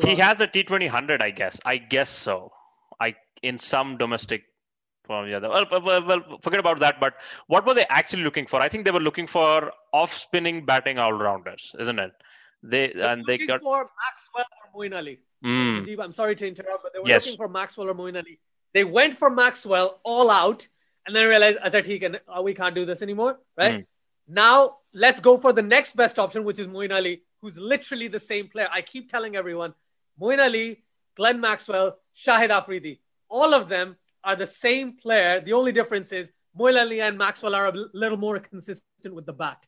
He 0.04 0.16
has 0.16 0.42
a 0.42 0.48
T20 0.48 0.88
hundred, 0.88 1.22
I 1.22 1.32
guess. 1.32 1.60
I 1.66 1.78
guess 1.78 2.10
so. 2.10 2.52
I 3.00 3.16
in 3.42 3.58
some 3.58 3.98
domestic 3.98 4.44
form, 5.04 5.28
yeah. 5.30 5.40
Well, 5.40 5.66
well, 5.70 5.82
well, 5.82 6.06
well, 6.08 6.22
forget 6.42 6.60
about 6.62 6.80
that. 6.80 7.00
But 7.00 7.16
what 7.48 7.66
were 7.66 7.74
they 7.74 7.86
actually 7.90 8.24
looking 8.24 8.48
for? 8.48 8.62
I 8.62 8.70
think 8.70 8.86
they 8.86 8.92
were 8.92 9.02
looking 9.02 9.28
for 9.28 9.72
off-spinning 9.92 10.66
batting 10.66 10.98
all-rounders, 10.98 11.76
isn't 11.80 12.00
it? 12.00 12.12
They 12.64 12.88
They 12.94 13.00
were 13.00 13.06
and 13.08 13.26
they 13.26 13.38
got. 13.46 13.62
for 13.62 13.90
Maxwell 14.04 14.46
or 14.74 14.82
Moeen 14.90 14.96
Ali. 14.96 15.20
Mm, 15.44 16.00
I'm 16.00 16.14
sorry 16.14 16.38
to 16.38 16.48
interrupt, 16.48 16.84
but 16.84 16.94
they 16.94 17.00
were 17.00 17.10
Yes. 17.10 17.26
looking 17.26 17.38
for 17.38 17.50
Maxwell 17.50 17.90
or 17.90 17.94
Moeen 17.94 18.16
Ali. 18.16 18.40
They 18.74 18.86
went 18.86 19.18
for 19.18 19.30
Maxwell 19.30 20.00
all 20.04 20.32
out, 20.32 20.68
and 21.06 21.16
then 21.16 21.28
realized, 21.28 21.60
"Acha, 21.60 21.82
theek 21.88 22.04
hai, 22.10 22.20
uh, 22.38 22.42
we 22.42 22.54
can't 22.54 22.76
do 22.76 22.86
this 22.86 23.02
anymore, 23.02 23.38
right? 23.58 23.80
Mm. 23.80 23.86
Now 24.28 24.78
let's 24.94 25.20
go 25.20 25.38
for 25.38 25.52
the 25.54 25.62
next 25.62 25.96
best 25.96 26.18
option, 26.20 26.44
which 26.44 26.60
is 26.60 26.68
Moeen 26.68 26.94
Ali, 26.94 27.24
who's 27.42 27.58
literally 27.58 28.08
the 28.08 28.20
same 28.20 28.48
player. 28.48 28.70
I 28.72 28.82
keep 28.82 29.10
telling 29.12 29.36
everyone, 29.36 29.74
Moeen 30.22 30.40
Ali, 30.40 30.84
Glenn 31.16 31.40
Maxwell, 31.42 31.98
Shahid 32.16 32.50
Afridi, 32.50 33.00
all 33.30 33.54
of 33.54 33.68
them 33.70 33.98
are 34.24 34.36
the 34.36 34.48
same 34.48 34.94
player. 34.94 35.42
The 35.42 35.54
only 35.54 35.72
difference 35.74 36.12
is 36.12 36.32
Moeen 36.58 36.80
Ali 36.80 37.02
and 37.02 37.18
Maxwell 37.18 37.54
are 37.56 37.68
a 37.68 37.74
little 37.94 38.18
more 38.18 38.40
consistent 38.40 39.14
with 39.14 39.26
the 39.26 39.34
bat. 39.34 39.60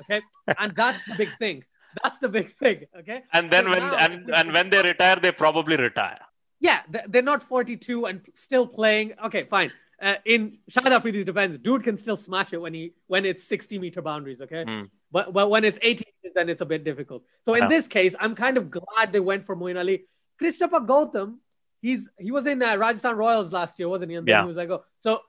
Okay, 0.00 0.20
and 0.58 0.74
that's 0.76 1.02
the 1.04 1.14
big 1.14 1.30
thing. 1.38 1.64
That's 2.02 2.18
the 2.18 2.28
big 2.28 2.52
thing. 2.62 2.84
Okay, 3.00 3.22
and 3.32 3.50
then 3.50 3.64
So 3.64 3.70
when 3.70 3.82
now- 3.86 3.96
and 3.96 4.30
and 4.38 4.52
when 4.52 4.70
they 4.70 4.82
retire, 4.82 5.16
they 5.16 5.32
probably 5.32 5.76
retire. 5.76 6.20
yeah, 6.60 6.80
they're 7.10 7.22
not 7.32 7.42
42 7.42 8.06
and 8.06 8.20
still 8.34 8.66
playing. 8.66 9.14
Okay, 9.26 9.44
fine. 9.44 9.70
Uh, 10.00 10.14
in 10.24 10.58
Shahid 10.70 10.92
Afridi's 10.96 11.24
defense, 11.26 11.58
dude 11.58 11.82
can 11.82 11.96
still 11.98 12.16
smash 12.16 12.52
it 12.52 12.58
when 12.60 12.72
he 12.72 12.92
when 13.08 13.24
it's 13.24 13.44
60 13.44 13.78
meter 13.78 14.00
boundaries. 14.02 14.40
Okay, 14.40 14.64
Hmm. 14.64 14.84
but 15.10 15.32
but 15.32 15.50
when 15.50 15.64
it's 15.64 15.78
80 15.82 16.04
then 16.34 16.48
it's 16.48 16.62
a 16.62 16.66
bit 16.66 16.84
difficult. 16.84 17.24
So 17.44 17.54
in 17.54 17.64
Yeah. 17.64 17.68
this 17.68 17.88
case, 17.88 18.14
I'm 18.20 18.34
kind 18.36 18.56
of 18.58 18.70
glad 18.70 19.12
they 19.12 19.20
went 19.20 19.44
for 19.46 19.56
Moeen 19.56 19.76
Ali. 19.78 20.04
Krishnappa 20.40 20.86
Gautam, 20.86 21.38
he's 21.82 22.08
he 22.18 22.30
was 22.30 22.46
in 22.46 22.62
uh, 22.62 22.76
Rajasthan 22.76 23.16
Royals 23.16 23.50
last 23.50 23.78
year, 23.78 23.88
wasn't 23.88 24.10
he? 24.10 24.16
And 24.16 24.28
Yeah. 24.28 24.42
he 24.42 24.46
was 24.46 24.56
like, 24.56 24.70
oh, 24.70 24.84
so 25.00 25.20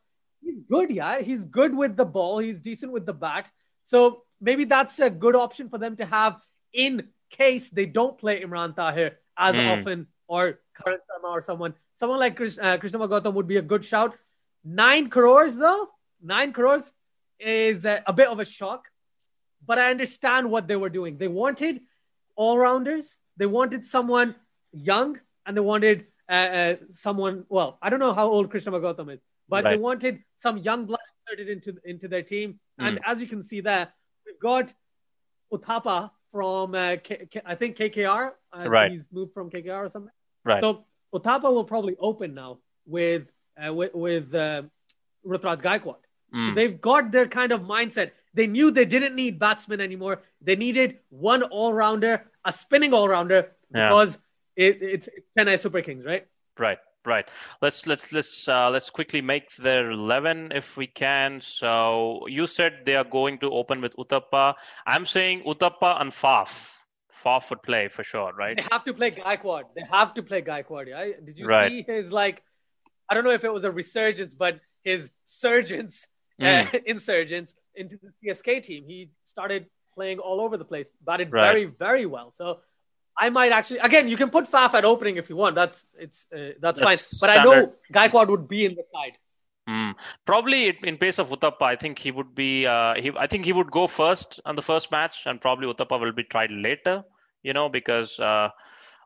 he's 0.43 0.59
good, 0.69 0.91
yeah. 0.91 1.19
He's 1.21 1.43
good 1.43 1.75
with 1.75 1.95
the 1.97 2.05
ball. 2.05 2.37
He's 2.39 2.59
decent 2.59 2.91
with 2.91 3.05
the 3.07 3.13
bat. 3.13 3.49
So 3.85 4.23
maybe 4.39 4.65
that's 4.65 4.99
a 4.99 5.09
good 5.09 5.35
option 5.35 5.67
for 5.69 5.79
them 5.79 5.95
to 5.97 6.05
have 6.05 6.39
in 6.73 7.09
case 7.31 7.69
they 7.69 7.85
don't 7.87 8.17
play 8.19 8.43
Imran 8.43 8.75
Tahir 8.75 9.17
as 9.35 9.55
Hmm. 9.55 9.67
often 9.73 10.07
or 10.27 10.59
Karan 10.77 10.99
Sharma 11.09 11.29
or 11.31 11.41
someone. 11.41 11.73
Someone 11.97 12.19
like 12.19 12.37
Krish, 12.37 12.57
uh, 12.61 12.77
Krishna 12.77 12.99
Gautam 12.99 13.33
would 13.33 13.47
be 13.47 13.57
a 13.57 13.61
good 13.73 13.83
shout. 13.83 14.15
Nine 14.63 15.09
crores 15.09 15.55
though, 15.55 15.87
nine 16.21 16.53
crores 16.53 16.83
is 17.39 17.85
a, 17.85 18.03
a 18.05 18.13
bit 18.13 18.27
of 18.27 18.39
a 18.39 18.45
shock, 18.45 18.87
but 19.65 19.79
I 19.79 19.89
understand 19.91 20.49
what 20.51 20.67
they 20.67 20.75
were 20.75 20.89
doing. 20.89 21.17
They 21.17 21.27
wanted 21.29 21.81
all 22.35 22.57
rounders. 22.57 23.15
They 23.37 23.45
wanted 23.45 23.87
someone 23.87 24.35
young, 24.73 25.19
and 25.45 25.55
they 25.55 25.61
wanted 25.61 26.05
uh, 26.29 26.33
uh, 26.33 26.75
someone. 26.93 27.45
Well, 27.49 27.77
I 27.81 27.89
don't 27.89 27.99
know 27.99 28.13
how 28.13 28.27
old 28.27 28.49
Krishna 28.51 28.71
Gautam 28.71 29.13
is, 29.13 29.21
but 29.47 29.63
they 29.63 29.77
wanted 29.77 30.19
some 30.37 30.57
young 30.57 30.85
blood 30.85 30.99
inserted 31.27 31.49
into 31.49 31.77
into 31.85 32.07
their 32.07 32.23
team. 32.23 32.59
And 32.77 32.97
Mm. 32.97 33.01
as 33.05 33.21
you 33.21 33.27
can 33.27 33.43
see 33.43 33.61
there, 33.61 33.87
we've 34.25 34.39
got 34.39 34.73
Uthappa 35.53 36.11
from 36.31 36.75
uh, 36.75 36.97
K- 37.03 37.27
K- 37.31 37.41
I 37.45 37.55
think 37.55 37.77
KKR. 37.77 38.31
Uh, 38.53 38.69
Right. 38.69 38.91
He's 38.91 39.03
moved 39.11 39.33
from 39.33 39.49
KKR 39.49 39.85
or 39.85 39.89
something. 39.89 40.11
Right. 40.43 40.61
So 40.61 40.85
Uthappa 41.13 41.51
will 41.51 41.63
probably 41.65 41.95
open 41.99 42.33
now 42.33 42.59
with 42.85 43.23
uh, 43.67 43.73
with, 43.73 43.93
with 43.93 44.33
uh, 44.35 44.63
Gaikwad. 45.25 45.95
Mm. 46.33 46.55
They've 46.55 46.79
got 46.79 47.11
their 47.11 47.27
kind 47.27 47.51
of 47.51 47.61
mindset. 47.61 48.11
They 48.33 48.47
knew 48.47 48.71
they 48.71 48.85
didn't 48.85 49.15
need 49.15 49.39
batsmen 49.39 49.81
anymore. 49.81 50.21
They 50.41 50.55
needed 50.55 50.99
one 51.09 51.43
all 51.43 51.73
rounder, 51.73 52.25
a 52.45 52.53
spinning 52.53 52.93
all 52.93 53.07
rounder, 53.09 53.51
Yeah. 53.73 53.89
because 53.89 54.17
it, 54.55 54.81
it's, 54.81 55.09
Chennai 55.37 55.59
Super 55.59 55.81
Kings, 55.81 56.05
right? 56.05 56.27
Right, 56.57 56.77
right. 57.05 57.27
Let's 57.61 57.87
let's 57.87 58.11
let's 58.11 58.47
uh, 58.47 58.69
let's 58.69 58.89
quickly 58.89 59.21
make 59.21 59.55
their 59.55 59.89
eleven 59.89 60.51
if 60.53 60.77
we 60.77 60.85
can. 60.87 61.41
So 61.41 62.27
you 62.27 62.45
said 62.47 62.81
they 62.85 62.95
are 62.95 63.05
going 63.05 63.39
to 63.39 63.49
open 63.51 63.81
with 63.81 63.95
Uthappa. 63.95 64.55
I'm 64.85 65.05
saying 65.05 65.43
Uthappa 65.45 65.99
and 66.01 66.11
Faf. 66.11 66.75
Faf 67.23 67.49
would 67.49 67.63
play 67.63 67.87
for 67.87 68.03
sure, 68.03 68.31
right? 68.33 68.55
They 68.57 68.65
have 68.71 68.83
to 68.85 68.93
play 68.93 69.11
Gaikwad. 69.11 69.63
They 69.75 69.83
have 69.91 70.13
to 70.15 70.23
play 70.23 70.41
Gaikwad. 70.41 70.87
Yeah? 70.87 71.05
Did 71.25 71.37
you 71.37 71.45
Right. 71.47 71.69
see 71.69 71.91
his 71.91 72.11
like? 72.11 72.43
I 73.09 73.13
don't 73.15 73.23
know 73.23 73.31
if 73.31 73.43
it 73.43 73.53
was 73.53 73.63
a 73.63 73.71
resurgence, 73.71 74.33
but 74.33 74.59
his 74.83 75.09
surgence, 75.25 76.07
uh, 76.41 76.45
Mm. 76.71 76.83
insurgence 76.85 77.55
into 77.75 77.97
the 77.97 78.11
CSK 78.19 78.63
team. 78.63 78.83
He 78.87 79.09
started 79.25 79.65
playing 79.95 80.19
all 80.19 80.39
over 80.41 80.57
the 80.57 80.65
place, 80.65 80.87
batted 81.01 81.31
Right. 81.31 81.47
very, 81.47 81.65
very 81.65 82.05
well. 82.05 82.31
So 82.37 82.59
I 83.17 83.29
might 83.29 83.51
actually 83.51 83.79
again. 83.79 84.07
You 84.07 84.15
can 84.15 84.29
put 84.29 84.49
Faf 84.49 84.73
at 84.73 84.85
opening 84.85 85.17
if 85.17 85.29
you 85.29 85.35
want. 85.35 85.55
That's 85.55 85.85
it's 85.97 86.25
uh, 86.33 86.37
that's, 86.61 86.79
That's 86.79 86.79
fine. 86.79 87.19
But 87.21 87.29
I 87.31 87.43
know 87.43 87.51
standard. 87.51 87.73
Gaikwad 87.93 88.27
would 88.29 88.47
be 88.47 88.65
in 88.65 88.75
the 88.75 88.83
side. 88.93 89.17
Mm. 89.69 89.93
Probably 90.25 90.59
in 90.83 90.97
place 90.97 91.19
of 91.19 91.29
Uthappa, 91.29 91.61
I 91.63 91.75
think 91.75 91.99
he 91.99 92.11
would 92.11 92.33
be. 92.33 92.65
Uh, 92.65 92.93
he, 92.95 93.11
I 93.17 93.27
think 93.27 93.45
he 93.45 93.51
would 93.53 93.69
go 93.71 93.87
first 93.87 94.39
on 94.45 94.55
the 94.55 94.61
first 94.61 94.89
match, 94.91 95.23
and 95.25 95.41
probably 95.41 95.67
Uthappa 95.71 95.99
will 95.99 96.13
be 96.13 96.23
tried 96.23 96.51
later. 96.51 97.03
You 97.43 97.53
know, 97.53 97.67
because 97.69 98.19
uh, 98.19 98.49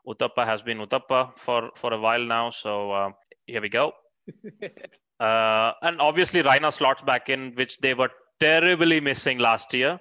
Uthappa 0.06 0.46
has 0.46 0.62
been 0.62 0.78
Uthappa 0.78 1.36
for 1.36 1.70
for 1.74 1.92
a 1.92 1.98
while 1.98 2.24
now. 2.24 2.50
So 2.50 2.92
uh, 2.92 3.10
here 3.46 3.60
we 3.60 3.68
go. 3.68 3.92
uh, 5.20 5.72
and 5.82 6.00
obviously 6.00 6.42
Raina 6.42 6.72
slots 6.72 7.02
back 7.02 7.28
in, 7.28 7.54
which 7.54 7.78
they 7.78 7.94
were 7.94 8.10
terribly 8.40 9.00
missing 9.00 9.38
last 9.38 9.72
year. 9.74 10.00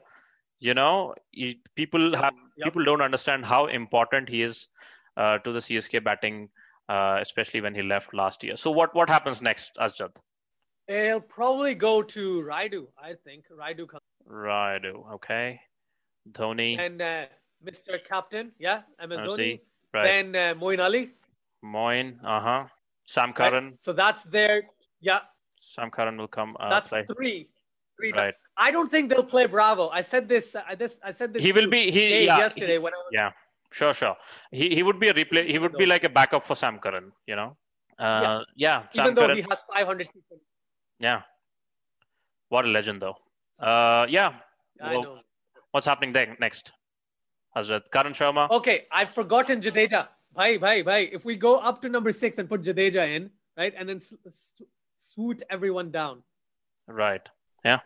You 0.60 0.74
know, 0.74 1.14
he- 1.32 1.62
people 1.76 2.16
have 2.16 2.34
Yep. 2.58 2.66
people 2.66 2.86
don't 2.86 3.02
understand 3.02 3.46
how 3.46 3.66
important 3.68 4.30
he 4.30 4.44
is 4.44 4.68
uh, 5.18 5.40
to 5.40 5.52
the 5.52 5.60
CSK 5.60 6.04
batting, 6.04 6.50
uh, 6.88 7.18
especially 7.20 7.62
when 7.62 7.74
he 7.76 7.82
left 7.82 8.14
last 8.14 8.44
year. 8.44 8.56
So 8.56 8.72
what 8.72 8.94
what 8.96 9.10
happens 9.10 9.42
next, 9.42 9.72
Asjad? 9.78 10.16
They'll 10.88 11.20
probably 11.22 11.74
go 11.76 12.04
to 12.04 12.42
Rayudu. 12.44 12.88
I 13.02 13.16
think 13.26 13.46
Rayudu 13.50 13.88
comes 13.88 14.02
Rayudu, 14.30 15.14
okay. 15.16 15.60
Dhoni, 16.32 16.80
and 16.80 17.02
uh, 17.02 17.26
Mr. 17.66 17.98
Captain, 18.04 18.52
yeah, 18.60 18.82
MS 19.00 19.20
Dhoni. 19.20 19.60
right. 19.94 20.04
Then 20.04 20.36
uh, 20.36 20.54
Moeen 20.60 20.80
Ali. 20.84 21.12
Moeen, 21.66 22.18
uh 22.24 22.40
huh. 22.40 22.66
Sam 23.06 23.30
right? 23.30 23.36
Curran, 23.36 23.78
So 23.80 23.94
that's 23.94 24.24
their 24.24 24.64
yeah. 25.02 25.20
Sam 25.62 25.90
Curran 25.92 26.18
will 26.18 26.28
come 26.28 26.56
uh, 26.60 26.70
That's 26.70 26.90
play. 26.90 27.06
three. 27.16 27.50
Three. 27.98 28.12
Right. 28.12 28.34
I 28.58 28.72
don't 28.72 28.90
think 28.90 29.10
they'll 29.10 29.24
play 29.24 29.46
Bravo. 29.46 29.90
I 29.90 30.02
said 30.02 30.28
this. 30.28 30.56
I 30.56 30.76
this. 30.76 30.98
I 31.04 31.12
said 31.12 31.34
this. 31.34 31.44
He 31.44 31.52
will 31.52 31.70
be- 31.70 31.92
he- 31.92 32.26
yeah, 32.26 32.38
yesterday 32.38 32.78
when 32.80 32.94
I 32.94 32.98
was. 32.98 33.10
Yeah, 33.12 33.32
sure, 33.72 33.94
sure. 33.94 34.16
He 34.52 34.74
he 34.76 34.84
would 34.84 35.00
be 35.00 35.10
a 35.10 35.14
replay. 35.14 35.48
He 35.48 35.60
would 35.60 35.74
be 35.74 35.86
like 35.86 36.04
a 36.04 36.10
backup 36.10 36.44
for 36.44 36.56
Sam 36.56 36.80
Curran. 36.80 37.12
You 37.28 37.36
know. 37.36 37.58
Uh, 38.00 38.42
yeah. 38.56 38.84
Sam 38.94 39.06
Even 39.06 39.16
though 39.16 39.22
Curran. 39.28 39.38
he 39.38 39.46
has 39.50 39.64
500 39.74 40.08
people. 40.12 40.40
Yeah. 41.00 41.22
What 42.50 42.66
a 42.66 42.68
legend, 42.68 43.02
though. 43.02 43.16
Uh, 43.60 44.06
yeah. 44.10 44.34
I 44.82 44.94
Well, 44.94 45.04
know. 45.04 45.20
What's 45.72 45.86
happening 45.88 46.14
there 46.14 46.36
next? 46.40 46.72
Hazrat 47.56 47.92
Karan 47.92 48.14
Sharma. 48.14 48.50
Okay, 48.50 48.86
I've 48.92 49.14
forgotten 49.14 49.62
Jadeja. 49.62 50.08
Bhai, 50.36 50.58
bhai, 50.58 50.82
bhai. 50.82 51.04
If 51.12 51.26
we 51.26 51.36
go 51.36 51.58
up 51.58 51.82
to 51.82 51.90
number 51.90 52.12
six 52.14 52.38
and 52.40 52.50
put 52.50 52.64
Jadeja 52.64 53.16
in, 53.16 53.30
right, 53.58 53.74
and 53.78 53.88
then 53.88 54.02
swoot 55.14 55.44
everyone 55.50 55.92
down. 55.92 56.24
Right. 56.88 57.22
Yeah. 57.64 57.80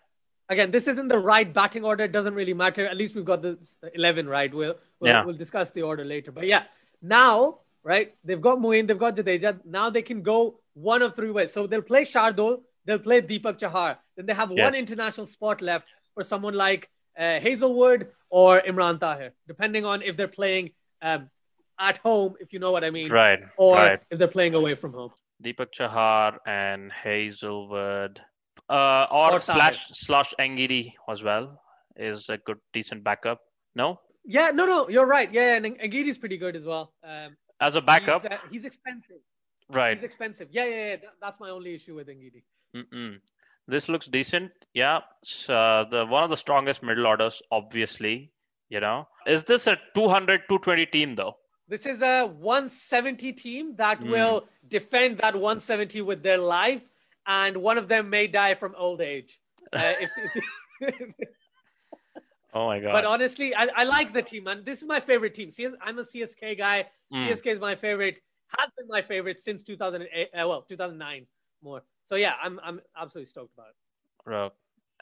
Again, 0.50 0.72
this 0.72 0.88
isn't 0.88 1.10
the 1.10 1.20
right 1.20 1.52
batting 1.54 1.84
order. 1.84 2.06
It 2.06 2.14
doesn't 2.14 2.34
really 2.34 2.54
matter. 2.54 2.88
At 2.88 2.96
least 2.96 3.16
we've 3.16 3.26
got 3.26 3.42
the 3.42 3.58
11 3.94 4.28
right. 4.30 4.54
We'll 4.54 4.76
we'll, 5.00 5.12
Yeah. 5.12 5.26
we'll 5.26 5.36
discuss 5.36 5.70
the 5.72 5.82
order 5.82 6.06
later. 6.06 6.32
But 6.32 6.48
yeah, 6.48 6.64
now 7.02 7.60
right, 7.84 8.16
they've 8.24 8.42
got 8.42 8.60
Moeen, 8.60 8.88
they've 8.88 8.98
got 8.98 9.16
Jadeja. 9.18 9.60
Now 9.66 9.90
they 9.90 10.02
can 10.02 10.22
go 10.22 10.60
one 10.74 11.02
of 11.02 11.16
three 11.16 11.32
ways. 11.32 11.52
So 11.52 11.68
they'll 11.68 11.82
play 11.82 12.04
Shardul, 12.04 12.62
they'll 12.86 13.00
play 13.00 13.22
Deepak 13.22 13.60
Chahar. 13.60 13.98
Then 14.16 14.26
they 14.26 14.34
have 14.34 14.52
Yeah. 14.52 14.66
one 14.66 14.76
international 14.76 15.28
spot 15.28 15.62
left 15.62 15.88
for 16.14 16.24
someone 16.24 16.54
like 16.54 16.90
uh, 17.18 17.40
Hazlewood 17.40 18.08
or 18.30 18.62
Imran 18.62 19.00
Tahir, 19.00 19.34
depending 19.48 19.86
on 19.86 20.02
if 20.02 20.16
they're 20.18 20.28
playing 20.28 20.72
um, 21.02 21.30
at 21.80 21.98
home, 22.00 22.36
if 22.40 22.54
you 22.54 22.60
know 22.60 22.72
what 22.72 22.84
I 22.84 22.90
mean, 22.90 23.12
Right. 23.12 23.40
or 23.58 23.76
right. 23.76 24.00
if 24.10 24.20
they're 24.20 24.28
playing 24.28 24.56
away 24.56 24.76
from 24.76 24.94
home. 24.94 25.12
Deepak 25.44 25.72
Chahar 25.72 26.38
and 26.48 26.92
Hazlewood, 26.92 28.20
uh, 28.70 29.08
or, 29.12 29.34
Or 29.34 29.42
slash 29.42 29.74
Tahir. 29.74 29.80
slash 29.96 30.34
Ngidi 30.40 30.94
as 31.10 31.22
well 31.24 31.62
is 31.96 32.30
a 32.30 32.38
good 32.38 32.58
decent 32.74 33.04
backup. 33.04 33.42
No, 33.76 34.00
Yeah, 34.26 34.52
no, 34.52 34.66
no, 34.66 34.90
you're 34.90 35.06
right. 35.06 35.32
Yeah, 35.32 35.56
and 35.56 35.66
Ngidi's 35.66 36.18
pretty 36.18 36.38
good 36.38 36.56
as 36.56 36.63
well. 36.66 36.94
Um, 37.04 37.38
as 37.62 37.76
a 37.76 37.82
backup, 37.82 38.24
he's, 38.24 38.32
uh, 38.32 38.38
he's 38.52 38.66
expensive. 38.66 39.22
right? 39.70 39.96
He's 39.98 40.04
expensive. 40.04 40.48
Yeah, 40.52 40.66
yeah, 40.66 40.76
yeah. 40.90 40.96
That, 40.98 41.13
that's 41.22 41.40
my 41.40 41.50
only 41.50 41.76
issue 41.76 41.96
with 41.96 42.08
Ngidi. 42.08 42.44
Mm-mm. 42.76 43.20
This 43.68 43.88
looks 43.90 44.08
decent. 44.08 44.52
Yeah, 44.74 45.00
it's, 45.22 45.50
uh, 45.50 45.86
the 45.90 46.06
one 46.06 46.24
of 46.24 46.30
the 46.30 46.38
strongest 46.38 46.82
middle 46.84 47.06
orders, 47.08 47.42
obviously. 47.52 48.32
You 48.70 48.80
know, 48.82 49.08
is 49.26 49.44
this 49.46 49.68
a 49.68 49.78
200 49.96 50.42
220 50.50 50.86
team 50.88 51.16
though? 51.16 51.38
This 51.68 51.86
is 51.86 52.02
a 52.02 52.26
170 52.26 53.34
team 53.34 53.76
that 53.76 54.00
Hmm. 54.00 54.10
will 54.10 54.48
defend 54.68 55.18
that 55.20 55.36
170 55.36 56.02
with 56.02 56.24
their 56.24 56.38
life, 56.38 56.82
and 57.26 57.58
one 57.58 57.78
of 57.78 57.88
them 57.88 58.10
may 58.10 58.28
die 58.28 58.56
from 58.56 58.74
old 58.76 59.02
age. 59.02 59.40
Uh, 59.74 59.94
if, 60.02 60.12
if, 60.80 61.14
Oh 62.54 62.68
my 62.68 62.80
god! 62.80 62.94
but 62.94 63.06
honestly, 63.06 63.54
I, 63.54 63.68
I 63.76 63.84
like 63.84 64.14
the 64.14 64.22
team, 64.22 64.48
and 64.48 64.66
This 64.66 64.82
is 64.82 64.88
my 64.88 65.00
favorite 65.02 65.36
team. 65.36 65.52
CS, 65.52 65.74
I'm 65.82 66.00
a 66.00 66.04
CSK 66.04 66.58
guy. 66.58 66.88
Mm. 67.14 67.28
CSK 67.28 67.48
is 67.48 67.60
my 67.60 67.76
favorite. 67.76 68.22
Has 68.58 68.70
been 68.78 68.88
my 68.88 69.02
favorite 69.02 69.42
since 69.42 69.62
2008. 69.64 70.30
Uh, 70.34 70.48
well, 70.48 70.62
2009 70.62 71.28
more. 71.62 71.84
So 72.06 72.16
yeah, 72.16 72.36
I'm 72.42 72.60
I'm 72.64 72.80
absolutely 72.96 73.26
stoked 73.28 73.54
about 73.54 73.68
it. 73.70 74.34
Uh, 74.34 74.50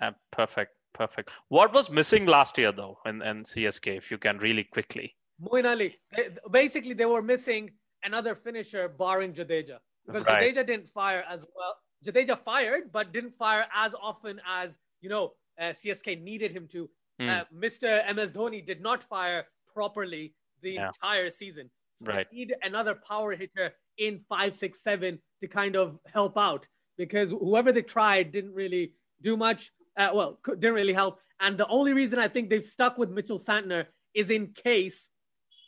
uh, 0.04 0.12
perfect, 0.32 0.71
perfect. 0.93 1.30
What 1.49 1.73
was 1.73 1.91
missing 1.91 2.25
last 2.25 2.58
year 2.58 2.71
though 2.71 2.97
in, 3.06 3.21
in 3.21 3.43
CSK? 3.43 3.95
If 3.97 4.10
you 4.10 4.17
can 4.17 4.39
really 4.39 4.63
quickly. 4.63 5.15
Moeen 5.41 5.65
Ali. 5.69 5.97
They- 6.15 6.29
Basically, 6.51 6.93
they 6.93 7.05
were 7.05 7.21
missing 7.21 7.71
another 8.03 8.35
finisher, 8.35 8.87
barring 8.87 9.33
Jadeja, 9.33 9.79
because 10.05 10.23
Right. 10.25 10.53
Jadeja 10.55 10.65
didn't 10.65 10.89
fire 10.89 11.23
as 11.27 11.41
well. 11.55 11.75
Jadeja 12.05 12.37
fired, 12.37 12.91
but 12.91 13.11
didn't 13.11 13.31
fire 13.35 13.65
as 13.73 13.93
often 13.95 14.41
as 14.45 14.77
you 15.01 15.09
know 15.09 15.33
uh, 15.57 15.71
CSK 15.71 16.15
needed 16.21 16.51
him 16.51 16.67
to. 16.67 16.89
Hmm. 17.19 17.29
Uh, 17.29 17.45
Mr. 17.53 18.05
MS 18.13 18.31
Dhoni 18.31 18.65
did 18.65 18.81
not 18.81 19.01
fire 19.03 19.47
properly 19.73 20.35
the 20.61 20.71
Yeah. 20.71 20.87
entire 20.87 21.29
season. 21.29 21.71
So 21.95 22.05
Right. 22.07 22.29
they 22.29 22.35
need 22.35 22.55
another 22.63 22.93
power 22.95 23.33
hitter 23.35 23.73
in 23.97 24.19
five, 24.27 24.55
six, 24.57 24.81
seven 24.83 25.21
to 25.41 25.47
kind 25.47 25.77
of 25.77 25.97
help 26.07 26.37
out 26.37 26.67
because 26.97 27.29
whoever 27.31 27.71
they 27.71 27.81
tried 27.83 28.33
didn't 28.33 28.53
really 28.53 28.93
do 29.21 29.37
much. 29.37 29.71
Uh, 29.95 30.11
well, 30.13 30.41
didn't 30.45 30.73
really 30.73 30.91
help. 30.93 31.21
And 31.39 31.57
the 31.57 31.67
only 31.67 31.93
reason 31.93 32.19
I 32.19 32.27
think 32.27 32.49
they've 32.49 32.65
stuck 32.65 32.97
with 32.97 33.09
Mitchell 33.11 33.39
Santner 33.39 33.87
is 34.13 34.29
in 34.29 34.51
case 34.53 35.09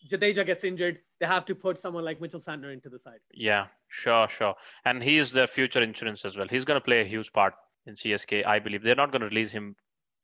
Jadeja 0.08 0.46
gets 0.46 0.64
injured, 0.64 1.00
they 1.20 1.26
have 1.26 1.46
to 1.46 1.56
put 1.56 1.82
someone 1.82 2.04
like 2.04 2.22
Mitchell 2.22 2.42
Santner 2.42 2.74
into 2.74 2.90
the 2.90 3.00
side. 3.00 3.20
Yeah, 3.34 3.68
sure, 3.90 4.28
sure. 4.30 4.56
And 4.86 5.02
he 5.02 5.18
is 5.18 5.32
the 5.32 5.48
future 5.48 5.82
insurance 5.82 6.26
as 6.26 6.38
well. 6.38 6.48
He's 6.50 6.66
going 6.66 6.80
to 6.80 6.84
play 6.84 7.02
a 7.02 7.06
huge 7.06 7.32
part 7.34 7.54
in 7.86 7.96
CSK, 7.96 8.46
I 8.46 8.60
believe. 8.60 8.84
They're 8.84 8.96
not 8.96 9.12
going 9.12 9.22
to 9.22 9.28
release 9.28 9.52
him 9.52 9.76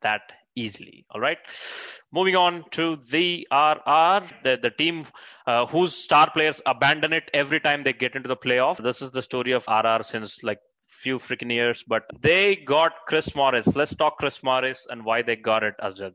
that 0.02 0.34
easily. 0.56 1.06
All 1.10 1.22
right. 1.22 1.38
Moving 2.12 2.36
on 2.36 2.66
to 2.72 2.98
the 3.10 3.48
RR, 3.52 4.28
the, 4.44 4.60
the 4.62 4.70
team 4.70 5.06
uh, 5.48 5.66
whose 5.66 5.96
star 5.96 6.30
players 6.30 6.62
abandon 6.66 7.14
it 7.14 7.30
every 7.34 7.60
time 7.60 7.84
they 7.84 7.94
get 7.94 8.16
into 8.16 8.28
the 8.28 8.38
playoff. 8.38 8.82
This 8.82 9.02
is 9.02 9.12
the 9.12 9.22
story 9.22 9.54
of 9.54 9.66
RR 9.68 10.04
since 10.04 10.44
like 10.44 10.60
few 10.88 11.18
freaking 11.18 11.52
years, 11.52 11.84
but 11.88 12.04
they 12.22 12.56
got 12.56 12.94
Chris 13.08 13.36
Morris. 13.36 13.76
Let's 13.76 13.96
talk 13.96 14.18
Chris 14.18 14.44
Morris 14.44 14.86
and 14.90 15.04
why 15.04 15.22
they 15.22 15.36
got 15.36 15.64
it, 15.64 15.76
Asjad. 15.82 16.14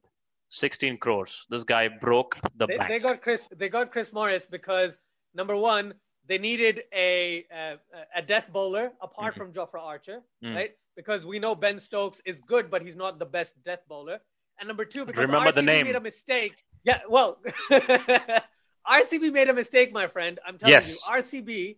16 0.48 0.96
crores. 0.98 1.46
This 1.50 1.64
guy 1.64 1.88
broke 1.88 2.36
the 2.56 2.66
They, 2.66 2.76
bank. 2.76 2.88
they 2.88 2.98
got 2.98 3.22
Chris. 3.22 3.46
They 3.56 3.68
got 3.68 3.90
Chris 3.92 4.12
Morris 4.12 4.46
because 4.46 4.96
number 5.34 5.56
one, 5.56 5.94
they 6.26 6.38
needed 6.38 6.82
a 6.92 7.44
a, 7.52 7.76
a 8.16 8.22
death 8.22 8.46
bowler 8.52 8.92
apart 9.00 9.34
from 9.34 9.52
Jofra 9.52 9.80
Archer, 9.80 10.20
Mm. 10.44 10.54
right? 10.54 10.72
Because 10.96 11.24
we 11.24 11.38
know 11.38 11.54
Ben 11.54 11.78
Stokes 11.78 12.20
is 12.26 12.40
good, 12.40 12.70
but 12.70 12.82
he's 12.82 12.96
not 12.96 13.18
the 13.18 13.26
best 13.26 13.52
death 13.64 13.80
bowler. 13.88 14.18
And 14.58 14.66
number 14.66 14.84
two, 14.84 15.04
because 15.04 15.20
Remember 15.22 15.50
RCB 15.50 15.54
the 15.54 15.62
name. 15.62 15.86
made 15.86 15.96
a 15.96 16.00
mistake. 16.00 16.54
Yeah, 16.84 17.00
well, 17.08 17.38
RCB 17.70 19.32
made 19.32 19.48
a 19.48 19.52
mistake, 19.54 19.92
my 19.92 20.06
friend. 20.08 20.38
I'm 20.46 20.58
telling 20.58 20.72
Yes. 20.72 20.98
you, 21.06 21.14
RCB 21.14 21.76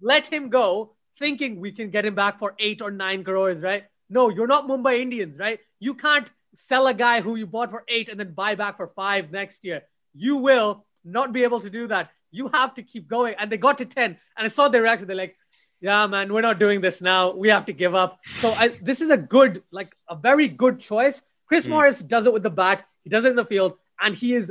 let 0.00 0.26
him 0.26 0.48
go, 0.48 0.94
thinking 1.18 1.60
we 1.60 1.72
can 1.72 1.90
get 1.90 2.04
him 2.04 2.14
back 2.14 2.38
for 2.38 2.54
eight 2.58 2.80
or 2.82 2.90
nine 2.90 3.24
crores, 3.24 3.62
right? 3.62 3.84
No, 4.08 4.28
you're 4.28 4.46
not 4.46 4.66
Mumbai 4.68 5.00
Indians, 5.00 5.38
right? 5.38 5.60
You 5.80 5.94
can't 5.94 6.30
sell 6.56 6.86
a 6.86 6.94
guy 6.94 7.20
who 7.20 7.36
you 7.36 7.46
bought 7.46 7.70
for 7.70 7.84
eight 7.88 8.08
and 8.08 8.18
then 8.18 8.32
buy 8.32 8.54
back 8.54 8.76
for 8.76 8.88
five 8.88 9.30
next 9.30 9.64
year. 9.64 9.82
You 10.14 10.36
will 10.36 10.84
not 11.04 11.32
be 11.32 11.44
able 11.44 11.60
to 11.60 11.70
do 11.70 11.88
that. 11.88 12.10
You 12.30 12.48
have 12.48 12.74
to 12.74 12.82
keep 12.82 13.08
going. 13.08 13.34
And 13.38 13.50
they 13.50 13.56
got 13.56 13.78
to 13.78 13.84
10. 13.84 14.04
And 14.04 14.18
I 14.36 14.48
saw 14.48 14.68
their 14.68 14.82
reaction. 14.82 15.06
They're 15.06 15.16
like, 15.16 15.36
yeah, 15.80 16.06
man, 16.06 16.32
we're 16.32 16.40
not 16.40 16.58
doing 16.58 16.80
this 16.80 17.00
now. 17.00 17.32
We 17.32 17.48
have 17.48 17.66
to 17.66 17.72
give 17.72 17.94
up. 17.94 18.18
So 18.30 18.50
I, 18.52 18.68
this 18.68 19.00
is 19.00 19.10
a 19.10 19.16
good, 19.16 19.62
like 19.70 19.94
a 20.08 20.16
very 20.16 20.48
good 20.48 20.80
choice. 20.80 21.20
Chris 21.46 21.66
mm. 21.66 21.70
Morris 21.70 21.98
does 22.00 22.26
it 22.26 22.32
with 22.32 22.42
the 22.42 22.50
bat. 22.50 22.84
He 23.04 23.10
does 23.10 23.24
it 23.24 23.28
in 23.28 23.36
the 23.36 23.44
field, 23.44 23.74
and 24.00 24.16
he 24.16 24.34
is 24.34 24.50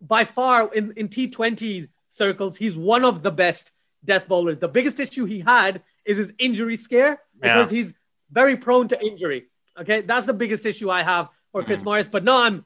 by 0.00 0.24
far 0.24 0.72
in, 0.72 0.92
in 0.96 1.08
T20 1.08 1.88
circles, 2.08 2.56
he's 2.56 2.74
one 2.74 3.04
of 3.04 3.22
the 3.22 3.30
best 3.30 3.70
death 4.04 4.28
bowlers. 4.28 4.58
The 4.58 4.68
biggest 4.68 5.00
issue 5.00 5.24
he 5.24 5.40
had 5.40 5.82
is 6.04 6.18
his 6.18 6.30
injury 6.38 6.76
scare 6.76 7.20
because 7.40 7.72
yeah. 7.72 7.78
he's 7.78 7.94
very 8.30 8.56
prone 8.56 8.88
to 8.88 9.04
injury. 9.04 9.46
Okay, 9.80 10.00
that's 10.00 10.26
the 10.26 10.32
biggest 10.32 10.66
issue 10.66 10.90
I 10.90 11.02
have 11.02 11.28
for 11.52 11.62
Chris 11.62 11.80
mm. 11.80 11.84
Morris. 11.84 12.08
But 12.08 12.24
no, 12.24 12.38
I'm 12.38 12.64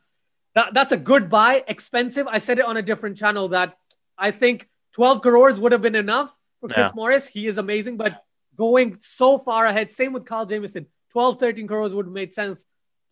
that, 0.54 0.74
that's 0.74 0.92
a 0.92 0.96
good 0.96 1.30
buy. 1.30 1.64
Expensive. 1.66 2.26
I 2.26 2.38
said 2.38 2.58
it 2.58 2.64
on 2.64 2.76
a 2.76 2.82
different 2.82 3.18
channel 3.18 3.48
that 3.48 3.76
I 4.18 4.30
think 4.30 4.68
12 4.94 5.22
crores 5.22 5.58
would 5.58 5.72
have 5.72 5.82
been 5.82 5.94
enough 5.94 6.34
for 6.60 6.68
Chris 6.68 6.86
yeah. 6.86 6.92
Morris. 6.94 7.26
He 7.26 7.46
is 7.46 7.58
amazing, 7.58 7.96
but 7.96 8.24
going 8.56 8.98
so 9.00 9.38
far 9.38 9.66
ahead, 9.66 9.92
same 9.92 10.12
with 10.12 10.26
Kyle 10.26 10.46
Jamieson, 10.46 10.86
12, 11.12 11.40
13 11.40 11.66
crores 11.66 11.92
would 11.92 12.06
have 12.06 12.12
made 12.12 12.34
sense. 12.34 12.64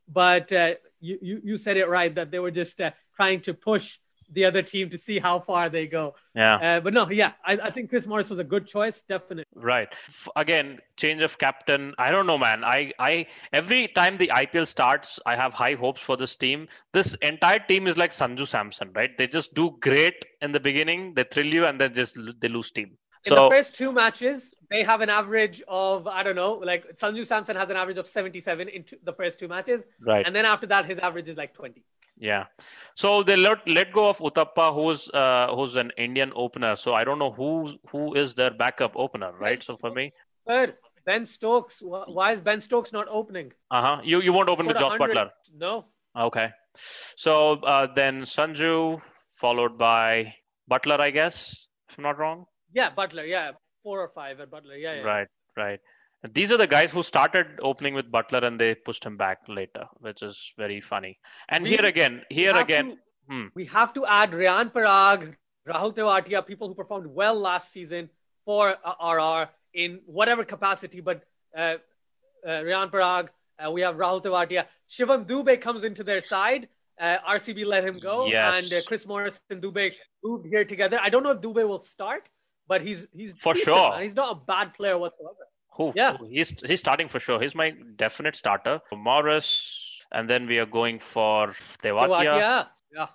But 0.09 0.53
uh, 0.53 0.74
you, 1.01 1.18
you, 1.22 1.40
you 1.44 1.59
said 1.59 1.76
it 1.76 1.88
right 1.88 2.14
that 2.14 2.30
they 2.30 2.38
were 2.38 2.51
just 2.51 2.80
uh, 2.80 2.90
trying 3.16 3.40
to 3.42 3.55
push 3.55 3.98
the 4.33 4.45
other 4.45 4.62
team 4.62 4.91
to 4.91 4.99
see 4.99 5.18
how 5.18 5.41
far 5.41 5.68
they 5.68 5.87
go. 5.87 6.14
Yeah. 6.35 6.57
Uh, 6.57 6.81
but 6.81 6.95
no, 6.95 7.11
yeah, 7.11 7.33
I, 7.45 7.55
I, 7.55 7.70
think 7.70 7.91
Chris 7.91 8.07
Morris 8.07 8.28
was 8.28 8.39
a 8.39 8.45
good 8.45 8.66
choice, 8.66 9.03
definitely. 9.09 9.45
Right. 9.55 9.89
Again, 10.37 10.78
change 10.97 11.22
of 11.22 11.39
captain. 11.39 11.95
I 11.99 12.11
don't 12.11 12.26
know, 12.26 12.39
man. 12.39 12.64
I, 12.64 12.93
I 12.99 13.26
every 13.53 13.89
time 13.89 14.18
the 14.18 14.28
IPL 14.28 14.66
starts, 14.66 15.18
I 15.26 15.37
have 15.37 15.53
high 15.53 15.74
hopes 15.74 16.01
for 16.01 16.16
this 16.16 16.37
team. 16.37 16.68
This 16.93 17.14
entire 17.22 17.59
team 17.59 17.87
is 17.87 17.97
like 17.97 18.12
Sanju 18.12 18.47
Samson, 18.47 18.91
right? 18.95 19.16
They 19.16 19.26
just 19.26 19.55
do 19.55 19.76
great 19.81 20.24
in 20.41 20.53
the 20.53 20.61
beginning, 20.61 21.14
they 21.14 21.24
thrill 21.24 21.53
you, 21.53 21.66
and 21.66 21.81
then 21.81 21.95
just 21.95 22.16
they 22.41 22.49
lose 22.49 22.70
team. 22.70 22.97
In 23.26 23.31
so, 23.31 23.45
the 23.45 23.51
first 23.51 23.74
two 23.74 23.93
matches, 23.93 24.55
they 24.70 24.83
have 24.83 25.03
an 25.03 25.11
average 25.11 25.62
of 25.68 26.07
I 26.07 26.22
don't 26.22 26.37
know, 26.37 26.55
like 26.55 26.97
Sanju 26.97 27.26
Samson 27.26 27.57
has 27.57 27.68
an 27.68 27.76
average 27.76 27.99
of 27.99 28.07
77 28.07 28.68
in 28.68 28.85
the 29.05 29.12
first 29.12 29.39
two 29.39 29.49
matches, 29.49 29.83
right? 30.01 30.24
And 30.24 30.35
then 30.35 30.47
after 30.47 30.66
that, 30.68 30.87
his 30.87 30.99
average 30.99 31.28
is 31.28 31.37
like 31.37 31.53
20. 31.53 31.83
Yeah. 32.21 32.45
So 32.95 33.23
they 33.23 33.37
let 33.37 33.66
let 33.66 33.93
go 33.93 34.11
of 34.11 34.18
Uthappa, 34.18 34.75
who's 34.75 35.09
uh, 35.09 35.49
who's 35.57 35.77
an 35.77 35.91
Indian 35.97 36.33
opener. 36.37 36.77
So 36.77 36.95
I 36.95 37.03
don't 37.05 37.18
know 37.18 37.33
who 37.33 37.75
who 37.91 38.14
is 38.14 38.35
their 38.35 38.51
backup 38.51 38.93
opener, 38.95 39.33
right? 39.33 39.59
Ben 39.59 39.66
so 39.66 39.77
for 39.79 39.91
me, 39.91 40.12
third 40.47 40.75
Ben 41.07 41.25
Stokes. 41.25 41.81
Why 41.81 42.33
is 42.35 42.41
Ben 42.43 42.61
Stokes 42.61 42.93
not 42.93 43.09
opening? 43.09 43.53
Uh 43.71 43.83
huh. 43.83 44.03
You 44.05 44.21
you 44.21 44.35
won't 44.35 44.51
open 44.51 44.66
with 44.66 44.77
Josh 44.77 44.99
Buttler. 44.99 45.31
No. 45.57 45.87
Okay. 46.14 46.51
So 47.16 47.55
uh, 47.55 47.87
then 47.95 48.23
Sanju, 48.23 49.01
followed 49.39 49.79
by 49.79 50.35
Buttler, 50.71 51.01
I 51.01 51.11
guess, 51.11 51.66
if 51.89 51.99
I'm 51.99 52.05
not 52.05 52.18
wrong. 52.18 52.45
Yeah, 52.73 52.91
Buttler. 52.95 53.27
Yeah, 53.29 53.53
four 53.83 54.01
or 54.01 54.09
five 54.14 54.41
at 54.41 54.51
Buttler. 54.51 54.79
Yeah, 54.79 54.97
yeah. 54.97 55.03
Right, 55.03 55.29
right. 55.57 55.81
These 56.29 56.53
are 56.53 56.59
the 56.59 56.66
guys 56.66 56.91
who 56.91 57.03
started 57.03 57.47
opening 57.62 57.95
with 57.95 58.12
Buttler 58.12 58.43
and 58.45 58.61
they 58.61 58.75
pushed 58.75 59.05
him 59.05 59.16
back 59.16 59.39
later, 59.49 59.87
which 60.01 60.23
is 60.23 60.53
very 60.59 60.81
funny. 60.81 61.18
And 61.49 61.64
we, 61.64 61.71
here 61.71 61.85
again, 61.85 62.23
here 62.29 62.57
again, 62.57 62.91
to, 62.91 63.35
hmm. 63.35 63.47
we 63.55 63.64
have 63.66 63.95
to 63.95 64.05
add 64.05 64.33
Riyan 64.33 64.71
Parag, 64.71 65.35
Rahul 65.66 65.97
Tewatia, 65.97 66.47
people 66.47 66.68
who 66.68 66.75
performed 66.75 67.07
well 67.07 67.35
last 67.35 67.73
season 67.73 68.11
for 68.45 68.77
uh, 68.85 69.12
RR 69.14 69.49
in 69.73 70.01
whatever 70.05 70.45
capacity. 70.45 71.01
But 71.01 71.23
uh, 71.57 71.77
uh, 72.47 72.49
Riyan 72.49 72.91
Parag, 72.91 73.29
uh, 73.64 73.71
we 73.71 73.81
have 73.81 73.97
Rahul 73.97 74.23
Tewatia. 74.23 74.66
Shivam 74.91 75.27
Dube 75.27 75.59
comes 75.61 75.85
into 75.85 76.05
their 76.05 76.21
side. 76.21 76.68
Uh, 77.01 77.16
RCB 77.27 77.64
let 77.64 77.83
him 77.83 77.99
go, 77.99 78.27
yes. 78.27 78.59
and 78.59 78.73
uh, 78.75 78.83
Chris 78.87 79.07
Morris 79.07 79.41
and 79.49 79.62
Dube 79.62 79.93
moved 80.23 80.45
here 80.45 80.66
together. 80.66 80.99
I 81.01 81.09
don't 81.09 81.23
know 81.23 81.31
if 81.31 81.41
Dube 81.41 81.66
will 81.66 81.81
start, 81.81 82.29
but 82.68 82.83
he's 82.83 83.07
he's 83.14 83.35
for 83.43 83.55
decent, 83.55 83.75
sure. 83.75 83.91
Man. 83.93 84.03
He's 84.03 84.14
not 84.14 84.33
a 84.33 84.35
bad 84.35 84.75
player 84.75 84.99
whatsoever. 84.99 85.47
Who? 85.73 85.93
Yeah. 85.95 86.16
He's 86.29 86.51
he's 86.61 86.81
starting 86.81 87.09
for 87.09 87.21
sure. 87.21 87.41
He's 87.41 87.55
my 87.55 87.75
definite 87.97 88.37
starter. 88.37 88.81
Morris, 88.93 90.05
and 90.12 90.29
then 90.29 90.47
we 90.47 90.59
are 90.59 90.66
going 90.66 90.99
for 90.99 91.55
Tewatia. 91.83 92.66
Yeah. 92.93 93.07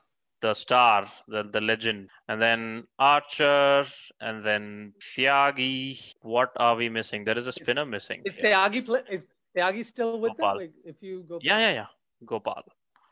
The 0.42 0.54
star, 0.54 1.12
the 1.28 1.44
the 1.44 1.62
legend, 1.62 2.10
and 2.28 2.42
then 2.42 2.84
Archer, 3.00 3.86
and 4.20 4.46
then 4.46 4.94
Tyagi. 5.00 6.14
What 6.22 6.52
are 6.58 6.76
we 6.76 6.90
missing? 6.90 7.24
There 7.24 7.38
is 7.38 7.48
a 7.48 7.54
spinner 7.54 7.84
is, 7.84 7.90
missing. 7.90 8.22
Is 8.26 8.36
Tyagi 8.36 8.86
play, 8.86 9.02
is 9.10 9.26
Tyagi 9.58 9.86
still 9.86 10.20
with 10.20 10.34
Gopal. 10.34 10.50
them? 10.50 10.58
Like, 10.58 10.74
if 10.84 11.02
you 11.02 11.26
go. 11.28 11.40
Yeah, 11.42 11.60
yeah, 11.60 11.72
yeah. 11.72 11.86
Gopal. 12.26 12.64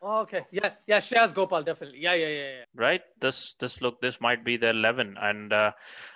Oh, 0.06 0.20
okay. 0.22 0.46
Yeah, 0.52 0.72
yeah. 0.86 1.00
Shreyas 1.00 1.34
Gopal 1.34 1.64
definitely. 1.64 2.00
Yeah, 2.00 2.14
yeah, 2.14 2.28
yeah, 2.28 2.50
yeah. 2.58 2.64
Right. 2.76 3.02
This 3.22 3.56
this 3.60 3.80
look 3.82 4.02
this 4.02 4.20
might 4.20 4.44
be 4.44 4.58
their 4.58 4.72
eleven. 4.72 5.16
And 5.20 5.54
uh, 5.54 5.72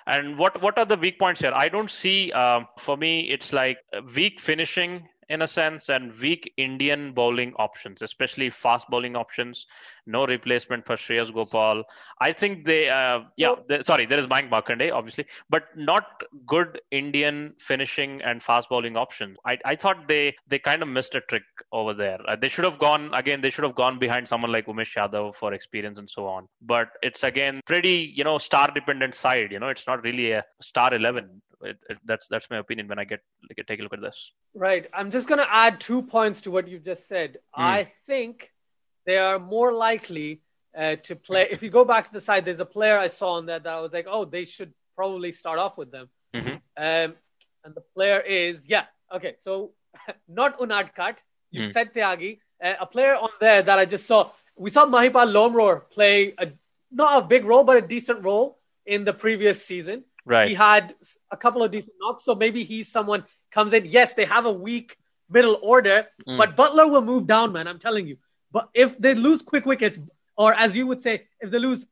and 0.05 0.37
what 0.37 0.61
what 0.61 0.77
are 0.77 0.85
the 0.85 0.97
weak 0.97 1.17
points 1.17 1.39
here? 1.39 1.53
I 1.55 1.69
don't 1.69 1.89
see. 1.89 2.31
Uh, 2.33 2.61
for 2.77 2.97
me, 2.97 3.29
it's 3.31 3.53
like 3.53 3.77
weak 4.13 4.41
finishing 4.41 5.07
in 5.29 5.41
a 5.41 5.47
sense 5.47 5.89
and 5.89 6.17
weak 6.19 6.53
Indian 6.57 7.13
bowling 7.13 7.53
options, 7.57 8.01
especially 8.01 8.49
fast 8.49 8.87
bowling 8.89 9.15
options. 9.15 9.65
No 10.05 10.25
replacement 10.25 10.85
for 10.85 10.95
Shreyas 10.95 11.33
Gopal. 11.33 11.83
I 12.21 12.31
think 12.31 12.65
they, 12.65 12.89
uh, 12.89 13.21
yeah, 13.35 13.55
they, 13.67 13.81
sorry, 13.81 14.05
there 14.05 14.19
is 14.19 14.27
Mayank 14.27 14.93
obviously, 14.93 15.25
but 15.49 15.65
not 15.75 16.23
good 16.45 16.79
Indian 16.91 17.53
finishing 17.59 18.21
and 18.21 18.41
fast 18.41 18.69
bowling 18.69 18.95
options. 18.95 19.37
I, 19.45 19.57
I 19.65 19.75
thought 19.75 20.07
they, 20.07 20.35
they 20.47 20.59
kind 20.59 20.81
of 20.81 20.87
missed 20.87 21.15
a 21.15 21.21
trick 21.21 21.43
over 21.71 21.93
there. 21.93 22.19
Uh, 22.27 22.35
they 22.35 22.47
should 22.47 22.63
have 22.65 22.79
gone, 22.79 23.13
again, 23.13 23.41
they 23.41 23.49
should 23.49 23.65
have 23.65 23.75
gone 23.75 23.99
behind 23.99 24.27
someone 24.27 24.51
like 24.51 24.67
Umesh 24.67 24.95
Yadav 24.95 25.35
for 25.35 25.53
experience 25.53 25.99
and 25.99 26.09
so 26.09 26.27
on. 26.27 26.47
But 26.61 26.89
it's 27.01 27.23
again 27.23 27.61
pretty, 27.65 28.13
you 28.15 28.23
know, 28.23 28.37
star 28.37 28.71
dependent 28.71 29.15
side. 29.15 29.51
You 29.51 29.59
know, 29.59 29.69
it's 29.69 29.87
not 29.87 30.03
really 30.03 30.31
a 30.31 30.45
star 30.61 30.93
11 30.93 31.41
it, 31.61 31.77
it, 31.89 31.97
that's 32.05 32.27
that's 32.27 32.49
my 32.49 32.57
opinion 32.57 32.87
when 32.87 32.99
I 32.99 33.03
get 33.03 33.21
like, 33.49 33.65
take 33.67 33.79
a 33.79 33.83
look 33.83 33.93
at 33.93 34.01
this. 34.01 34.31
Right. 34.53 34.87
I'm 34.93 35.11
just 35.11 35.27
going 35.27 35.39
to 35.39 35.53
add 35.53 35.79
two 35.79 36.01
points 36.01 36.41
to 36.41 36.51
what 36.51 36.67
you've 36.67 36.85
just 36.85 37.07
said. 37.07 37.37
Mm. 37.57 37.63
I 37.63 37.91
think 38.05 38.51
they 39.05 39.17
are 39.17 39.39
more 39.39 39.73
likely 39.73 40.41
uh, 40.77 40.97
to 41.03 41.15
play. 41.15 41.47
If 41.49 41.63
you 41.63 41.69
go 41.69 41.85
back 41.85 42.07
to 42.07 42.13
the 42.13 42.21
side, 42.21 42.45
there's 42.45 42.59
a 42.59 42.65
player 42.65 42.97
I 42.97 43.07
saw 43.07 43.33
on 43.33 43.45
there 43.45 43.59
that 43.59 43.73
I 43.73 43.79
was 43.79 43.93
like, 43.93 44.07
oh, 44.09 44.25
they 44.25 44.45
should 44.45 44.73
probably 44.95 45.31
start 45.31 45.59
off 45.59 45.77
with 45.77 45.91
them. 45.91 46.09
Mm-hmm. 46.35 46.55
Um, 46.77 47.15
and 47.63 47.75
the 47.75 47.83
player 47.95 48.19
is 48.19 48.67
yeah. 48.67 48.85
Okay, 49.13 49.35
so 49.39 49.71
not 50.27 50.59
Unadkat. 50.59 51.17
You 51.51 51.63
mm. 51.63 51.73
said 51.73 51.93
Tyagi. 51.93 52.39
Uh, 52.63 52.73
a 52.79 52.85
player 52.85 53.15
on 53.15 53.29
there 53.39 53.61
that 53.61 53.79
I 53.79 53.85
just 53.85 54.05
saw. 54.05 54.31
We 54.55 54.71
saw 54.71 54.85
Mahipal 54.85 55.31
Lomror 55.31 55.89
play 55.89 56.33
a 56.37 56.49
not 56.91 57.23
a 57.23 57.27
big 57.27 57.45
role, 57.45 57.63
but 57.63 57.77
a 57.77 57.81
decent 57.81 58.23
role 58.23 58.57
in 58.85 59.03
the 59.03 59.13
previous 59.13 59.63
season. 59.63 60.03
Right. 60.27 60.49
He 60.49 60.55
had 60.55 60.93
a 61.31 61.37
couple 61.37 61.63
of 61.63 61.71
decent 61.71 61.93
knocks, 62.01 62.25
so 62.25 62.35
maybe 62.35 62.65
he's 62.65 62.91
someone 62.91 63.23
comes 63.51 63.71
in. 63.71 63.85
Yes, 63.85 64.13
they 64.13 64.25
have 64.25 64.45
a 64.45 64.51
weak 64.51 64.97
middle 65.29 65.57
order, 65.61 66.05
mm. 66.27 66.37
but 66.37 66.57
Buttler 66.57 66.91
will 66.91 67.01
move 67.01 67.27
down, 67.27 67.53
man. 67.53 67.65
I'm 67.67 67.79
telling 67.79 68.07
you. 68.07 68.17
But 68.51 68.69
if 68.73 68.97
they 68.97 69.15
lose 69.15 69.41
quick 69.41 69.65
wickets, 69.65 69.97
or 70.37 70.53
as 70.53 70.75
you 70.75 70.85
would 70.87 71.01
say, 71.01 71.23
if 71.39 71.49
they 71.49 71.59
lose 71.59 71.85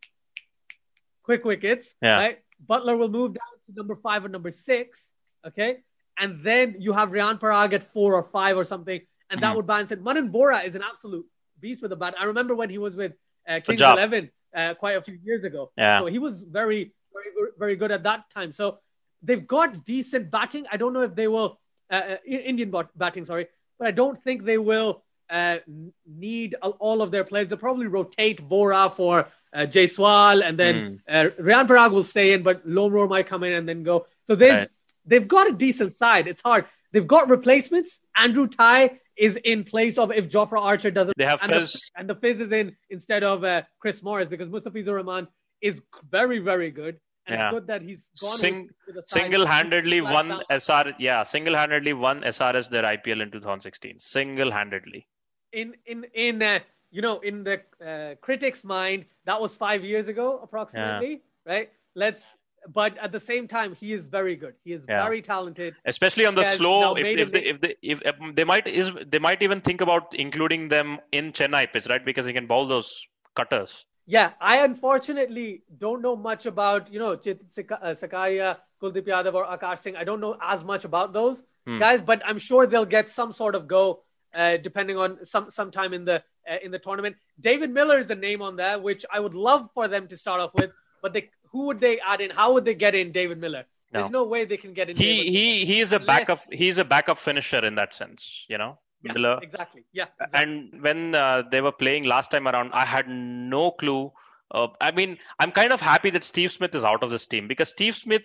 quick 1.23 1.45
wickets, 1.45 1.93
yeah. 2.01 2.17
right? 2.17 2.39
Buttler 2.69 2.97
will 2.97 3.09
move 3.09 3.33
down 3.33 3.53
to 3.67 3.75
number 3.75 3.95
five 3.95 4.25
or 4.25 4.29
number 4.29 4.51
six, 4.51 5.07
okay? 5.47 5.77
And 6.19 6.43
then 6.43 6.75
you 6.79 6.91
have 6.91 7.09
Riyan 7.09 7.39
Parag 7.39 7.73
at 7.73 7.91
four 7.93 8.15
or 8.15 8.23
five 8.23 8.57
or 8.57 8.65
something, 8.65 8.99
and 9.29 9.41
that 9.41 9.53
mm. 9.53 9.55
would 9.55 9.67
balance 9.67 9.91
it. 9.91 10.01
Manan 10.01 10.29
Vohra 10.29 10.65
is 10.65 10.75
an 10.75 10.81
absolute 10.81 11.25
beast 11.61 11.81
with 11.81 11.91
a 11.93 11.95
bat. 11.95 12.15
I 12.19 12.25
remember 12.25 12.53
when 12.53 12.69
he 12.69 12.79
was 12.79 12.95
with 12.95 13.13
uh, 13.47 13.61
Kings 13.61 13.81
Eleven 13.81 14.29
uh, 14.55 14.73
quite 14.73 14.97
a 14.97 15.01
few 15.01 15.17
years 15.23 15.43
ago. 15.45 15.71
Yeah. 15.77 15.99
So 15.99 16.05
he 16.07 16.19
was 16.19 16.41
very 16.41 16.93
very 17.15 17.31
good, 17.35 17.49
very 17.57 17.75
good 17.75 17.91
at 17.91 18.03
that 18.03 18.29
time. 18.33 18.53
So 18.53 18.79
they've 19.23 19.45
got 19.45 19.83
decent 19.83 20.31
batting. 20.31 20.65
I 20.71 20.77
don't 20.77 20.93
know 20.93 21.01
if 21.01 21.15
they 21.15 21.27
will 21.27 21.59
uh, 21.91 21.95
uh 21.95 22.17
Indian 22.25 22.73
batting, 22.95 23.25
sorry, 23.25 23.47
but 23.77 23.87
I 23.87 23.91
don't 23.91 24.21
think 24.23 24.43
they 24.43 24.57
will 24.57 25.03
uh, 25.29 25.57
need 26.05 26.55
all 26.61 27.01
of 27.01 27.11
their 27.11 27.23
players. 27.23 27.49
They'll 27.49 27.57
probably 27.57 27.87
rotate 27.87 28.47
Vohra 28.47 28.93
for 28.95 29.27
uh, 29.53 29.59
Jaiswal, 29.59 30.43
and 30.43 30.57
then 30.57 30.75
mm. 30.75 30.99
uh, 31.07 31.29
Riyan 31.41 31.67
Parag 31.67 31.91
will 31.91 32.03
stay 32.03 32.33
in, 32.33 32.43
but 32.43 32.67
Lomror 32.67 33.09
might 33.09 33.27
come 33.27 33.43
in 33.43 33.53
and 33.53 33.67
then 33.67 33.83
go. 33.83 34.07
So 34.25 34.35
there's 34.35 34.61
right. 34.61 34.69
they've 35.05 35.27
got 35.27 35.49
a 35.49 35.53
decent 35.53 35.95
side. 35.95 36.27
It's 36.27 36.41
hard. 36.41 36.65
They've 36.91 37.07
got 37.07 37.29
replacements. 37.29 37.97
Andrew 38.15 38.47
Tye 38.47 38.99
is 39.17 39.37
in 39.37 39.63
place 39.63 39.97
of 39.97 40.11
if 40.11 40.29
Jofra 40.29 40.59
Archer 40.59 40.91
doesn't. 40.91 41.17
They 41.17 41.25
have 41.25 41.41
and 41.41 41.51
Fizz. 41.51 41.71
The, 41.71 41.99
and 41.99 42.09
the 42.09 42.15
Fizz 42.15 42.41
is 42.41 42.51
in 42.51 42.75
instead 42.89 43.23
of 43.23 43.43
uh, 43.43 43.63
Chris 43.79 44.03
Morris 44.03 44.27
because 44.29 44.49
Mustafizur 44.49 44.95
Rahman 44.95 45.27
is 45.61 45.81
very, 46.09 46.39
very 46.39 46.71
good. 46.71 46.99
And 47.27 47.39
yeah. 47.39 47.51
good 47.51 47.67
that 47.67 47.81
he's 47.81 48.07
gone 48.21 48.37
Sing, 48.37 48.69
single-handedly 49.05 50.01
won 50.01 50.29
down. 50.29 50.41
SR. 50.49 50.93
Yeah, 50.99 51.23
single-handedly 51.23 51.93
won 51.93 52.21
SRS 52.21 52.69
their 52.69 52.83
IPL 52.83 53.21
in 53.21 53.31
2016. 53.31 53.97
Single-handedly. 53.99 55.07
In 55.51 55.73
in 55.85 56.05
in 56.13 56.43
uh, 56.43 56.59
you 56.91 57.01
know 57.01 57.19
in 57.19 57.43
the 57.43 57.61
uh, 57.83 58.15
critics' 58.21 58.63
mind, 58.63 59.05
that 59.25 59.41
was 59.41 59.55
five 59.55 59.83
years 59.83 60.07
ago 60.07 60.39
approximately, 60.41 61.21
yeah. 61.45 61.53
right? 61.53 61.69
Let's. 61.95 62.37
But 62.67 62.97
at 62.97 63.11
the 63.11 63.19
same 63.19 63.47
time, 63.47 63.75
he 63.75 63.93
is 63.93 64.07
very 64.07 64.35
good. 64.35 64.55
He 64.63 64.73
is 64.73 64.83
yeah. 64.89 65.03
very 65.03 65.21
talented. 65.21 65.75
Especially 65.85 66.25
on 66.25 66.33
the 66.33 66.43
slow. 66.43 66.95
If, 66.95 67.05
if, 67.05 67.31
they, 67.31 67.39
if, 67.39 67.61
they, 67.61 67.75
if 67.83 68.01
um, 68.07 68.33
they 68.33 68.43
might 68.43 68.67
is 68.67 68.91
they 69.05 69.19
might 69.19 69.43
even 69.43 69.61
think 69.61 69.81
about 69.81 70.15
including 70.15 70.67
them 70.67 70.99
in 71.11 71.31
Chennai 71.31 71.71
pitch, 71.71 71.85
right? 71.87 72.03
Because 72.03 72.25
he 72.25 72.33
can 72.33 72.47
bowl 72.47 72.67
those 72.67 73.05
cutters. 73.35 73.85
Yeah, 74.07 74.33
I 74.39 74.63
unfortunately 74.63 75.63
don't 75.77 76.01
know 76.01 76.15
much 76.15 76.45
about 76.45 76.91
you 76.93 76.99
know 76.99 77.15
Chit 77.15 77.41
uh, 77.41 77.95
Sakariya, 78.01 78.57
Kuldeep 78.81 79.07
Yadav 79.07 79.33
or 79.33 79.45
Akash 79.45 79.79
Singh. 79.79 79.95
I 79.95 80.03
don't 80.03 80.21
know 80.21 80.37
as 80.41 80.63
much 80.63 80.85
about 80.85 81.11
those 81.11 81.41
hmm. 81.65 81.79
guys, 81.79 82.01
but 82.01 82.21
I'm 82.25 82.37
sure 82.37 82.67
they'll 82.67 82.85
get 82.85 83.09
some 83.09 83.33
sort 83.33 83.55
of 83.55 83.67
go 83.67 84.03
uh, 84.33 84.57
depending 84.57 84.97
on 84.97 85.25
some 85.25 85.49
sometime 85.49 85.93
in 85.93 86.05
the 86.05 86.21
uh, 86.49 86.57
in 86.63 86.71
the 86.71 86.79
tournament. 86.79 87.15
David 87.39 87.71
Miller 87.71 87.97
is 87.97 88.09
a 88.09 88.15
name 88.15 88.41
on 88.41 88.55
there, 88.55 88.77
which 88.77 89.05
I 89.11 89.19
would 89.19 89.33
love 89.33 89.69
for 89.73 89.87
them 89.87 90.07
to 90.09 90.17
start 90.17 90.39
off 90.39 90.53
with. 90.53 90.71
But 91.01 91.13
they, 91.13 91.29
who 91.51 91.65
would 91.67 91.79
they 91.79 91.99
add 91.99 92.21
in? 92.21 92.29
How 92.29 92.53
would 92.53 92.65
they 92.65 92.75
get 92.75 92.93
in 92.95 93.11
David 93.11 93.39
Miller? 93.39 93.65
No. 93.91 93.99
There's 93.99 94.11
no 94.11 94.25
way 94.25 94.45
they 94.45 94.57
can 94.57 94.73
get 94.73 94.89
in. 94.89 94.97
He 94.97 95.17
David 95.17 95.31
he 95.31 95.65
he 95.65 95.79
is 95.79 95.93
a 95.93 95.99
backup. 95.99 96.41
He's 96.51 96.77
a 96.77 96.85
backup 96.85 97.17
finisher 97.17 97.65
in 97.65 97.75
that 97.75 97.95
sense. 97.95 98.45
You 98.47 98.59
know. 98.59 98.77
Yeah, 99.05 99.13
Miller. 99.13 99.39
exactly. 99.41 99.83
Yeah. 99.93 100.05
Exactly. 100.19 100.41
And 100.41 100.81
when 100.81 101.15
uh, 101.15 101.43
they 101.51 101.61
were 101.61 101.71
playing 101.71 102.03
last 102.03 102.31
time 102.31 102.47
around, 102.47 102.71
I 102.73 102.85
had 102.85 103.07
no 103.07 103.71
clue. 103.71 104.11
Uh, 104.51 104.67
I 104.79 104.91
mean, 104.91 105.17
I'm 105.39 105.51
kind 105.51 105.73
of 105.73 105.81
happy 105.81 106.09
that 106.11 106.23
Steve 106.23 106.51
Smith 106.51 106.75
is 106.75 106.83
out 106.83 107.03
of 107.03 107.09
this 107.09 107.25
team 107.25 107.47
because 107.47 107.69
Steve 107.69 107.95
Smith 107.95 108.23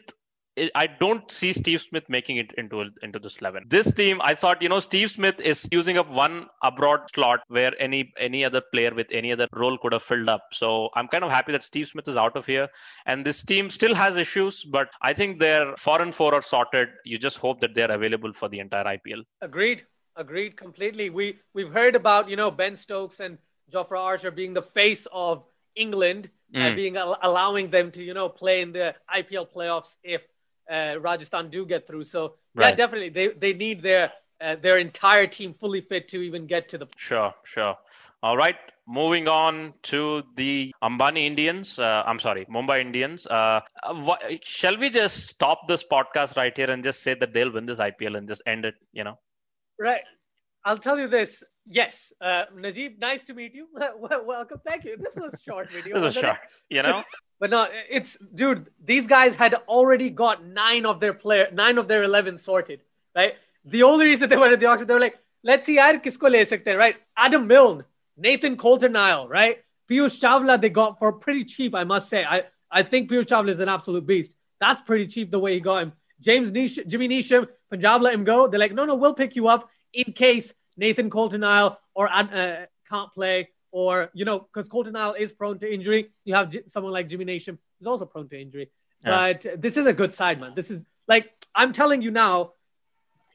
I 0.74 0.88
don't 0.88 1.30
see 1.30 1.52
Steve 1.52 1.80
Smith 1.80 2.04
making 2.08 2.38
it 2.38 2.50
into 2.58 2.84
into 3.02 3.20
this 3.20 3.36
eleven. 3.36 3.64
This 3.68 3.92
team, 3.92 4.20
I 4.20 4.34
thought, 4.34 4.60
you 4.60 4.68
know, 4.68 4.80
Steve 4.80 5.10
Smith 5.12 5.40
is 5.40 5.68
using 5.70 5.96
up 5.96 6.10
one 6.10 6.48
abroad 6.62 7.02
slot 7.14 7.40
where 7.48 7.72
any 7.80 8.12
any 8.18 8.44
other 8.44 8.60
player 8.60 8.92
with 8.92 9.06
any 9.12 9.30
other 9.30 9.46
role 9.52 9.78
could 9.78 9.92
have 9.92 10.02
filled 10.02 10.28
up. 10.28 10.42
So 10.52 10.90
I'm 10.96 11.06
kind 11.06 11.22
of 11.22 11.30
happy 11.30 11.52
that 11.52 11.62
Steve 11.62 11.86
Smith 11.86 12.08
is 12.08 12.16
out 12.16 12.36
of 12.36 12.46
here, 12.46 12.68
and 13.06 13.24
this 13.24 13.44
team 13.44 13.70
still 13.70 13.94
has 13.94 14.16
issues, 14.16 14.64
but 14.64 14.88
I 15.00 15.12
think 15.12 15.38
their 15.38 15.76
foreign 15.76 16.10
four 16.10 16.34
are 16.34 16.42
sorted. 16.42 16.88
You 17.04 17.16
just 17.16 17.38
hope 17.38 17.60
that 17.60 17.74
they're 17.74 17.90
available 17.90 18.32
for 18.32 18.48
the 18.48 18.58
entire 18.58 18.84
IPL. 18.84 19.22
Agreed, 19.40 19.84
agreed 20.16 20.56
completely. 20.56 21.10
We 21.10 21.38
we've 21.54 21.72
heard 21.72 21.96
about 21.96 22.28
you 22.28 22.36
know 22.36 22.50
Ben 22.50 22.76
Stokes 22.76 23.20
and 23.20 23.38
Jofra 23.72 23.98
Archer 23.98 24.30
being 24.30 24.54
the 24.54 24.62
face 24.62 25.06
of 25.12 25.44
England 25.74 26.30
mm. 26.54 26.60
and 26.60 26.76
being 26.76 26.96
allowing 26.96 27.70
them 27.70 27.90
to 27.92 28.02
you 28.02 28.14
know 28.14 28.28
play 28.28 28.60
in 28.62 28.72
the 28.72 28.94
IPL 29.14 29.48
playoffs 29.48 29.96
if 30.02 30.22
uh, 30.70 30.96
Rajasthan 31.00 31.50
do 31.50 31.66
get 31.66 31.86
through. 31.86 32.04
So 32.04 32.34
right. 32.54 32.70
yeah, 32.70 32.74
definitely 32.74 33.08
they 33.10 33.28
they 33.28 33.52
need 33.52 33.82
their 33.82 34.12
uh, 34.40 34.56
their 34.56 34.78
entire 34.78 35.26
team 35.26 35.54
fully 35.54 35.80
fit 35.80 36.08
to 36.08 36.22
even 36.22 36.46
get 36.46 36.68
to 36.70 36.78
the. 36.78 36.86
Sure, 36.96 37.34
sure. 37.44 37.76
All 38.22 38.36
right, 38.36 38.56
moving 38.86 39.28
on 39.28 39.72
to 39.84 40.22
the 40.36 40.74
Ambani 40.82 41.26
Indians. 41.26 41.78
Uh, 41.78 42.02
I'm 42.04 42.18
sorry, 42.18 42.44
Mumbai 42.46 42.80
Indians. 42.82 43.26
Uh, 43.26 43.60
what, 43.90 44.22
shall 44.44 44.76
we 44.76 44.90
just 44.90 45.26
stop 45.28 45.66
this 45.68 45.84
podcast 45.84 46.36
right 46.36 46.54
here 46.54 46.70
and 46.70 46.84
just 46.84 47.02
say 47.02 47.14
that 47.14 47.32
they'll 47.32 47.50
win 47.52 47.64
this 47.64 47.78
IPL 47.78 48.18
and 48.18 48.28
just 48.28 48.42
end 48.46 48.64
it? 48.66 48.74
You 48.92 49.04
know. 49.04 49.18
Right. 49.80 50.02
I'll 50.62 50.78
tell 50.78 50.98
you 50.98 51.08
this. 51.08 51.42
Yes, 51.66 52.12
uh, 52.20 52.44
Najib, 52.54 52.98
nice 53.00 53.24
to 53.24 53.34
meet 53.34 53.54
you. 53.54 53.66
Welcome. 54.26 54.60
Thank 54.64 54.84
you. 54.84 54.96
This 54.98 55.14
was 55.16 55.32
a 55.32 55.38
short 55.38 55.70
video. 55.72 55.94
this 55.94 56.04
was 56.04 56.14
short. 56.14 56.38
You 56.68 56.82
know. 56.82 57.02
But 57.40 57.48
no, 57.48 57.68
it's 57.88 58.18
dude. 58.34 58.66
These 58.84 59.06
guys 59.06 59.34
had 59.34 59.54
already 59.66 60.10
got 60.10 60.44
nine 60.44 60.84
of 60.84 61.00
their 61.00 61.14
player, 61.14 61.48
nine 61.50 61.78
of 61.78 61.88
their 61.88 62.02
eleven 62.02 62.36
sorted. 62.36 62.82
Right. 63.16 63.34
The 63.64 63.82
only 63.84 64.04
reason 64.04 64.28
they 64.28 64.36
went 64.36 64.50
to 64.50 64.58
the 64.58 64.66
auction, 64.66 64.86
they 64.86 64.92
were 64.92 65.00
like, 65.00 65.16
let's 65.42 65.64
see, 65.64 65.78
yaar, 65.78 66.02
kisko 66.04 66.30
le 66.30 66.44
sakte, 66.44 66.76
right? 66.76 66.96
Adam 67.16 67.46
Milne, 67.46 67.84
Nathan 68.18 68.58
Coulter-Nile, 68.58 69.26
right? 69.26 69.64
Piyush 69.90 70.20
Chawla 70.20 70.60
they 70.60 70.68
got 70.68 70.98
for 70.98 71.12
pretty 71.14 71.46
cheap, 71.46 71.74
I 71.74 71.84
must 71.84 72.10
say. 72.10 72.26
I, 72.26 72.44
I 72.70 72.82
think 72.82 73.10
Piyush 73.10 73.28
Chawla 73.28 73.48
is 73.48 73.58
an 73.58 73.70
absolute 73.70 74.06
beast. 74.06 74.32
That's 74.60 74.82
pretty 74.82 75.06
cheap 75.06 75.30
the 75.30 75.38
way 75.38 75.54
he 75.54 75.60
got 75.60 75.82
him. 75.84 75.92
James 76.20 76.50
Nish, 76.50 76.78
Jimmy 76.86 77.08
Neesham, 77.08 77.48
Punjab 77.70 78.02
let 78.02 78.14
him 78.14 78.24
go. 78.24 78.48
They're 78.48 78.60
like, 78.60 78.74
no, 78.74 78.84
no, 78.84 78.94
we'll 78.94 79.14
pick 79.14 79.36
you 79.36 79.48
up 79.48 79.68
in 79.92 80.12
case 80.12 80.52
Nathan 80.76 81.10
Coulter-Nile 81.10 81.78
or 81.94 82.08
uh, 82.12 82.66
can't 82.88 83.12
play 83.12 83.48
or 83.72 84.10
you 84.12 84.24
know, 84.24 84.40
because 84.40 84.68
Coulter-Nile 84.68 85.14
is 85.18 85.32
prone 85.32 85.58
to 85.60 85.72
injury. 85.72 86.10
You 86.24 86.34
have 86.34 86.50
J- 86.50 86.64
someone 86.68 86.92
like 86.92 87.08
Jimmy 87.08 87.24
Neesham 87.24 87.58
who's 87.78 87.86
also 87.86 88.04
prone 88.04 88.28
to 88.28 88.40
injury. 88.40 88.70
Yeah. 89.04 89.32
But 89.32 89.62
this 89.62 89.76
is 89.76 89.86
a 89.86 89.92
good 89.92 90.14
side, 90.14 90.40
man. 90.40 90.52
This 90.54 90.70
is 90.70 90.80
like 91.08 91.30
I'm 91.54 91.72
telling 91.72 92.02
you 92.02 92.10
now. 92.10 92.52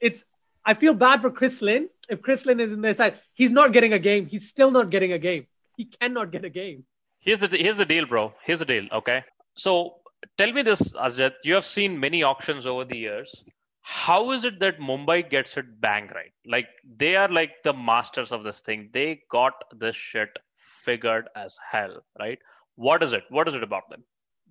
It's 0.00 0.22
I 0.64 0.74
feel 0.74 0.94
bad 0.94 1.22
for 1.22 1.30
Chris 1.30 1.62
Lynn. 1.62 1.88
If 2.08 2.22
Chris 2.22 2.44
Lynn 2.46 2.60
is 2.60 2.70
in 2.70 2.80
their 2.80 2.94
side, 2.94 3.18
he's 3.32 3.50
not 3.50 3.72
getting 3.72 3.92
a 3.92 3.98
game. 3.98 4.26
He's 4.26 4.48
still 4.48 4.70
not 4.70 4.90
getting 4.90 5.12
a 5.12 5.18
game. 5.18 5.46
He 5.76 5.86
cannot 5.86 6.30
get 6.30 6.44
a 6.44 6.50
game. 6.50 6.84
Here's 7.20 7.38
the 7.38 7.48
here's 7.56 7.78
the 7.78 7.84
deal, 7.84 8.06
bro. 8.06 8.34
Here's 8.44 8.60
the 8.60 8.64
deal. 8.64 8.86
Okay, 8.92 9.24
so 9.54 9.96
tell 10.38 10.52
me 10.52 10.62
this, 10.62 10.82
Asjad. 10.92 11.34
You 11.44 11.54
have 11.54 11.64
seen 11.64 11.98
many 11.98 12.22
auctions 12.22 12.66
over 12.66 12.84
the 12.84 12.98
years 12.98 13.44
how 13.88 14.32
is 14.32 14.44
it 14.44 14.58
that 14.58 14.80
Mumbai 14.80 15.30
gets 15.30 15.56
it 15.56 15.80
bang 15.80 16.08
right? 16.12 16.32
Like 16.44 16.66
they 16.96 17.14
are 17.14 17.28
like 17.28 17.62
the 17.62 17.72
masters 17.72 18.32
of 18.32 18.42
this 18.42 18.60
thing. 18.60 18.90
They 18.92 19.20
got 19.30 19.62
this 19.78 19.94
shit 19.94 20.36
figured 20.56 21.28
as 21.36 21.56
hell, 21.70 22.04
right? 22.18 22.40
What 22.74 23.04
is 23.04 23.12
it? 23.12 23.22
What 23.28 23.46
is 23.46 23.54
it 23.54 23.62
about 23.62 23.88
them? 23.88 24.02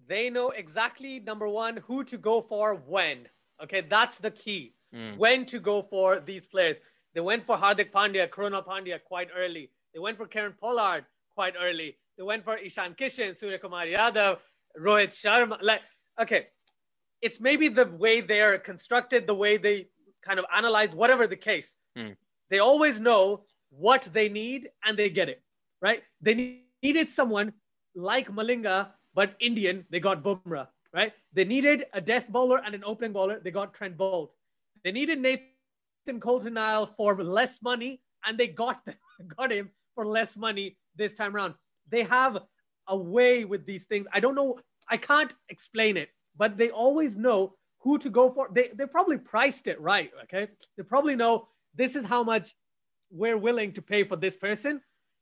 They 0.07 0.29
know 0.29 0.51
exactly 0.51 1.19
number 1.19 1.49
one 1.49 1.75
who 1.85 2.05
to 2.05 2.17
go 2.17 2.41
for 2.41 2.75
when. 2.75 3.27
Okay, 3.61 3.81
that's 3.81 4.19
the 4.19 4.31
key. 4.31 4.73
Mm. 4.95 5.17
When 5.17 5.45
to 5.47 5.59
go 5.59 5.81
for 5.81 6.21
these 6.21 6.47
players. 6.47 6.77
They 7.13 7.19
went 7.19 7.45
for 7.45 7.57
Hardik 7.57 7.91
Pandya, 7.91 8.29
Krunal 8.29 8.65
Pandya 8.65 9.03
quite 9.03 9.27
early. 9.35 9.69
They 9.93 9.99
went 9.99 10.15
for 10.15 10.27
Kieron 10.27 10.57
Pollard 10.57 11.03
quite 11.33 11.55
early. 11.61 11.97
They 12.17 12.23
went 12.23 12.45
for 12.45 12.55
Ishan 12.55 12.95
Kishan, 12.95 13.37
Surya 13.37 13.59
Kumar 13.59 13.85
Yadav, 13.85 14.37
Rohit 14.79 15.11
Sharma. 15.11 15.57
Like, 15.61 15.81
okay, 16.21 16.47
it's 17.21 17.39
maybe 17.39 17.67
the 17.69 17.85
way 17.85 18.21
they're 18.21 18.57
constructed, 18.59 19.27
the 19.27 19.33
way 19.33 19.57
they 19.57 19.87
kind 20.23 20.39
of 20.39 20.45
analyze, 20.55 20.93
whatever 20.93 21.27
the 21.27 21.35
case. 21.35 21.75
Hmm. 21.95 22.11
They 22.49 22.59
always 22.59 22.99
know 22.99 23.45
what 23.69 24.07
they 24.13 24.29
need 24.29 24.69
and 24.83 24.97
they 24.97 25.09
get 25.09 25.29
it, 25.29 25.41
right? 25.81 26.03
They 26.21 26.61
needed 26.83 27.11
someone 27.11 27.53
like 27.95 28.29
Malinga, 28.31 28.89
but 29.13 29.35
Indian. 29.39 29.85
They 29.89 29.99
got 29.99 30.23
Bumrah, 30.23 30.67
right? 30.93 31.13
They 31.33 31.45
needed 31.45 31.85
a 31.93 32.01
death 32.01 32.27
bowler 32.29 32.61
and 32.63 32.75
an 32.75 32.83
opening 32.85 33.13
bowler. 33.13 33.39
They 33.39 33.51
got 33.51 33.73
Trent 33.73 33.97
Boult. 33.97 34.29
They 34.83 34.91
needed 34.91 35.19
Nathan 35.19 36.19
Coulter-Nile 36.19 36.93
for 36.97 37.23
less 37.23 37.61
money, 37.61 38.01
and 38.25 38.37
they 38.37 38.47
got 38.47 38.85
them, 38.85 38.95
got 39.37 39.51
him 39.51 39.71
for 39.95 40.05
less 40.05 40.35
money 40.35 40.77
this 40.95 41.15
time 41.15 41.35
around. 41.35 41.55
They 41.89 42.03
have 42.03 42.39
a 42.87 42.97
way 42.97 43.45
with 43.45 43.65
these 43.65 43.85
things. 43.85 44.07
I 44.13 44.19
don't 44.19 44.35
know. 44.35 44.59
I 44.89 44.97
can't 44.97 45.33
explain 45.49 45.97
it 45.97 46.09
but 46.37 46.57
they 46.57 46.69
always 46.69 47.15
know 47.15 47.53
who 47.79 47.97
to 47.99 48.09
go 48.09 48.31
for. 48.31 48.49
They, 48.51 48.71
they 48.75 48.85
probably 48.85 49.17
priced 49.17 49.67
it 49.67 49.79
right. 49.79 50.11
Okay. 50.23 50.47
They 50.77 50.83
probably 50.83 51.15
know 51.15 51.47
this 51.75 51.95
is 51.95 52.05
how 52.05 52.23
much 52.23 52.55
we're 53.11 53.37
willing 53.37 53.73
to 53.73 53.81
pay 53.81 54.03
for 54.03 54.15
this 54.15 54.35
person. 54.35 54.81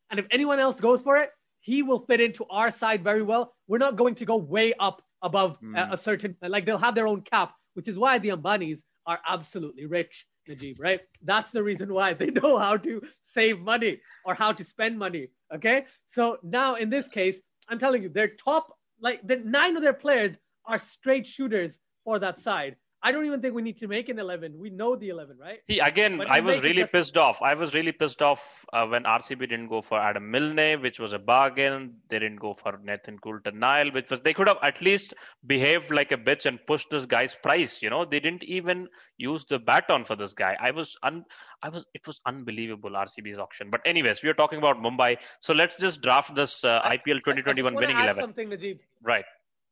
And 0.10 0.20
if 0.20 0.26
anyone 0.32 0.60
else 0.60 0.80
goes 0.80 1.02
for 1.02 1.18
it, 1.18 1.32
he 1.62 1.82
will 1.82 2.00
fit 2.00 2.22
into 2.22 2.46
our 2.50 2.72
side 2.72 3.04
very 3.04 3.22
well. 3.22 3.54
We're 3.68 3.78
not 3.78 3.96
going 3.96 4.16
to 4.16 4.26
go 4.26 4.36
way 4.36 4.74
up 4.80 5.02
above 5.22 5.58
mm. 5.62 5.78
a, 5.78 5.94
a, 5.94 5.98
certain, 5.98 6.36
like 6.42 6.66
they'll 6.66 6.78
have 6.78 6.96
their 6.96 7.08
own 7.08 7.22
cap, 7.22 7.54
which 7.74 7.88
is 7.88 7.98
why 7.98 8.18
the 8.18 8.30
Ambanis 8.30 8.80
are 9.06 9.20
absolutely 9.28 9.86
rich, 9.86 10.26
Najib, 10.48 10.78
right? 10.80 11.02
That's 11.24 11.52
the 11.52 11.64
reason 11.64 11.94
why 11.94 12.14
they 12.14 12.28
know 12.28 12.58
how 12.58 12.78
to 12.78 13.02
save 13.22 13.60
money 13.60 14.00
or 14.26 14.34
how 14.34 14.52
to 14.52 14.64
spend 14.64 15.00
money. 15.00 15.30
Okay. 15.54 15.86
So 16.08 16.38
now 16.44 16.76
in 16.76 16.90
this 16.90 17.08
case, 17.08 17.40
I'm 17.70 17.80
telling 17.80 18.04
you, 18.04 18.10
their 18.10 18.30
top, 18.30 18.78
like 19.00 19.26
the 19.26 19.38
nine 19.38 19.76
of 19.76 19.84
their 19.84 19.94
players 19.94 20.38
are 20.66 20.80
straight 20.80 21.28
shooters 21.28 21.78
for 22.04 22.20
that 22.20 22.40
side. 22.40 22.76
I 23.06 23.12
don't 23.12 23.26
even 23.26 23.42
think 23.42 23.54
we 23.54 23.62
need 23.62 23.78
to 23.80 23.88
make 23.88 24.08
an 24.08 24.18
11. 24.18 24.58
We 24.58 24.70
know 24.70 24.96
the 24.96 25.10
11, 25.10 25.38
right? 25.38 25.60
See, 25.68 25.80
again, 25.80 26.22
I 26.30 26.40
was 26.40 26.64
really 26.64 26.86
pissed 26.86 27.18
off. 27.18 27.42
I 27.42 27.54
was 27.54 27.74
really 27.74 27.92
pissed 27.92 28.22
off 28.22 28.66
uh, 28.72 28.88
when 28.88 29.04
RCB 29.04 29.40
didn't 29.40 29.68
go 29.68 29.82
for 29.82 30.00
Adam 30.00 30.32
Milne, 30.32 30.82
which 30.82 31.02
was 31.02 31.12
a 31.12 31.20
bargain. 31.20 31.96
They 32.08 32.20
didn't 32.20 32.40
go 32.40 32.54
for 32.54 32.80
Nathan 32.82 33.20
Coulter-Nile, 33.20 33.92
which 33.92 34.10
was 34.10 34.22
they 34.22 34.34
could 34.34 34.48
have 34.48 34.58
at 34.64 34.82
least 34.82 35.14
behaved 35.46 35.92
like 35.92 36.14
a 36.14 36.18
bitch 36.18 36.46
and 36.46 36.66
pushed 36.66 36.90
this 36.92 37.06
guy's 37.06 37.36
price. 37.36 37.82
You 37.82 37.90
know, 37.90 38.06
they 38.06 38.22
didn't 38.22 38.46
even 38.46 38.88
use 39.18 39.44
the 39.44 39.60
baton 39.60 40.06
for 40.06 40.16
this 40.16 40.34
guy. 40.34 40.56
I 40.62 40.72
was 40.72 40.96
un, 41.04 41.26
I 41.62 41.68
was, 41.68 41.86
it 41.94 42.08
was 42.08 42.22
unbelievable 42.26 42.92
RCB's 42.92 43.38
auction. 43.38 43.70
But 43.70 43.82
anyways, 43.86 44.24
we 44.24 44.30
are 44.30 44.34
talking 44.34 44.60
about 44.60 44.82
Mumbai, 44.82 45.18
so 45.42 45.54
let's 45.54 45.76
just 45.76 46.02
draft 46.02 46.36
this 46.36 46.64
uh, 46.64 46.82
IPL 46.84 47.20
2021 47.20 47.76
winning 47.76 48.00
11. 48.00 48.22
Something, 48.22 48.48
Najib. 48.48 48.80
Right. 49.02 49.26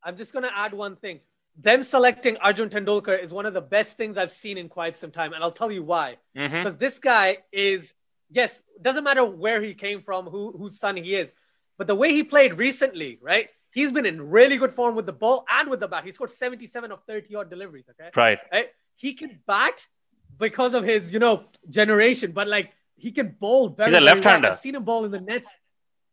I'm 0.04 0.18
just 0.18 0.34
going 0.34 0.44
to 0.44 0.52
add 0.54 0.74
one 0.74 0.98
thing. 0.98 1.22
Them 1.58 1.84
selecting 1.84 2.38
Arjun 2.38 2.70
Tendulkar 2.70 3.22
is 3.22 3.32
one 3.32 3.46
of 3.46 3.54
the 3.54 3.62
best 3.62 3.98
things 3.98 4.18
I've 4.18 4.32
seen 4.32 4.58
in 4.58 4.70
quite 4.70 4.98
some 4.98 5.12
time, 5.12 5.34
and 5.34 5.44
I'll 5.44 5.52
tell 5.52 5.72
you 5.72 5.84
why. 5.84 6.18
Mm-hmm. 6.36 6.64
Because 6.64 6.78
this 6.78 6.98
guy 7.00 7.40
is, 7.52 7.94
yes, 8.30 8.64
doesn't 8.82 9.04
matter 9.04 9.26
where 9.26 9.62
he 9.62 9.74
came 9.74 10.02
from, 10.02 10.26
who 10.26 10.52
whose 10.58 10.80
son 10.80 10.96
he 10.96 11.14
is, 11.16 11.32
but 11.78 11.88
the 11.88 11.96
way 11.96 12.14
he 12.14 12.24
played 12.24 12.58
recently, 12.58 13.20
right? 13.22 13.50
He's 13.72 13.92
been 13.92 14.06
in 14.06 14.30
really 14.30 14.58
good 14.58 14.76
form 14.76 14.96
with 14.96 15.06
the 15.06 15.14
ball 15.14 15.46
and 15.50 15.70
with 15.70 15.80
the 15.80 15.88
bat. 15.88 16.04
He 16.06 16.12
scored 16.12 16.32
77 16.32 16.92
of 16.92 17.04
30 17.06 17.36
odd 17.36 17.50
deliveries. 17.50 17.86
Okay, 17.90 18.10
right. 18.16 18.40
Right. 18.52 18.70
He 18.96 19.14
can 19.14 19.40
bat 19.48 19.86
because 20.38 20.74
of 20.74 20.84
his, 20.84 21.12
you 21.12 21.20
know, 21.20 21.46
generation, 21.70 22.32
but 22.32 22.48
like 22.48 22.72
he 22.96 23.12
can 23.12 23.36
bowl 23.40 23.70
very. 23.70 23.92
He's 23.92 24.02
a 24.02 24.02
left-hander. 24.02 24.48
Well. 24.48 24.54
I've 24.54 24.60
seen 24.60 24.76
him 24.76 24.84
bowl 24.84 25.06
in 25.06 25.12
the 25.12 25.20
nets. 25.20 25.48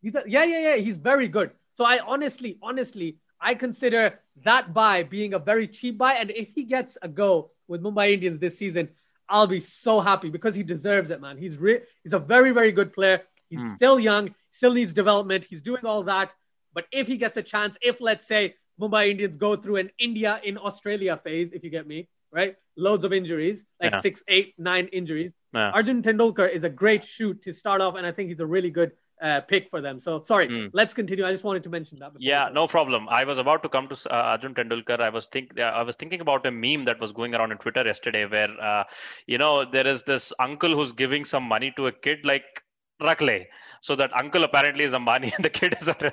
He's 0.01 0.14
a, 0.14 0.22
yeah, 0.26 0.45
yeah, 0.45 0.74
yeah. 0.74 0.76
He's 0.76 0.97
very 0.97 1.28
good. 1.28 1.51
So 1.76 1.84
I 1.84 2.01
honestly, 2.01 2.59
honestly, 2.62 3.18
I 3.41 3.55
consider 3.55 4.18
that 4.45 4.74
buy 4.74 5.03
being 5.03 5.34
a 5.34 5.39
very 5.39 5.68
cheap 5.68 5.99
buy. 5.99 6.14
And 6.14 6.30
if 6.30 6.51
he 6.55 6.64
gets 6.64 6.99
a 7.03 7.09
go 7.09 7.51
with 7.66 7.82
Mumbai 7.82 8.12
Indians 8.12 8.41
this 8.41 8.59
season, 8.59 8.89
I'll 9.28 9.47
be 9.47 9.61
so 9.61 10.01
happy 10.01 10.30
because 10.30 10.57
he 10.57 10.62
deserves 10.62 11.11
it, 11.11 11.20
man. 11.20 11.36
He's 11.36 11.57
re- 11.57 11.82
he's 12.03 12.14
a 12.14 12.18
very, 12.18 12.51
very 12.51 12.72
good 12.72 12.93
player. 12.93 13.22
He's 13.51 13.61
mm. 13.61 13.76
still 13.76 14.01
young, 14.01 14.34
still 14.53 14.72
needs 14.72 14.93
development. 14.93 15.45
He's 15.45 15.62
doing 15.62 15.84
all 15.84 16.03
that. 16.05 16.32
But 16.74 16.86
if 16.93 17.07
he 17.07 17.16
gets 17.16 17.36
a 17.36 17.43
chance, 17.43 17.76
if 17.82 18.01
let's 18.01 18.26
say 18.26 18.55
Mumbai 18.80 19.11
Indians 19.11 19.36
go 19.36 19.57
through 19.57 19.76
an 19.76 19.91
India 19.99 20.41
in 20.45 20.57
Australia 20.57 21.20
phase, 21.22 21.51
if 21.53 21.64
you 21.64 21.70
get 21.70 21.86
me, 21.86 22.09
right? 22.30 22.57
Loads 22.76 23.05
of 23.05 23.12
injuries, 23.12 23.64
like 23.80 23.93
Yeah. 23.93 24.01
six, 24.01 24.22
eight, 24.28 24.55
nine 24.59 24.86
injuries. 24.89 25.32
Yeah. 25.53 25.70
Arjun 25.70 26.03
Tendulkar 26.03 26.51
is 26.51 26.64
a 26.64 26.68
great 26.68 27.05
shoot 27.05 27.43
to 27.43 27.53
start 27.53 27.80
off, 27.80 27.97
and 27.97 28.07
I 28.07 28.12
think 28.12 28.28
he's 28.28 28.41
a 28.41 28.47
really 28.47 28.70
good 28.70 28.93
uh, 29.23 29.41
pick 29.43 29.69
for 29.71 29.81
them. 29.81 30.01
So 30.01 30.23
sorry, 30.23 30.49
Hmm. 30.49 30.66
let's 30.73 30.95
continue. 30.95 31.27
I 31.27 31.33
just 31.33 31.45
wanted 31.45 31.62
to 31.64 31.69
mention 31.69 31.99
that. 31.99 32.12
before 32.12 32.23
Yeah, 32.29 32.49
no 32.53 32.66
problem. 32.66 33.09
I 33.09 33.25
was 33.25 33.39
about 33.39 33.62
to 33.64 33.69
come 33.69 33.89
to 33.89 33.95
uh, 34.11 34.14
Arjun 34.33 34.55
Tendulkar. 34.55 35.01
I 35.01 35.09
was 35.11 35.27
think 35.27 35.59
uh, 35.59 35.62
I 35.62 35.83
was 35.83 35.97
thinking 35.97 36.21
about 36.21 36.47
a 36.47 36.51
meme 36.51 36.85
that 36.87 37.01
was 37.01 37.12
going 37.12 37.35
around 37.35 37.53
on 37.53 37.59
Twitter 37.59 37.85
yesterday, 37.85 38.27
where 38.27 38.51
uh, 38.61 38.85
you 39.27 39.39
know 39.39 39.64
there 39.64 39.87
is 39.87 40.03
this 40.03 40.33
uncle 40.39 40.75
who's 40.75 40.93
giving 40.93 41.25
some 41.25 41.43
money 41.45 41.73
to 41.77 41.87
a 41.89 41.93
kid 41.93 42.25
like 42.25 42.62
Rakle. 43.01 43.47
So 43.81 43.95
that 43.97 44.16
uncle 44.16 44.45
apparently 44.45 44.85
is 44.85 44.93
Ambani 44.93 45.35
and 45.37 45.45
the 45.45 45.51
kid 45.51 45.77
is 45.81 45.89
Arjun. 45.89 46.12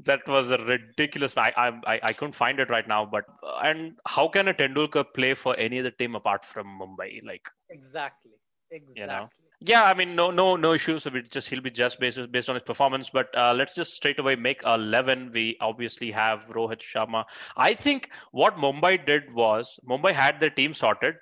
that 0.00 0.26
was 0.26 0.50
a 0.50 0.58
ridiculous. 0.58 1.36
I, 1.36 1.52
I 1.86 2.00
I 2.02 2.12
couldn't 2.12 2.34
find 2.34 2.60
it 2.60 2.70
right 2.70 2.86
now, 2.86 3.04
but 3.06 3.24
and 3.62 3.94
how 4.06 4.28
can 4.28 4.48
a 4.48 4.54
Tendulkar 4.54 5.04
play 5.14 5.34
for 5.34 5.56
any 5.56 5.80
other 5.80 5.90
team 5.90 6.14
apart 6.14 6.44
from 6.44 6.66
Mumbai? 6.80 7.22
Like 7.24 7.48
Exactly. 7.70 8.32
Exactly. 8.70 9.06
know. 9.06 9.28
Yeah, 9.64 9.84
I 9.84 9.94
mean, 9.94 10.16
no, 10.16 10.32
no, 10.32 10.56
no 10.56 10.72
issues. 10.72 11.06
It 11.06 11.30
just 11.30 11.48
he'll 11.48 11.60
be 11.60 11.70
just 11.70 12.00
based 12.00 12.18
based 12.32 12.48
on 12.48 12.56
his 12.56 12.64
performance. 12.64 13.10
But 13.10 13.28
uh, 13.36 13.54
let's 13.54 13.76
just 13.76 13.92
straight 13.92 14.18
away 14.18 14.34
make 14.34 14.60
eleven. 14.64 15.30
We 15.32 15.56
obviously 15.60 16.10
have 16.10 16.46
Rohit 16.48 16.80
Sharma. 16.80 17.24
I 17.56 17.74
think 17.74 18.10
what 18.32 18.56
Mumbai 18.56 19.06
did 19.06 19.32
was 19.32 19.78
Mumbai 19.88 20.14
had 20.14 20.40
their 20.40 20.50
team 20.50 20.74
sorted, 20.74 21.14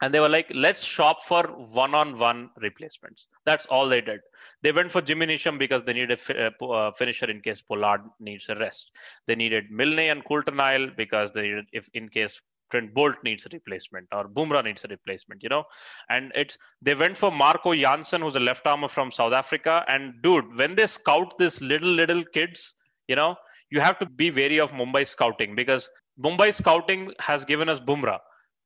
and 0.00 0.14
they 0.14 0.20
were 0.20 0.28
like, 0.28 0.46
let's 0.54 0.84
shop 0.84 1.24
for 1.24 1.42
one-on-one 1.42 2.50
replacements. 2.58 3.26
That's 3.44 3.66
all 3.66 3.88
they 3.88 4.00
did. 4.00 4.20
They 4.62 4.70
went 4.70 4.92
for 4.92 5.00
Jimmy 5.02 5.26
Neesham 5.26 5.58
because 5.58 5.82
they 5.82 5.94
needed 5.94 6.20
a 6.30 6.52
uh, 6.62 6.66
uh, 6.66 6.92
finisher 6.92 7.28
in 7.28 7.40
case 7.40 7.62
Pollard 7.62 8.02
needs 8.20 8.48
a 8.48 8.54
rest. 8.54 8.92
They 9.26 9.34
needed 9.34 9.72
Milne 9.72 9.98
and 9.98 10.24
Coulter-Nile 10.24 10.90
because 10.96 11.32
they 11.32 11.42
needed 11.42 11.64
if 11.72 11.88
in 11.94 12.10
case 12.10 12.40
Trent 12.70 12.94
Boult 12.94 13.16
needs 13.24 13.46
a 13.46 13.48
replacement 13.52 14.08
or 14.12 14.28
Bumrah 14.28 14.64
needs 14.64 14.84
a 14.84 14.88
replacement, 14.88 15.42
you 15.42 15.48
know. 15.48 15.64
And 16.08 16.32
it's 16.34 16.58
they 16.82 16.94
went 16.94 17.16
for 17.16 17.30
Marco 17.30 17.74
Jansen, 17.74 18.22
who's 18.22 18.36
a 18.36 18.40
left 18.40 18.66
armer 18.66 18.88
from 18.88 19.10
South 19.10 19.32
Africa. 19.32 19.84
And 19.88 20.14
dude, 20.22 20.56
when 20.58 20.74
they 20.74 20.86
scout 20.86 21.38
this 21.38 21.60
little 21.60 21.88
little 21.88 22.24
kids, 22.24 22.74
you 23.08 23.16
know, 23.16 23.36
you 23.70 23.80
have 23.80 23.98
to 23.98 24.06
be 24.06 24.30
wary 24.30 24.58
of 24.60 24.72
Mumbai 24.72 25.06
scouting 25.06 25.54
because 25.54 25.88
Mumbai 26.22 26.52
scouting 26.54 27.12
has 27.18 27.44
given 27.44 27.68
us 27.68 27.80
Bumrah. 27.80 28.18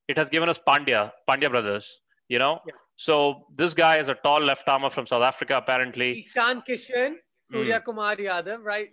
It 0.08 0.18
has 0.18 0.28
given 0.28 0.48
us 0.48 0.58
Pandya, 0.66 1.12
Pandya 1.28 1.50
brothers, 1.50 2.00
you 2.28 2.38
know. 2.38 2.60
Yeah. 2.66 2.74
So 2.96 3.46
this 3.56 3.74
guy 3.74 3.98
is 3.98 4.08
a 4.08 4.14
tall 4.14 4.40
left 4.40 4.68
armer 4.68 4.90
from 4.90 5.06
South 5.06 5.22
Africa, 5.22 5.56
apparently. 5.56 6.20
Ishan 6.20 6.62
Kishan. 6.68 7.14
Surya 7.50 7.78
hmm. 7.78 7.84
Kumar 7.84 8.16
Yadav, 8.16 8.62
right? 8.62 8.88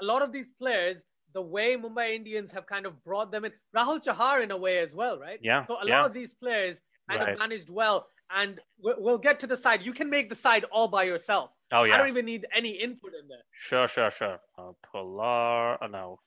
A 0.00 0.04
lot 0.04 0.22
of 0.22 0.32
these 0.32 0.46
players, 0.58 0.98
the 1.36 1.42
way 1.56 1.76
Mumbai 1.76 2.14
Indians 2.20 2.50
have 2.56 2.66
kind 2.66 2.86
of 2.86 2.92
brought 3.04 3.30
them 3.30 3.44
in, 3.44 3.52
Rahul 3.76 4.02
Chahar 4.02 4.42
in 4.42 4.50
a 4.50 4.56
way 4.56 4.78
as 4.78 4.92
well, 5.00 5.18
right? 5.18 5.38
Yeah, 5.42 5.66
So 5.66 5.74
a 5.74 5.86
yeah. 5.86 5.98
lot 5.98 6.06
of 6.06 6.14
these 6.14 6.32
players 6.42 6.76
kind 7.10 7.20
Right. 7.20 7.34
of 7.34 7.38
managed 7.38 7.68
well, 7.80 7.98
and 8.40 8.58
we'll, 8.82 9.18
get 9.28 9.38
to 9.40 9.46
the 9.46 9.56
side. 9.64 9.82
You 9.88 9.92
can 9.92 10.08
make 10.16 10.30
the 10.30 10.34
side 10.46 10.64
all 10.72 10.88
by 10.88 11.02
yourself. 11.12 11.50
Oh 11.72 11.84
yeah. 11.84 11.94
I 11.94 11.98
don't 11.98 12.08
even 12.08 12.24
need 12.24 12.46
any 12.60 12.70
input 12.86 13.12
in 13.20 13.28
there. 13.28 13.44
sure, 13.68 13.86
sure, 13.86 14.10
sure. 14.10 14.38
Uh, 14.58 14.72
Pollard, 14.90 15.78
uh, 15.82 15.86
no, 15.88 16.20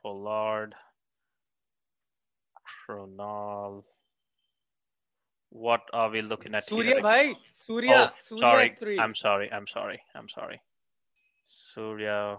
Pollard, 0.00 0.72
Krunal. 2.70 3.82
What 5.50 5.82
are 5.92 6.10
we 6.10 6.22
looking 6.22 6.54
at 6.54 6.64
Surya, 6.66 6.94
here? 6.94 7.02
bhai, 7.02 7.34
Surya, 7.66 8.12
Oh, 8.12 8.16
Surya 8.28 8.42
sorry. 8.42 8.76
three. 8.78 8.98
I'm 8.98 9.14
sorry. 9.16 9.50
I'm 9.52 9.66
sorry. 9.66 10.00
I'm 10.14 10.28
sorry. 10.28 10.60
Surya, 11.48 12.38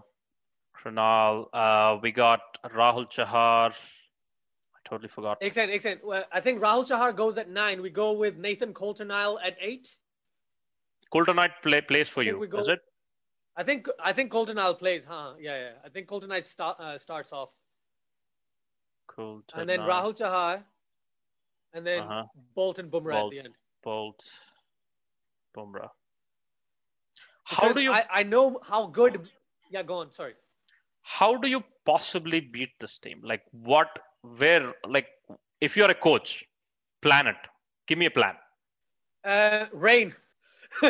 Krunal. 0.83 1.47
Uh, 1.53 1.97
we 2.01 2.11
got 2.11 2.41
Rahul 2.65 3.09
Chahar. 3.09 3.71
I 3.71 4.89
totally 4.89 5.07
forgot. 5.07 5.37
Excellent, 5.41 5.71
excellent. 5.71 6.05
Well, 6.05 6.25
I 6.31 6.41
think 6.41 6.61
Rahul 6.61 6.87
Chahar 6.87 7.15
goes 7.15 7.37
at 7.37 7.49
nine. 7.49 7.81
We 7.81 7.89
go 7.89 8.11
with 8.13 8.37
Nathan 8.37 8.73
Coulter-Nile 8.73 9.39
at 9.43 9.55
eight. 9.61 9.87
Coulter-Nile 11.11 11.49
play, 11.61 11.81
plays 11.81 12.09
for 12.09 12.23
you, 12.23 12.45
go. 12.47 12.57
is 12.59 12.67
it? 12.67 12.79
I 13.55 13.63
think 13.63 13.87
I 14.03 14.13
think 14.13 14.31
Coulter-Nile 14.31 14.75
plays, 14.75 15.03
huh? 15.07 15.33
Yeah, 15.39 15.57
yeah. 15.57 15.69
I 15.85 15.89
think 15.89 16.07
Coulter-Nile 16.07 16.43
start, 16.45 16.79
uh, 16.79 16.97
starts 16.97 17.31
off. 17.31 17.49
Coulter 19.07 19.59
and 19.59 19.69
then 19.69 19.79
Rahul 19.81 20.17
Chahar, 20.17 20.63
and 21.73 21.85
then 21.85 22.01
Uh-huh. 22.01 22.23
Boult 22.57 22.79
and 22.79 22.91
Bumrah 22.91 23.13
Boult. 23.13 23.25
at 23.25 23.31
the 23.31 23.39
end. 23.39 23.55
Boult, 23.85 24.31
Bumrah. 25.55 25.89
How 27.43 27.61
Because 27.67 27.75
do 27.75 27.83
you 27.83 27.91
I, 27.91 28.05
I 28.11 28.23
know 28.23 28.59
how 28.63 28.87
good. 28.87 29.29
Yeah, 29.69 29.83
go 29.83 29.95
on. 29.95 30.11
Sorry. 30.13 30.33
How 31.03 31.37
do 31.37 31.49
you 31.49 31.63
possibly 31.85 32.39
beat 32.39 32.71
this 32.79 32.97
team? 32.97 33.21
Like 33.23 33.43
what? 33.51 33.99
Where? 34.37 34.73
Like 34.87 35.07
if 35.61 35.77
you're 35.77 35.91
a 35.91 35.95
coach, 35.95 36.43
plan 37.01 37.27
it. 37.27 37.35
Give 37.87 37.97
me 37.97 38.07
a 38.07 38.11
plan. 38.11 38.35
Uh, 39.23 39.65
rain. 39.71 40.13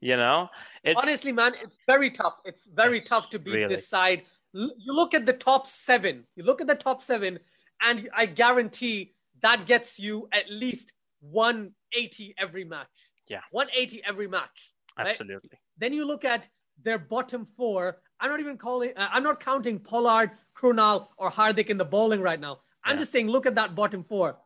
You 0.00 0.16
know, 0.16 0.48
it's 0.82 1.00
Honestly, 1.00 1.30
man, 1.30 1.52
it's 1.62 1.78
very 1.86 2.10
tough. 2.10 2.34
It's 2.44 2.66
very 2.74 3.00
tough 3.02 3.30
to 3.30 3.38
beat 3.38 3.54
Really. 3.54 3.76
this 3.76 3.88
side. 3.88 4.22
You 4.52 4.70
look 4.86 5.14
at 5.14 5.26
the 5.26 5.32
top 5.32 5.68
seven. 5.68 6.24
You 6.34 6.42
look 6.42 6.60
at 6.60 6.66
the 6.66 6.74
top 6.74 7.02
seven, 7.02 7.38
and 7.80 8.08
I 8.12 8.26
guarantee 8.26 9.14
that 9.42 9.66
gets 9.66 9.98
you 9.98 10.28
at 10.32 10.50
least 10.50 10.92
180 11.20 12.34
every 12.38 12.64
match. 12.64 12.88
Yeah. 13.28 13.40
180 13.52 14.02
every 14.04 14.26
match. 14.26 14.72
right? 14.98 15.08
absolutely. 15.08 15.58
Then 15.78 15.92
you 15.92 16.04
look 16.04 16.24
at 16.24 16.48
their 16.82 16.98
bottom 16.98 17.46
four. 17.56 17.98
I'm 18.20 18.30
not 18.30 18.40
even 18.40 18.56
calling. 18.58 18.92
Uh, 18.96 19.08
I'm 19.10 19.22
not 19.22 19.40
counting 19.40 19.78
Pollard, 19.78 20.30
Krunal, 20.56 21.08
or 21.16 21.30
Hardik 21.30 21.66
in 21.70 21.78
the 21.78 21.84
bowling 21.84 22.20
right 22.20 22.38
now. 22.40 22.60
I'm 22.84 22.96
Yeah. 22.96 23.00
just 23.00 23.12
saying, 23.12 23.28
look 23.28 23.46
at 23.46 23.54
that 23.54 23.74
bottom 23.74 24.04
four. 24.04 24.36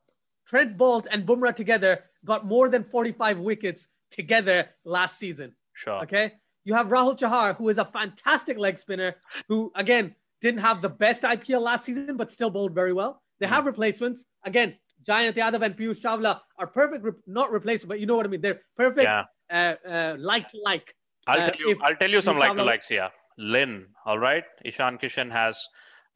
Trent 0.46 0.76
Boult 0.76 1.06
and 1.10 1.26
Bumrah 1.26 1.54
together 1.54 2.04
got 2.24 2.44
more 2.46 2.68
than 2.68 2.84
45 2.84 3.38
wickets 3.38 3.88
together 4.10 4.68
last 4.84 5.18
season. 5.18 5.54
Sure. 5.72 6.02
Okay. 6.02 6.34
You 6.64 6.74
have 6.74 6.86
Rahul 6.88 7.18
Chahar, 7.18 7.54
who 7.56 7.68
is 7.68 7.78
a 7.78 7.84
fantastic 7.84 8.56
leg 8.58 8.78
spinner, 8.78 9.16
who 9.48 9.72
again 9.74 10.14
didn't 10.40 10.60
have 10.60 10.80
the 10.82 10.88
best 10.88 11.22
IPL 11.22 11.60
last 11.62 11.84
season, 11.84 12.16
but 12.16 12.30
still 12.30 12.50
bowled 12.50 12.74
very 12.74 12.92
well. 12.92 13.22
They 13.40 13.46
have 13.46 13.66
replacements. 13.66 14.24
Again, 14.44 14.76
Jayant 15.08 15.34
Yadav 15.34 15.62
and 15.62 15.76
Piyush 15.76 16.00
Chawla 16.00 16.40
are 16.58 16.66
perfect, 16.66 17.04
re- 17.04 17.12
not 17.26 17.50
replacement, 17.50 17.88
but 17.88 18.00
you 18.00 18.06
know 18.06 18.16
what 18.16 18.24
I 18.26 18.28
mean. 18.28 18.40
They're 18.40 18.60
perfect, 18.76 19.04
Yeah. 19.04 19.24
uh, 19.50 19.88
uh, 19.88 20.16
like 20.18 20.48
to 20.50 20.58
like. 20.62 20.94
I'll 21.26 21.42
Uh, 21.42 21.46
tell 21.50 21.56
you. 21.58 21.78
I'll 21.82 21.96
tell 21.96 22.10
you 22.10 22.20
some 22.22 22.38
like 22.38 22.54
to 22.56 22.62
likes 22.64 22.88
here. 22.88 23.10
Lynn, 23.38 23.86
all 24.06 24.18
right. 24.18 24.44
Ishan 24.64 24.98
Kishan 24.98 25.30
has 25.30 25.66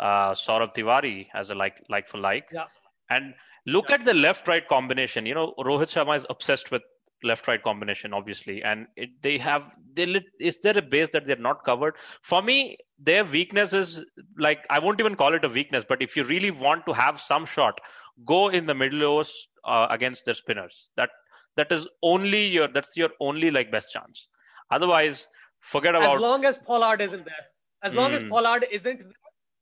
uh, 0.00 0.32
Saurabh 0.32 0.74
Tiwari 0.74 1.26
as 1.34 1.50
a 1.50 1.54
like 1.54 1.74
like 1.88 2.08
for 2.08 2.18
like. 2.18 2.48
Yeah. 2.52 2.64
And 3.10 3.34
look 3.66 3.90
at 3.90 4.04
the 4.04 4.14
left 4.14 4.48
right 4.48 4.66
combination. 4.68 5.26
You 5.26 5.34
know, 5.34 5.54
Rohit 5.58 5.88
Sharma 5.88 6.16
is 6.16 6.26
obsessed 6.30 6.70
with 6.70 6.82
left 7.24 7.48
right 7.48 7.62
combination, 7.62 8.12
obviously, 8.12 8.62
and 8.62 8.86
it, 8.96 9.10
they 9.22 9.38
have. 9.38 9.74
They 9.94 10.22
is 10.38 10.60
there 10.60 10.76
a 10.78 10.82
base 10.82 11.08
that 11.12 11.26
they're 11.26 11.36
not 11.36 11.64
covered? 11.64 11.94
For 12.22 12.42
me, 12.42 12.76
their 12.98 13.24
weakness 13.24 13.72
is 13.72 14.04
like 14.38 14.66
I 14.70 14.78
won't 14.78 15.00
even 15.00 15.16
call 15.16 15.34
it 15.34 15.44
a 15.44 15.48
weakness, 15.48 15.84
but 15.88 16.02
if 16.02 16.16
you 16.16 16.24
really 16.24 16.50
want 16.50 16.86
to 16.86 16.92
have 16.92 17.20
some 17.20 17.46
shot, 17.46 17.80
go 18.24 18.48
in 18.48 18.66
the 18.66 18.74
middle 18.74 19.02
overs 19.04 19.48
uh, 19.64 19.86
against 19.90 20.24
their 20.24 20.34
spinners. 20.34 20.90
That 20.96 21.10
that 21.56 21.72
is 21.72 21.88
only 22.02 22.46
your 22.46 22.68
that's 22.68 22.96
your 22.96 23.10
only 23.20 23.50
like 23.50 23.70
best 23.70 23.90
chance. 23.90 24.28
Otherwise, 24.70 25.28
Forget 25.60 25.94
about 25.94 26.16
as 26.16 26.20
long 26.20 26.44
as 26.44 26.58
Pollard 26.58 27.00
isn't 27.00 27.24
there. 27.24 27.44
As 27.82 27.94
long 27.94 28.10
mm. 28.10 28.16
as 28.16 28.22
hmm. 28.22 28.28
Pollard 28.28 28.66
isn't 28.70 28.98
there, 28.98 29.12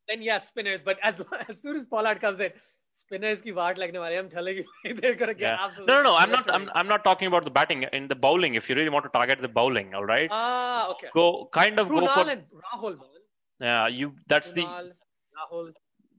then 0.08 0.22
yes, 0.22 0.48
spinners. 0.48 0.80
But 0.84 0.98
as 1.02 1.14
as 1.48 1.60
soon 1.60 1.76
as 1.76 1.86
Pollard 1.86 2.20
comes 2.20 2.40
in, 2.40 2.50
spinners 2.92 3.42
ki 3.42 3.52
vaat 3.52 3.78
lagne 3.78 3.98
wali. 3.98 4.16
I'm 4.16 4.30
telling 4.30 4.56
you, 4.58 4.94
they're 5.00 5.14
gonna 5.14 5.34
get 5.34 5.40
yeah. 5.40 5.58
absolutely. 5.60 5.94
No, 5.94 6.02
no, 6.02 6.10
no. 6.10 6.16
I'm 6.16 6.30
not. 6.30 6.50
I'm, 6.50 6.70
I'm 6.74 6.88
not 6.88 7.04
talking 7.04 7.28
about 7.28 7.44
the 7.44 7.50
batting. 7.50 7.84
In 7.92 8.08
the 8.08 8.14
bowling, 8.14 8.54
if 8.54 8.68
you 8.68 8.76
really 8.76 8.94
want 8.98 9.04
to 9.04 9.10
target 9.10 9.40
the 9.40 9.48
bowling, 9.48 9.94
all 9.94 10.04
right. 10.04 10.28
Ah, 10.30 10.88
okay. 10.90 11.08
Go 11.14 11.48
kind 11.52 11.78
of 11.78 11.88
go 11.88 12.06
for. 12.06 12.28
And 12.30 12.44
Rahul, 12.66 12.98
man. 12.98 13.26
Yeah, 13.60 13.88
you. 13.88 14.14
That's 14.26 14.52
the. 14.52 14.62
Rahul. 14.62 15.72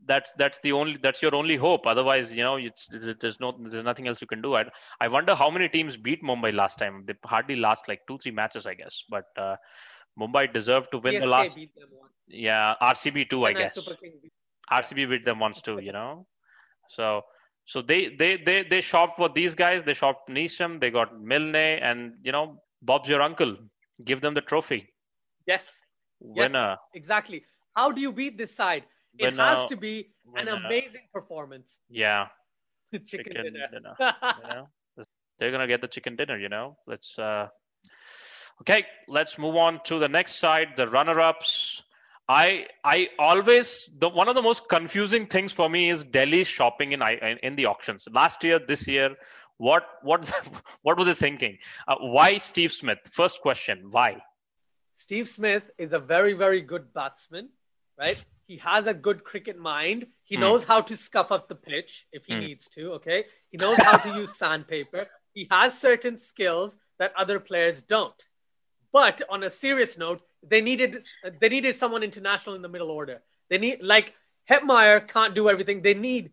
That's 0.07 0.31
that's 0.37 0.59
the 0.59 0.71
only. 0.71 0.97
That's 1.01 1.21
your 1.21 1.35
only 1.35 1.55
hope. 1.55 1.85
Otherwise, 1.85 2.31
you 2.31 2.43
know, 2.43 2.55
it's, 2.55 2.87
there's 2.89 3.39
no. 3.39 3.57
There's 3.59 3.83
nothing 3.83 4.07
else 4.07 4.21
you 4.21 4.27
can 4.27 4.41
do. 4.41 4.55
I. 4.55 4.65
I 5.01 5.07
wonder 5.07 5.35
how 5.35 5.49
many 5.49 5.67
teams 5.67 5.97
beat 5.97 6.23
Mumbai 6.23 6.53
last 6.53 6.77
time. 6.79 7.03
They 7.05 7.13
hardly 7.25 7.55
last 7.55 7.87
like 7.87 8.01
two, 8.07 8.17
three 8.17 8.31
matches, 8.31 8.65
I 8.65 8.73
guess. 8.73 9.03
But 9.09 9.25
uh, 9.37 9.55
Mumbai 10.19 10.53
deserved 10.53 10.87
to 10.91 10.99
win 10.99 11.19
the 11.19 11.25
CSK 11.25 11.29
last. 11.29 11.55
beat 11.55 11.75
them 11.75 11.89
once. 11.91 12.13
Yeah, 12.27 12.75
RCB 12.81 13.29
too, 13.29 13.45
I 13.45 13.53
guess. 13.53 13.73
Super 13.75 13.95
King 13.95 14.13
beat 14.21 14.31
RCB 14.71 15.09
beat 15.09 15.25
them 15.25 15.39
once 15.39 15.61
too, 15.61 15.79
you 15.79 15.91
know. 15.91 16.25
So 16.89 17.23
so 17.65 17.81
they 17.81 18.15
they 18.15 18.37
they 18.37 18.63
they 18.63 18.79
shopped 18.79 19.17
for 19.17 19.27
these 19.27 19.53
guys. 19.53 19.83
They 19.83 19.93
shopped 19.93 20.29
Neesham. 20.29 20.79
They 20.79 20.89
got 20.89 21.19
Milne, 21.21 21.55
and 21.57 22.13
you 22.23 22.31
know 22.31 22.61
Bob's 22.81 23.09
your 23.09 23.21
uncle. 23.21 23.57
Give 24.05 24.21
them 24.21 24.33
the 24.33 24.41
trophy. 24.41 24.87
Yes. 25.45 25.81
Winner. 26.19 26.69
Yes, 26.69 26.77
exactly. 26.93 27.43
How 27.75 27.91
do 27.91 27.99
you 27.99 28.13
beat 28.13 28.37
this 28.37 28.55
side? 28.55 28.85
It 29.17 29.25
Winner. 29.25 29.43
has 29.43 29.65
to 29.69 29.75
be 29.75 30.11
an 30.35 30.45
Winner. 30.47 30.55
amazing 30.65 31.07
performance. 31.13 31.79
Yeah. 31.89 32.27
Chicken, 32.91 33.07
Chicken 33.07 33.33
dinner. 33.43 33.67
dinner. 33.71 33.95
You 33.99 34.47
know, 34.47 34.67
they're 35.39 35.51
gonna 35.51 35.67
get 35.67 35.81
the 35.81 35.87
chicken 35.87 36.15
dinner. 36.15 36.37
You 36.37 36.49
know. 36.49 36.77
Let's. 36.87 37.17
uh 37.19 37.47
Okay, 38.61 38.85
let's 39.07 39.37
move 39.37 39.55
on 39.55 39.81
to 39.85 39.99
the 39.99 40.09
next 40.09 40.35
side. 40.35 40.69
The 40.77 40.87
runner-ups. 40.87 41.83
I 42.27 42.67
I 42.83 43.09
always 43.19 43.89
the 43.97 44.09
one 44.09 44.27
of 44.27 44.35
the 44.35 44.41
most 44.41 44.67
confusing 44.67 45.27
things 45.27 45.53
for 45.53 45.69
me 45.69 45.89
is 45.89 46.03
Delhi 46.03 46.43
shopping 46.43 46.91
in 46.91 47.01
in 47.43 47.55
the 47.55 47.67
auctions. 47.67 48.07
Last 48.11 48.43
year, 48.43 48.59
this 48.59 48.87
year, 48.87 49.15
what 49.57 49.85
what 50.01 50.27
what 50.81 50.97
were 50.97 51.05
they 51.05 51.13
thinking? 51.13 51.59
Uh, 51.87 51.95
why 51.99 52.37
Steve 52.39 52.71
Smith? 52.73 52.99
First 53.11 53.41
question, 53.41 53.87
why? 53.91 54.21
Steve 54.95 55.29
Smith 55.29 55.69
is 55.77 55.93
a 55.93 55.99
very 55.99 56.33
very 56.33 56.61
good 56.61 56.93
batsman, 56.93 57.49
right? 57.97 58.17
He 58.47 58.57
has 58.57 58.87
a 58.87 58.93
good 58.93 59.23
cricket 59.23 59.59
mind. 59.59 60.07
He 60.23 60.37
mm. 60.37 60.39
knows 60.39 60.63
how 60.63 60.81
to 60.81 60.95
scuff 60.95 61.31
up 61.31 61.49
the 61.49 61.55
pitch 61.55 62.07
if 62.13 62.25
he 62.25 62.33
mm. 62.33 62.47
needs 62.47 62.69
to. 62.69 62.93
Okay, 62.93 63.25
he 63.51 63.57
knows 63.57 63.77
how 63.77 63.97
to 63.97 64.09
use 64.09 64.37
sandpaper. 64.37 65.07
He 65.33 65.47
has 65.51 65.77
certain 65.77 66.17
skills 66.17 66.75
that 66.97 67.13
other 67.17 67.39
players 67.39 67.81
don't. 67.81 68.15
But 68.93 69.21
on 69.29 69.43
a 69.43 69.49
serious 69.49 69.97
note, 69.97 70.21
they 70.41 70.61
needed 70.61 71.03
they 71.41 71.49
needed 71.49 71.77
someone 71.77 72.03
international 72.03 72.55
in 72.55 72.61
the 72.61 72.69
middle 72.69 72.89
order. 72.89 73.21
They 73.49 73.57
need 73.57 73.83
like 73.83 74.13
Hetmyer 74.49 75.07
can't 75.07 75.35
do 75.35 75.49
everything. 75.49 75.81
They 75.81 75.93
need, 75.93 76.31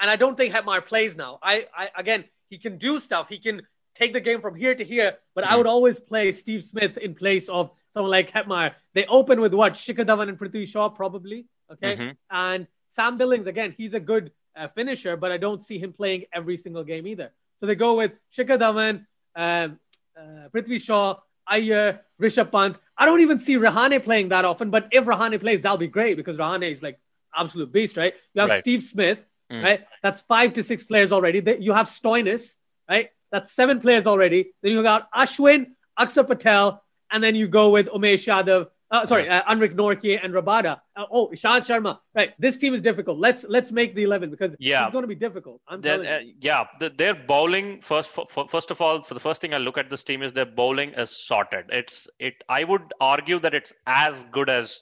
and 0.00 0.10
I 0.10 0.16
don't 0.16 0.36
think 0.36 0.54
Hetmyer 0.54 0.84
plays 0.84 1.16
now. 1.16 1.38
I, 1.42 1.66
I 1.76 1.88
again, 1.96 2.24
he 2.50 2.58
can 2.58 2.76
do 2.76 3.00
stuff. 3.00 3.28
He 3.28 3.38
can 3.38 3.62
take 3.94 4.12
the 4.12 4.20
game 4.20 4.42
from 4.42 4.54
here 4.54 4.74
to 4.74 4.84
here. 4.84 5.16
But 5.34 5.44
mm-hmm. 5.44 5.54
I 5.54 5.56
would 5.56 5.66
always 5.66 5.98
play 5.98 6.32
Steve 6.32 6.64
Smith 6.64 6.98
in 6.98 7.14
place 7.14 7.48
of 7.48 7.70
someone 7.96 8.10
like 8.10 8.30
Hetmyer. 8.30 8.74
They 8.92 9.06
open 9.06 9.40
with 9.40 9.54
what 9.54 9.72
Shikhar 9.72 10.04
Dhawan 10.04 10.28
and 10.28 10.38
Prithvi 10.38 10.68
Shaw 10.68 10.90
probably. 10.90 11.46
Okay, 11.72 11.96
mm-hmm. 11.96 12.10
and 12.30 12.66
Sam 12.88 13.16
Billings 13.16 13.46
again. 13.46 13.74
He's 13.76 13.94
a 13.94 14.00
good 14.00 14.32
uh, 14.54 14.68
finisher, 14.68 15.16
but 15.16 15.32
I 15.32 15.38
don't 15.38 15.64
see 15.64 15.78
him 15.78 15.94
playing 15.94 16.24
every 16.32 16.58
single 16.58 16.84
game 16.84 17.06
either. 17.06 17.32
So 17.58 17.66
they 17.66 17.74
go 17.74 17.94
with 17.94 18.12
Shikhar 18.36 18.58
Dhawan, 18.58 19.06
um, 19.34 19.80
uh, 20.14 20.48
Prithvi 20.54 20.78
Shaw, 20.78 21.16
Iyer, 21.46 22.00
Rishabh 22.20 22.52
Pant. 22.52 22.76
I 22.98 23.06
don't 23.06 23.20
even 23.20 23.38
see 23.38 23.56
Rahane 23.56 24.04
playing 24.04 24.28
that 24.28 24.44
often, 24.44 24.68
but 24.70 24.88
if 24.92 25.04
Rahane 25.04 25.40
plays, 25.40 25.62
that'll 25.62 25.78
be 25.78 25.86
great 25.86 26.18
because 26.18 26.36
Rahane 26.36 26.70
is 26.70 26.82
like 26.82 27.00
absolute 27.34 27.72
beast, 27.72 27.96
right? 27.96 28.14
You 28.34 28.42
have 28.42 28.50
right. 28.50 28.60
Steve 28.60 28.82
Smith, 28.82 29.18
mm. 29.50 29.62
right? 29.62 29.86
That's 30.02 30.20
five 30.22 30.52
to 30.54 30.62
six 30.62 30.84
players 30.84 31.12
already. 31.12 31.42
You 31.60 31.72
have 31.72 31.86
Stoinis, 31.86 32.52
right? 32.88 33.10
That's 33.32 33.52
seven 33.52 33.80
players 33.80 34.06
already. 34.06 34.52
Then 34.62 34.72
you 34.72 34.82
got 34.82 35.10
Ashwin, 35.12 35.68
Akshar 35.98 36.26
Patel, 36.26 36.82
and 37.10 37.22
then 37.22 37.34
you 37.34 37.48
go 37.48 37.70
with 37.70 37.86
Umesh 37.88 38.26
Yadav, 38.26 38.68
uh, 38.90 39.06
sorry, 39.06 39.28
uh, 39.28 39.42
Anrich 39.52 39.74
Nortje 39.74 40.18
and 40.22 40.32
Rabada. 40.32 40.80
Uh, 40.96 41.04
oh, 41.10 41.28
Ishant 41.28 41.66
Sharma. 41.66 41.98
Right, 42.14 42.34
this 42.38 42.56
team 42.56 42.72
is 42.72 42.80
difficult. 42.80 43.18
Let's 43.18 43.44
let's 43.48 43.72
make 43.72 43.94
the 43.94 44.04
eleven 44.04 44.30
because 44.30 44.54
yeah. 44.60 44.84
it's 44.84 44.92
going 44.92 45.02
to 45.02 45.08
be 45.08 45.16
difficult. 45.16 45.60
I'm 45.66 45.82
telling 45.82 46.06
uh, 46.06 46.20
yeah, 46.40 46.64
the, 46.78 46.90
their 46.90 47.14
bowling 47.14 47.80
first. 47.80 48.10
For, 48.10 48.26
for, 48.30 48.46
first 48.46 48.70
of 48.70 48.80
all, 48.80 49.00
for 49.00 49.14
the 49.14 49.20
first 49.20 49.40
thing 49.40 49.54
I 49.54 49.58
look 49.58 49.76
at 49.76 49.90
this 49.90 50.02
team 50.02 50.22
is 50.22 50.32
their 50.32 50.46
bowling 50.46 50.90
is 50.94 51.10
sorted. 51.10 51.66
It's 51.70 52.06
it. 52.20 52.34
I 52.48 52.62
would 52.64 52.94
argue 53.00 53.40
that 53.40 53.54
it's 53.54 53.72
as 53.86 54.24
good 54.32 54.48
as. 54.48 54.80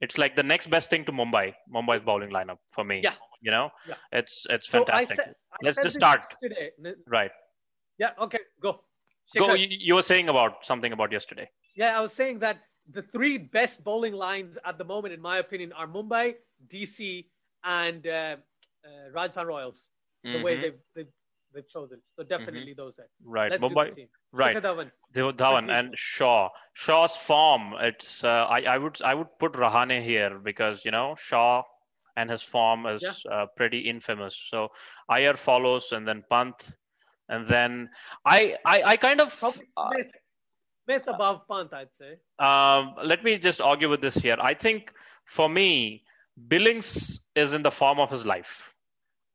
It's 0.00 0.18
like 0.18 0.36
the 0.36 0.42
next 0.42 0.68
best 0.68 0.90
thing 0.90 1.04
to 1.04 1.12
Mumbai. 1.12 1.54
Mumbai's 1.72 2.02
bowling 2.02 2.30
lineup 2.30 2.58
for 2.72 2.84
me. 2.84 3.00
Yeah. 3.02 3.12
You 3.40 3.50
know, 3.50 3.70
yeah. 3.86 3.94
it's 4.12 4.46
it's 4.48 4.66
fantastic. 4.66 5.16
So 5.16 5.22
I 5.22 5.26
said, 5.26 5.34
I 5.52 5.56
Let's 5.62 5.82
just 5.82 5.96
start. 5.96 6.22
Yesterday. 6.42 6.70
Right. 7.06 7.30
Yeah. 7.98 8.10
Okay. 8.20 8.40
Go. 8.62 8.80
Go. 9.36 9.54
You, 9.54 9.94
were 9.94 10.02
saying 10.02 10.28
about 10.28 10.64
something 10.64 10.92
about 10.92 11.10
yesterday. 11.10 11.48
Yeah, 11.74 11.96
I 11.96 12.00
was 12.00 12.12
saying 12.12 12.40
that 12.40 12.58
the 12.90 13.02
three 13.02 13.38
best 13.38 13.82
bowling 13.82 14.12
lines 14.12 14.56
at 14.64 14.78
the 14.78 14.84
moment, 14.84 15.14
in 15.14 15.20
my 15.20 15.38
opinion, 15.38 15.72
are 15.72 15.86
Mumbai, 15.86 16.34
DC, 16.68 17.24
and 17.64 18.06
uh, 18.06 18.10
uh, 18.10 19.10
Rajasthan 19.12 19.46
Royals. 19.46 19.86
Mm-hmm. 20.24 20.38
The 20.38 20.44
way 20.44 20.60
they've, 20.60 20.78
they've, 20.94 21.12
they've 21.54 21.68
chosen. 21.68 21.98
So 22.16 22.22
definitely 22.22 22.72
mm-hmm. 22.72 22.76
those. 22.76 22.94
There. 22.96 23.06
Right, 23.24 23.50
Let's 23.50 23.62
Mumbai. 23.62 24.08
Right, 24.32 24.56
Dhawan. 24.56 24.90
Dhawan 25.14 25.70
and 25.70 25.94
Shaw. 25.96 26.48
Shaw's 26.74 27.16
form. 27.16 27.74
It's 27.80 28.24
uh, 28.24 28.46
I 28.48 28.62
I 28.62 28.78
would 28.78 29.00
I 29.02 29.14
would 29.14 29.38
put 29.38 29.52
Rahane 29.52 30.02
here 30.02 30.38
because 30.38 30.84
you 30.84 30.90
know 30.90 31.16
Shaw 31.18 31.62
and 32.16 32.30
his 32.30 32.42
form 32.42 32.86
is 32.86 33.02
yeah. 33.02 33.32
uh, 33.32 33.46
pretty 33.56 33.80
infamous. 33.80 34.36
So 34.48 34.70
Iyer 35.08 35.34
follows, 35.34 35.92
and 35.92 36.06
then 36.06 36.24
Pant, 36.30 36.72
and 37.28 37.46
then 37.48 37.90
I 38.24 38.56
I, 38.64 38.82
I 38.82 38.96
kind 38.96 39.20
of 39.20 39.42
uh, 39.76 39.90
Smith 40.84 41.04
above 41.06 41.42
Pant, 41.48 41.72
I'd 41.72 41.94
say. 41.94 42.18
Um, 42.38 42.94
let 43.02 43.24
me 43.24 43.38
just 43.38 43.60
argue 43.60 43.88
with 43.88 44.00
this 44.00 44.14
here. 44.14 44.36
I 44.40 44.54
think 44.54 44.92
for 45.24 45.48
me, 45.48 46.04
Billings 46.48 47.20
is 47.34 47.54
in 47.54 47.62
the 47.62 47.70
form 47.70 47.98
of 47.98 48.10
his 48.10 48.26
life. 48.26 48.62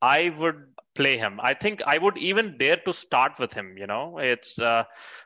I 0.01 0.29
would 0.37 0.67
play 0.95 1.17
him. 1.17 1.39
I 1.41 1.53
think 1.53 1.81
I 1.85 1.97
would 1.97 2.17
even 2.17 2.57
dare 2.57 2.77
to 2.85 2.93
start 2.93 3.33
with 3.39 3.53
him. 3.53 3.77
You 3.77 3.87
know, 3.87 4.17
it's 4.19 4.59
uh, 4.59 4.83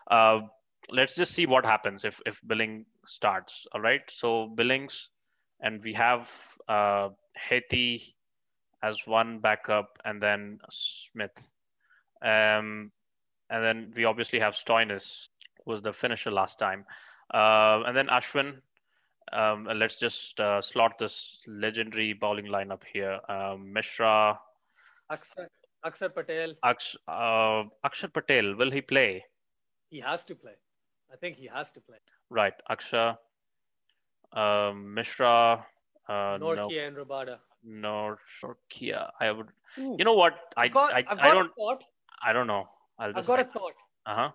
uh, 0.10 0.42
let's 0.90 1.16
just 1.16 1.34
see 1.34 1.46
what 1.46 1.66
happens 1.66 2.06
if 2.06 2.22
if 2.26 2.42
Billing 2.46 2.86
starts. 3.06 3.68
All 3.74 3.82
right, 3.82 4.02
so 4.10 4.48
Billings, 4.48 5.10
and 5.62 5.84
we 5.84 5.94
have 5.94 6.32
uh, 6.68 7.10
Hathi 7.36 8.16
as 8.82 9.06
one 9.06 9.40
backup, 9.40 9.98
and 10.06 10.22
then 10.22 10.60
Smith, 10.70 11.50
um, 12.24 12.92
and 13.50 13.64
then 13.64 13.94
we 13.96 14.06
obviously 14.06 14.40
have 14.40 14.56
Stoinis 14.56 15.28
who 15.64 15.72
was 15.72 15.82
the 15.82 15.94
finisher 15.94 16.32
last 16.32 16.60
time. 16.60 16.86
Uh, 17.34 17.84
and 17.86 17.96
then 17.96 18.08
Ashwin. 18.08 18.58
Um, 19.32 19.68
let's 19.76 19.98
just 19.98 20.40
uh, 20.40 20.62
slot 20.62 21.00
this 21.00 21.40
legendary 21.48 22.14
bowling 22.14 22.46
lineup 22.46 22.82
here. 22.92 23.20
Um, 23.30 23.72
Mishra. 23.72 24.38
Akshar, 25.12 25.48
Akshar 25.86 26.14
Patel. 26.14 26.54
Aksh, 26.64 26.96
uh, 27.08 27.64
Akshar 27.86 28.14
Patel, 28.14 28.56
will 28.56 28.70
he 28.70 28.82
play? 28.82 29.24
He 29.90 30.00
has 30.00 30.24
to 30.26 30.36
play. 30.36 30.54
I 31.12 31.16
think 31.16 31.38
he 31.38 31.50
has 31.54 31.72
to 31.72 31.80
play. 31.82 31.98
Right. 32.30 32.54
Akshar, 32.70 33.18
um, 34.34 34.94
Mishra. 34.94 35.66
Uh, 36.08 36.38
Nortje 36.38 36.56
no, 36.56 36.70
and 36.70 36.98
Rabada. 36.98 37.38
No, 37.64 38.16
Nortje. 38.44 39.10
I 39.20 39.32
would. 39.32 39.48
Ooh. 39.80 39.96
You 39.98 40.06
know 40.06 40.16
what? 40.16 40.34
I 40.58 40.68
got, 40.68 40.94
I, 40.94 41.06
I 41.10 41.28
don't. 41.30 41.56
thought. 41.56 41.84
I 42.26 42.34
don't 42.34 42.48
know. 42.48 42.68
I'll 43.00 43.14
just. 43.14 43.30
I've 43.30 43.38
got 43.38 43.40
a 43.40 43.52
thought. 43.52 43.74
Uh 44.06 44.16
huh. 44.16 44.32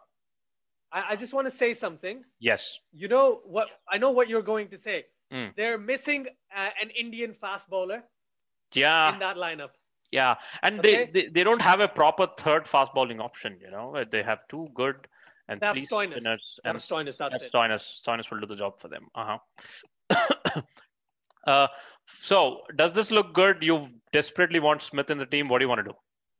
I, 0.92 1.04
I 1.10 1.16
just 1.16 1.32
want 1.32 1.46
to 1.46 1.50
say 1.50 1.74
something. 1.74 2.22
Yes. 2.40 2.78
You 2.92 3.08
know 3.08 3.40
what? 3.44 3.68
I 3.90 3.98
know 3.98 4.10
what 4.10 4.28
you're 4.28 4.42
going 4.42 4.68
to 4.68 4.78
say. 4.78 5.04
Mm. 5.32 5.54
They're 5.56 5.78
missing 5.78 6.26
uh, 6.56 6.70
an 6.82 6.90
Indian 6.90 7.34
fast 7.34 7.68
bowler. 7.68 8.02
Yeah. 8.74 9.12
In 9.12 9.18
that 9.20 9.36
lineup. 9.36 9.70
Yeah, 10.10 10.36
and 10.62 10.78
okay. 10.78 11.04
they, 11.12 11.20
they, 11.22 11.28
they 11.28 11.44
don't 11.44 11.60
have 11.60 11.80
a 11.80 11.88
proper 11.88 12.26
third 12.38 12.66
fast 12.66 12.94
bowling 12.94 13.20
option. 13.20 13.58
You 13.60 13.70
know, 13.70 14.04
they 14.10 14.22
have 14.22 14.38
two 14.48 14.68
good 14.74 15.06
and 15.48 15.60
three 15.60 15.84
spinners. 15.84 16.42
And 16.64 16.78
Stoinis, 16.78 17.16
that's 17.18 17.42
it. 17.42 17.52
Stoinis, 17.52 18.02
Stoinis 18.02 18.30
will 18.30 18.40
do 18.40 18.46
the 18.46 18.56
job 18.56 18.78
for 18.78 18.88
them. 18.88 19.08
Uh-huh. 19.14 20.62
uh 21.46 21.66
So, 22.06 22.62
does 22.74 22.92
this 22.94 23.10
look 23.10 23.34
good? 23.34 23.58
You 23.62 23.88
desperately 24.12 24.60
want 24.60 24.80
Smith 24.80 25.10
in 25.10 25.18
the 25.18 25.26
team. 25.26 25.48
What 25.48 25.58
do 25.58 25.64
you 25.64 25.68
want 25.68 25.80
to 25.80 25.90
do? 25.90 25.96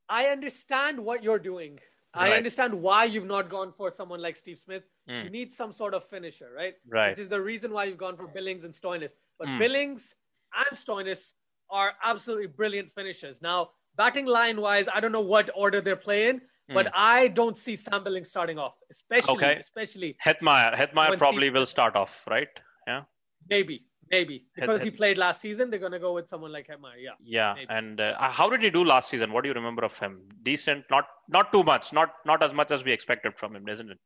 I 0.09 0.25
understand 0.25 0.99
what 0.99 1.23
you're 1.23 1.39
doing. 1.39 1.79
Right. 2.15 2.33
I 2.33 2.37
understand 2.37 2.73
why 2.73 3.05
you've 3.05 3.27
not 3.27 3.49
gone 3.49 3.71
for 3.77 3.91
someone 3.91 4.19
like 4.19 4.35
Steve 4.35 4.59
Smith. 4.63 4.83
Mm. 5.07 5.25
You 5.25 5.29
need 5.29 5.53
some 5.53 5.71
sort 5.71 5.93
of 5.93 6.03
finisher, 6.09 6.49
right? 6.55 6.73
Right. 6.87 7.09
Which 7.11 7.19
is 7.19 7.29
the 7.29 7.39
reason 7.39 7.71
why 7.71 7.83
you've 7.83 7.99
gone 7.99 8.17
for 8.17 8.27
Billings 8.27 8.63
and 8.63 8.73
Stoinis. 8.73 9.11
But 9.37 9.47
mm. 9.47 9.59
Billings 9.59 10.15
and 10.55 10.77
Stoinis 10.77 11.33
are 11.69 11.93
absolutely 12.03 12.47
brilliant 12.47 12.91
finishers. 12.95 13.41
Now, 13.43 13.69
batting 13.95 14.25
line 14.25 14.59
wise, 14.59 14.87
I 14.91 14.99
don't 14.99 15.11
know 15.11 15.21
what 15.21 15.51
order 15.55 15.81
they're 15.81 15.95
playing, 15.95 16.39
mm. 16.39 16.73
but 16.73 16.91
I 16.95 17.27
don't 17.27 17.57
see 17.57 17.75
Sam 17.75 18.03
Billings 18.03 18.31
starting 18.31 18.57
off, 18.57 18.73
especially 18.89 19.35
okay. 19.35 19.57
especially 19.59 20.17
Hetmyer. 20.25 20.75
Hetmyer 20.75 21.15
probably 21.17 21.43
Steve 21.43 21.53
will 21.53 21.67
start 21.67 21.95
off, 21.95 22.23
right? 22.27 22.47
Yeah. 22.87 23.03
Maybe. 23.47 23.85
Maybe 24.11 24.45
because 24.55 24.83
he 24.83 24.89
played 24.89 25.17
last 25.17 25.39
season, 25.41 25.69
they're 25.69 25.79
gonna 25.79 25.99
go 25.99 26.13
with 26.13 26.27
someone 26.27 26.51
like 26.51 26.67
Hetmyer. 26.67 26.97
Yeah. 26.99 27.11
Yeah, 27.23 27.53
maybe. 27.53 27.67
and 27.69 28.01
uh, 28.01 28.29
how 28.29 28.49
did 28.49 28.63
he 28.63 28.69
do 28.69 28.83
last 28.83 29.09
season? 29.09 29.31
What 29.31 29.43
do 29.43 29.49
you 29.49 29.53
remember 29.53 29.83
of 29.83 29.97
him? 29.99 30.21
Decent, 30.43 30.85
not 30.89 31.05
not 31.27 31.51
too 31.51 31.63
much, 31.63 31.93
not 31.93 32.13
not 32.25 32.41
as 32.41 32.53
much 32.53 32.71
as 32.71 32.83
we 32.83 32.91
expected 32.91 33.33
from 33.37 33.55
him, 33.55 33.67
isn't 33.69 33.89
it? 33.89 33.99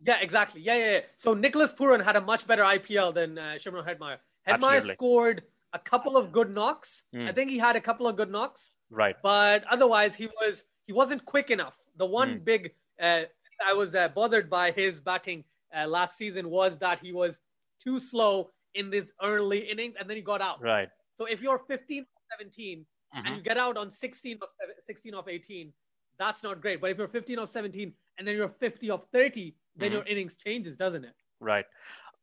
Yeah, 0.00 0.18
exactly. 0.20 0.60
Yeah, 0.62 0.76
yeah. 0.76 0.90
yeah. 0.92 1.00
So 1.16 1.34
Nicholas 1.34 1.72
Pooran 1.72 2.02
had 2.02 2.16
a 2.16 2.20
much 2.20 2.46
better 2.46 2.62
IPL 2.62 3.14
than 3.14 3.38
uh, 3.38 3.58
Shimron 3.58 4.18
Absolutely. 4.46 4.94
scored 4.94 5.42
a 5.72 5.78
couple 5.78 6.16
of 6.16 6.32
good 6.32 6.54
knocks. 6.54 7.02
Mm. 7.14 7.28
I 7.28 7.32
think 7.32 7.50
he 7.50 7.58
had 7.58 7.76
a 7.76 7.80
couple 7.80 8.06
of 8.06 8.16
good 8.16 8.30
knocks. 8.30 8.70
Right. 8.90 9.16
But 9.22 9.64
otherwise, 9.70 10.14
he 10.14 10.28
was 10.40 10.64
he 10.86 10.92
wasn't 10.92 11.24
quick 11.24 11.50
enough. 11.50 11.74
The 11.96 12.06
one 12.06 12.36
mm. 12.36 12.44
big 12.44 12.72
uh, 13.00 13.22
I 13.66 13.72
was 13.74 13.94
uh, 13.94 14.08
bothered 14.08 14.48
by 14.48 14.70
his 14.70 15.00
batting 15.00 15.44
uh, 15.76 15.86
last 15.86 16.16
season 16.16 16.48
was 16.48 16.78
that 16.78 17.00
he 17.00 17.12
was 17.12 17.38
too 17.82 18.00
slow 18.00 18.50
in 18.74 18.90
this 18.90 19.10
early 19.22 19.58
innings 19.58 19.94
and 19.98 20.08
then 20.08 20.16
he 20.16 20.22
got 20.22 20.40
out. 20.40 20.62
Right. 20.62 20.88
So 21.16 21.24
if 21.24 21.40
you're 21.40 21.58
15 21.58 22.02
or 22.02 22.38
17 22.38 22.78
mm-hmm. 22.78 23.26
and 23.26 23.36
you 23.36 23.42
get 23.42 23.58
out 23.58 23.76
on 23.76 23.90
16 23.90 24.38
of 24.42 24.48
16 24.86 25.14
of 25.14 25.28
18, 25.28 25.72
that's 26.18 26.42
not 26.42 26.60
great. 26.60 26.80
But 26.80 26.90
if 26.90 26.98
you're 26.98 27.08
15 27.08 27.38
of 27.38 27.50
17 27.50 27.92
and 28.18 28.26
then 28.26 28.34
you're 28.34 28.48
50 28.48 28.90
of 28.90 29.04
30, 29.12 29.54
then 29.76 29.88
mm-hmm. 29.88 29.96
your 29.96 30.06
innings 30.06 30.34
changes, 30.34 30.76
doesn't 30.76 31.04
it? 31.04 31.14
Right. 31.40 31.64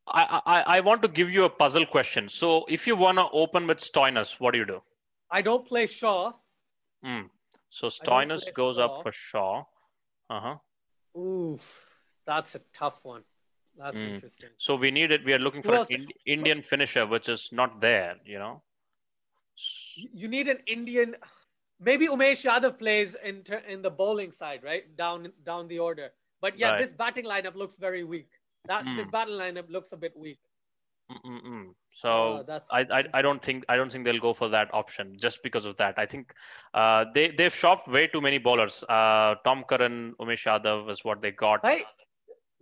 I, 0.08 0.42
I, 0.46 0.62
I 0.78 0.80
want 0.82 1.02
to 1.02 1.08
give 1.08 1.34
you 1.34 1.46
a 1.46 1.50
puzzle 1.50 1.86
question. 1.86 2.30
So 2.30 2.66
if 2.70 2.86
you 2.86 2.96
want 2.96 3.18
to 3.18 3.28
open 3.32 3.66
with 3.66 3.80
Stoinis, 3.80 4.40
what 4.40 4.52
do 4.52 4.60
you 4.60 4.66
do? 4.66 4.82
I 5.32 5.42
don't 5.42 5.66
play 5.68 5.88
Shaw. 5.88 6.34
Mm. 7.04 7.30
So 7.70 7.88
Stoinis 7.88 8.54
goes 8.54 8.76
Shaw. 8.76 8.86
up 8.86 9.04
for 9.04 9.12
Shaw. 9.12 9.64
Uh 10.30 10.40
huh. 10.40 10.56
Ooh, 11.18 11.60
that's 12.28 12.56
a 12.56 12.62
tough 12.74 13.00
one. 13.04 13.24
That's 13.78 13.98
mm. 13.98 14.16
interesting. 14.16 14.50
So 14.58 14.76
we 14.76 14.92
need 14.92 15.12
it. 15.12 15.26
We 15.26 15.34
are 15.34 15.40
looking 15.40 15.62
for 15.62 15.76
an 15.76 15.86
in, 15.90 16.08
Indian 16.26 16.62
finisher, 16.62 17.06
which 17.06 17.30
is 17.30 17.50
not 17.52 17.82
there. 17.82 18.16
You 18.26 18.40
know. 18.40 18.62
You 20.14 20.28
need 20.28 20.48
an 20.48 20.60
Indian. 20.68 21.16
Maybe 21.80 22.08
Umesh 22.08 22.46
Yadav 22.46 22.80
plays 22.80 23.16
in 23.24 23.44
in 23.68 23.82
the 23.82 23.90
bowling 23.90 24.32
side, 24.32 24.62
right 24.64 24.96
down 24.96 25.32
down 25.46 25.68
the 25.68 25.80
order. 25.80 26.10
But 26.42 26.58
yeah, 26.58 26.72
right. 26.72 26.82
this 26.82 26.94
batting 26.94 27.26
lineup 27.26 27.56
looks 27.56 27.78
very 27.78 28.04
weak. 28.04 28.30
That 28.68 28.86
mm. 28.86 28.98
this 28.98 29.08
batting 29.08 29.36
lineup 29.36 29.70
looks 29.70 29.92
a 29.92 29.98
bit 29.98 30.16
weak. 30.16 30.40
Mm-mm-mm. 31.12 31.68
So 31.94 32.44
oh, 32.48 32.60
I, 32.72 32.82
I, 32.92 33.04
I 33.14 33.22
don't 33.22 33.42
think 33.42 33.64
I 33.70 33.76
don't 33.78 33.92
think 33.92 34.06
they'll 34.06 34.20
go 34.20 34.34
for 34.34 34.50
that 34.50 34.74
option 34.74 35.18
just 35.20 35.44
because 35.44 35.66
of 35.66 35.78
that. 35.78 35.94
I 35.98 36.06
think 36.06 36.34
uh, 36.74 37.06
they 37.14 37.30
they've 37.30 37.54
shopped 37.54 37.88
way 37.88 38.08
too 38.08 38.22
many 38.22 38.40
bowlers. 38.40 38.84
Uh, 38.90 39.36
Tom 39.44 39.64
Curran, 39.70 40.16
Umesh 40.20 40.46
Yadav 40.46 40.90
is 40.90 41.06
what 41.06 41.22
they 41.22 41.32
got. 41.32 41.64
Hey, 41.64 41.84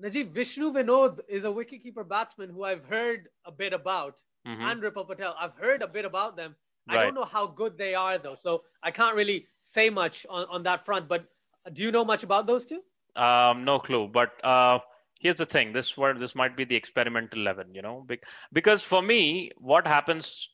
Najib 0.03 0.33
Vishnu 0.33 0.73
Vinod 0.73 1.19
is 1.29 1.45
a 1.45 1.47
wicketkeeper 1.47 2.05
batsman 2.05 2.49
who 2.49 2.65
I've 2.65 2.83
heard 2.83 3.29
a 3.45 3.51
bit 3.53 3.71
about, 3.71 4.15
mm-hmm. 4.45 4.61
and 4.61 4.83
Ripal 4.83 5.05
Patel. 5.05 5.33
I've 5.39 5.55
heard 5.55 5.81
a 5.81 5.87
bit 5.87 6.03
about 6.03 6.35
them. 6.35 6.57
Right. 6.89 6.99
I 6.99 7.03
don't 7.05 7.15
know 7.15 7.23
how 7.23 7.47
good 7.47 7.77
they 7.77 7.95
are 7.95 8.17
though, 8.17 8.35
so 8.35 8.63
I 8.83 8.91
can't 8.91 9.15
really 9.15 9.47
say 9.63 9.89
much 9.89 10.25
on, 10.29 10.45
on 10.51 10.63
that 10.63 10.85
front. 10.85 11.07
But 11.07 11.29
do 11.71 11.81
you 11.81 11.91
know 11.93 12.03
much 12.03 12.23
about 12.23 12.47
those 12.47 12.65
two? 12.65 12.81
Um, 13.15 13.63
no 13.63 13.79
clue, 13.79 14.07
but. 14.07 14.31
Uh, 14.43 14.79
here's 15.19 15.37
the 15.37 15.45
thing 15.45 15.71
this 15.71 15.97
word 15.97 16.19
this 16.19 16.35
might 16.35 16.57
be 16.57 16.65
the 16.65 16.75
experimental 16.75 17.39
11 17.39 17.73
you 17.73 17.81
know 17.81 18.05
because 18.51 18.81
for 18.81 19.01
me 19.01 19.49
what 19.57 19.87
happens 19.87 20.49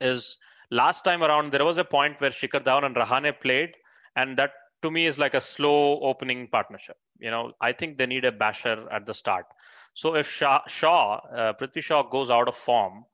is 0.00 0.38
last 0.70 1.04
time 1.04 1.22
around 1.22 1.52
there 1.52 1.66
was 1.66 1.76
a 1.76 1.84
point 1.84 2.18
where 2.18 2.30
Shikhar 2.30 2.64
Dhawan 2.64 2.86
and 2.86 2.96
Rahane 2.96 3.38
played 3.42 3.74
and 4.16 4.38
that 4.38 4.52
to 4.82 4.90
me 4.90 5.06
is 5.06 5.18
like 5.18 5.34
a 5.34 5.40
slow 5.40 6.00
opening 6.00 6.48
partnership 6.48 6.96
you 7.18 7.30
know 7.30 7.52
I 7.60 7.72
think 7.72 7.98
they 7.98 8.06
need 8.06 8.24
a 8.24 8.32
basher 8.32 8.88
at 8.90 9.06
the 9.06 9.14
start 9.14 9.46
so 9.94 10.14
if 10.14 10.30
Shah, 10.30 10.62
Shaw 10.66 11.16
uh, 11.16 11.52
Prithvi 11.54 11.82
Shaw 11.82 12.02
goes 12.02 12.30
out 12.30 12.48
of 12.48 12.56
form 12.56 13.04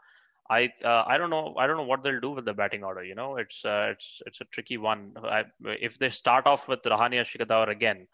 I 0.48 0.72
uh, 0.84 1.04
I 1.06 1.18
don't 1.18 1.30
know 1.30 1.54
I 1.58 1.66
don't 1.66 1.76
know 1.76 1.84
what 1.84 2.02
they'll 2.02 2.20
do 2.20 2.30
with 2.30 2.44
the 2.44 2.54
batting 2.54 2.84
order. 2.84 3.02
You 3.02 3.16
know, 3.16 3.36
it's 3.36 3.64
uh, 3.64 3.88
it's 3.90 4.22
it's 4.26 4.40
a 4.40 4.44
tricky 4.44 4.76
one. 4.76 5.12
I, 5.20 5.44
if 5.64 5.98
they 5.98 6.08
start 6.08 6.46
off 6.46 6.68
with 6.68 6.82
Rahane 6.82 7.18
and 7.18 7.26
Shikhar 7.26 7.68
again, 7.68 8.06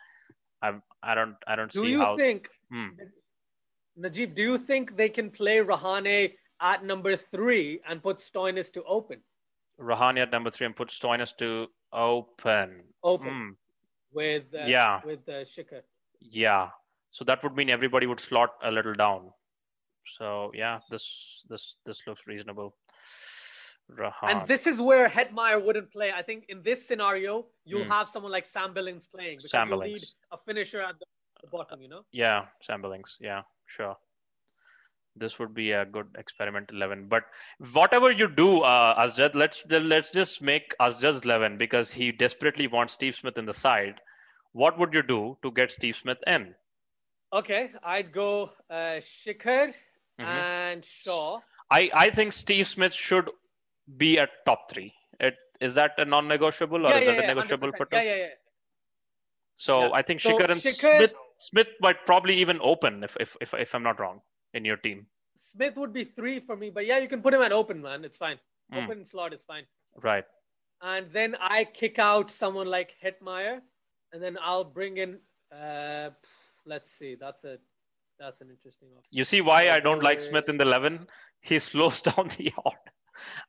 I'm 0.62 0.82
I 1.02 1.14
don't 1.14 1.36
I 1.46 1.56
don't 1.56 1.70
do 1.70 1.82
see 1.82 1.88
you 1.88 2.16
think 2.16 2.48
Hmm. 2.70 2.88
Najib, 3.96 4.34
do 4.34 4.42
you 4.42 4.56
think 4.56 4.96
they 4.96 5.10
can 5.10 5.30
play 5.30 5.58
Rahane 5.58 6.32
at 6.60 6.82
number 6.82 7.16
three 7.16 7.80
and 7.86 8.02
put 8.02 8.18
Stoinis 8.18 8.72
to 8.72 8.82
open? 8.84 9.20
Rahane 9.78 10.22
at 10.22 10.30
number 10.30 10.50
three 10.50 10.64
and 10.64 10.74
put 10.74 10.88
Stoinis 10.88 11.36
to 11.36 11.68
open. 11.92 12.91
Open. 13.02 13.28
Mm. 13.28 13.50
With 14.12 14.44
uh, 14.54 14.66
yeah. 14.66 15.00
with 15.04 15.26
uh, 15.28 15.44
Shikhar. 15.44 15.82
Yeah. 16.20 16.68
So 17.10 17.24
that 17.24 17.42
would 17.42 17.54
mean 17.54 17.70
everybody 17.70 18.06
would 18.06 18.20
slot 18.20 18.54
a 18.62 18.70
little 18.70 18.94
down. 18.94 19.30
So 20.16 20.50
yeah, 20.54 20.80
this 20.90 21.44
this 21.48 21.76
this 21.86 22.02
looks 22.06 22.22
reasonable. 22.26 22.74
Rahan. 23.90 24.12
And 24.22 24.48
this 24.48 24.66
is 24.66 24.80
where 24.80 25.08
Hetmyer 25.08 25.62
wouldn't 25.62 25.92
play. 25.92 26.12
I 26.12 26.22
think 26.22 26.44
in 26.48 26.62
this 26.62 26.86
scenario, 26.86 27.46
you'll 27.64 27.84
mm. 27.84 27.88
have 27.88 28.08
someone 28.08 28.32
like 28.32 28.46
Sam 28.46 28.72
Billings 28.72 29.06
playing 29.06 29.38
because 29.38 29.50
Sam 29.50 29.68
you 29.68 29.84
need 29.84 30.04
a 30.30 30.38
finisher 30.46 30.80
at 30.80 30.98
the 30.98 31.06
the 31.42 31.48
bottom, 31.48 31.82
you 31.82 31.88
know? 31.88 32.02
Yeah, 32.12 32.46
Sam 32.60 32.80
Billings. 32.80 33.18
Yeah, 33.20 33.42
sure. 33.66 33.96
This 35.14 35.38
would 35.38 35.54
be 35.54 35.72
a 35.72 35.84
good 35.84 36.06
experiment 36.18 36.70
11. 36.72 37.08
But 37.08 37.24
whatever 37.72 38.10
you 38.10 38.28
do, 38.28 38.60
uh, 38.60 39.06
Asjad, 39.06 39.34
let's 39.34 39.62
let's 39.68 40.12
just 40.12 40.40
make 40.40 40.74
Asjad's 40.80 41.24
11 41.24 41.58
because 41.58 41.92
he 41.92 42.12
desperately 42.12 42.66
wants 42.66 42.94
Steve 42.94 43.14
Smith 43.14 43.36
in 43.36 43.44
the 43.44 43.54
side. 43.54 44.00
What 44.52 44.78
would 44.78 44.94
you 44.94 45.02
do 45.02 45.36
to 45.42 45.50
get 45.50 45.70
Steve 45.70 45.96
Smith 45.96 46.18
in? 46.26 46.54
Okay, 47.32 47.70
I'd 47.82 48.12
go 48.12 48.50
uh, 48.70 49.00
Shikhar 49.00 49.72
mm-hmm. 50.18 50.22
and 50.22 50.84
Shaw. 50.84 51.40
I, 51.70 51.90
I 51.94 52.10
think 52.10 52.32
Steve 52.32 52.66
Smith 52.66 52.92
should 52.92 53.30
be 53.96 54.18
at 54.18 54.30
top 54.44 54.70
three. 54.70 54.94
It, 55.20 55.34
is 55.60 55.74
that 55.74 55.92
a 55.98 56.04
non-negotiable 56.04 56.86
or 56.86 56.90
yeah, 56.90 56.96
is 56.96 57.06
yeah, 57.06 57.12
that 57.12 57.24
a 57.24 57.34
negotiable 57.34 57.72
for? 57.76 57.86
Yeah, 57.92 58.02
yeah, 58.02 58.16
yeah. 58.16 58.26
So 59.56 59.92
I 59.92 60.02
think 60.02 60.20
so 60.20 60.30
Shikhar 60.30 60.50
and 60.50 60.60
Shikhar, 60.60 60.96
Smith 60.98 61.12
Smith 61.40 61.68
might 61.80 62.04
probably 62.04 62.36
even 62.36 62.58
open 62.62 63.04
if, 63.04 63.16
if 63.20 63.36
if 63.40 63.54
if 63.54 63.74
I'm 63.74 63.82
not 63.82 64.00
wrong 64.00 64.20
in 64.54 64.64
your 64.64 64.76
team. 64.76 65.06
Smith 65.36 65.76
would 65.76 65.92
be 65.92 66.04
three 66.04 66.40
for 66.40 66.56
me, 66.56 66.70
but 66.70 66.86
yeah, 66.86 66.98
you 66.98 67.08
can 67.08 67.22
put 67.22 67.34
him 67.34 67.42
at 67.42 67.52
open, 67.52 67.82
man. 67.82 68.04
It's 68.04 68.16
fine. 68.16 68.38
Mm. 68.72 68.84
Open 68.84 69.04
slot 69.04 69.32
is 69.32 69.42
fine. 69.42 69.64
Right. 70.02 70.24
And 70.80 71.06
then 71.12 71.36
I 71.40 71.64
kick 71.64 71.98
out 71.98 72.30
someone 72.30 72.66
like 72.66 72.94
Hetmyer, 73.02 73.60
and 74.12 74.22
then 74.22 74.38
I'll 74.42 74.64
bring 74.64 74.96
in. 74.98 75.18
Uh, 75.52 76.10
let's 76.66 76.90
see. 76.92 77.14
That's 77.14 77.44
a 77.44 77.58
that's 78.18 78.40
an 78.40 78.50
interesting 78.50 78.88
option. 78.96 79.08
You 79.10 79.24
see 79.24 79.40
why 79.40 79.68
I 79.68 79.80
don't 79.80 80.02
like 80.02 80.20
Smith 80.20 80.48
in 80.48 80.58
the 80.58 80.64
eleven? 80.64 81.06
He 81.40 81.58
slows 81.70 82.00
down 82.00 82.30
the 82.36 82.52
yard. 82.56 82.78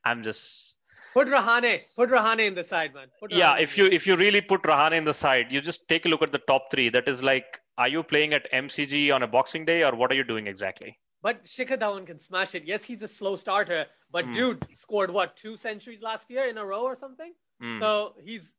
I'm 0.04 0.22
just 0.22 0.74
Put 1.14 1.28
Rahane. 1.28 1.82
Put 1.94 2.10
Rahane 2.10 2.40
in 2.40 2.54
the 2.56 2.64
side, 2.64 2.92
man. 2.92 3.06
yeah, 3.30 3.56
if 3.56 3.78
you 3.78 3.86
if 3.86 4.04
you 4.04 4.16
really 4.16 4.40
put 4.40 4.62
Rahane 4.62 4.94
in 4.94 5.04
the 5.04 5.14
side, 5.14 5.46
you 5.50 5.60
just 5.60 5.86
take 5.88 6.06
a 6.06 6.08
look 6.08 6.22
at 6.22 6.32
the 6.32 6.40
top 6.40 6.72
three. 6.72 6.88
That 6.88 7.08
is 7.08 7.22
like, 7.22 7.60
are 7.78 7.88
you 7.88 8.02
playing 8.02 8.32
at 8.32 8.50
MCG 8.52 9.12
on 9.14 9.22
a 9.22 9.26
Boxing 9.26 9.64
Day, 9.64 9.82
or 9.82 9.94
what 9.94 10.12
are 10.12 10.14
you 10.14 10.24
doing 10.24 10.46
exactly? 10.46 10.98
But 11.22 11.44
Shikhar 11.46 11.80
Dhawan 11.80 12.06
can 12.06 12.20
smash 12.20 12.54
it. 12.54 12.64
Yes, 12.66 12.84
he's 12.84 13.02
a 13.02 13.08
slow 13.08 13.36
starter, 13.36 13.86
but 14.12 14.26
mm. 14.26 14.34
dude 14.34 14.66
scored 14.76 15.10
what 15.10 15.36
two 15.36 15.56
centuries 15.56 16.02
last 16.02 16.30
year 16.30 16.46
in 16.48 16.58
a 16.58 16.64
row 16.64 16.82
or 16.82 16.96
something. 16.96 17.32
Mm. 17.62 17.78
So 17.78 18.14
he's. 18.24 18.52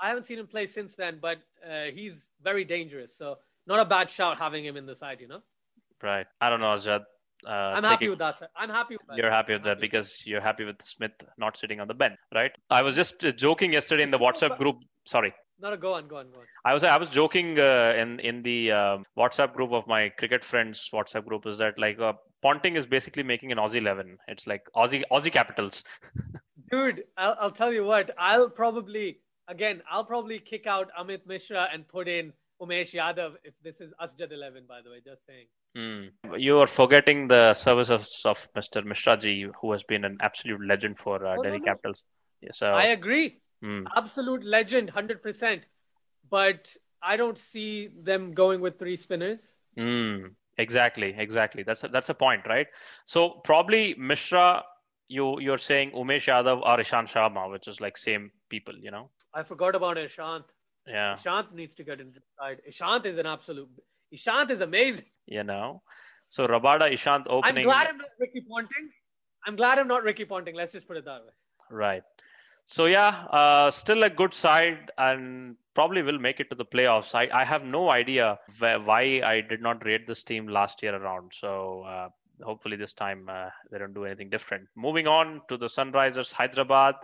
I 0.00 0.08
haven't 0.08 0.26
seen 0.26 0.38
him 0.38 0.46
play 0.46 0.66
since 0.66 0.94
then, 0.94 1.18
but 1.22 1.38
uh, 1.66 1.84
he's 1.94 2.30
very 2.42 2.64
dangerous. 2.64 3.16
So 3.16 3.38
not 3.66 3.80
a 3.80 3.84
bad 3.84 4.10
shout 4.10 4.38
having 4.38 4.64
him 4.64 4.76
in 4.76 4.86
the 4.86 4.94
side, 4.94 5.20
you 5.20 5.28
know. 5.28 5.40
Right. 6.02 6.26
I 6.40 6.50
don't 6.50 6.60
know, 6.60 6.74
Asjad. 6.74 7.04
Uh, 7.46 7.50
I'm 7.50 7.84
happy 7.84 8.08
with 8.08 8.18
that. 8.18 8.38
Sir. 8.38 8.48
I'm 8.56 8.70
happy 8.70 8.96
with 8.96 9.06
that. 9.08 9.16
You're 9.16 9.30
happy 9.30 9.52
with 9.52 9.64
that 9.64 9.80
because 9.80 10.22
you're 10.26 10.40
happy 10.40 10.64
with 10.64 10.80
Smith 10.82 11.12
not 11.36 11.56
sitting 11.56 11.80
on 11.80 11.88
the 11.88 11.94
bench, 11.94 12.18
right? 12.34 12.52
I 12.70 12.82
was 12.82 12.94
just 12.94 13.24
uh, 13.24 13.32
joking 13.32 13.72
yesterday 13.72 14.02
in 14.02 14.10
the 14.10 14.18
WhatsApp 14.18 14.58
group. 14.58 14.76
Sorry. 15.04 15.34
No, 15.58 15.70
no, 15.70 15.76
go 15.76 15.94
on, 15.94 16.06
go 16.06 16.16
on, 16.18 16.30
go 16.30 16.40
on. 16.40 16.46
I 16.64 16.74
was 16.74 16.84
I 16.84 16.96
was 16.98 17.08
joking 17.08 17.58
uh, 17.58 17.94
in 17.96 18.20
in 18.20 18.42
the 18.42 18.72
uh, 18.72 18.98
WhatsApp 19.16 19.54
group 19.54 19.72
of 19.72 19.86
my 19.86 20.10
cricket 20.10 20.44
friends 20.44 20.90
WhatsApp 20.92 21.24
group 21.26 21.46
is 21.46 21.58
that 21.58 21.78
like 21.78 21.98
uh, 21.98 22.12
Ponting 22.42 22.76
is 22.76 22.86
basically 22.86 23.22
making 23.22 23.52
an 23.52 23.58
Aussie 23.58 23.76
eleven. 23.76 24.18
It's 24.28 24.46
like 24.46 24.62
Aussie 24.76 25.02
Aussie 25.10 25.32
Capitals. 25.32 25.82
Dude, 26.70 27.04
I'll, 27.16 27.36
I'll 27.40 27.50
tell 27.50 27.72
you 27.72 27.84
what. 27.84 28.10
I'll 28.18 28.50
probably 28.50 29.20
again 29.48 29.82
I'll 29.90 30.04
probably 30.04 30.38
kick 30.38 30.66
out 30.66 30.90
Amit 30.98 31.26
Mishra 31.26 31.68
and 31.72 31.88
put 31.88 32.06
in 32.06 32.32
Umesh 32.60 32.92
Yadav 32.92 33.34
if 33.44 33.54
this 33.62 33.80
is 33.80 33.94
Asjad 34.00 34.32
eleven. 34.32 34.64
By 34.68 34.82
the 34.82 34.90
way, 34.90 35.00
just 35.04 35.24
saying. 35.26 35.46
Mm. 35.76 36.40
You 36.40 36.58
are 36.60 36.66
forgetting 36.66 37.28
the 37.28 37.54
services 37.54 38.22
of 38.24 38.48
Mr. 38.56 38.82
Mishraji, 38.82 39.50
who 39.60 39.72
has 39.72 39.82
been 39.82 40.04
an 40.04 40.16
absolute 40.22 40.60
legend 40.66 40.98
for 40.98 41.24
uh, 41.26 41.36
oh, 41.38 41.42
Delhi 41.42 41.58
no, 41.58 41.64
no. 41.64 41.72
Capitals. 41.72 42.02
Yeah, 42.40 42.50
so 42.52 42.68
I 42.68 42.86
agree. 42.86 43.40
Mm. 43.64 43.84
Absolute 43.96 44.44
legend, 44.44 44.90
hundred 44.90 45.22
percent. 45.22 45.62
But 46.30 46.74
I 47.02 47.16
don't 47.16 47.38
see 47.38 47.88
them 48.02 48.32
going 48.32 48.60
with 48.60 48.78
three 48.78 48.96
spinners. 48.96 49.40
Mm. 49.78 50.34
Exactly, 50.58 51.14
exactly. 51.16 51.62
That's 51.62 51.84
a, 51.84 51.88
that's 51.88 52.08
a 52.08 52.14
point, 52.14 52.46
right? 52.46 52.66
So 53.04 53.28
probably 53.44 53.94
Mishra, 53.98 54.62
you 55.08 55.38
you're 55.40 55.58
saying 55.58 55.92
Umesh 55.92 56.26
Yadav 56.26 56.62
or 56.62 56.78
Ishant 56.78 57.12
Sharma, 57.12 57.50
which 57.50 57.68
is 57.68 57.80
like 57.80 57.96
same 57.96 58.30
people, 58.48 58.74
you 58.80 58.90
know. 58.90 59.10
I 59.34 59.42
forgot 59.42 59.74
about 59.74 59.96
Ishant. 59.96 60.44
Yeah. 60.86 61.16
Ishant 61.16 61.52
needs 61.52 61.74
to 61.74 61.84
get 61.84 62.00
into 62.00 62.20
the 62.20 62.26
side. 62.38 62.62
Ishant 62.68 63.06
is 63.06 63.18
an 63.18 63.26
absolute. 63.26 63.68
Ishant 64.14 64.50
is 64.50 64.60
amazing 64.60 65.04
you 65.26 65.42
know. 65.42 65.82
So 66.28 66.46
Rabada 66.46 66.92
Ishant 66.92 67.26
opening. 67.28 67.58
I'm 67.58 67.64
glad 67.64 67.86
I'm 67.88 67.98
not 67.98 68.08
Ricky 68.18 68.44
Ponting. 68.48 68.90
I'm 69.46 69.56
glad 69.56 69.78
I'm 69.78 69.88
not 69.88 70.02
Ricky 70.02 70.24
Ponting. 70.24 70.54
Let's 70.54 70.72
just 70.72 70.88
put 70.88 70.96
it 70.96 71.04
that 71.04 71.22
way. 71.22 71.32
Right. 71.70 72.02
So 72.66 72.86
yeah, 72.86 73.26
uh, 73.30 73.70
still 73.70 74.02
a 74.02 74.10
good 74.10 74.34
side 74.34 74.90
and 74.98 75.56
probably 75.74 76.02
will 76.02 76.18
make 76.18 76.40
it 76.40 76.50
to 76.50 76.56
the 76.56 76.64
playoffs. 76.64 77.14
I, 77.14 77.28
I 77.32 77.44
have 77.44 77.64
no 77.64 77.90
idea 77.90 78.38
why 78.58 79.20
I 79.24 79.40
did 79.40 79.62
not 79.62 79.84
rate 79.84 80.06
this 80.06 80.24
team 80.24 80.48
last 80.48 80.82
year 80.82 80.94
around. 80.96 81.32
So 81.32 81.82
uh, 81.82 82.08
hopefully 82.42 82.76
this 82.76 82.92
time 82.92 83.28
uh, 83.28 83.50
they 83.70 83.78
don't 83.78 83.94
do 83.94 84.04
anything 84.04 84.30
different. 84.30 84.66
Moving 84.74 85.06
on 85.06 85.42
to 85.48 85.56
the 85.56 85.66
Sunrisers 85.66 86.32
Hyderabad. 86.32 86.96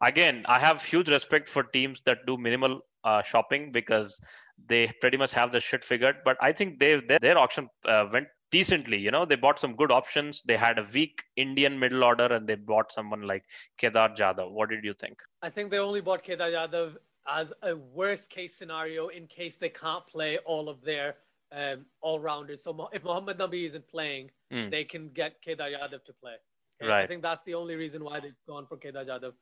Again, 0.00 0.42
I 0.46 0.58
have 0.58 0.82
huge 0.82 1.10
respect 1.10 1.50
for 1.50 1.64
teams 1.64 2.00
that 2.06 2.24
do 2.26 2.38
minimal 2.38 2.80
uh, 3.04 3.22
shopping 3.22 3.72
because 3.72 4.20
they 4.68 4.90
pretty 5.00 5.18
much 5.18 5.32
have 5.32 5.52
the 5.52 5.60
shit 5.60 5.84
figured. 5.84 6.16
But 6.24 6.38
I 6.40 6.52
think 6.52 6.78
they 6.78 7.00
their, 7.06 7.18
their 7.18 7.38
auction 7.38 7.68
uh, 7.84 8.06
went 8.10 8.28
decently. 8.50 8.98
You 8.98 9.10
know, 9.10 9.24
they 9.24 9.36
bought 9.36 9.58
some 9.58 9.76
good 9.76 9.90
options. 9.90 10.42
They 10.44 10.56
had 10.56 10.78
a 10.78 10.86
weak 10.92 11.22
Indian 11.36 11.78
middle 11.78 12.04
order, 12.04 12.26
and 12.26 12.46
they 12.46 12.54
bought 12.54 12.92
someone 12.92 13.22
like 13.22 13.44
Kedar 13.78 14.10
Jadhav. 14.10 14.50
What 14.50 14.70
did 14.70 14.84
you 14.84 14.94
think? 14.94 15.18
I 15.42 15.50
think 15.50 15.70
they 15.70 15.78
only 15.78 16.00
bought 16.00 16.22
Kedar 16.22 16.50
Jadhav 16.50 16.96
as 17.28 17.52
a 17.62 17.76
worst 17.76 18.30
case 18.30 18.56
scenario 18.56 19.08
in 19.08 19.26
case 19.26 19.56
they 19.56 19.68
can't 19.68 20.06
play 20.06 20.38
all 20.46 20.68
of 20.68 20.82
their 20.82 21.16
um, 21.52 21.84
all 22.00 22.20
rounders. 22.20 22.62
So 22.62 22.88
if 22.92 23.04
Mohammad 23.04 23.38
Nabi 23.38 23.66
isn't 23.66 23.88
playing, 23.88 24.30
mm. 24.52 24.70
they 24.70 24.84
can 24.84 25.08
get 25.08 25.40
Kedar 25.42 25.64
Jadhav 25.64 26.04
to 26.04 26.12
play. 26.20 26.34
Right. 26.82 27.04
I 27.04 27.06
think 27.06 27.22
that's 27.22 27.42
the 27.44 27.54
only 27.54 27.74
reason 27.74 28.02
why 28.04 28.20
they've 28.20 28.32
gone 28.48 28.66
for 28.66 28.76
Kedar 28.76 29.04
Jadhav. 29.04 29.32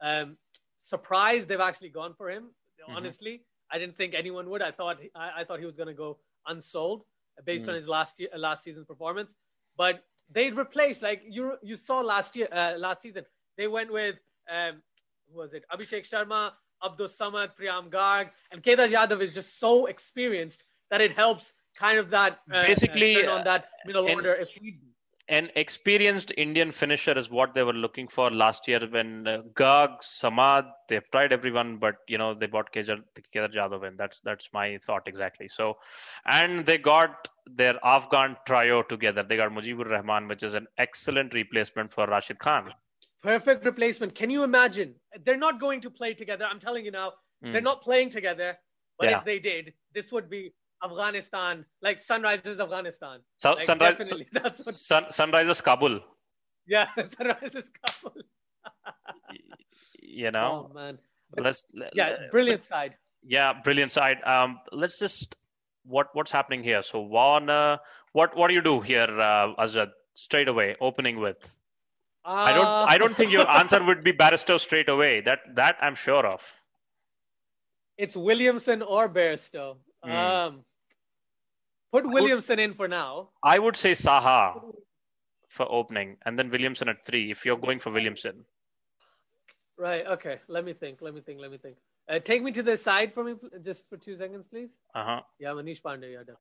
Um, 0.00 0.36
surprised 0.80 1.48
they've 1.48 1.60
actually 1.60 1.90
gone 1.90 2.14
for 2.16 2.30
him. 2.30 2.44
Mm-hmm. 2.44 2.96
Honestly, 2.96 3.42
I 3.70 3.78
didn't 3.78 3.96
think 3.96 4.14
anyone 4.14 4.48
would. 4.50 4.62
I 4.62 4.72
thought 4.72 4.98
I, 5.14 5.40
I 5.40 5.44
thought 5.44 5.60
he 5.60 5.66
was 5.66 5.76
going 5.76 5.88
to 5.88 5.94
go 5.94 6.18
unsold. 6.46 7.04
Based 7.44 7.66
mm. 7.66 7.70
on 7.70 7.74
his 7.74 7.86
last 7.86 8.18
year, 8.20 8.28
last 8.36 8.64
season's 8.64 8.86
performance. 8.86 9.34
But 9.76 10.04
they 10.30 10.50
replaced 10.50 11.02
like 11.02 11.22
you 11.26 11.54
you 11.62 11.76
saw 11.76 12.00
last 12.00 12.36
year 12.36 12.48
uh, 12.52 12.74
last 12.78 13.02
season. 13.02 13.24
They 13.56 13.66
went 13.66 13.92
with 13.92 14.16
um, 14.50 14.82
who 15.30 15.38
was 15.38 15.52
it? 15.52 15.64
Abhishek 15.72 16.08
Sharma, 16.08 16.52
Abdul 16.84 17.08
Samad, 17.08 17.50
Priyam 17.58 17.90
Garg, 17.90 18.30
and 18.50 18.62
Kedar 18.62 18.88
Yadav 18.88 19.20
is 19.20 19.32
just 19.32 19.58
so 19.58 19.86
experienced 19.86 20.64
that 20.90 21.00
it 21.00 21.12
helps 21.12 21.54
kind 21.76 21.98
of 21.98 22.10
that 22.10 22.40
uh, 22.52 22.66
basically 22.66 23.24
uh, 23.24 23.32
on 23.32 23.44
that 23.44 23.66
middle 23.86 24.06
uh, 24.06 24.14
order 24.14 24.34
if 24.34 24.48
need 24.60 24.80
an 25.28 25.50
experienced 25.56 26.32
Indian 26.36 26.72
finisher 26.72 27.16
is 27.16 27.30
what 27.30 27.52
they 27.52 27.62
were 27.62 27.74
looking 27.74 28.08
for 28.08 28.30
last 28.30 28.66
year 28.66 28.80
when 28.90 29.26
uh, 29.28 29.42
Garg, 29.54 30.00
Samad, 30.00 30.70
they've 30.88 31.08
tried 31.10 31.32
everyone, 31.32 31.76
but 31.76 31.96
you 32.08 32.16
know 32.16 32.34
they 32.34 32.46
bought 32.46 32.72
Kedar, 32.72 32.98
Kedar 33.32 33.48
Jadhav 33.48 33.86
in. 33.86 33.96
That's 33.96 34.20
that's 34.20 34.48
my 34.52 34.78
thought 34.78 35.02
exactly. 35.06 35.48
So, 35.48 35.76
and 36.24 36.64
they 36.64 36.78
got 36.78 37.28
their 37.46 37.78
Afghan 37.84 38.36
trio 38.46 38.82
together. 38.82 39.22
They 39.22 39.36
got 39.36 39.50
Mujibur 39.50 39.90
Rahman, 39.90 40.28
which 40.28 40.42
is 40.42 40.54
an 40.54 40.66
excellent 40.78 41.34
replacement 41.34 41.92
for 41.92 42.06
Rashid 42.06 42.38
Khan. 42.38 42.72
Perfect 43.22 43.64
replacement. 43.64 44.14
Can 44.14 44.30
you 44.30 44.44
imagine? 44.44 44.94
They're 45.24 45.36
not 45.36 45.60
going 45.60 45.80
to 45.82 45.90
play 45.90 46.14
together. 46.14 46.46
I'm 46.50 46.60
telling 46.60 46.84
you 46.84 46.90
now, 46.90 47.12
mm. 47.44 47.52
they're 47.52 47.60
not 47.60 47.82
playing 47.82 48.10
together. 48.10 48.56
But 48.98 49.10
yeah. 49.10 49.18
if 49.18 49.24
they 49.24 49.38
did, 49.38 49.74
this 49.94 50.10
would 50.10 50.28
be 50.28 50.52
Afghanistan, 50.84 51.64
like 51.82 52.04
Sunrisers 52.04 52.60
Afghanistan. 52.60 53.20
So, 53.38 53.50
like 53.50 53.62
sunrise, 53.62 53.96
definitely, 53.96 54.26
that's 54.32 54.58
what... 54.58 54.74
Sun, 54.74 55.04
Sunrisers 55.10 55.62
Kabul. 55.62 56.00
Yeah, 56.66 56.86
Sunrisers 56.98 57.68
Kabul. 57.84 58.22
you 60.00 60.30
know, 60.30 60.68
oh 60.70 60.74
man, 60.74 60.98
let's 61.36 61.64
yeah, 61.94 62.16
brilliant 62.30 62.64
side. 62.64 62.94
Yeah, 63.22 63.54
brilliant 63.64 63.92
side. 63.92 64.18
Um, 64.24 64.60
let's 64.72 64.98
just 64.98 65.36
what 65.84 66.08
what's 66.12 66.30
happening 66.30 66.62
here. 66.62 66.82
So 66.82 67.00
Warner, 67.00 67.78
what 68.12 68.36
what 68.36 68.48
do 68.48 68.54
you 68.54 68.62
do 68.62 68.80
here, 68.80 69.08
uh, 69.08 69.54
Azad? 69.58 69.90
Straight 70.14 70.48
away, 70.48 70.76
opening 70.80 71.20
with. 71.20 71.36
Uh... 72.24 72.30
I 72.30 72.52
don't 72.52 72.66
I 72.66 72.98
don't 72.98 73.16
think 73.16 73.32
your 73.32 73.48
answer 73.58 73.84
would 73.84 74.04
be 74.04 74.12
Bairstow 74.12 74.60
straight 74.60 74.88
away. 74.88 75.20
That 75.20 75.40
that 75.54 75.76
I'm 75.80 75.94
sure 75.94 76.26
of. 76.26 76.42
It's 77.96 78.16
Williamson 78.16 78.82
or 78.82 79.08
Bairstow. 79.08 79.76
Mm. 80.04 80.10
Um, 80.10 80.64
put 81.92 82.08
Williamson 82.08 82.58
in 82.58 82.74
for 82.74 82.88
now. 82.88 83.30
I 83.42 83.58
would 83.58 83.76
say 83.76 83.92
Saha 83.92 84.60
for 85.48 85.70
opening, 85.70 86.16
and 86.24 86.38
then 86.38 86.50
Williamson 86.50 86.88
at 86.88 87.04
three 87.04 87.30
if 87.30 87.44
you're 87.44 87.56
going 87.56 87.80
for 87.80 87.90
Williamson. 87.90 88.44
Right. 89.78 90.06
Okay. 90.06 90.40
Let 90.48 90.64
me 90.64 90.72
think. 90.72 91.00
Let 91.00 91.14
me 91.14 91.20
think. 91.20 91.40
Let 91.40 91.50
me 91.50 91.58
think. 91.58 91.76
Uh, 92.08 92.18
take 92.18 92.42
me 92.42 92.50
to 92.52 92.62
the 92.62 92.76
side 92.76 93.12
for 93.12 93.22
me, 93.22 93.34
just 93.62 93.88
for 93.88 93.98
two 93.98 94.16
seconds, 94.16 94.46
please. 94.50 94.70
Uh 94.94 95.04
huh. 95.04 95.20
Yeah, 95.38 95.50
Manish 95.50 95.82
Pandey. 95.82 96.12
Yeah, 96.12 96.34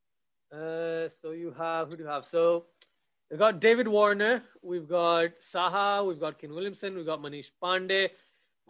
uh, 0.58 1.10
so 1.22 1.32
you 1.32 1.54
have 1.58 1.90
who 1.90 1.98
do 1.98 2.04
you 2.04 2.10
have? 2.10 2.26
So 2.26 2.66
we've 3.30 3.40
got 3.40 3.60
David 3.60 3.88
Warner, 3.88 4.44
we've 4.62 4.88
got 4.88 5.32
Saha, 5.42 6.08
we've 6.08 6.22
got 6.22 6.40
Kane 6.40 6.54
Williamson, 6.54 6.96
we've 6.96 7.06
got 7.06 7.22
Manish 7.22 7.52
Pandey, 7.62 8.10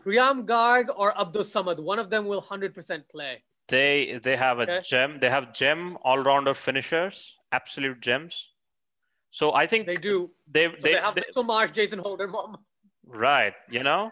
Priyam 0.03 0.45
Garg, 0.45 0.88
or 0.95 1.15
Abdul 1.19 1.43
Samad. 1.43 1.80
One 1.80 1.99
of 1.99 2.09
them 2.09 2.25
will 2.25 2.41
hundred 2.41 2.73
percent 2.73 3.07
play. 3.09 3.43
They 3.68 4.20
they 4.24 4.38
have 4.38 4.59
a 4.59 4.63
okay. 4.63 4.82
gem. 4.84 5.20
They 5.20 5.30
have 5.30 5.53
gem 5.53 5.97
all 6.03 6.20
rounder 6.20 6.53
finishers, 6.53 7.36
absolute 7.51 8.01
gems. 8.01 8.49
So 9.32 9.53
I 9.53 9.68
think 9.68 9.86
they 9.86 9.95
do. 9.95 10.32
They 10.49 10.65
so 10.65 10.72
they, 10.82 10.93
they 10.93 10.99
have 10.99 11.15
they, 11.15 11.24
so 11.32 11.43
Marsh, 11.43 11.72
Jason 11.72 11.99
Holder, 11.99 12.28
mom. 12.28 12.57
Right. 13.05 13.53
You 13.70 13.84
know, 13.84 14.11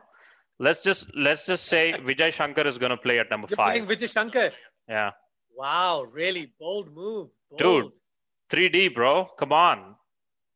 let's 0.60 0.82
just 0.82 1.08
let's 1.16 1.45
just 1.45 1.66
say 1.66 1.93
Vijay 1.93 2.34
Shankar 2.34 2.68
is 2.68 2.78
going 2.78 2.91
to 2.91 2.97
play 2.97 3.20
at 3.20 3.30
number 3.30 3.47
You're 3.49 3.58
five. 3.58 3.82
Vijay 3.84 4.12
Shankar. 4.12 4.51
Yeah. 4.89 5.12
Wow, 5.58 6.03
really 6.03 6.51
bold 6.60 6.93
move, 6.93 7.30
bold. 7.49 7.60
dude. 7.60 7.91
3D, 8.49 8.93
bro. 8.93 9.26
Come 9.39 9.53
on. 9.53 9.95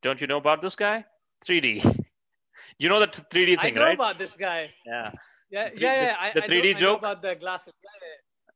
Don't 0.01 0.21
you 0.21 0.27
know 0.27 0.37
about 0.37 0.61
this 0.61 0.75
guy? 0.75 1.05
3D. 1.45 2.05
You 2.77 2.87
know 2.87 2.99
the 2.99 3.07
3D 3.07 3.31
thing, 3.31 3.57
right? 3.57 3.65
I 3.65 3.69
know 3.71 3.83
right? 3.83 3.93
about 3.95 4.19
this 4.19 4.31
guy. 4.37 4.69
Yeah. 4.85 5.11
Yeah, 5.49 5.69
yeah, 5.75 6.15
yeah. 6.23 6.33
The, 6.33 6.41
the 6.41 6.47
3D 6.47 6.73
know, 6.73 6.79
joke. 6.79 6.99
about 6.99 7.21
the 7.21 7.35
glasses. 7.35 7.73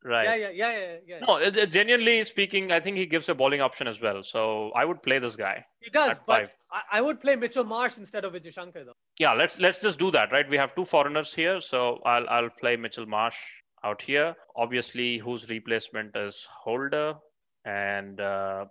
Right. 0.04 0.26
Yeah, 0.26 0.50
yeah, 0.50 0.50
yeah, 0.52 0.80
yeah. 0.80 0.96
yeah. 1.08 1.26
No, 1.26 1.38
it, 1.38 1.56
it, 1.56 1.72
genuinely 1.72 2.24
speaking, 2.26 2.72
I 2.72 2.80
think 2.80 2.98
he 2.98 3.06
gives 3.06 3.30
a 3.30 3.36
bowling 3.36 3.62
option 3.62 3.88
as 3.88 4.02
well. 4.02 4.22
So 4.22 4.72
I 4.76 4.84
would 4.84 5.02
play 5.02 5.20
this 5.20 5.36
guy. 5.36 5.66
He 5.80 5.90
does, 5.90 6.18
but 6.28 6.52
I, 6.72 6.98
I, 6.98 7.02
would 7.02 7.22
play 7.22 7.36
Mitchell 7.38 7.64
Marsh 7.64 7.98
instead 7.98 8.26
of 8.26 8.34
Vijay 8.34 8.54
Shankar, 8.54 8.84
though. 8.84 8.98
Yeah, 9.18 9.34
let's 9.34 9.60
let's 9.60 9.80
just 9.80 10.00
do 10.00 10.12
that, 10.12 10.32
right? 10.32 10.50
We 10.50 10.58
have 10.58 10.76
two 10.76 10.84
foreigners 10.84 11.34
here, 11.34 11.62
so 11.62 12.02
I'll 12.06 12.28
I'll 12.28 12.50
play 12.50 12.76
Mitchell 12.76 13.06
Marsh 13.06 13.38
out 13.86 14.02
here. 14.02 14.36
Obviously, 14.58 15.20
whose 15.20 15.50
replacement 15.50 16.16
is 16.18 16.46
Holder, 16.52 17.16
and 17.64 18.20
uh, 18.20 18.66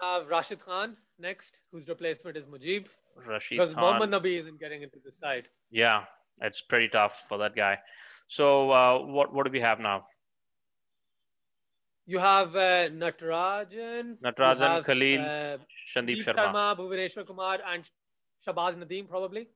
have 0.00 0.28
Rashid 0.28 0.60
Khan 0.60 0.96
next, 1.20 1.60
whose 1.70 1.86
replacement 1.86 2.36
is 2.36 2.44
Mujib. 2.46 2.86
Rashid 3.16 3.58
because 3.58 3.74
Khan. 3.74 3.80
Mohammad 3.80 4.10
Nabi 4.10 4.40
isn't 4.40 4.58
getting 4.58 4.82
into 4.82 4.98
the 5.04 5.12
side. 5.12 5.46
Yeah, 5.70 6.04
it's 6.40 6.62
pretty 6.62 6.88
tough 6.88 7.22
for 7.28 7.38
that 7.38 7.54
guy. 7.54 7.78
So 8.26 8.70
uh, 8.70 8.98
what 8.98 9.32
what 9.32 9.46
do 9.46 9.52
we 9.52 9.60
have 9.60 9.78
now? 9.78 10.06
You 12.06 12.18
have 12.18 12.54
uh, 12.54 12.88
Natarajan. 12.90 14.16
Natarajan, 14.22 14.60
have, 14.60 14.84
Khalil, 14.84 15.20
uh, 15.20 15.56
Sandeep 15.96 16.22
Sharma. 16.22 16.36
Sharma, 16.36 16.78
Bhuvaneshwar 16.78 17.26
Kumar, 17.26 17.58
and 17.72 17.84
Shahbaz 18.46 18.76
Nadeem 18.76 19.08
probably. 19.08 19.48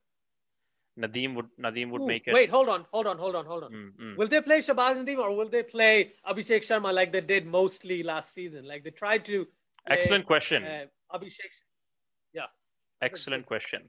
Nadeem 0.98 1.34
would 1.34 1.46
Nadeem 1.60 1.90
would 1.90 2.02
Ooh, 2.02 2.06
make 2.06 2.26
it. 2.26 2.32
Wait, 2.32 2.50
hold 2.50 2.68
on, 2.68 2.86
hold 2.90 3.06
on, 3.06 3.18
hold 3.18 3.36
on, 3.36 3.44
hold 3.44 3.64
on. 3.64 3.72
Mm, 3.72 3.90
mm. 4.00 4.16
Will 4.16 4.28
they 4.28 4.40
play 4.40 4.60
Shahbaz 4.60 4.96
Nadeem 4.96 5.18
or 5.18 5.36
will 5.36 5.48
they 5.48 5.62
play 5.62 6.12
Abhishek 6.28 6.62
Sharma 6.62 6.92
like 6.92 7.12
they 7.12 7.20
did 7.20 7.46
mostly 7.46 8.02
last 8.02 8.34
season? 8.34 8.66
Like 8.66 8.82
they 8.82 8.90
tried 8.90 9.24
to. 9.26 9.44
Play, 9.86 9.96
Excellent 9.96 10.26
question. 10.26 10.64
Uh, 10.64 10.86
Abhishek. 11.14 11.52
Yeah. 12.32 12.46
Excellent 13.02 13.46
question. 13.46 13.82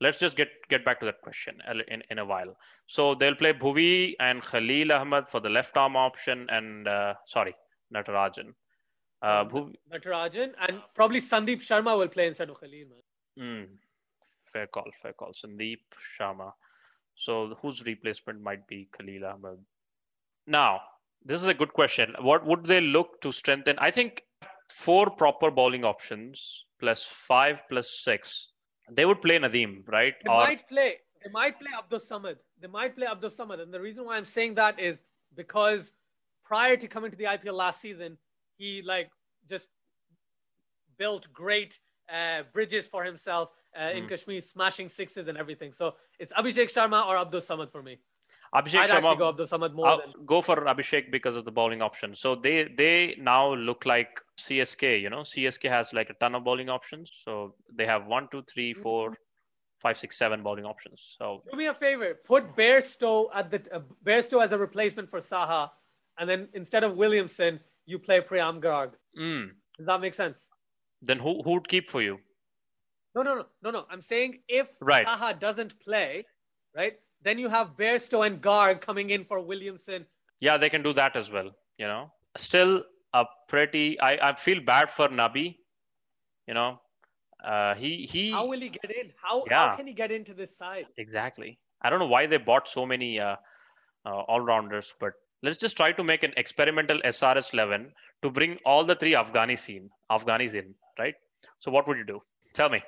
Let's 0.00 0.18
just 0.18 0.36
get 0.36 0.48
get 0.68 0.84
back 0.84 1.00
to 1.00 1.06
that 1.06 1.20
question 1.20 1.58
in 1.88 2.02
in 2.10 2.18
a 2.18 2.24
while. 2.24 2.56
So 2.86 3.14
they'll 3.14 3.34
play 3.34 3.52
Bhuvi 3.52 4.14
and 4.20 4.42
Khalil 4.42 4.92
Ahmed 4.92 5.28
for 5.28 5.40
the 5.40 5.50
left 5.50 5.76
arm 5.76 5.96
option, 5.96 6.46
and 6.50 6.88
uh, 6.88 7.14
sorry, 7.26 7.54
Natarajan. 7.94 8.52
Uh, 9.22 9.44
who... 9.46 9.72
Natarajan 9.92 10.52
and 10.66 10.80
probably 10.94 11.20
Sandeep 11.20 11.60
Sharma 11.60 11.96
will 11.98 12.08
play 12.08 12.26
instead 12.26 12.50
of 12.50 12.60
Khalil. 12.60 12.88
Mm, 13.38 13.66
fair 14.52 14.66
call, 14.66 14.84
fair 15.02 15.12
call. 15.12 15.32
Sandeep 15.32 15.80
Sharma. 16.18 16.52
So 17.14 17.56
whose 17.62 17.84
replacement 17.84 18.42
might 18.42 18.66
be 18.66 18.88
Khalil 18.96 19.24
Ahmed? 19.26 19.58
Now, 20.46 20.80
this 21.24 21.40
is 21.40 21.46
a 21.46 21.54
good 21.54 21.72
question. 21.72 22.14
What 22.20 22.46
would 22.46 22.66
they 22.66 22.80
look 22.80 23.20
to 23.22 23.32
strengthen? 23.32 23.78
I 23.78 23.90
think 23.90 24.22
four 24.70 25.08
proper 25.10 25.50
bowling 25.50 25.84
options 25.84 26.64
plus 26.80 27.04
five 27.04 27.62
plus 27.70 27.90
six. 28.02 28.48
They 28.90 29.06
would 29.06 29.22
play 29.22 29.38
Nadeem, 29.38 29.88
right? 29.88 30.14
They 30.22 30.30
or... 30.30 30.44
might 30.44 30.68
play. 30.68 30.96
They 31.24 31.30
might 31.30 31.58
play 31.58 31.70
Abdul 31.78 32.00
Samad. 32.00 32.36
They 32.60 32.68
might 32.68 32.94
play 32.94 33.06
Abdul 33.06 33.30
Samad, 33.30 33.62
and 33.62 33.72
the 33.72 33.80
reason 33.80 34.04
why 34.04 34.16
I'm 34.18 34.26
saying 34.26 34.56
that 34.56 34.78
is 34.78 34.98
because 35.34 35.92
prior 36.44 36.76
to 36.76 36.88
coming 36.88 37.10
to 37.10 37.16
the 37.16 37.24
IPL 37.24 37.54
last 37.54 37.80
season, 37.80 38.18
he 38.56 38.82
like 38.84 39.10
just 39.48 39.68
built 40.98 41.26
great 41.32 41.78
uh, 42.12 42.42
bridges 42.52 42.86
for 42.86 43.04
himself 43.04 43.50
uh, 43.76 43.80
mm. 43.80 43.96
in 43.96 44.02
hmm. 44.04 44.08
Kashmir, 44.08 44.40
smashing 44.40 44.88
sixes 44.88 45.28
and 45.28 45.38
everything. 45.38 45.72
So 45.72 45.94
it's 46.18 46.32
Abhishek 46.32 46.70
Sharma 46.72 47.06
or 47.06 47.16
Abdul 47.16 47.40
Samad 47.40 47.72
for 47.72 47.82
me. 47.82 47.98
Abhishek 48.54 48.82
I'd 48.82 48.90
Sharma, 48.90 49.18
go 49.18 49.28
Abdul 49.30 49.46
Samad 49.46 49.74
more. 49.74 49.98
Than... 50.00 50.26
Go 50.26 50.40
for 50.40 50.56
Abhishek 50.56 51.10
because 51.10 51.34
of 51.34 51.44
the 51.44 51.50
bowling 51.50 51.82
option. 51.82 52.14
So 52.14 52.36
they 52.36 52.68
they 52.76 53.16
now 53.18 53.54
look 53.54 53.84
like 53.84 54.20
CSK. 54.38 55.00
You 55.00 55.10
know, 55.10 55.20
CSK 55.20 55.68
has 55.68 55.92
like 55.92 56.10
a 56.10 56.14
ton 56.14 56.34
of 56.34 56.44
bowling 56.44 56.68
options. 56.68 57.10
So 57.24 57.54
they 57.74 57.86
have 57.86 58.06
one, 58.06 58.28
two, 58.30 58.42
three, 58.42 58.72
four, 58.72 59.16
five, 59.80 59.98
six, 59.98 60.16
seven 60.16 60.42
bowling 60.42 60.66
options. 60.66 61.16
So 61.18 61.42
do 61.50 61.56
me 61.56 61.66
a 61.66 61.74
favor, 61.74 62.14
put 62.24 62.54
Bairstow 62.54 63.26
at 63.34 63.50
the 63.50 63.60
uh, 63.74 63.80
Bairstow 64.04 64.44
as 64.44 64.52
a 64.52 64.58
replacement 64.58 65.10
for 65.10 65.20
Saha 65.20 65.70
and 66.18 66.28
then 66.28 66.48
instead 66.54 66.84
of 66.84 66.96
Williamson, 66.96 67.60
you 67.86 67.98
play 67.98 68.20
Priyam 68.20 68.60
Garg. 68.60 68.92
Mm. 69.18 69.50
Does 69.76 69.86
that 69.86 70.00
make 70.00 70.14
sense? 70.14 70.48
Then 71.02 71.18
who 71.18 71.42
who 71.42 71.52
would 71.52 71.68
keep 71.68 71.88
for 71.88 72.02
you? 72.02 72.18
No, 73.14 73.22
no, 73.22 73.34
no, 73.36 73.44
no, 73.62 73.70
no. 73.70 73.86
I'm 73.90 74.02
saying 74.02 74.40
if 74.48 74.66
right. 74.80 75.06
Saha 75.06 75.38
doesn't 75.38 75.78
play, 75.80 76.26
right, 76.76 76.98
then 77.22 77.38
you 77.38 77.48
have 77.48 77.76
Bairstow 77.76 78.26
and 78.26 78.40
Garg 78.40 78.80
coming 78.80 79.10
in 79.10 79.24
for 79.24 79.40
Williamson. 79.40 80.06
Yeah, 80.40 80.56
they 80.56 80.68
can 80.68 80.82
do 80.82 80.92
that 80.94 81.16
as 81.16 81.30
well. 81.30 81.50
You 81.78 81.86
know, 81.86 82.12
still 82.36 82.84
a 83.12 83.24
pretty. 83.48 84.00
I 84.00 84.30
I 84.30 84.34
feel 84.34 84.60
bad 84.60 84.90
for 84.90 85.08
Nabi. 85.08 85.56
You 86.46 86.54
know, 86.54 86.80
uh, 87.42 87.74
he 87.74 88.06
he. 88.10 88.30
How 88.30 88.46
will 88.46 88.60
he 88.60 88.68
get 88.68 88.90
in? 88.90 89.12
How 89.22 89.44
yeah. 89.48 89.70
how 89.70 89.76
can 89.76 89.86
he 89.86 89.92
get 89.92 90.10
into 90.10 90.34
this 90.34 90.56
side? 90.56 90.86
Exactly. 90.96 91.58
I 91.82 91.90
don't 91.90 91.98
know 91.98 92.06
why 92.06 92.26
they 92.26 92.38
bought 92.38 92.68
so 92.68 92.86
many 92.86 93.20
uh, 93.20 93.36
uh, 94.06 94.10
all 94.10 94.40
rounders, 94.40 94.94
but 94.98 95.12
let's 95.44 95.58
just 95.58 95.76
try 95.76 95.92
to 95.92 96.02
make 96.02 96.22
an 96.22 96.32
experimental 96.36 97.00
SRH 97.04 97.52
11 97.52 97.92
to 98.22 98.30
bring 98.30 98.58
all 98.64 98.84
the 98.84 98.94
three 98.94 99.12
Afghani 99.12 99.58
scene, 99.58 99.90
Afghanis 100.10 100.54
in, 100.54 100.74
right? 100.98 101.14
So 101.58 101.70
what 101.70 101.86
would 101.86 101.98
you 101.98 102.06
do? 102.06 102.20
Tell 102.54 102.70
me. 102.70 102.82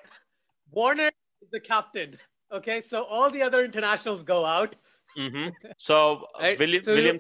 Warner 0.71 1.11
is 1.43 1.51
the 1.53 1.61
captain. 1.61 2.17
Okay, 2.53 2.81
so 2.83 3.03
all 3.03 3.31
the 3.31 3.43
other 3.43 3.65
internationals 3.65 4.23
go 4.23 4.45
out. 4.45 4.75
Mm-hmm. 5.19 5.49
So, 5.77 6.27
right? 6.41 6.59
William, 6.59 6.83
so 6.83 6.95
William... 6.95 7.19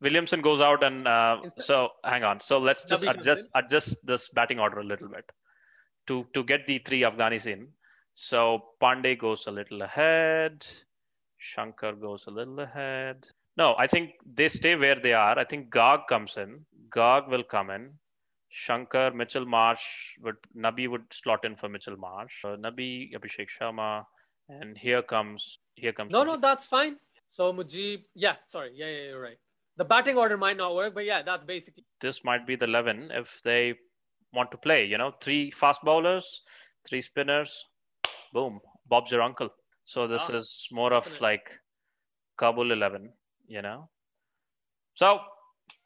Williamson 0.00 0.42
goes 0.42 0.60
out, 0.60 0.82
and 0.84 1.06
uh, 1.08 1.38
so 1.60 1.90
hang 2.04 2.24
on. 2.24 2.40
So 2.40 2.58
let's 2.58 2.84
just 2.84 3.04
adjust 3.04 3.48
adjust 3.54 3.96
this 4.04 4.28
batting 4.28 4.58
order 4.58 4.80
a 4.80 4.84
little 4.84 5.08
bit 5.08 5.30
to 6.08 6.26
to 6.34 6.42
get 6.42 6.66
the 6.66 6.78
three 6.78 7.02
Afghanis 7.02 7.46
in. 7.46 7.68
So 8.14 8.64
Pandey 8.82 9.18
goes 9.18 9.46
a 9.46 9.50
little 9.50 9.80
ahead. 9.82 10.66
Shankar 11.38 11.94
goes 11.94 12.26
a 12.26 12.30
little 12.30 12.60
ahead. 12.60 13.26
No, 13.56 13.74
I 13.78 13.86
think 13.86 14.12
they 14.26 14.48
stay 14.48 14.74
where 14.74 14.96
they 14.96 15.12
are. 15.12 15.38
I 15.38 15.44
think 15.44 15.70
Garg 15.70 16.06
comes 16.08 16.36
in. 16.36 16.64
Garg 16.90 17.28
will 17.28 17.44
come 17.44 17.70
in. 17.70 17.90
Shankar, 18.48 19.10
Mitchell 19.12 19.44
Marsh 19.44 19.82
would 20.22 20.36
Nabi 20.56 20.88
would 20.88 21.12
slot 21.12 21.44
in 21.44 21.56
for 21.56 21.68
Mitchell 21.68 21.96
Marsh. 21.96 22.44
Uh, 22.44 22.56
Nabi, 22.56 23.12
Abhishek 23.12 23.48
Sharma, 23.48 24.04
and 24.48 24.78
here 24.78 25.02
comes 25.02 25.58
here 25.74 25.92
comes. 25.92 26.12
No, 26.12 26.22
no, 26.22 26.36
that's 26.36 26.66
fine. 26.66 26.96
So 27.32 27.52
Mujib, 27.52 28.04
yeah, 28.14 28.36
sorry, 28.50 28.70
yeah, 28.74 28.86
yeah, 28.86 29.02
you're 29.10 29.20
right. 29.20 29.38
The 29.76 29.84
batting 29.84 30.16
order 30.16 30.36
might 30.36 30.56
not 30.56 30.76
work, 30.76 30.94
but 30.94 31.04
yeah, 31.04 31.22
that's 31.22 31.44
basically. 31.44 31.84
This 32.00 32.22
might 32.22 32.46
be 32.46 32.54
the 32.54 32.66
eleven 32.66 33.10
if 33.12 33.40
they 33.42 33.74
want 34.32 34.52
to 34.52 34.56
play. 34.56 34.84
You 34.84 34.98
know, 34.98 35.14
three 35.20 35.50
fast 35.50 35.82
bowlers, 35.82 36.42
three 36.88 37.02
spinners, 37.02 37.64
boom, 38.32 38.60
Bob's 38.86 39.10
your 39.10 39.22
uncle. 39.22 39.48
So 39.84 40.06
this 40.06 40.30
oh, 40.30 40.36
is 40.36 40.68
more 40.70 40.92
of 40.92 41.20
like 41.20 41.50
Kabul 42.38 42.70
eleven. 42.70 43.12
You 43.46 43.62
know. 43.62 43.88
So 44.94 45.20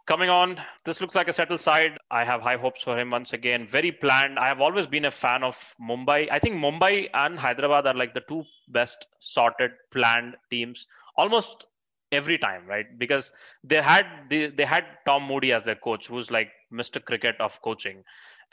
Coming 0.08 0.30
on, 0.30 0.58
this 0.84 1.02
looks 1.02 1.14
like 1.14 1.28
a 1.28 1.34
settled 1.34 1.60
side. 1.60 1.98
I 2.10 2.24
have 2.24 2.40
high 2.40 2.56
hopes 2.56 2.82
for 2.82 2.98
him 2.98 3.10
once 3.10 3.34
again. 3.34 3.66
Very 3.66 3.92
planned. 3.92 4.38
I 4.38 4.46
have 4.46 4.58
always 4.58 4.86
been 4.86 5.04
a 5.04 5.10
fan 5.10 5.42
of 5.44 5.74
Mumbai. 5.78 6.28
I 6.32 6.38
think 6.38 6.56
Mumbai 6.56 7.10
and 7.12 7.38
Hyderabad 7.38 7.86
are 7.86 7.92
like 7.92 8.14
the 8.14 8.22
two 8.22 8.42
best 8.68 9.06
sorted, 9.20 9.72
planned 9.92 10.36
teams 10.50 10.86
almost 11.18 11.66
every 12.10 12.38
time, 12.38 12.66
right? 12.66 12.86
Because 12.98 13.32
they 13.62 13.82
had 13.82 14.06
they, 14.30 14.46
they 14.46 14.64
had 14.64 14.86
Tom 15.04 15.24
Moody 15.24 15.52
as 15.52 15.62
their 15.64 15.74
coach, 15.74 16.06
who's 16.06 16.30
like 16.30 16.52
Mr. 16.72 17.04
Cricket 17.04 17.36
of 17.38 17.60
coaching 17.60 18.02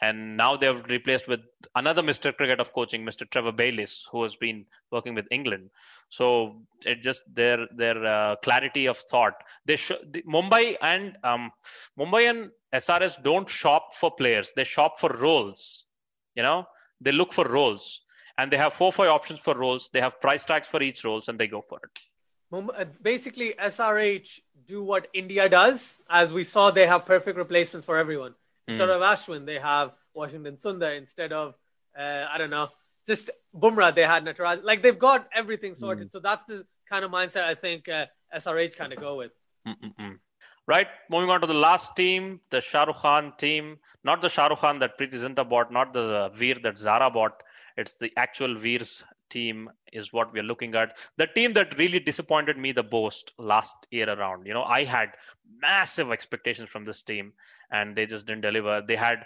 and 0.02 0.36
now 0.36 0.58
they've 0.58 0.84
replaced 0.86 1.28
with 1.28 1.42
another 1.76 2.02
Mr. 2.02 2.36
Cricket 2.36 2.60
of 2.60 2.74
coaching, 2.74 3.06
Mr. 3.06 3.30
Trevor 3.30 3.52
Bayliss, 3.52 4.06
who 4.12 4.24
has 4.24 4.36
been 4.36 4.66
working 4.92 5.16
with 5.16 5.26
England. 5.32 5.70
So 6.10 6.62
it 6.86 7.02
just 7.02 7.24
their 7.34 7.68
their 7.76 8.06
uh, 8.06 8.36
clarity 8.38 8.88
of 8.88 8.98
thought. 8.98 9.34
They 9.66 9.78
sh- 9.78 10.04
the, 10.12 10.22
Mumbai 10.24 10.78
and 10.82 11.18
um, 11.24 11.52
Mumbai 11.98 12.30
and 12.30 12.52
SRH 12.74 13.24
don't 13.24 13.50
shop 13.50 13.96
for 13.96 14.12
players; 14.12 14.52
they 14.56 14.64
shop 14.66 15.00
for 15.00 15.10
roles. 15.10 15.86
You 16.36 16.44
know, 16.44 16.66
they 17.00 17.12
look 17.12 17.32
for 17.32 17.46
roles, 17.46 18.02
and 18.38 18.52
they 18.52 18.58
have 18.58 18.74
four 18.74 18.92
five 18.92 19.10
options 19.10 19.40
for 19.40 19.56
roles. 19.56 19.90
They 19.94 20.02
have 20.02 20.20
price 20.20 20.44
tags 20.44 20.68
for 20.68 20.82
each 20.82 21.04
roles, 21.06 21.30
and 21.30 21.40
they 21.40 21.48
go 21.48 21.62
for 21.62 21.80
it. 21.84 22.00
Uh, 22.54 22.86
basically, 23.02 23.56
SRH 23.60 24.40
do 24.68 24.84
what 24.84 25.08
India 25.14 25.50
does, 25.50 25.96
as 26.10 26.32
we 26.32 26.44
saw. 26.44 26.72
They 26.72 26.86
have 26.86 27.06
perfect 27.06 27.38
replacements 27.38 27.86
for 27.86 27.98
everyone. 27.98 28.36
Instead 28.68 28.90
mm. 28.90 28.96
of 28.96 29.02
Ashwin, 29.02 29.46
they 29.46 29.60
have 29.60 29.92
Washington 30.14 30.58
Sundar. 30.58 30.98
Instead 30.98 31.32
of, 31.32 31.56
uh, 31.98 32.26
I 32.32 32.38
don't 32.38 32.50
know, 32.50 32.70
just 33.06 33.30
Bumrah, 33.56 33.94
they 33.94 34.04
had 34.04 34.26
Nataraj. 34.26 34.64
Like 34.64 34.82
they've 34.82 34.98
got 34.98 35.28
everything 35.34 35.76
sorted. 35.76 36.08
Mm. 36.08 36.12
So 36.12 36.20
that's 36.20 36.46
the 36.48 36.66
kind 36.90 37.06
of 37.06 37.12
mindset 37.12 37.44
I 37.44 37.56
think 37.56 37.88
uh, 37.90 38.06
SRH 38.36 38.78
kind 38.78 38.94
of 38.94 39.00
go 39.00 39.18
with. 39.18 39.32
Mm-mm-mm. 39.68 40.20
Right, 40.68 40.88
moving 41.12 41.30
on 41.30 41.42
to 41.42 41.48
the 41.48 41.54
last 41.54 41.96
team, 41.96 42.40
the 42.50 42.60
Shah 42.60 42.86
Rukh 42.86 42.98
Khan 42.98 43.34
team. 43.38 43.78
Not 44.04 44.22
the 44.22 44.30
Shah 44.30 44.48
Rukh 44.48 44.60
Khan 44.60 44.80
that 44.80 44.98
Preity 44.98 45.18
Zinta 45.18 45.48
bought, 45.48 45.72
not 45.72 45.94
the 45.94 46.32
Veer 46.34 46.56
that 46.64 46.76
Zaara 46.76 47.14
bought. 47.14 47.44
It's 47.78 47.94
the 48.00 48.12
actual 48.18 48.56
Veer's 48.56 49.04
team 49.30 49.70
is 49.92 50.12
what 50.12 50.34
we're 50.34 50.44
looking 50.44 50.74
at. 50.76 50.98
The 51.18 51.28
team 51.28 51.54
that 51.54 51.78
really 51.78 52.00
disappointed 52.00 52.58
me 52.58 52.72
the 52.72 52.84
most 52.84 53.32
last 53.38 53.76
year 53.92 54.10
around. 54.10 54.48
You 54.48 54.54
know, 54.54 54.64
I 54.64 54.86
had 54.86 55.12
massive 55.62 56.12
expectations 56.12 56.70
from 56.70 56.86
this 56.86 57.02
team, 57.02 57.34
and 57.72 57.96
they 57.96 58.06
just 58.06 58.26
didn't 58.26 58.42
deliver. 58.42 58.82
They 58.88 58.96
had 58.96 59.26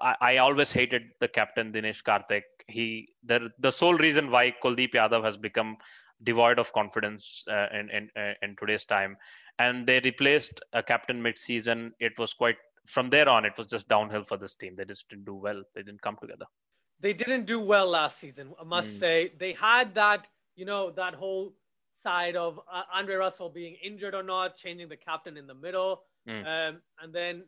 I, 0.00 0.14
I, 0.20 0.36
always 0.38 0.70
hated 0.70 1.02
the 1.20 1.28
captain 1.28 1.72
Dinesh 1.72 2.02
Karthik. 2.02 2.42
He 2.66 3.08
the 3.24 3.50
the 3.58 3.70
sole 3.70 3.94
reason 3.94 4.30
why 4.30 4.54
Kuldeep 4.62 4.94
Yadav 4.94 5.24
has 5.24 5.36
become 5.36 5.76
devoid 6.22 6.58
of 6.58 6.72
confidence 6.72 7.44
uh, 7.50 7.66
in, 7.72 7.90
in 7.90 8.10
uh, 8.16 8.34
in 8.42 8.56
today's 8.58 8.84
time, 8.84 9.16
and 9.58 9.86
they 9.86 10.00
replaced 10.00 10.60
a 10.72 10.82
captain 10.82 11.22
mid-season. 11.22 11.92
It 12.00 12.18
was 12.18 12.32
quite 12.32 12.56
from 12.86 13.10
there 13.10 13.28
on. 13.28 13.44
It 13.44 13.56
was 13.58 13.66
just 13.66 13.88
downhill 13.88 14.24
for 14.24 14.36
this 14.36 14.56
team. 14.56 14.74
They 14.76 14.84
just 14.84 15.08
didn't 15.08 15.24
do 15.24 15.34
well. 15.34 15.62
They 15.74 15.82
didn't 15.82 16.02
come 16.02 16.16
together. 16.20 16.46
They 17.00 17.12
didn't 17.12 17.46
do 17.46 17.60
well 17.60 17.88
last 17.88 18.18
season. 18.18 18.52
I 18.60 18.64
must 18.64 18.88
mm. 18.88 18.98
say 18.98 19.32
they 19.38 19.52
had 19.52 19.94
that 19.94 20.26
you 20.56 20.64
know 20.64 20.90
that 20.92 21.14
whole 21.14 21.54
side 21.94 22.36
of 22.36 22.58
uh, 22.72 22.82
Andre 22.92 23.16
Russell 23.16 23.48
being 23.48 23.76
injured 23.82 24.14
or 24.14 24.22
not, 24.22 24.56
changing 24.56 24.88
the 24.88 24.96
captain 24.96 25.36
in 25.36 25.46
the 25.46 25.54
middle, 25.54 26.02
mm. 26.28 26.40
um, 26.40 26.80
and 27.02 27.12
then 27.12 27.44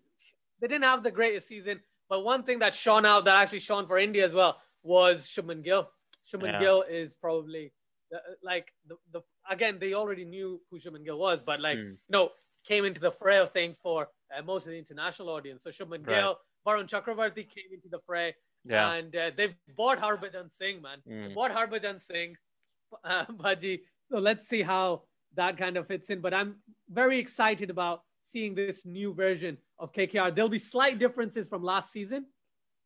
they 0.60 0.68
didn't 0.68 0.84
have 0.84 1.02
the 1.02 1.10
greatest 1.10 1.48
season. 1.48 1.80
But 2.08 2.24
one 2.24 2.42
thing 2.42 2.58
that 2.58 2.74
shone 2.74 3.06
out, 3.06 3.24
that 3.24 3.36
actually 3.36 3.60
shone 3.60 3.86
for 3.86 3.98
India 3.98 4.26
as 4.26 4.32
well, 4.32 4.58
was 4.82 5.28
Shubman 5.28 5.62
Gill. 5.62 5.88
Shubman 6.30 6.52
yeah. 6.52 6.60
Gill 6.60 6.84
is 6.88 7.12
probably 7.20 7.72
uh, 8.14 8.18
like 8.42 8.72
the, 8.88 8.96
the 9.12 9.20
again 9.48 9.78
they 9.80 9.94
already 9.94 10.24
knew 10.24 10.60
who 10.70 10.78
Shubman 10.78 11.04
Gill 11.04 11.18
was, 11.18 11.40
but 11.44 11.60
like 11.60 11.78
mm. 11.78 11.90
you 11.90 11.96
know 12.10 12.30
came 12.66 12.84
into 12.84 13.00
the 13.00 13.12
fray 13.12 13.38
of 13.38 13.52
things 13.52 13.76
for 13.82 14.08
uh, 14.36 14.42
most 14.42 14.66
of 14.66 14.72
the 14.72 14.78
international 14.78 15.28
audience. 15.28 15.62
So 15.62 15.70
Shubman 15.70 16.06
right. 16.06 16.20
Gill, 16.20 16.38
Varun 16.66 16.88
Chakravarti 16.88 17.48
came 17.48 17.70
into 17.72 17.88
the 17.90 18.00
fray, 18.06 18.34
yeah. 18.64 18.92
and 18.92 19.14
uh, 19.14 19.30
they've 19.36 19.54
bought 19.76 19.98
Harbhajan 19.98 20.52
Singh, 20.56 20.82
man. 20.82 20.98
Mm. 21.08 21.28
They 21.28 21.34
bought 21.34 21.52
Harbhajan 21.52 22.04
Singh, 22.04 22.36
uh, 23.04 23.26
Bhaji. 23.26 23.80
So 24.10 24.18
let's 24.18 24.48
see 24.48 24.62
how 24.62 25.02
that 25.36 25.56
kind 25.56 25.76
of 25.76 25.86
fits 25.86 26.10
in. 26.10 26.20
But 26.20 26.34
I'm 26.34 26.56
very 26.88 27.18
excited 27.18 27.70
about 27.70 28.02
seeing 28.24 28.54
this 28.54 28.84
new 28.84 29.14
version 29.14 29.56
of 29.80 29.92
KKR. 29.92 30.34
There'll 30.34 30.48
be 30.48 30.58
slight 30.58 30.98
differences 30.98 31.48
from 31.48 31.62
last 31.64 31.92
season, 31.92 32.26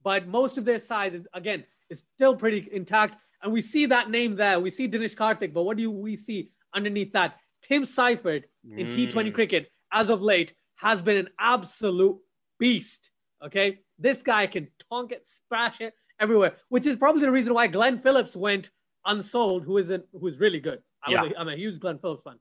but 0.02 0.26
most 0.26 0.56
of 0.56 0.64
their 0.64 0.78
size 0.78 1.12
is 1.12 1.26
again 1.34 1.64
is 1.90 2.00
still 2.14 2.34
pretty 2.34 2.68
intact. 2.72 3.16
And 3.42 3.52
we 3.52 3.60
see 3.60 3.84
that 3.86 4.10
name 4.10 4.36
there. 4.36 4.58
We 4.58 4.70
see 4.70 4.88
Dinesh 4.88 5.14
Karthik, 5.14 5.52
but 5.52 5.64
what 5.64 5.76
do 5.76 5.90
we 5.90 6.16
see 6.16 6.50
underneath 6.74 7.12
that? 7.12 7.36
Tim 7.62 7.84
Seifert 7.84 8.44
in 8.64 8.86
mm. 8.86 9.12
T20 9.12 9.34
cricket 9.34 9.70
as 9.92 10.08
of 10.08 10.22
late 10.22 10.54
has 10.76 11.02
been 11.02 11.16
an 11.16 11.28
absolute 11.38 12.18
beast. 12.58 13.10
Okay, 13.44 13.80
this 13.98 14.22
guy 14.22 14.46
can 14.46 14.68
tonk 14.90 15.12
it, 15.12 15.26
splash 15.26 15.80
it 15.80 15.92
everywhere, 16.20 16.54
which 16.68 16.86
is 16.86 16.96
probably 16.96 17.22
the 17.22 17.30
reason 17.30 17.52
why 17.52 17.66
Glenn 17.66 17.98
Phillips 17.98 18.34
went 18.34 18.70
unsold, 19.04 19.64
who 19.64 19.76
isn't 19.78 20.04
who 20.18 20.26
is 20.28 20.38
really 20.38 20.60
good. 20.60 20.80
I'm, 21.04 21.12
yeah. 21.12 21.24
a, 21.24 21.40
I'm 21.40 21.48
a 21.48 21.56
huge 21.56 21.80
Glenn 21.80 21.98
Phillips 21.98 22.22
fan. 22.24 22.38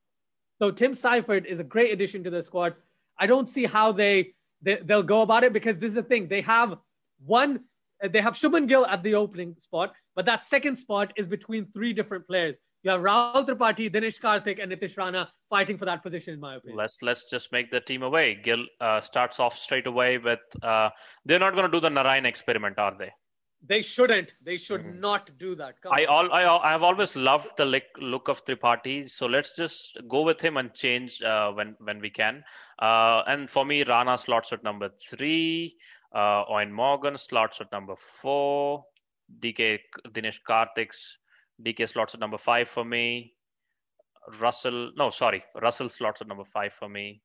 So 0.59 0.71
Tim 0.71 0.95
Seifert 0.95 1.45
is 1.45 1.59
a 1.59 1.63
great 1.63 1.91
addition 1.91 2.23
to 2.23 2.29
the 2.29 2.41
squad. 2.41 2.75
I 3.19 3.27
don't 3.27 3.49
see 3.49 3.65
how 3.65 3.91
they, 3.91 4.33
they 4.63 4.79
they'll 4.83 5.03
go 5.03 5.21
about 5.21 5.43
it 5.43 5.53
because 5.53 5.77
this 5.77 5.89
is 5.89 5.95
the 5.95 6.03
thing. 6.03 6.27
They 6.27 6.41
have 6.41 6.77
one 7.25 7.61
they 8.11 8.21
have 8.21 8.33
Shubman 8.33 8.67
Gill 8.67 8.85
at 8.85 9.01
the 9.03 9.15
opening 9.15 9.55
spot, 9.61 9.93
but 10.15 10.25
that 10.25 10.43
second 10.45 10.77
spot 10.77 11.13
is 11.15 11.27
between 11.27 11.67
three 11.73 11.93
different 11.93 12.27
players. 12.27 12.55
You 12.83 12.91
have 12.91 12.99
Rahul 12.99 13.47
Tripathi, 13.47 13.89
Dinesh 13.89 14.19
Karthik, 14.19 14.61
and 14.61 14.69
Nitish 14.69 14.97
Rana 14.97 15.31
fighting 15.49 15.77
for 15.77 15.85
that 15.85 16.03
position, 16.03 16.33
in 16.33 16.39
my 16.41 16.55
opinion. 16.55 16.77
Let's 16.77 17.01
let's 17.01 17.29
just 17.29 17.51
make 17.53 17.71
the 17.71 17.79
team 17.79 18.03
away. 18.03 18.35
Gill 18.43 18.65
uh, 18.81 18.99
starts 18.99 19.39
off 19.39 19.57
straight 19.57 19.87
away 19.87 20.17
with. 20.17 20.41
Uh, 20.61 20.89
they're 21.23 21.39
not 21.39 21.55
going 21.55 21.65
to 21.65 21.71
do 21.71 21.79
the 21.79 21.89
Narayan 21.89 22.25
experiment, 22.25 22.77
are 22.77 22.93
they? 22.97 23.11
They 23.65 23.81
shouldn't. 23.81 24.35
They 24.43 24.57
should 24.57 24.81
mm-hmm. 24.81 24.99
not 24.99 25.31
do 25.37 25.55
that. 25.55 25.81
Come 25.81 25.93
I 25.95 26.03
all 26.05 26.31
I 26.33 26.43
I 26.43 26.71
have 26.71 26.83
always 26.83 27.15
loved 27.15 27.55
the 27.55 27.65
look, 27.65 27.83
look 27.97 28.27
of 28.27 28.43
Tripathi, 28.43 29.09
so 29.09 29.25
let's 29.25 29.55
just 29.55 29.97
go 30.09 30.23
with 30.23 30.41
him 30.41 30.57
and 30.57 30.73
change 30.73 31.21
uh, 31.21 31.51
when 31.51 31.75
when 31.79 32.01
we 32.01 32.09
can. 32.09 32.43
Uh, 32.79 33.23
and 33.27 33.49
for 33.49 33.63
me, 33.63 33.83
Rana 33.83 34.17
slots 34.17 34.51
at 34.51 34.63
number 34.63 34.89
three. 35.09 35.77
Uh, 36.13 36.43
Eoin 36.45 36.71
Morgan 36.71 37.17
slots 37.17 37.61
at 37.61 37.71
number 37.71 37.95
four. 37.95 38.83
DK 39.39 39.79
Dinesh 40.09 40.39
Karthik's 40.47 41.17
DK 41.65 41.87
slots 41.87 42.13
at 42.13 42.19
number 42.19 42.37
five 42.37 42.67
for 42.67 42.83
me. 42.83 43.33
Russell, 44.39 44.91
no, 44.95 45.09
sorry, 45.09 45.43
Russell 45.61 45.89
slots 45.89 46.21
at 46.21 46.27
number 46.27 46.45
five 46.45 46.73
for 46.73 46.89
me. 46.89 47.21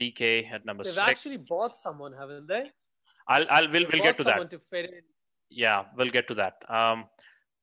DK 0.00 0.50
at 0.50 0.64
number 0.64 0.84
They've 0.84 0.94
six. 0.94 1.04
They've 1.04 1.10
actually 1.10 1.36
bought 1.36 1.78
someone, 1.78 2.12
haven't 2.12 2.48
they? 2.48 2.70
I'll, 3.28 3.46
I'll, 3.50 3.70
we'll, 3.70 3.84
we'll 3.92 4.02
get 4.02 4.16
to 4.18 4.24
that. 4.24 4.50
To 4.50 4.60
yeah, 5.54 5.84
we'll 5.96 6.08
get 6.08 6.28
to 6.28 6.34
that. 6.34 6.54
Um, 6.68 7.06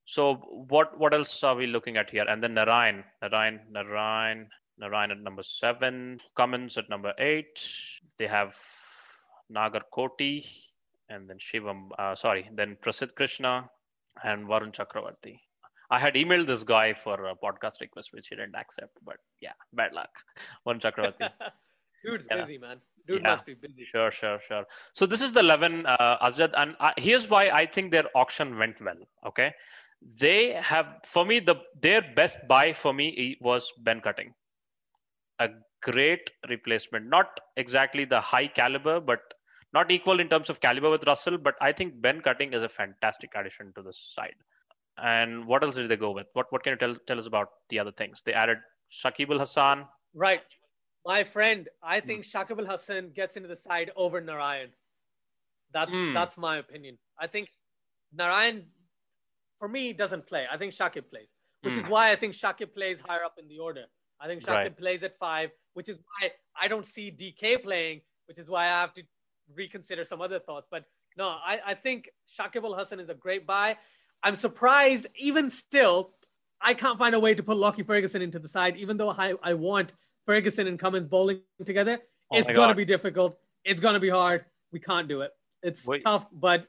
so 0.06 0.36
what 0.68 0.98
what 1.00 1.14
else 1.14 1.44
are 1.44 1.56
we 1.56 1.68
looking 1.68 1.98
at 1.98 2.10
here? 2.10 2.26
And 2.28 2.44
then 2.44 2.54
Narayan, 2.54 3.04
Narayan, 3.22 3.60
Narayan, 3.72 4.50
Narayan 4.78 5.12
at 5.12 5.20
number 5.20 5.44
seven, 5.44 6.20
Cummins 6.36 6.78
at 6.78 6.90
number 6.90 7.14
eight. 7.20 7.62
They 8.18 8.28
have 8.28 8.58
Nagar 9.50 9.82
Koti 9.92 10.46
and 11.10 11.30
then 11.30 11.38
Shivam. 11.38 11.90
Uh, 11.98 12.16
sorry, 12.16 12.50
then 12.54 12.78
Prasidh 12.82 13.14
Krishna 13.16 13.70
and 14.24 14.48
Varun 14.48 14.74
Chakravarti. 14.74 15.40
I 15.92 16.00
had 16.00 16.14
emailed 16.14 16.46
this 16.46 16.64
guy 16.64 16.94
for 16.94 17.26
a 17.26 17.36
podcast 17.36 17.82
request, 17.82 18.10
which 18.14 18.28
he 18.28 18.36
didn't 18.36 18.56
accept. 18.56 18.98
But 19.04 19.18
yeah, 19.42 19.54
bad 19.74 19.94
luck. 19.94 20.10
Varun 20.68 20.80
Chakravarti. 20.80 21.30
Dude's 22.06 22.26
yeah. 22.30 22.38
busy, 22.38 22.58
man. 22.58 22.78
Dude 23.10 23.24
yeah. 23.24 23.32
must 23.32 23.46
be 23.46 23.56
busy. 23.56 23.88
Sure, 23.92 24.12
sure, 24.12 24.40
sure. 24.48 24.66
So 24.94 25.08
this 25.08 25.22
is 25.24 25.34
the 25.34 25.40
11, 25.40 25.88
uh, 25.88 26.18
Azad, 26.28 26.52
and 26.56 26.76
uh, 26.80 26.92
here's 26.98 27.28
why 27.28 27.50
I 27.50 27.66
think 27.66 27.92
their 27.92 28.06
auction 28.16 28.58
went 28.60 28.80
well. 28.80 29.00
Okay, 29.26 29.52
they 30.20 30.54
have 30.54 30.98
for 31.04 31.26
me 31.26 31.40
the 31.40 31.56
their 31.82 32.04
best 32.16 32.38
buy 32.48 32.72
for 32.72 32.94
me 32.94 33.36
was 33.42 33.72
Ben 33.80 34.00
Cutting, 34.02 34.34
a 35.40 35.50
great 35.82 36.30
replacement. 36.48 37.08
Not 37.08 37.40
exactly 37.58 38.06
the 38.06 38.22
high 38.22 38.48
caliber, 38.48 39.00
but 39.00 39.22
not 39.74 39.92
equal 39.92 40.20
in 40.20 40.30
terms 40.30 40.52
of 40.52 40.62
caliber 40.62 40.92
with 40.92 41.08
Russell. 41.08 41.40
But 41.40 41.56
I 41.60 41.72
think 41.72 42.00
Ben 42.00 42.22
Cutting 42.22 42.54
is 42.54 42.62
a 42.62 42.70
fantastic 42.70 43.32
addition 43.36 43.74
to 43.76 43.82
this 43.82 44.12
side. 44.14 44.36
And 45.02 45.48
what 45.48 45.64
else 45.64 45.76
did 45.76 45.90
they 45.90 45.98
go 45.98 46.12
with? 46.12 46.28
What 46.34 46.46
what 46.52 46.64
can 46.64 46.74
you 46.74 46.78
tell 46.78 46.96
tell 47.08 47.18
us 47.18 47.26
about 47.26 47.50
the 47.70 47.80
other 47.80 47.92
things? 47.92 48.22
They 48.24 48.34
added 48.34 48.60
Shakib 48.92 49.32
Al 49.32 49.40
Hasan. 49.40 49.86
Right. 50.14 50.42
My 51.10 51.24
friend, 51.24 51.68
I 51.82 52.02
think 52.02 52.24
mm. 52.24 52.32
Shakib 52.32 52.60
Al 52.60 52.68
Hasan 52.68 53.10
gets 53.16 53.36
into 53.36 53.50
the 53.50 53.56
side 53.56 53.90
over 53.96 54.22
Narayan. 54.22 54.70
That's 55.74 55.90
mm. 55.90 56.14
that's 56.14 56.38
my 56.38 56.58
opinion. 56.58 57.00
I 57.20 57.26
think 57.26 57.50
Narayan, 58.14 58.66
for 59.58 59.68
me, 59.68 59.92
doesn't 59.92 60.28
play. 60.28 60.46
I 60.54 60.58
think 60.58 60.72
Shakib 60.72 61.06
plays, 61.10 61.32
which 61.64 61.74
mm. 61.74 61.84
is 61.84 61.90
why 61.90 62.12
I 62.12 62.16
think 62.16 62.36
Shakib 62.36 62.76
plays 62.76 63.00
higher 63.04 63.24
up 63.24 63.38
in 63.42 63.48
the 63.48 63.58
order. 63.58 63.86
I 64.22 64.28
think 64.28 64.44
Shakib 64.44 64.54
right. 64.54 64.78
plays 64.78 65.02
at 65.02 65.18
five, 65.18 65.50
which 65.74 65.90
is 65.90 65.98
why 65.98 66.30
I 66.62 66.68
don't 66.68 66.86
see 66.86 67.10
DK 67.10 67.64
playing, 67.64 68.02
which 68.28 68.38
is 68.38 68.48
why 68.48 68.66
I 68.66 68.82
have 68.84 68.94
to 68.94 69.02
reconsider 69.56 70.06
some 70.06 70.22
other 70.22 70.38
thoughts. 70.38 70.68
But 70.70 70.84
no, 71.18 71.30
I, 71.30 71.60
I 71.66 71.74
think 71.74 72.08
Shakib 72.38 72.64
Al 72.64 72.78
Hasan 72.78 73.00
is 73.00 73.10
a 73.10 73.16
great 73.16 73.48
buy. 73.48 73.78
I'm 74.22 74.36
surprised, 74.36 75.08
even 75.18 75.50
still, 75.50 76.12
I 76.62 76.76
can't 76.76 77.00
find 77.00 77.16
a 77.16 77.20
way 77.20 77.34
to 77.34 77.42
put 77.42 77.58
Lockie 77.58 77.82
Ferguson 77.82 78.22
into 78.22 78.38
the 78.38 78.50
side, 78.50 78.78
even 78.78 78.96
though 78.98 79.10
I, 79.10 79.34
I 79.42 79.56
want 79.56 79.94
Ferguson 80.30 80.68
and 80.68 80.78
Cummins 80.78 81.08
bowling 81.08 81.42
together. 81.66 81.98
Oh 82.32 82.38
it's 82.38 82.52
going 82.52 82.70
to 82.70 82.76
be 82.76 82.86
difficult. 82.86 83.36
It's 83.66 83.82
going 83.86 83.96
to 83.96 84.00
be 84.00 84.10
hard. 84.10 84.46
We 84.72 84.80
can't 84.80 85.08
do 85.08 85.22
it. 85.22 85.32
It's 85.64 85.84
Wait. 85.88 86.04
tough, 86.04 86.26
but 86.32 86.68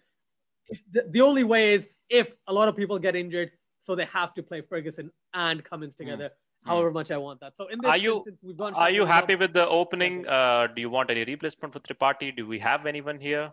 the, 0.92 1.02
the, 1.10 1.20
only 1.20 1.44
way 1.44 1.74
is 1.74 1.86
if 2.08 2.28
a 2.48 2.52
lot 2.54 2.68
of 2.68 2.74
people 2.74 2.98
get 2.98 3.14
injured, 3.14 3.50
so 3.82 3.94
they 3.94 4.06
have 4.06 4.32
to 4.38 4.42
play 4.42 4.62
Ferguson 4.62 5.10
and 5.34 5.62
Cummins 5.62 5.94
hmm. 5.94 6.04
together. 6.04 6.28
Mm. 6.30 6.68
However 6.70 6.90
much 6.90 7.10
I 7.10 7.18
want 7.18 7.40
that. 7.40 7.56
So 7.56 7.68
in 7.68 7.78
this 7.82 7.90
are 7.90 7.98
you 7.98 8.16
instance, 8.16 8.38
we've 8.42 8.56
gone. 8.56 8.72
Are 8.74 8.90
you 8.90 9.04
happy 9.04 9.36
with 9.36 9.52
the 9.52 9.66
opening? 9.68 10.26
Uh, 10.26 10.66
do 10.74 10.80
you 10.80 10.90
want 10.90 11.10
any 11.10 11.24
replacement 11.24 11.74
for 11.74 11.80
Tripathi? 11.80 12.34
Do 12.36 12.46
we 12.46 12.58
have 12.58 12.86
anyone 12.86 13.18
here? 13.18 13.52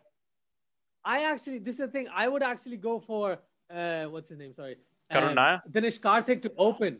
I 1.03 1.23
actually, 1.23 1.59
this 1.59 1.75
is 1.75 1.79
the 1.79 1.87
thing. 1.87 2.07
I 2.13 2.27
would 2.27 2.43
actually 2.43 2.77
go 2.77 2.99
for 2.99 3.37
uh, 3.73 4.05
what's 4.05 4.29
his 4.29 4.39
name? 4.39 4.53
Sorry, 4.53 4.75
Karun 5.11 5.35
Nair. 5.35 5.55
Uh, 5.55 5.69
Dinesh 5.71 5.99
Karthik 5.99 6.41
to 6.43 6.51
open. 6.57 6.99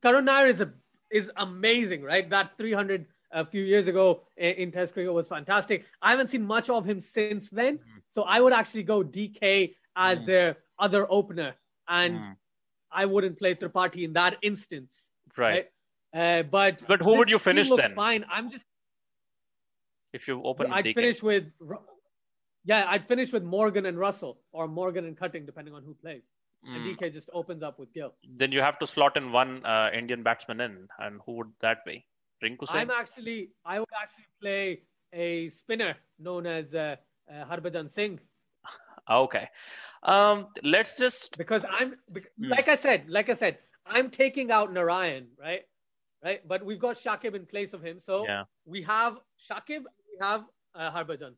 Karun 0.00 0.24
Nair 0.24 0.46
is 0.46 0.60
a 0.60 0.72
is 1.10 1.30
amazing, 1.36 2.02
right? 2.02 2.28
That 2.30 2.56
300 2.58 3.06
a 3.32 3.44
few 3.44 3.62
years 3.62 3.88
ago 3.88 4.22
in, 4.36 4.72
Test 4.72 4.92
cricket 4.92 5.12
was 5.12 5.26
fantastic. 5.26 5.84
I 6.00 6.10
haven't 6.10 6.30
seen 6.30 6.46
much 6.46 6.70
of 6.70 6.84
him 6.84 7.00
since 7.00 7.48
then, 7.50 7.78
mm. 7.78 7.82
so 8.14 8.22
I 8.22 8.40
would 8.40 8.52
actually 8.52 8.84
go 8.84 9.02
DK 9.02 9.74
as 9.96 10.20
mm. 10.20 10.26
their 10.26 10.56
other 10.78 11.06
opener, 11.10 11.54
and 11.88 12.14
mm. 12.14 12.36
I 12.90 13.06
wouldn't 13.06 13.38
play 13.38 13.54
Tripathi 13.54 14.04
in 14.04 14.14
that 14.14 14.36
instance. 14.42 15.10
Right. 15.36 15.66
right? 16.14 16.38
Uh, 16.40 16.42
but 16.42 16.82
but 16.86 17.00
who 17.00 17.16
would 17.18 17.28
you 17.28 17.38
finish 17.38 17.68
then? 17.70 17.94
Fine. 17.94 18.24
I'm 18.30 18.50
just. 18.50 18.64
If 20.12 20.26
you 20.26 20.42
open, 20.42 20.72
I'd 20.72 20.86
DK. 20.86 20.94
finish 20.94 21.22
with. 21.22 21.44
Yeah, 22.64 22.86
I'd 22.88 23.06
finish 23.06 23.32
with 23.32 23.42
Morgan 23.42 23.86
and 23.86 23.98
Russell, 23.98 24.38
or 24.52 24.68
Morgan 24.68 25.04
and 25.04 25.16
Cutting, 25.16 25.46
depending 25.46 25.74
on 25.74 25.82
who 25.82 25.94
plays. 25.94 26.22
Mm. 26.66 26.74
And 26.74 26.98
DK 26.98 27.12
just 27.12 27.30
opens 27.32 27.62
up 27.62 27.78
with 27.78 27.92
Gill. 27.92 28.14
Then 28.36 28.52
you 28.52 28.60
have 28.60 28.78
to 28.80 28.86
slot 28.86 29.16
in 29.16 29.32
one 29.32 29.64
uh, 29.64 29.90
Indian 29.94 30.22
batsman 30.22 30.60
in, 30.60 30.88
and 30.98 31.20
who 31.24 31.32
would 31.36 31.52
that 31.60 31.84
be? 31.84 32.04
Rinku 32.42 32.66
Singh? 32.66 32.80
I'm 32.80 32.90
actually, 32.90 33.50
I 33.64 33.78
would 33.78 33.88
actually 34.00 34.26
play 34.40 34.80
a 35.12 35.48
spinner 35.48 35.96
known 36.18 36.46
as 36.46 36.74
uh, 36.74 36.96
uh, 37.30 37.44
Harbhajan 37.44 37.92
Singh. 37.92 38.20
Okay, 39.10 39.48
um, 40.02 40.48
let's 40.62 40.98
just 40.98 41.38
because 41.38 41.64
I'm 41.64 41.94
mm. 42.12 42.22
like 42.38 42.68
I 42.68 42.74
said, 42.74 43.08
like 43.08 43.30
I 43.30 43.32
said, 43.32 43.56
I'm 43.86 44.10
taking 44.10 44.50
out 44.50 44.70
Narayan, 44.70 45.28
right? 45.40 45.62
Right, 46.22 46.46
but 46.46 46.62
we've 46.62 46.78
got 46.78 46.98
Shakib 46.98 47.34
in 47.34 47.46
place 47.46 47.72
of 47.72 47.82
him, 47.82 48.00
so 48.04 48.26
yeah. 48.26 48.42
we 48.66 48.82
have 48.82 49.14
Shakib, 49.50 49.84
we 50.10 50.18
have 50.20 50.44
uh, 50.74 50.90
Harbhajan 50.90 51.32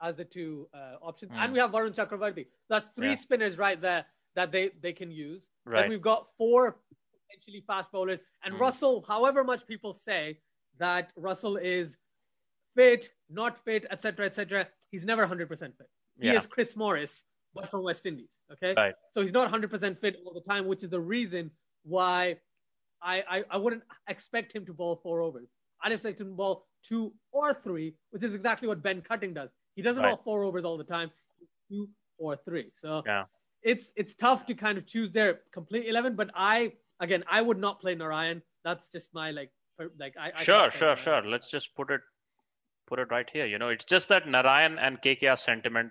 as 0.00 0.14
the 0.14 0.24
two 0.24 0.68
uh, 0.72 0.94
options, 1.02 1.32
mm. 1.32 1.38
and 1.38 1.52
we 1.52 1.58
have 1.58 1.72
Varun 1.72 1.92
Chakravarti. 1.92 2.46
That's 2.68 2.86
three 2.94 3.08
yeah. 3.08 3.14
spinners 3.16 3.58
right 3.58 3.80
there 3.80 4.04
that 4.38 4.52
they, 4.52 4.70
they 4.80 4.92
can 4.92 5.10
use. 5.10 5.48
Right. 5.66 5.88
We've 5.88 6.00
got 6.00 6.28
four 6.38 6.76
potentially 7.28 7.64
fast 7.66 7.90
bowlers. 7.90 8.20
And 8.44 8.54
mm. 8.54 8.60
Russell, 8.60 9.04
however 9.06 9.42
much 9.42 9.66
people 9.66 9.92
say 9.92 10.38
that 10.78 11.10
Russell 11.16 11.56
is 11.56 11.96
fit, 12.76 13.10
not 13.28 13.58
fit, 13.64 13.84
etc., 13.90 14.26
etc., 14.26 14.68
he's 14.92 15.04
never 15.04 15.26
100% 15.26 15.48
fit. 15.58 15.90
He 16.20 16.28
is 16.28 16.46
Chris 16.46 16.76
Morris, 16.76 17.24
but 17.52 17.68
from 17.68 17.82
West 17.82 18.06
Indies. 18.06 18.30
Okay, 18.52 18.74
right. 18.76 18.94
so 19.12 19.22
he's 19.22 19.32
not 19.32 19.52
100% 19.52 20.00
fit 20.00 20.16
all 20.24 20.32
the 20.32 20.40
time, 20.52 20.66
which 20.68 20.84
is 20.84 20.90
the 20.90 21.00
reason 21.00 21.50
why 21.82 22.36
I, 23.02 23.22
I, 23.28 23.44
I 23.50 23.56
wouldn't 23.56 23.82
expect 24.08 24.54
him 24.54 24.64
to 24.66 24.72
bowl 24.72 25.00
four 25.02 25.20
overs. 25.20 25.48
I'd 25.82 25.90
expect 25.90 26.20
him 26.20 26.28
to 26.28 26.34
bowl 26.34 26.66
two 26.88 27.12
or 27.32 27.54
three, 27.54 27.94
which 28.10 28.22
is 28.22 28.34
exactly 28.34 28.68
what 28.68 28.84
Ben 28.84 29.00
Cutting 29.00 29.34
does. 29.34 29.50
He 29.74 29.82
doesn't 29.82 30.02
right. 30.02 30.10
bowl 30.10 30.20
four 30.24 30.44
overs 30.44 30.64
all 30.64 30.78
the 30.78 30.84
time, 30.84 31.10
two 31.68 31.88
or 32.18 32.36
three. 32.44 32.70
So 32.80 33.02
yeah 33.04 33.24
it's 33.62 33.92
it's 33.96 34.14
tough 34.14 34.46
to 34.46 34.54
kind 34.54 34.78
of 34.78 34.86
choose 34.86 35.12
their 35.12 35.40
complete 35.52 35.86
eleven. 35.88 36.16
But 36.16 36.30
I 36.34 36.72
again, 37.00 37.24
I 37.30 37.40
would 37.42 37.58
not 37.58 37.80
play 37.80 37.94
Narayan. 37.94 38.42
That's 38.64 38.88
just 38.88 39.14
my 39.14 39.30
like 39.30 39.50
like 39.98 40.14
I. 40.18 40.32
I 40.36 40.42
sure, 40.42 40.70
sure, 40.70 40.96
sure. 40.96 41.22
Let's 41.24 41.50
just 41.50 41.74
put 41.74 41.90
it 41.90 42.00
put 42.86 42.98
it 42.98 43.10
right 43.10 43.28
here. 43.32 43.46
You 43.46 43.58
know, 43.58 43.68
it's 43.68 43.84
just 43.84 44.08
that 44.08 44.26
Narayan 44.26 44.78
and 44.78 45.00
KKR 45.00 45.38
sentiment 45.38 45.90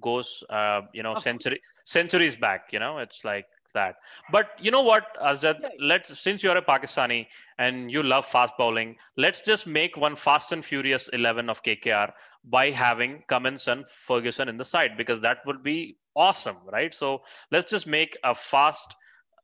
goes, 0.00 0.42
uh, 0.50 0.82
you 0.92 1.02
know, 1.02 1.14
century 1.16 1.60
centuries 1.84 2.36
back. 2.36 2.68
You 2.72 2.78
know, 2.78 2.98
it's 2.98 3.24
like 3.24 3.46
that. 3.74 3.96
But 4.32 4.50
you 4.60 4.70
know 4.70 4.82
what, 4.82 5.04
Azad? 5.22 5.60
Yeah. 5.60 5.68
Let's 5.80 6.18
since 6.18 6.42
you're 6.42 6.56
a 6.56 6.62
Pakistani 6.62 7.26
and 7.58 7.90
you 7.90 8.02
love 8.02 8.26
fast 8.26 8.54
bowling, 8.58 8.96
let's 9.16 9.40
just 9.40 9.66
make 9.66 9.96
one 9.96 10.16
fast 10.16 10.52
and 10.52 10.64
furious 10.64 11.08
eleven 11.08 11.48
of 11.48 11.62
KKR 11.62 12.12
by 12.44 12.70
having 12.70 13.22
Cummins 13.28 13.68
and 13.68 13.84
Ferguson 13.88 14.48
in 14.48 14.56
the 14.56 14.64
side 14.64 14.96
because 14.96 15.20
that 15.20 15.38
would 15.46 15.62
be 15.62 15.96
awesome, 16.18 16.56
right? 16.72 16.94
So 16.94 17.22
let's 17.52 17.70
just 17.70 17.86
make 17.86 18.16
a 18.24 18.34
fast 18.34 18.94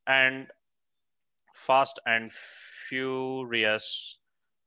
and 0.07 0.47
fast 1.55 1.99
and 2.05 2.31
furious 2.89 4.17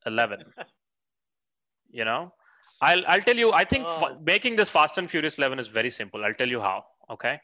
eleven. 0.07 0.41
you 1.91 2.05
know, 2.05 2.33
I'll 2.81 3.05
I'll 3.07 3.21
tell 3.21 3.37
you. 3.37 3.53
I 3.53 3.65
think 3.65 3.85
oh. 3.87 4.07
f- 4.07 4.17
making 4.25 4.57
this 4.57 4.69
fast 4.69 4.99
and 4.99 5.11
furious 5.11 5.39
eleven 5.39 5.59
is 5.59 5.69
very 5.69 5.91
simple. 5.91 6.25
I'll 6.25 6.41
tell 6.43 6.49
you 6.57 6.61
how. 6.61 6.85
Okay, 7.11 7.39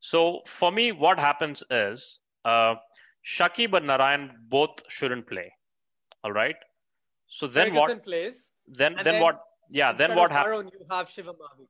so 0.00 0.40
for 0.46 0.70
me, 0.70 0.92
what 0.92 1.18
happens 1.18 1.62
is 1.70 2.18
uh, 2.44 2.74
Shakib 3.26 3.76
and 3.76 3.86
Narayan 3.86 4.30
both 4.48 4.82
shouldn't 4.88 5.26
play. 5.26 5.52
All 6.24 6.32
right. 6.32 6.56
So 7.26 7.46
then 7.46 7.68
Ferguson 7.68 7.96
what? 7.96 8.04
Plays, 8.04 8.48
then, 8.66 8.94
then 8.96 9.04
then 9.04 9.22
what? 9.22 9.40
Yeah. 9.70 9.92
Then 9.92 10.14
what 10.14 10.32
happens? 10.32 10.70
You 10.72 10.86
have 10.90 11.06
Shivam 11.08 11.36
Mavi. 11.44 11.66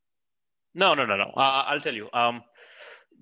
No, 0.75 0.95
no, 0.95 1.05
no, 1.07 1.17
no. 1.17 1.33
Uh, 1.37 1.65
I'll 1.67 1.81
tell 1.81 1.95
you. 1.95 2.09
Um, 2.13 2.43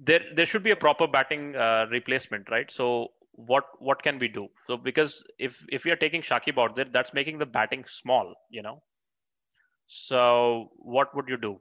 there 0.00 0.22
there 0.34 0.46
should 0.46 0.62
be 0.62 0.70
a 0.70 0.76
proper 0.76 1.06
batting 1.06 1.56
uh, 1.56 1.86
replacement, 1.90 2.50
right? 2.50 2.70
So 2.70 3.08
what 3.32 3.64
what 3.78 4.02
can 4.02 4.18
we 4.18 4.28
do? 4.28 4.48
So 4.66 4.76
because 4.76 5.24
if 5.38 5.64
if 5.70 5.84
we 5.84 5.90
are 5.90 5.96
taking 5.96 6.22
Shakib 6.22 6.58
out 6.58 6.76
there, 6.76 6.86
that's 6.92 7.12
making 7.14 7.38
the 7.38 7.46
batting 7.46 7.84
small, 7.86 8.34
you 8.50 8.62
know. 8.62 8.82
So 9.86 10.70
what 10.76 11.14
would 11.14 11.28
you 11.28 11.36
do? 11.36 11.60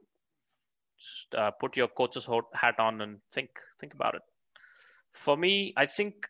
Just, 0.98 1.34
uh, 1.34 1.50
put 1.52 1.76
your 1.76 1.88
coach's 1.88 2.28
hat 2.52 2.78
on 2.78 3.00
and 3.00 3.18
think 3.32 3.50
think 3.80 3.94
about 3.94 4.14
it. 4.14 4.22
For 5.10 5.36
me, 5.36 5.72
I 5.76 5.86
think. 5.86 6.28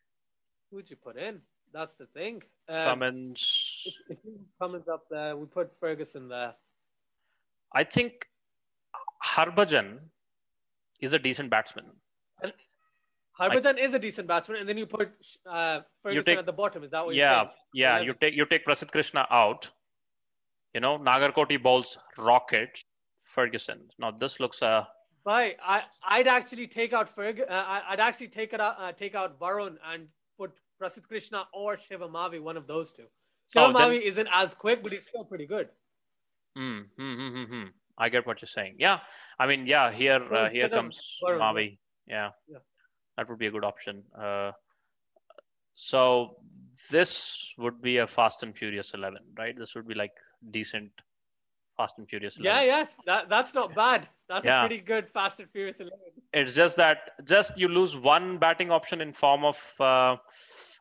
Who'd 0.70 0.90
you 0.90 0.97
put 0.97 1.16
in? 1.16 1.40
That's 1.72 1.94
the 1.98 2.06
thing. 2.06 2.43
Um, 2.68 2.85
Cummins. 2.85 3.86
If, 4.09 4.18
if 4.24 4.35
Cummins 4.60 4.89
up 4.89 5.09
there, 5.10 5.36
we 5.36 5.47
put 5.47 5.72
Ferguson 5.80 6.28
there. 6.28 6.55
I 7.74 7.85
think 7.85 8.28
Harbhajan 9.39 9.98
is 11.01 11.12
a 11.12 11.19
decent 11.19 11.48
batsman. 11.51 11.85
And 12.43 12.52
Harbhajan 13.40 13.78
is 13.78 13.94
a 13.94 13.98
decent 13.98 14.27
batsman, 14.27 14.59
and 14.59 14.69
then 14.69 14.77
you 14.77 14.86
put 14.86 15.10
uh, 15.48 15.81
Ferguson 16.02 16.24
take, 16.24 16.39
at 16.39 16.47
the 16.47 16.52
bottom. 16.52 16.82
Is 16.82 16.90
that 16.90 17.06
what 17.06 17.15
yeah, 17.15 17.20
you're 17.20 17.44
saying? 17.44 17.51
Yeah, 17.74 17.98
yeah. 17.98 18.05
you 18.05 18.15
take 18.20 18.35
you 18.35 18.47
take 18.47 18.66
Prasidh 18.66 18.90
Krishna 18.90 19.27
out. 19.31 19.70
You 20.74 20.81
know, 20.81 20.98
Nagarkoti 20.98 21.62
bowls 21.62 21.97
rocket 22.19 22.82
Ferguson. 23.24 23.81
Now 23.98 24.10
this 24.10 24.40
looks 24.40 24.62
uh 24.62 24.85
Right, 25.24 25.56
I 25.62 25.82
I'd 26.09 26.27
actually 26.27 26.66
take 26.66 26.93
out 26.93 27.15
Ferg. 27.15 27.40
Uh, 27.40 27.81
I'd 27.89 28.01
actually 28.01 28.28
take 28.28 28.52
it 28.52 28.60
out, 28.60 28.77
uh, 28.78 28.93
take 28.93 29.15
out 29.15 29.39
Varun 29.39 29.77
and 29.93 30.09
put 30.39 30.52
Prasidh 30.81 31.06
Krishna 31.06 31.44
or 31.52 31.77
Shivam 31.77 32.12
Mavi, 32.12 32.40
one 32.40 32.56
of 32.56 32.66
those 32.66 32.90
two. 32.90 33.09
Shivam 33.55 33.70
oh, 33.70 33.78
Mavi 33.78 33.98
then... 33.98 34.02
isn't 34.02 34.28
as 34.32 34.55
quick, 34.55 34.82
but 34.82 34.93
he's 34.93 35.05
still 35.05 35.24
pretty 35.24 35.47
good. 35.47 35.69
Hmm. 36.56 36.81
Hmm. 36.97 37.15
Hmm. 37.15 37.35
hmm, 37.35 37.52
hmm. 37.52 37.65
I 37.98 38.08
get 38.08 38.26
what 38.26 38.40
you're 38.40 38.48
saying. 38.48 38.76
Yeah, 38.78 39.00
I 39.38 39.46
mean, 39.46 39.66
yeah, 39.66 39.92
here 39.92 40.22
uh, 40.32 40.50
here 40.50 40.68
comes 40.68 40.96
Mavi. 41.22 41.78
Yeah. 42.06 42.30
yeah, 42.48 42.58
that 43.16 43.28
would 43.28 43.38
be 43.38 43.46
a 43.46 43.50
good 43.50 43.64
option. 43.64 44.04
Uh, 44.18 44.52
so 45.74 46.36
this 46.90 47.52
would 47.58 47.82
be 47.82 47.98
a 47.98 48.06
Fast 48.06 48.42
and 48.42 48.56
Furious 48.56 48.94
Eleven, 48.94 49.22
right? 49.36 49.56
This 49.56 49.74
would 49.74 49.86
be 49.86 49.94
like 49.94 50.12
decent 50.50 50.92
Fast 51.78 51.96
and 51.98 52.08
Furious 52.08 52.36
11. 52.36 52.44
Yeah, 52.44 52.62
yeah, 52.62 52.86
that, 53.06 53.28
that's 53.28 53.54
not 53.54 53.74
bad. 53.74 54.08
That's 54.28 54.44
yeah. 54.44 54.64
a 54.64 54.68
pretty 54.68 54.82
good 54.82 55.08
Fast 55.08 55.38
and 55.38 55.48
Furious 55.50 55.78
11. 55.78 55.96
It's 56.32 56.54
just 56.54 56.76
that 56.76 56.98
just 57.24 57.56
you 57.56 57.68
lose 57.68 57.96
one 57.96 58.38
batting 58.38 58.70
option 58.70 59.00
in 59.00 59.12
form 59.12 59.44
of 59.44 59.56
uh, 59.80 60.16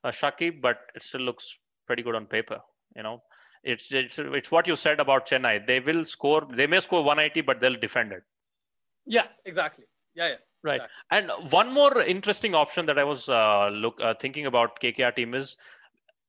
a 0.03 0.09
Shakib, 0.09 0.59
but 0.59 0.79
it 0.95 1.03
still 1.03 1.21
looks 1.21 1.55
pretty 1.85 2.01
good 2.01 2.15
on 2.15 2.25
paper, 2.25 2.59
you 2.95 3.03
know. 3.03 3.21
It's, 3.63 3.91
it's 3.91 4.19
it's 4.19 4.51
what 4.51 4.67
you 4.67 4.75
said 4.75 4.99
about 4.99 5.27
Chennai. 5.27 5.65
They 5.65 5.79
will 5.79 6.05
score. 6.05 6.47
They 6.49 6.67
may 6.67 6.79
score 6.79 7.03
180, 7.03 7.41
but 7.41 7.59
they'll 7.59 7.73
defend 7.73 8.11
it. 8.11 8.23
Yeah, 9.05 9.27
exactly. 9.45 9.85
Yeah, 10.15 10.27
yeah. 10.27 10.35
Right. 10.63 10.81
And 11.11 11.31
one 11.51 11.71
more 11.71 12.01
interesting 12.01 12.55
option 12.55 12.87
that 12.87 12.97
I 12.97 13.03
was 13.03 13.29
uh, 13.29 13.69
look 13.69 13.99
uh, 14.01 14.15
thinking 14.19 14.47
about 14.47 14.81
KKR 14.81 15.15
team 15.15 15.33
is 15.33 15.55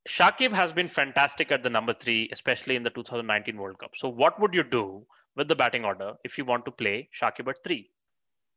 Shakib 0.09 0.53
has 0.53 0.73
been 0.73 0.89
fantastic 0.89 1.53
at 1.53 1.63
the 1.63 1.71
number 1.71 1.93
three, 1.93 2.29
especially 2.33 2.77
in 2.77 2.83
the 2.83 2.91
2019 2.91 3.57
World 3.57 3.79
Cup. 3.79 3.93
So, 3.95 4.09
what 4.09 4.41
would 4.41 4.55
you 4.55 4.63
do 4.63 5.05
with 5.37 5.49
the 5.49 5.57
batting 5.57 5.85
order 5.85 6.15
if 6.25 6.39
you 6.39 6.45
want 6.45 6.65
to 6.65 6.71
play 6.71 7.09
Shakib 7.19 7.49
at 7.49 7.63
three? 7.65 7.91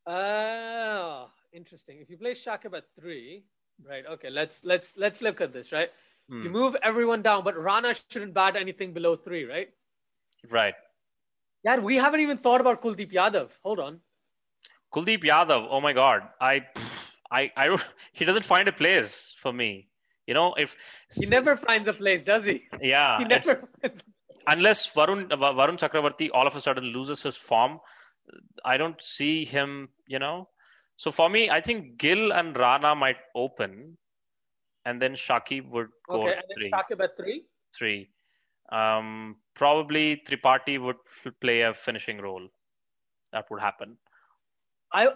Oh, 0.06 1.30
interesting. 1.52 1.99
If 1.99 2.10
you 2.10 2.18
play 2.18 2.34
Shakib 2.34 2.76
at 2.76 2.85
three, 2.99 3.43
right? 3.88 4.06
Okay, 4.06 4.30
let's 4.30 4.61
let's 4.64 4.93
let's 4.98 5.22
look 5.22 5.41
at 5.41 5.52
this. 5.52 5.72
Right, 5.72 5.89
hmm. 6.31 6.43
you 6.43 6.49
move 6.49 6.75
everyone 6.81 7.21
down, 7.21 7.43
but 7.43 7.57
Rana 7.57 7.93
shouldn't 8.09 8.33
bat 8.33 8.55
anything 8.55 8.93
below 8.93 9.15
three, 9.15 9.43
right? 9.45 9.69
Right. 10.49 10.73
Yeah, 11.63 11.77
we 11.77 11.97
haven't 11.97 12.21
even 12.21 12.37
thought 12.37 12.61
about 12.61 12.81
Kuldeep 12.81 13.11
Yadav. 13.11 13.49
Hold 13.63 13.79
on. 13.79 13.99
Kuldeep 14.93 15.23
Yadav. 15.23 15.67
Oh 15.69 15.81
my 15.81 15.93
God, 15.93 16.23
I, 16.39 16.65
I, 17.29 17.51
I. 17.55 17.77
He 18.13 18.25
doesn't 18.25 18.45
find 18.45 18.67
a 18.67 18.71
place 18.71 19.35
for 19.37 19.53
me. 19.53 19.87
You 20.27 20.33
know, 20.33 20.53
if 20.53 20.75
he 21.13 21.25
never 21.25 21.57
finds 21.57 21.87
a 21.87 21.93
place, 21.93 22.23
does 22.23 22.45
he? 22.45 22.63
Yeah. 22.81 23.17
He 23.19 23.25
never. 23.25 23.67
unless 24.47 24.87
Varun 24.89 25.29
Varun 25.29 25.77
Chakravarti 25.77 26.29
all 26.33 26.47
of 26.47 26.55
a 26.55 26.61
sudden 26.61 26.85
loses 26.85 27.21
his 27.21 27.35
form, 27.35 27.79
I 28.63 28.77
don't 28.77 29.01
see 29.01 29.45
him. 29.45 29.89
You 30.07 30.19
know, 30.19 30.49
so 30.97 31.11
for 31.11 31.29
me, 31.29 31.49
I 31.49 31.61
think 31.61 31.97
Gill 31.97 32.31
and 32.31 32.57
Rana 32.57 32.95
might 32.95 33.17
open, 33.35 33.97
and 34.85 35.01
then 35.01 35.13
Shakib 35.13 35.69
would 35.69 35.89
go 36.07 36.23
okay, 36.23 36.33
and 36.33 36.43
then 36.49 36.57
three. 36.57 36.71
Shakib 36.71 37.03
at 37.03 37.17
three. 37.17 37.45
Three. 37.77 38.09
Um, 38.71 39.37
probably 39.55 40.21
Tripathi 40.27 40.81
would 40.81 40.97
play 41.41 41.61
a 41.61 41.73
finishing 41.73 42.19
role. 42.19 42.47
That 43.33 43.45
would 43.49 43.61
happen. 43.61 43.97
I 44.93 45.09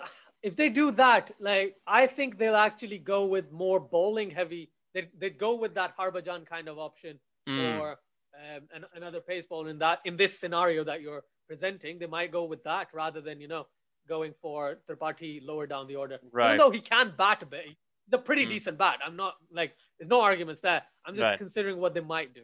if 0.43 0.55
they 0.55 0.69
do 0.69 0.91
that, 0.91 1.31
like 1.39 1.75
I 1.87 2.07
think 2.07 2.37
they'll 2.37 2.55
actually 2.55 2.99
go 2.99 3.25
with 3.25 3.51
more 3.51 3.79
bowling 3.79 4.29
heavy. 4.29 4.71
They'd, 4.93 5.09
they'd 5.19 5.37
go 5.37 5.55
with 5.55 5.73
that 5.75 5.97
Harbhajan 5.97 6.45
kind 6.45 6.69
of 6.69 6.77
option 6.77 7.19
mm. 7.49 7.79
or 7.79 7.97
um, 8.35 8.61
an, 8.73 8.85
another 8.95 9.19
pace 9.19 9.45
bowler 9.45 9.69
in 9.69 9.79
that 9.79 9.99
in 10.05 10.15
this 10.15 10.39
scenario 10.39 10.83
that 10.83 11.01
you're 11.01 11.23
presenting. 11.47 11.99
They 11.99 12.05
might 12.05 12.31
go 12.31 12.43
with 12.45 12.63
that 12.63 12.87
rather 12.93 13.21
than 13.21 13.41
you 13.41 13.47
know 13.47 13.65
going 14.07 14.33
for 14.41 14.77
Tripathi 14.89 15.41
lower 15.43 15.67
down 15.67 15.87
the 15.87 15.95
order. 15.95 16.19
Right. 16.31 16.47
Even 16.47 16.57
though 16.57 16.71
he 16.71 16.79
can 16.79 17.13
bat 17.17 17.41
a 17.41 17.45
bit, 17.45 17.65
the 18.09 18.17
pretty 18.17 18.45
mm. 18.45 18.49
decent 18.49 18.77
bat. 18.77 18.99
I'm 19.05 19.15
not 19.15 19.35
like 19.51 19.75
there's 19.99 20.09
no 20.09 20.21
arguments 20.21 20.61
there. 20.61 20.83
I'm 21.05 21.15
just 21.15 21.23
right. 21.23 21.37
considering 21.37 21.79
what 21.79 21.93
they 21.93 22.01
might 22.01 22.33
do. 22.33 22.43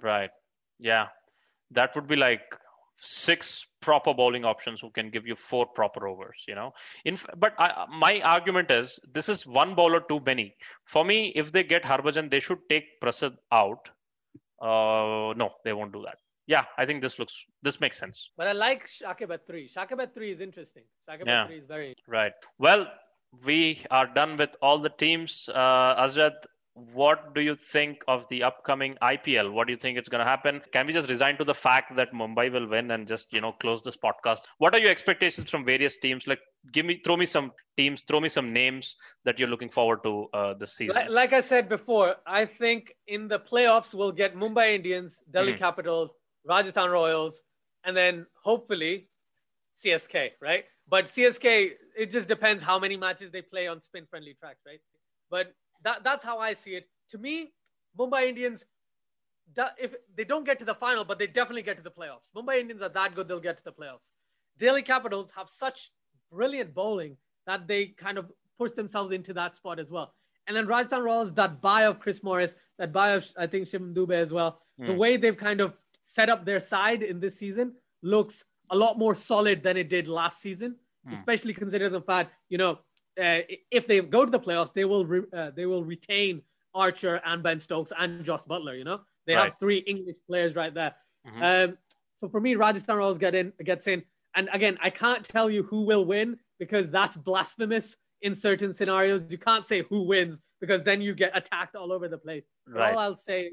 Right. 0.00 0.30
Yeah. 0.78 1.06
That 1.72 1.94
would 1.94 2.08
be 2.08 2.16
like 2.16 2.42
six 3.00 3.66
proper 3.80 4.12
bowling 4.12 4.44
options 4.44 4.80
who 4.80 4.90
can 4.90 5.10
give 5.10 5.26
you 5.26 5.36
four 5.36 5.66
proper 5.66 6.08
overs 6.08 6.44
you 6.48 6.54
know 6.54 6.72
in 7.04 7.16
but 7.36 7.54
I, 7.56 7.86
my 7.88 8.20
argument 8.22 8.72
is 8.72 8.98
this 9.12 9.28
is 9.28 9.46
one 9.46 9.76
bowler 9.76 10.00
too 10.00 10.20
many 10.26 10.56
for 10.84 11.04
me 11.04 11.32
if 11.36 11.52
they 11.52 11.62
get 11.62 11.84
harbhajan 11.84 12.28
they 12.28 12.40
should 12.40 12.58
take 12.68 13.00
prasidh 13.00 13.36
out 13.52 13.88
uh 14.60 15.32
no 15.36 15.52
they 15.64 15.72
won't 15.72 15.92
do 15.92 16.02
that 16.02 16.18
yeah 16.48 16.64
i 16.76 16.84
think 16.84 17.00
this 17.00 17.20
looks 17.20 17.44
this 17.62 17.80
makes 17.80 17.96
sense 17.96 18.30
but 18.36 18.48
i 18.48 18.52
like 18.52 18.88
shakib 18.88 19.32
at 19.32 19.46
3 19.46 19.68
shakib 19.68 20.02
at 20.02 20.12
3 20.12 20.32
is 20.32 20.40
interesting 20.40 20.82
shakib 21.08 21.26
yeah. 21.26 21.42
at 21.42 21.48
3 21.48 21.58
is 21.58 21.66
very 21.68 21.94
right 22.08 22.32
well 22.58 22.88
we 23.44 23.84
are 23.90 24.06
done 24.06 24.36
with 24.36 24.56
all 24.62 24.78
the 24.78 24.88
teams 24.88 25.48
uh 25.54 26.04
azad 26.06 26.34
what 26.94 27.34
do 27.34 27.40
you 27.40 27.54
think 27.54 28.02
of 28.06 28.26
the 28.28 28.42
upcoming 28.42 28.96
IPL? 29.02 29.52
What 29.52 29.66
do 29.66 29.72
you 29.72 29.76
think 29.76 29.98
it's 29.98 30.08
going 30.08 30.20
to 30.20 30.24
happen? 30.24 30.60
Can 30.72 30.86
we 30.86 30.92
just 30.92 31.08
resign 31.08 31.36
to 31.38 31.44
the 31.44 31.54
fact 31.54 31.96
that 31.96 32.12
Mumbai 32.12 32.52
will 32.52 32.68
win 32.68 32.90
and 32.90 33.06
just 33.06 33.32
you 33.32 33.40
know 33.40 33.52
close 33.52 33.82
this 33.82 33.96
podcast? 33.96 34.40
What 34.58 34.74
are 34.74 34.78
your 34.78 34.90
expectations 34.90 35.50
from 35.50 35.64
various 35.64 35.96
teams? 35.96 36.26
Like, 36.26 36.40
give 36.72 36.86
me, 36.86 37.00
throw 37.04 37.16
me 37.16 37.26
some 37.26 37.52
teams, 37.76 38.02
throw 38.02 38.20
me 38.20 38.28
some 38.28 38.52
names 38.52 38.96
that 39.24 39.38
you're 39.38 39.48
looking 39.48 39.70
forward 39.70 40.02
to 40.04 40.28
uh, 40.32 40.54
this 40.54 40.76
season. 40.76 40.96
Like, 40.96 41.10
like, 41.10 41.32
I 41.32 41.40
said 41.40 41.68
before, 41.68 42.16
I 42.26 42.44
think 42.44 42.94
in 43.06 43.28
the 43.28 43.38
playoffs 43.38 43.92
we'll 43.92 44.12
get 44.12 44.36
Mumbai 44.36 44.74
Indians, 44.74 45.22
Delhi 45.30 45.54
mm. 45.54 45.58
Capitals, 45.58 46.12
Rajasthan 46.44 46.90
Royals, 46.90 47.40
and 47.84 47.96
then 47.96 48.26
hopefully 48.42 49.08
CSK, 49.84 50.30
right? 50.40 50.64
But 50.88 51.06
CSK, 51.06 51.72
it 51.96 52.10
just 52.10 52.28
depends 52.28 52.62
how 52.62 52.78
many 52.78 52.96
matches 52.96 53.30
they 53.30 53.42
play 53.42 53.66
on 53.66 53.82
spin-friendly 53.82 54.36
tracks, 54.40 54.60
right? 54.66 54.80
But 55.30 55.54
that, 55.84 56.02
that's 56.02 56.24
how 56.24 56.38
I 56.38 56.54
see 56.54 56.74
it. 56.76 56.88
To 57.10 57.18
me, 57.18 57.52
Mumbai 57.98 58.28
Indians, 58.28 58.64
if 59.78 59.94
they 60.16 60.24
don't 60.24 60.44
get 60.44 60.58
to 60.60 60.64
the 60.64 60.74
final, 60.74 61.04
but 61.04 61.18
they 61.18 61.26
definitely 61.26 61.62
get 61.62 61.76
to 61.76 61.82
the 61.82 61.90
playoffs. 61.90 62.22
Mumbai 62.36 62.60
Indians 62.60 62.82
are 62.82 62.88
that 62.90 63.14
good; 63.14 63.28
they'll 63.28 63.40
get 63.40 63.58
to 63.58 63.64
the 63.64 63.72
playoffs. 63.72 64.00
Delhi 64.58 64.82
Capitals 64.82 65.30
have 65.36 65.48
such 65.48 65.90
brilliant 66.30 66.74
bowling 66.74 67.16
that 67.46 67.66
they 67.66 67.86
kind 67.86 68.18
of 68.18 68.30
push 68.58 68.72
themselves 68.72 69.12
into 69.12 69.32
that 69.34 69.56
spot 69.56 69.78
as 69.78 69.90
well. 69.90 70.14
And 70.46 70.56
then 70.56 70.66
Rajasthan 70.66 71.02
Royals, 71.02 71.32
that 71.34 71.60
buy 71.60 71.82
of 71.82 72.00
Chris 72.00 72.22
Morris, 72.22 72.54
that 72.78 72.92
buy 72.92 73.10
of 73.10 73.30
I 73.36 73.46
think 73.46 73.68
Shivam 73.68 73.94
Dube 73.94 74.14
as 74.14 74.32
well. 74.32 74.60
Mm. 74.80 74.86
The 74.86 74.92
hmm. 74.92 74.98
way 74.98 75.16
they've 75.16 75.36
kind 75.36 75.60
of 75.60 75.74
set 76.02 76.28
up 76.28 76.44
their 76.44 76.60
side 76.60 77.02
in 77.02 77.20
this 77.20 77.36
season 77.36 77.74
looks 78.02 78.44
a 78.70 78.76
lot 78.76 78.98
more 78.98 79.14
solid 79.14 79.62
than 79.62 79.76
it 79.76 79.88
did 79.88 80.06
last 80.06 80.40
season, 80.40 80.76
mm. 81.08 81.14
especially 81.14 81.54
considering 81.54 81.92
the 81.92 82.00
fact 82.00 82.32
you 82.48 82.58
know 82.58 82.78
uh, 83.18 83.40
if 83.70 83.86
they 83.86 84.00
go 84.00 84.24
to 84.24 84.30
the 84.30 84.38
playoffs, 84.38 84.72
they 84.72 84.84
will 84.84 85.04
re- 85.04 85.26
uh, 85.36 85.50
they 85.54 85.66
will 85.66 85.84
retain 85.84 86.42
Archer 86.74 87.20
and 87.24 87.42
Ben 87.42 87.58
Stokes 87.58 87.92
and 87.98 88.24
Jos 88.24 88.44
Buttler. 88.44 88.76
You 88.76 88.84
know, 88.84 89.00
they 89.26 89.34
right. 89.34 89.46
have 89.46 89.58
three 89.58 89.78
English 89.78 90.16
players 90.26 90.54
right 90.54 90.72
there. 90.72 90.94
Mm-hmm. 91.26 91.42
Um, 91.42 91.78
so 92.14 92.28
for 92.28 92.40
me, 92.40 92.54
Rajasthan 92.54 92.96
Royals 92.96 93.18
get 93.18 93.34
in 93.34 93.52
gets 93.64 93.86
in, 93.86 94.02
and 94.36 94.48
again, 94.52 94.78
I 94.82 94.90
can't 94.90 95.24
tell 95.24 95.50
you 95.50 95.64
who 95.64 95.82
will 95.82 96.04
win 96.04 96.38
because 96.58 96.90
that's 96.90 97.16
blasphemous 97.16 97.96
in 98.22 98.34
certain 98.34 98.74
scenarios. 98.74 99.22
You 99.28 99.38
can't 99.38 99.66
say 99.66 99.82
who 99.82 100.02
wins 100.02 100.36
because 100.60 100.82
then 100.82 101.00
you 101.00 101.14
get 101.14 101.36
attacked 101.36 101.76
all 101.76 101.92
over 101.92 102.08
the 102.08 102.18
place. 102.18 102.44
Right. 102.68 102.92
All 102.92 102.98
I'll 102.98 103.16
say, 103.16 103.52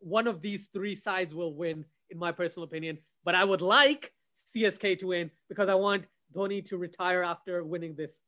one 0.00 0.26
of 0.26 0.40
these 0.40 0.68
three 0.72 0.94
sides 0.94 1.34
will 1.34 1.54
win, 1.54 1.84
in 2.10 2.18
my 2.18 2.32
personal 2.32 2.64
opinion. 2.64 2.98
But 3.24 3.34
I 3.34 3.44
would 3.44 3.60
like 3.60 4.12
CSK 4.54 4.98
to 5.00 5.06
win 5.08 5.30
because 5.48 5.68
I 5.68 5.74
want 5.74 6.06
Dhoni 6.34 6.66
to 6.68 6.76
retire 6.76 7.22
after 7.22 7.64
winning 7.64 7.94
this 7.96 8.20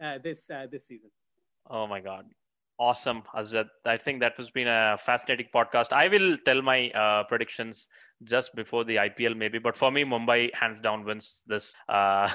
uh, 0.00 0.18
this 0.22 0.50
uh, 0.50 0.66
this 0.70 0.86
season. 0.86 1.10
Oh 1.70 1.86
my 1.86 2.00
God. 2.00 2.26
Awesome, 2.78 3.22
Azad. 3.34 3.68
I 3.84 3.96
think 3.96 4.20
that 4.20 4.36
has 4.38 4.50
been 4.50 4.66
a 4.66 4.96
fascinating 4.98 5.46
podcast. 5.54 5.92
I 5.92 6.08
will 6.08 6.36
tell 6.38 6.62
my 6.62 6.90
uh, 6.90 7.22
predictions 7.24 7.88
just 8.24 8.54
before 8.56 8.84
the 8.84 8.96
IPL, 8.96 9.36
maybe. 9.36 9.58
But 9.58 9.76
for 9.76 9.92
me, 9.92 10.04
Mumbai 10.04 10.52
hands 10.54 10.80
down 10.80 11.04
wins 11.04 11.42
this 11.46 11.76
uh, 11.88 12.28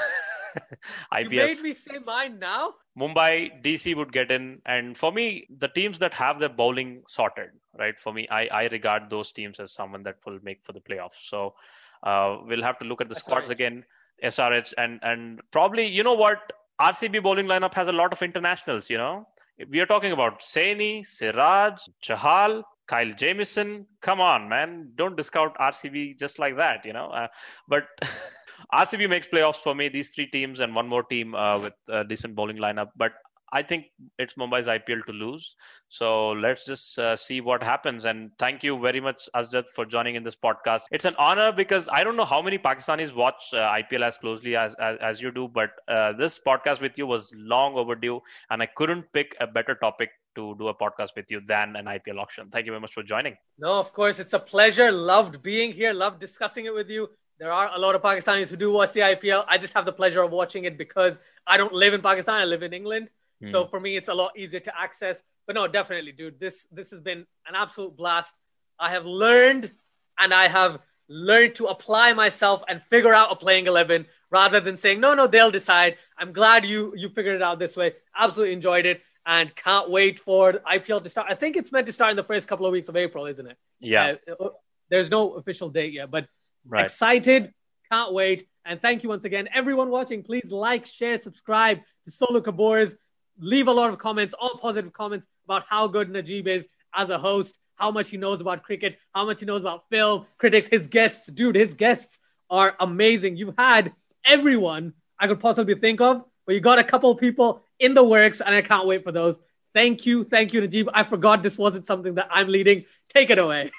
IPL. 1.14 1.31
You 1.31 1.38
made 1.38 1.61
me 1.61 1.73
say 1.73 1.99
mine 1.99 2.39
now. 2.39 2.76
Mumbai, 2.97 3.61
DC 3.64 3.95
would 3.95 4.14
get 4.14 4.31
in, 4.31 4.61
and 4.65 4.95
for 4.97 5.11
me, 5.11 5.47
the 5.57 5.68
teams 5.68 5.99
that 5.99 6.14
have 6.14 6.39
their 6.39 6.49
bowling 6.49 7.03
sorted, 7.07 7.49
right? 7.77 7.99
For 7.99 8.14
me, 8.14 8.27
I, 8.30 8.47
I 8.47 8.64
regard 8.68 9.09
those 9.09 9.31
teams 9.31 9.59
as 9.59 9.73
someone 9.73 10.03
that 10.03 10.18
will 10.26 10.39
make 10.43 10.64
for 10.64 10.72
the 10.72 10.81
playoffs. 10.81 11.27
So 11.30 11.55
uh, 12.03 12.38
we'll 12.45 12.64
have 12.64 12.80
to 12.80 12.86
look 12.86 13.02
at 13.02 13.10
the 13.10 13.15
squads 13.15 13.49
again. 13.49 13.84
SRH 14.24 14.74
and 14.80 14.99
and 15.03 15.40
probably 15.52 15.86
you 15.86 16.03
know 16.03 16.15
what 16.15 16.52
RCB 16.82 17.22
bowling 17.24 17.45
lineup 17.45 17.74
has 17.74 17.88
a 17.88 17.91
lot 17.91 18.11
of 18.11 18.22
internationals, 18.22 18.90
you 18.90 18.98
know. 18.98 19.28
We 19.69 19.80
are 19.80 19.86
talking 19.86 20.11
about 20.11 20.41
Saini, 20.41 21.06
Siraj, 21.06 21.82
Chahal, 22.03 22.64
Kyle 22.88 23.11
Jamieson. 23.11 23.88
Come 24.02 24.22
on, 24.22 24.48
man. 24.48 24.91
Don't 24.95 25.18
discount 25.18 25.56
RCB 25.56 26.19
just 26.19 26.38
like 26.38 26.56
that, 26.57 26.86
you 26.86 26.94
know. 26.94 27.07
Uh, 27.07 27.28
but 27.68 27.88
RCB 28.74 29.10
makes 29.10 29.28
playoffs 29.28 29.56
for 29.56 29.74
me, 29.74 29.90
these 29.90 30.10
three 30.10 30.28
teams 30.28 30.60
and 30.60 30.76
one 30.76 30.88
more 30.88 31.03
team 31.03 31.34
uh, 31.34 31.60
with 31.60 31.74
a 31.90 32.03
decent 32.03 32.36
bowling 32.36 32.57
lineup. 32.57 32.90
But 32.95 33.14
I 33.52 33.64
think 33.64 33.86
it's 34.19 34.34
Mumbai's 34.34 34.68
IPL 34.68 35.06
to 35.06 35.14
lose. 35.14 35.56
So 35.90 36.32
let's 36.32 36.65
just 36.65 36.99
uh, 36.99 37.15
see 37.15 37.40
what 37.40 37.64
happens. 37.64 38.06
And 38.06 38.32
thank 38.38 38.64
you 38.64 38.78
very 38.80 38.99
much, 38.99 39.30
Azad, 39.36 39.65
for 39.74 39.86
joining 39.86 40.15
in 40.15 40.24
this 40.24 40.36
podcast. 40.36 40.82
It's 40.91 41.06
an 41.06 41.15
honor 41.18 41.52
because 41.53 41.88
I 41.91 42.03
don't 42.03 42.18
know 42.18 42.26
how 42.26 42.41
many 42.41 42.57
Pakistanis 42.57 43.15
watch 43.15 43.41
uh, 43.53 43.57
IPL 43.57 44.03
as 44.03 44.18
closely 44.18 44.56
as, 44.56 44.76
as, 44.76 44.98
as 45.02 45.22
you 45.22 45.32
do, 45.32 45.48
but 45.48 45.69
uh, 45.88 46.14
this 46.14 46.40
podcast 46.45 46.82
with 46.82 46.98
you 46.98 47.07
was 47.07 47.32
long 47.36 47.76
overdue, 47.76 48.22
and 48.49 48.61
I 48.61 48.65
couldn't 48.65 49.06
pick 49.14 49.36
a 49.40 49.48
better 49.48 49.76
topic 49.76 50.10
to 50.36 50.56
do 50.60 50.68
a 50.68 50.74
podcast 50.74 51.15
with 51.15 51.32
you 51.32 51.41
than 51.41 51.76
an 51.76 51.86
IPL 51.86 52.19
auction. 52.19 52.49
Thank 52.49 52.65
you 52.65 52.72
very 52.72 52.82
much 52.82 52.94
for 52.94 53.02
joining. 53.02 53.36
No, 53.57 53.74
of 53.80 53.94
course, 53.94 54.19
it's 54.19 54.34
a 54.34 54.40
pleasure. 54.40 54.91
Loved 54.91 55.41
being 55.41 55.72
here. 55.72 55.94
Loved 55.94 56.19
discussing 56.19 56.65
it 56.65 56.74
with 56.74 56.90
you. 56.90 57.10
There 57.40 57.52
are 57.52 57.72
a 57.74 57.80
lot 57.80 57.95
of 57.95 58.02
Pakistanis 58.02 58.49
who 58.49 58.56
do 58.56 58.72
watch 58.72 58.94
the 58.94 59.02
IPL. 59.02 59.45
I 59.48 59.57
just 59.57 59.74
have 59.74 59.86
the 59.86 59.91
pleasure 59.91 60.22
of 60.22 60.32
watching 60.32 60.65
it 60.65 60.78
because 60.78 61.19
I 61.45 61.57
don't 61.57 61.74
live 61.74 61.94
in 61.94 62.02
Pakistan. 62.02 62.36
I 62.36 62.45
live 62.45 62.64
in 62.64 62.74
England. 62.74 63.10
Mm. 63.43 63.51
So 63.51 63.68
for 63.68 63.80
me, 63.80 63.97
it's 63.97 64.09
a 64.09 64.14
lot 64.14 64.38
easier 64.38 64.59
to 64.61 64.80
access. 64.80 65.22
But 65.45 65.55
no, 65.55 65.68
definitely, 65.68 66.11
dude, 66.11 66.39
this 66.39 66.65
this 66.72 66.91
has 66.91 66.99
been 66.99 67.26
an 67.47 67.55
absolute 67.55 67.95
blast. 67.95 68.34
I 68.80 68.91
have 68.91 69.05
learned 69.05 69.72
and 70.19 70.34
I 70.34 70.47
have 70.47 70.80
learned 71.07 71.55
to 71.55 71.68
apply 71.68 72.14
myself 72.14 72.64
and 72.68 72.81
figure 72.89 73.14
out 73.14 73.31
a 73.31 73.35
playing 73.35 73.68
eleven 73.68 74.05
rather 74.30 74.59
than 74.59 74.77
saying 74.77 74.99
no, 74.99 75.14
no, 75.14 75.27
they'll 75.27 75.51
decide. 75.51 75.97
I'm 76.18 76.34
glad 76.34 76.65
you 76.65 76.93
you 76.95 77.09
figured 77.09 77.35
it 77.35 77.41
out 77.41 77.59
this 77.59 77.76
way. 77.76 77.93
Absolutely 78.18 78.53
enjoyed 78.53 78.85
it 78.85 79.01
and 79.26 79.53
can't 79.55 79.89
wait 79.89 80.19
for 80.19 80.53
IPL 80.53 81.03
to 81.03 81.09
start. 81.09 81.27
I 81.30 81.35
think 81.35 81.57
it's 81.57 81.72
meant 81.72 81.85
to 81.88 81.93
start 81.93 82.11
in 82.11 82.18
the 82.18 82.23
first 82.23 82.47
couple 82.47 82.65
of 82.65 82.72
weeks 82.72 82.88
of 82.89 82.95
April, 82.95 83.26
isn't 83.26 83.45
it? 83.45 83.57
Yeah. 83.80 84.15
Uh, 84.39 84.49
there's 84.89 85.11
no 85.11 85.34
official 85.34 85.69
date 85.69 85.93
yet, 85.93 86.09
but 86.09 86.27
Right. 86.65 86.85
excited, 86.85 87.53
can't 87.91 88.14
wait. 88.14 88.47
And 88.65 88.81
thank 88.81 89.03
you 89.03 89.09
once 89.09 89.23
again, 89.23 89.47
everyone 89.53 89.89
watching. 89.89 90.23
Please 90.23 90.45
like, 90.49 90.85
share, 90.85 91.18
subscribe 91.18 91.80
to 92.05 92.11
Solo 92.11 92.41
Kabors. 92.41 92.95
Leave 93.39 93.68
a 93.68 93.72
lot 93.72 93.91
of 93.91 93.99
comments, 93.99 94.34
all 94.39 94.57
positive 94.57 94.93
comments 94.93 95.26
about 95.45 95.64
how 95.69 95.88
good 95.88 96.09
Najib 96.09 96.47
is 96.47 96.65
as 96.93 97.09
a 97.09 97.18
host, 97.18 97.57
how 97.76 97.91
much 97.91 98.09
he 98.09 98.18
knows 98.18 98.41
about 98.41 98.64
cricket, 98.64 98.97
how 99.14 99.26
much 99.26 99.39
he 99.39 99.45
knows 99.45 99.61
about 99.61 99.85
film, 99.89 100.26
critics, 100.38 100.68
his 100.68 100.88
guests. 100.88 101.27
Dude, 101.27 101.55
his 101.55 101.73
guests 101.73 102.18
are 102.49 102.76
amazing. 102.80 103.38
You've 103.38 103.55
had 103.57 103.93
everyone 104.26 104.93
I 105.19 105.27
could 105.27 105.39
possibly 105.39 105.76
think 105.76 106.01
of, 106.01 106.23
but 106.45 106.55
you 106.55 106.61
got 106.61 106.80
a 106.80 106.84
couple 106.84 107.14
people 107.15 107.61
in 107.80 107.93
the 107.93 108.03
works, 108.03 108.41
and 108.41 108.53
I 108.53 108.61
can't 108.61 108.88
wait 108.88 109.03
for 109.03 109.11
those. 109.11 109.38
Thank 109.73 110.05
you, 110.05 110.23
thank 110.23 110.53
you, 110.53 110.61
Najib. 110.61 110.89
I 110.93 111.03
forgot 111.03 111.43
this 111.43 111.57
wasn't 111.57 111.85
something 111.85 112.15
that 112.15 112.27
I'm 112.31 112.47
leading. 112.47 112.85
Take 113.14 113.30
it 113.30 113.38
away. 113.38 113.72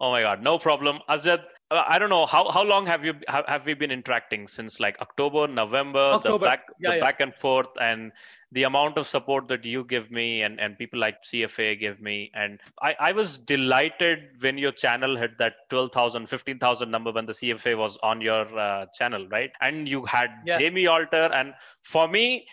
Oh 0.00 0.10
my 0.10 0.22
God, 0.22 0.42
no 0.42 0.58
problem. 0.58 1.00
Azad, 1.08 1.42
I 1.74 1.98
don't 1.98 2.10
know 2.10 2.26
how, 2.26 2.50
how 2.50 2.62
long 2.62 2.86
have 2.86 3.04
you 3.04 3.14
have, 3.28 3.44
have 3.46 3.66
we 3.66 3.74
been 3.74 3.90
interacting 3.90 4.48
since 4.48 4.78
like 4.80 5.00
October, 5.00 5.46
November, 5.48 5.98
October. 5.98 6.44
the 6.44 6.50
back 6.50 6.64
Yeah, 6.78 6.90
the 6.90 6.96
yeah. 6.96 7.04
back 7.04 7.20
and 7.20 7.34
forth, 7.34 7.68
and 7.80 8.12
the 8.52 8.64
amount 8.64 8.98
of 8.98 9.06
support 9.06 9.48
that 9.48 9.64
you 9.64 9.84
give 9.84 10.10
me 10.10 10.42
and, 10.42 10.60
and 10.60 10.76
people 10.78 10.98
like 11.00 11.22
CFA 11.24 11.78
give 11.80 12.00
me, 12.00 12.30
and 12.34 12.60
I, 12.80 12.94
I 13.00 13.12
was 13.12 13.38
delighted 13.38 14.18
when 14.40 14.58
your 14.58 14.72
channel 14.72 15.16
hit 15.16 15.38
that 15.38 15.54
12,000, 15.70 16.26
15,000 16.28 16.90
number 16.90 17.12
when 17.12 17.26
the 17.26 17.32
CFA 17.32 17.76
was 17.78 17.96
on 18.02 18.20
your 18.20 18.46
uh, 18.58 18.86
channel, 18.94 19.26
right? 19.28 19.50
And 19.60 19.88
you 19.88 20.04
had 20.04 20.30
Yeah. 20.44 20.58
Jamie 20.58 20.86
Alter, 20.86 21.30
and 21.32 21.54
for 21.82 22.06
me, 22.06 22.46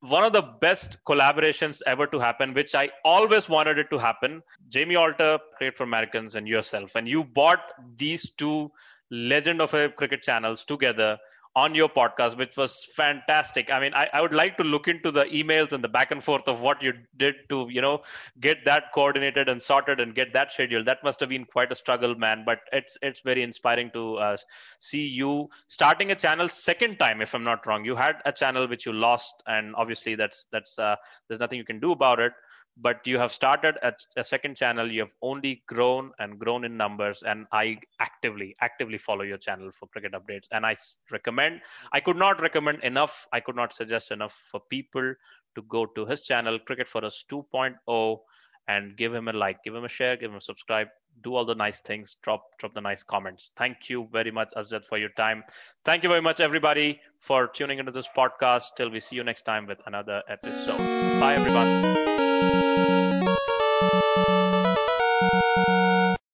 one 0.00 0.24
of 0.24 0.32
the 0.32 0.42
best 0.42 0.98
collaborations 1.06 1.80
ever 1.86 2.06
to 2.06 2.18
happen, 2.18 2.54
which 2.54 2.74
I 2.74 2.90
always 3.04 3.48
wanted 3.48 3.78
it 3.78 3.90
to 3.90 3.98
happen. 3.98 4.42
Jamie 4.68 4.96
Alter, 4.96 5.38
Cricket 5.56 5.76
for 5.76 5.84
Americans, 5.84 6.34
and 6.34 6.46
yourself, 6.46 6.94
and 6.94 7.08
you 7.08 7.24
bought 7.24 7.60
these 7.96 8.30
two 8.30 8.70
legend 9.10 9.60
of 9.60 9.72
a 9.74 9.88
cricket 9.88 10.22
channels 10.22 10.64
together 10.64 11.18
on 11.56 11.74
your 11.74 11.88
podcast, 11.88 12.36
which 12.36 12.54
was 12.56 12.84
fantastic. 12.94 13.70
I 13.72 13.80
mean, 13.80 13.94
I, 13.94 14.08
I 14.12 14.20
would 14.20 14.34
like 14.34 14.58
to 14.58 14.62
look 14.62 14.88
into 14.88 15.10
the 15.10 15.24
emails 15.24 15.72
and 15.72 15.82
the 15.82 15.88
back 15.88 16.10
and 16.10 16.22
forth 16.22 16.46
of 16.48 16.60
what 16.60 16.82
you 16.82 16.92
did 17.16 17.34
to, 17.48 17.66
you 17.70 17.80
know, 17.80 18.02
get 18.38 18.58
that 18.66 18.92
coordinated 18.94 19.48
and 19.48 19.62
sorted 19.62 19.98
and 19.98 20.14
get 20.14 20.34
that 20.34 20.52
scheduled. 20.52 20.86
That 20.86 21.02
must 21.02 21.18
have 21.20 21.30
been 21.30 21.46
quite 21.46 21.72
a 21.72 21.74
struggle, 21.74 22.14
man. 22.14 22.44
But 22.44 22.58
it's 22.72 22.98
it's 23.00 23.20
very 23.20 23.42
inspiring 23.42 23.90
to 23.94 24.16
uh, 24.16 24.36
see 24.80 25.06
you 25.06 25.48
starting 25.68 26.10
a 26.10 26.14
channel 26.14 26.46
second 26.46 26.98
time, 26.98 27.22
if 27.22 27.34
I'm 27.34 27.44
not 27.44 27.66
wrong. 27.66 27.86
You 27.86 27.96
had 27.96 28.16
a 28.26 28.32
channel 28.32 28.68
which 28.68 28.84
you 28.84 28.92
lost, 28.92 29.42
and 29.46 29.74
obviously 29.76 30.14
that's 30.14 30.44
that's 30.52 30.78
uh, 30.78 30.96
there's 31.26 31.40
nothing 31.40 31.58
you 31.58 31.64
can 31.64 31.80
do 31.80 31.92
about 31.92 32.20
it. 32.20 32.32
But 32.78 33.06
you 33.06 33.18
have 33.18 33.32
started 33.32 33.76
a, 33.82 33.92
a 34.16 34.24
second 34.24 34.56
channel. 34.56 34.90
You 34.90 35.00
have 35.00 35.14
only 35.22 35.62
grown 35.66 36.12
and 36.18 36.38
grown 36.38 36.64
in 36.64 36.76
numbers, 36.76 37.22
and 37.26 37.46
I 37.52 37.78
actively 38.00 38.54
actively 38.60 38.98
follow 38.98 39.22
your 39.22 39.38
channel 39.38 39.70
for 39.72 39.86
cricket 39.88 40.12
updates. 40.12 40.46
And 40.52 40.66
i 40.66 40.74
recommend. 41.10 41.62
I 41.92 42.00
could 42.00 42.16
not 42.16 42.40
recommend 42.40 42.84
enough. 42.84 43.26
I 43.32 43.40
could 43.40 43.56
not 43.56 43.72
suggest 43.72 44.10
enough 44.10 44.34
for 44.50 44.60
people 44.68 45.14
to 45.56 45.62
go 45.62 45.86
to 45.86 46.06
his 46.06 46.20
channel, 46.20 46.58
Cricket 46.58 46.86
for 46.86 47.04
Us 47.04 47.24
2.0, 47.30 48.18
and 48.68 48.96
give 48.96 49.14
him 49.14 49.28
a 49.28 49.32
like, 49.32 49.62
give 49.64 49.74
him 49.74 49.84
a 49.84 49.88
share, 49.88 50.16
give 50.16 50.30
him 50.30 50.36
a 50.36 50.40
subscribe, 50.40 50.88
do 51.22 51.34
all 51.34 51.44
the 51.44 51.54
nice 51.54 51.80
things, 51.80 52.16
drop 52.22 52.42
drop 52.58 52.74
the 52.74 52.80
nice 52.80 53.02
comments. 53.02 53.52
Thank 53.56 53.88
you 53.88 54.08
very 54.12 54.30
much, 54.30 54.50
Azad, 54.56 54.84
for 54.84 54.98
your 54.98 55.10
time. 55.10 55.44
Thank 55.84 56.02
you 56.02 56.08
very 56.08 56.22
much, 56.22 56.40
everybody, 56.40 57.00
for 57.20 57.46
tuning 57.46 57.78
into 57.78 57.92
this 57.92 58.08
podcast. 58.16 58.76
Till 58.76 58.90
we 58.90 59.00
see 59.00 59.16
you 59.16 59.24
next 59.24 59.42
time 59.42 59.66
with 59.66 59.78
another 59.86 60.22
episode. 60.28 60.78
Bye, 61.20 61.34
everyone. 61.36 62.15
Música 65.66 66.15